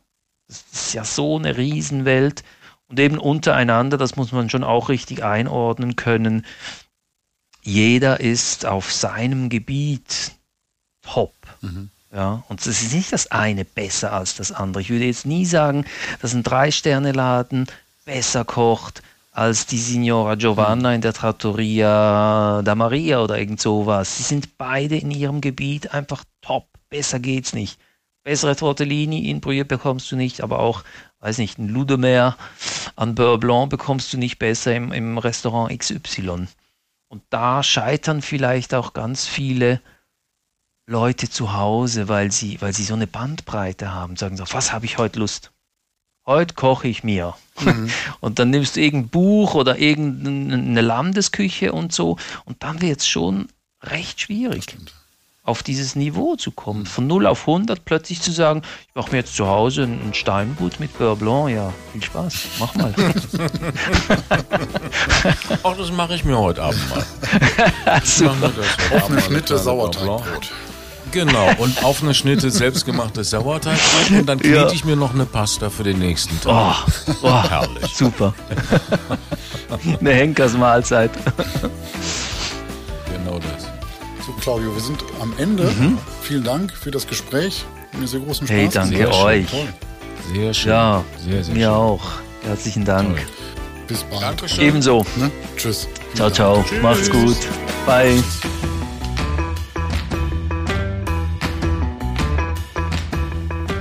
das 0.46 0.64
ist 0.72 0.94
ja 0.94 1.04
so 1.04 1.36
eine 1.36 1.56
Riesenwelt 1.56 2.44
und 2.88 3.00
eben 3.00 3.18
untereinander, 3.18 3.98
das 3.98 4.14
muss 4.14 4.30
man 4.30 4.48
schon 4.48 4.62
auch 4.62 4.88
richtig 4.88 5.24
einordnen 5.24 5.96
können, 5.96 6.46
jeder 7.64 8.20
ist 8.20 8.66
auf 8.66 8.92
seinem 8.92 9.48
Gebiet 9.48 10.32
top. 11.02 11.34
Mhm. 11.62 11.90
Ja, 12.14 12.44
und 12.48 12.64
es 12.64 12.82
ist 12.82 12.94
nicht 12.94 13.12
das 13.12 13.32
eine 13.32 13.64
besser 13.64 14.12
als 14.12 14.36
das 14.36 14.52
andere. 14.52 14.82
Ich 14.82 14.90
würde 14.90 15.06
jetzt 15.06 15.26
nie 15.26 15.44
sagen, 15.46 15.84
dass 16.22 16.32
ein 16.32 16.44
Drei-Sterne-Laden 16.44 17.66
besser 18.04 18.44
kocht 18.44 19.02
als 19.32 19.66
die 19.66 19.78
Signora 19.78 20.36
Giovanna 20.36 20.94
in 20.94 21.00
der 21.00 21.12
Trattoria 21.12 22.62
da 22.62 22.74
Maria 22.76 23.20
oder 23.20 23.36
irgend 23.36 23.60
sowas. 23.60 24.16
Sie 24.18 24.22
sind 24.22 24.56
beide 24.58 24.96
in 24.96 25.10
ihrem 25.10 25.40
Gebiet 25.40 25.92
einfach 25.92 26.22
top. 26.40 26.68
Besser 26.88 27.18
geht's 27.18 27.52
nicht. 27.52 27.80
Bessere 28.22 28.54
Tortellini 28.54 29.28
in 29.28 29.40
Brühe 29.40 29.64
bekommst 29.64 30.12
du 30.12 30.16
nicht, 30.16 30.40
aber 30.40 30.60
auch, 30.60 30.84
weiß 31.18 31.38
nicht, 31.38 31.58
ein 31.58 31.68
Ludemer 31.68 32.36
an 32.94 33.16
Beurre 33.16 33.38
Blanc 33.38 33.70
bekommst 33.70 34.12
du 34.12 34.18
nicht 34.18 34.38
besser 34.38 34.74
im, 34.76 34.92
im 34.92 35.18
Restaurant 35.18 35.76
XY. 35.76 36.46
Und 37.14 37.22
da 37.30 37.62
scheitern 37.62 38.22
vielleicht 38.22 38.74
auch 38.74 38.92
ganz 38.92 39.24
viele 39.24 39.80
Leute 40.84 41.30
zu 41.30 41.52
Hause, 41.52 42.08
weil 42.08 42.32
sie, 42.32 42.60
weil 42.60 42.72
sie 42.72 42.82
so 42.82 42.94
eine 42.94 43.06
Bandbreite 43.06 43.94
haben, 43.94 44.16
sagen 44.16 44.36
so, 44.36 44.42
was 44.50 44.72
habe 44.72 44.84
ich 44.86 44.98
heute 44.98 45.20
Lust? 45.20 45.52
Heute 46.26 46.54
koche 46.54 46.88
ich 46.88 47.04
mir. 47.04 47.36
Mhm. 47.60 47.88
Und 48.20 48.40
dann 48.40 48.50
nimmst 48.50 48.74
du 48.74 48.80
irgendein 48.80 49.10
Buch 49.10 49.54
oder 49.54 49.78
irgendeine 49.78 50.80
Landesküche 50.80 51.72
und 51.72 51.92
so. 51.92 52.16
Und 52.46 52.64
dann 52.64 52.80
wird 52.80 52.98
es 52.98 53.06
schon 53.06 53.46
recht 53.80 54.20
schwierig, 54.20 54.76
auf 55.44 55.62
dieses 55.62 55.94
Niveau 55.94 56.36
zu 56.36 56.50
kommen. 56.50 56.80
Mhm. 56.80 56.86
Von 56.86 57.06
0 57.06 57.26
auf 57.26 57.46
100 57.46 57.84
plötzlich 57.84 58.22
zu 58.22 58.32
sagen, 58.32 58.62
ich 58.88 58.94
mache 58.94 59.10
mir 59.12 59.18
jetzt 59.18 59.36
zu 59.36 59.46
Hause 59.46 59.82
ein 59.82 60.14
Steinbutt 60.14 60.80
mit 60.80 60.96
Beurre 60.98 61.16
Blanc. 61.16 61.50
Ja, 61.50 61.72
viel 61.92 62.02
Spaß. 62.02 62.34
Mach 62.58 62.74
mal. 62.74 62.94
Auch 65.62 65.76
das 65.76 65.92
mache 65.92 66.14
ich 66.14 66.24
mir 66.24 66.38
heute 66.38 66.62
Abend 66.62 66.80
mal. 66.90 67.04
Also, 67.84 68.30
Offene 68.90 69.20
Schnitte 69.20 69.58
Sauerteigbrot. 69.58 70.50
Genau, 71.10 71.50
und 71.58 71.84
auf 71.84 72.02
eine 72.02 72.14
Schnitte 72.14 72.50
selbstgemachtes 72.50 73.30
Sauerteigbrot 73.30 74.10
und 74.10 74.26
dann 74.26 74.38
knete 74.40 74.56
ja. 74.56 74.72
ich 74.72 74.84
mir 74.84 74.96
noch 74.96 75.14
eine 75.14 75.26
Pasta 75.26 75.70
für 75.70 75.84
den 75.84 75.98
nächsten 75.98 76.40
Tag. 76.40 76.86
Oh, 77.06 77.12
oh 77.22 77.42
herrlich. 77.42 77.94
Super. 77.94 78.34
eine 80.00 80.12
Henkersmahlzeit. 80.12 81.12
genau 83.12 83.38
das. 83.38 83.73
So, 84.24 84.32
Claudio, 84.40 84.74
wir 84.74 84.80
sind 84.80 85.04
am 85.20 85.34
Ende. 85.36 85.64
Mhm. 85.64 85.98
Vielen 86.22 86.44
Dank 86.44 86.72
für 86.72 86.90
das 86.90 87.06
Gespräch. 87.06 87.66
Mir 87.98 88.06
sehr 88.06 88.20
großen 88.20 88.46
Spaß. 88.46 88.56
Hey, 88.56 88.68
danke 88.72 88.96
sehr 88.96 89.14
euch. 89.14 89.50
Schön, 89.50 89.68
sehr 90.32 90.54
schön. 90.54 90.70
Ja, 90.70 91.04
sehr, 91.18 91.44
sehr 91.44 91.54
mir 91.54 91.60
schön. 91.60 91.68
auch. 91.68 92.02
Herzlichen 92.42 92.84
Dank. 92.86 93.16
Toll. 93.16 93.26
Bis 93.86 94.02
bald. 94.04 94.22
Dankeschön. 94.22 94.64
Ebenso. 94.64 95.04
Ne? 95.16 95.30
Tschüss. 95.58 95.86
Ciao, 96.14 96.30
ciao. 96.30 96.64
Tschüss. 96.66 96.80
Macht's 96.80 97.10
gut. 97.10 97.36
Bye. 97.84 98.22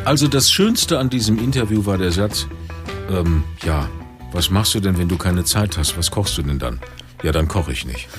Also 0.04 0.28
das 0.28 0.52
Schönste 0.52 1.00
an 1.00 1.10
diesem 1.10 1.40
Interview 1.40 1.86
war 1.86 1.98
der 1.98 2.12
Satz, 2.12 2.48
ähm, 3.10 3.46
ja, 3.64 3.88
was 4.34 4.50
machst 4.50 4.76
du 4.76 4.82
denn, 4.82 4.98
wenn 4.98 5.08
du 5.08 5.18
keine 5.18 5.46
Zeit 5.46 5.78
hast? 5.78 5.98
Was 5.98 6.12
kochst 6.12 6.38
du 6.38 6.42
denn 6.42 6.60
dann? 6.60 6.82
Ja, 7.24 7.32
dann 7.32 7.48
koche 7.48 7.72
ich 7.72 7.86
nicht. 7.86 8.10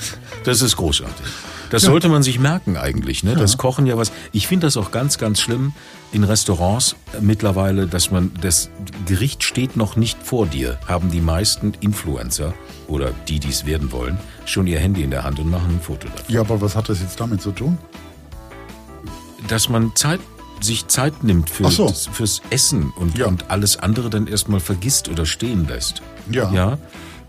Das 0.44 0.62
ist 0.62 0.76
großartig. 0.76 1.26
Das 1.74 1.82
ja. 1.82 1.90
sollte 1.90 2.08
man 2.08 2.22
sich 2.22 2.38
merken 2.38 2.76
eigentlich. 2.76 3.24
Ne? 3.24 3.34
Das 3.34 3.58
Kochen 3.58 3.84
ja 3.86 3.96
was. 3.96 4.12
Ich 4.30 4.46
finde 4.46 4.68
das 4.68 4.76
auch 4.76 4.92
ganz, 4.92 5.18
ganz 5.18 5.40
schlimm 5.40 5.72
in 6.12 6.22
Restaurants 6.22 6.94
mittlerweile, 7.20 7.88
dass 7.88 8.12
man 8.12 8.30
das 8.40 8.70
Gericht 9.06 9.42
steht 9.42 9.76
noch 9.76 9.96
nicht 9.96 10.16
vor 10.22 10.46
dir. 10.46 10.78
Haben 10.86 11.10
die 11.10 11.20
meisten 11.20 11.72
Influencer 11.80 12.54
oder 12.86 13.10
die, 13.26 13.40
die 13.40 13.48
es 13.48 13.66
werden 13.66 13.90
wollen, 13.90 14.20
schon 14.44 14.68
ihr 14.68 14.78
Handy 14.78 15.02
in 15.02 15.10
der 15.10 15.24
Hand 15.24 15.40
und 15.40 15.50
machen 15.50 15.68
ein 15.70 15.80
Foto 15.80 16.06
davon. 16.06 16.32
Ja, 16.32 16.42
aber 16.42 16.60
was 16.60 16.76
hat 16.76 16.88
das 16.88 17.00
jetzt 17.00 17.18
damit 17.18 17.42
zu 17.42 17.50
tun? 17.50 17.76
Dass 19.48 19.68
man 19.68 19.96
Zeit 19.96 20.20
sich 20.60 20.86
Zeit 20.86 21.24
nimmt 21.24 21.50
für, 21.50 21.68
so. 21.72 21.88
fürs 21.88 22.40
Essen 22.50 22.92
und, 22.94 23.18
ja. 23.18 23.26
und 23.26 23.50
alles 23.50 23.80
andere 23.80 24.10
dann 24.10 24.28
erstmal 24.28 24.60
vergisst 24.60 25.08
oder 25.08 25.26
stehen 25.26 25.66
lässt. 25.66 26.02
Ja. 26.30 26.52
ja. 26.52 26.78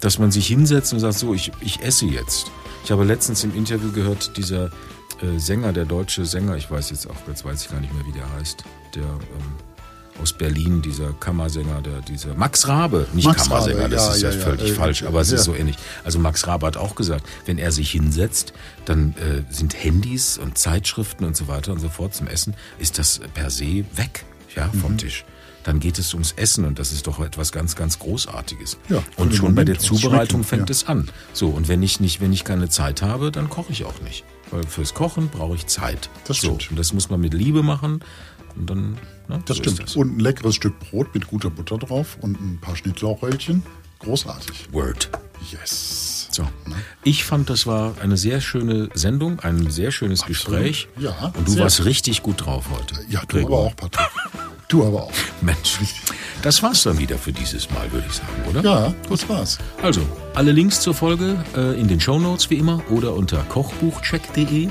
Dass 0.02 0.20
man 0.20 0.30
sich 0.30 0.46
hinsetzt 0.46 0.94
und 0.94 1.00
sagt, 1.00 1.18
so, 1.18 1.34
ich, 1.34 1.52
ich 1.62 1.82
esse 1.82 2.06
jetzt. 2.06 2.52
Ich 2.86 2.92
habe 2.92 3.04
letztens 3.04 3.44
im 3.44 3.56
Interview 3.56 3.92
gehört, 3.92 4.38
dieser 4.38 4.66
äh, 4.66 5.40
Sänger, 5.40 5.74
der 5.74 5.86
deutsche 5.86 6.24
Sänger, 6.24 6.56
ich 6.56 6.70
weiß 6.70 6.92
jetzt 6.92 7.10
auch, 7.10 7.16
jetzt 7.28 7.44
weiß 7.44 7.64
ich 7.64 7.72
gar 7.72 7.80
nicht 7.80 7.92
mehr, 7.92 8.06
wie 8.06 8.12
der 8.12 8.32
heißt, 8.34 8.64
der 8.94 9.02
ähm, 9.02 10.22
aus 10.22 10.34
Berlin, 10.34 10.84
dieser 10.84 11.12
Kammersänger, 11.14 11.82
der, 11.82 12.02
dieser 12.02 12.36
Max 12.36 12.68
Rabe, 12.68 13.08
nicht 13.14 13.26
Max 13.26 13.50
Kammersänger, 13.50 13.86
Rabe, 13.86 13.90
das 13.96 14.22
ja, 14.22 14.30
ist 14.30 14.36
ja, 14.36 14.40
ja 14.40 14.46
völlig 14.46 14.70
ja, 14.70 14.76
falsch, 14.76 15.02
aber 15.02 15.20
es 15.20 15.32
ist 15.32 15.46
so 15.46 15.56
ähnlich. 15.56 15.78
Also 16.04 16.20
Max 16.20 16.46
Rabe 16.46 16.68
hat 16.68 16.78
auch 16.78 16.94
gesagt, 16.94 17.26
wenn 17.48 17.58
er 17.58 17.72
sich 17.72 17.90
hinsetzt, 17.90 18.54
dann 18.86 19.16
äh, 19.18 19.52
sind 19.52 19.74
Handys 19.84 20.38
und 20.38 20.60
Zeitschriften 20.60 21.26
und 21.26 21.36
so 21.36 21.48
weiter 21.48 21.72
und 21.72 21.80
so 21.80 21.90
fort 21.90 22.14
zum 22.14 22.28
Essen, 22.28 22.54
ist 22.78 23.00
das 23.00 23.20
per 23.34 23.50
se 23.50 23.84
weg, 23.96 24.26
ja, 24.56 24.70
vom 24.80 24.92
mhm. 24.92 25.00
Tisch. 25.00 25.26
Dann 25.66 25.80
geht 25.80 25.98
es 25.98 26.14
ums 26.14 26.32
Essen 26.34 26.64
und 26.64 26.78
das 26.78 26.92
ist 26.92 27.08
doch 27.08 27.20
etwas 27.20 27.52
ganz, 27.52 27.76
ganz 27.76 27.98
Großartiges. 27.98 28.78
Ja, 28.88 29.04
und 29.18 29.34
schon 29.34 29.46
Moment, 29.46 29.56
bei 29.56 29.64
der 29.66 29.80
Zubereitung 29.80 30.44
fängt 30.44 30.70
es 30.70 30.86
an. 30.86 31.10
So, 31.34 31.50
und 31.50 31.68
wenn 31.68 31.82
ich 31.82 32.00
nicht, 32.00 32.22
wenn 32.22 32.32
ich 32.32 32.44
keine 32.44 32.70
Zeit 32.70 33.02
habe, 33.02 33.32
dann 33.32 33.50
koche 33.50 33.72
ich 33.72 33.84
auch 33.84 34.00
nicht. 34.02 34.24
Weil 34.52 34.64
fürs 34.68 34.94
Kochen 34.94 35.30
brauche 35.30 35.56
ich 35.56 35.66
Zeit. 35.66 36.12
Das 36.28 36.38
stimmt. 36.38 36.62
So, 36.62 36.70
und 36.70 36.78
das 36.78 36.94
muss 36.94 37.10
man 37.10 37.20
mit 37.20 37.34
Liebe 37.34 37.64
machen. 37.64 38.02
Und 38.56 38.70
dann, 38.70 38.92
ne, 39.28 39.42
das 39.46 39.58
so 39.58 39.64
stimmt. 39.64 39.82
Das. 39.82 39.96
Und 39.96 40.18
ein 40.18 40.20
leckeres 40.20 40.54
Stück 40.54 40.80
Brot 40.80 41.14
mit 41.16 41.28
guter 41.28 41.50
Butter 41.50 41.80
drauf 41.80 42.20
und 42.22 42.40
ein 42.40 42.60
paar 42.62 42.76
Schnittlauchröllchen. 42.76 43.64
Großartig. 44.00 44.68
Word. 44.72 45.10
Yes. 45.52 46.05
So. 46.36 46.46
Ich 47.06 47.24
fand, 47.24 47.50
das 47.50 47.66
war 47.66 47.94
eine 48.02 48.18
sehr 48.18 48.42
schöne 48.42 48.90
Sendung, 48.94 49.40
ein 49.40 49.72
sehr 49.72 49.92
schönes 49.92 50.24
Absolut. 50.24 50.60
Gespräch. 50.60 50.90
Ja. 51.00 51.32
Und 51.34 51.48
du 51.48 51.58
warst 51.60 51.86
richtig 51.86 52.24
gut 52.24 52.46
drauf 52.46 52.66
heute. 52.78 52.96
Ja, 53.08 53.22
du 53.22 53.28
Gregor. 53.28 53.58
aber 53.60 53.68
auch, 53.68 53.76
Patrick. 53.78 54.10
Du 54.68 54.86
aber 54.86 55.04
auch. 55.04 55.14
Mensch, 55.42 55.80
das 56.42 56.62
war's 56.62 56.84
dann 56.84 56.98
wieder 57.00 57.18
für 57.18 57.32
dieses 57.32 57.70
Mal, 57.70 57.90
würde 57.92 58.06
ich 58.10 58.16
sagen, 58.16 58.34
oder? 58.50 58.62
Ja, 58.64 58.94
das 59.10 59.30
war's. 59.30 59.60
Also, 59.82 60.02
alle 60.34 60.52
Links 60.52 60.82
zur 60.82 60.94
Folge 60.94 61.38
äh, 61.56 61.80
in 61.80 61.88
den 61.88 62.02
Show 62.02 62.20
Notes 62.20 62.50
wie 62.50 62.56
immer 62.56 62.82
oder 62.90 63.14
unter 63.14 63.44
kochbuchcheck.de. 63.44 64.68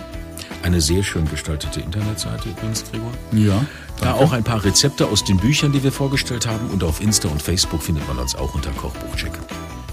Eine 0.63 0.81
sehr 0.83 1.03
schön 1.03 1.31
gestaltete 1.31 1.81
Internetseite 1.81 2.51
übrigens, 2.51 2.85
Gregor. 2.91 3.13
Ja. 3.33 3.65
Da 4.01 4.15
auch 4.15 4.33
ein 4.33 4.45
paar 4.45 4.65
Rezepte 4.65 5.07
aus 5.07 5.25
den 5.25 5.39
Büchern, 5.39 5.73
die 5.73 5.83
wir 5.83 5.93
vorgestellt 5.93 6.47
haben. 6.47 6.69
Und 6.71 6.85
auf 6.85 7.01
Insta 7.01 7.29
und 7.29 7.41
Facebook 7.41 7.83
findet 7.83 8.07
man 8.09 8.19
uns 8.19 8.35
auch 8.35 8.55
unter 8.55 8.71
Kochbuchcheck. 8.73 9.33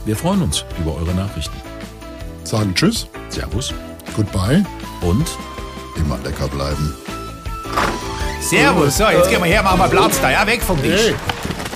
Wir 0.03 0.15
freuen 0.15 0.41
uns 0.41 0.65
über 0.79 0.95
eure 0.95 1.13
Nachrichten. 1.13 1.55
Sagen 2.43 2.73
Tschüss. 2.73 3.07
Servus. 3.29 3.71
Goodbye. 4.15 4.63
Und 5.01 5.25
immer 5.95 6.17
lecker 6.23 6.47
bleiben. 6.47 6.95
Servus. 8.41 8.97
So, 8.97 9.09
jetzt 9.09 9.29
gehen 9.29 9.43
wir 9.43 9.45
her, 9.45 9.61
machen 9.61 9.79
wir 9.79 9.87
Platz 9.89 10.19
da, 10.19 10.31
ja, 10.31 10.45
weg 10.47 10.63
vom 10.63 10.81
Tisch. 10.81 11.13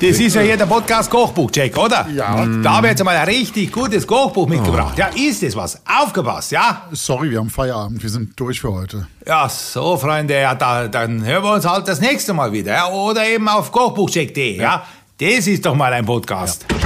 Das 0.01 0.19
ist 0.19 0.35
ja 0.35 0.41
hier 0.41 0.57
der 0.57 0.65
Podcast 0.65 1.09
Kochbuch-Check, 1.09 1.77
oder? 1.77 2.07
Ja. 2.09 2.45
Da 2.63 2.77
habe 2.77 2.87
ich 2.87 2.91
jetzt 2.91 3.03
mal 3.03 3.15
ein 3.15 3.27
richtig 3.27 3.71
gutes 3.71 4.05
Kochbuch 4.05 4.47
mitgebracht. 4.47 4.95
Oh. 4.97 4.99
Ja, 4.99 5.07
ist 5.07 5.43
das 5.43 5.55
was? 5.55 5.79
Aufgepasst, 5.85 6.51
ja? 6.51 6.81
Sorry, 6.91 7.29
wir 7.29 7.39
haben 7.39 7.49
Feierabend. 7.51 8.01
Wir 8.01 8.09
sind 8.09 8.37
durch 8.37 8.59
für 8.59 8.73
heute. 8.73 9.07
Ja, 9.25 9.47
so, 9.47 9.97
Freunde, 9.97 10.33
ja, 10.33 10.55
da, 10.55 10.87
dann 10.87 11.23
hören 11.23 11.43
wir 11.43 11.53
uns 11.53 11.65
halt 11.65 11.87
das 11.87 12.01
nächste 12.01 12.33
Mal 12.33 12.51
wieder. 12.51 12.73
Ja? 12.73 12.87
Oder 12.87 13.25
eben 13.27 13.47
auf 13.47 13.71
kochbuchcheck.de, 13.71 14.57
ja. 14.57 14.63
ja? 14.63 14.85
Das 15.35 15.47
ist 15.47 15.65
doch 15.65 15.75
mal 15.75 15.93
ein 15.93 16.05
Podcast. 16.05 16.65
Ja. 16.69 16.84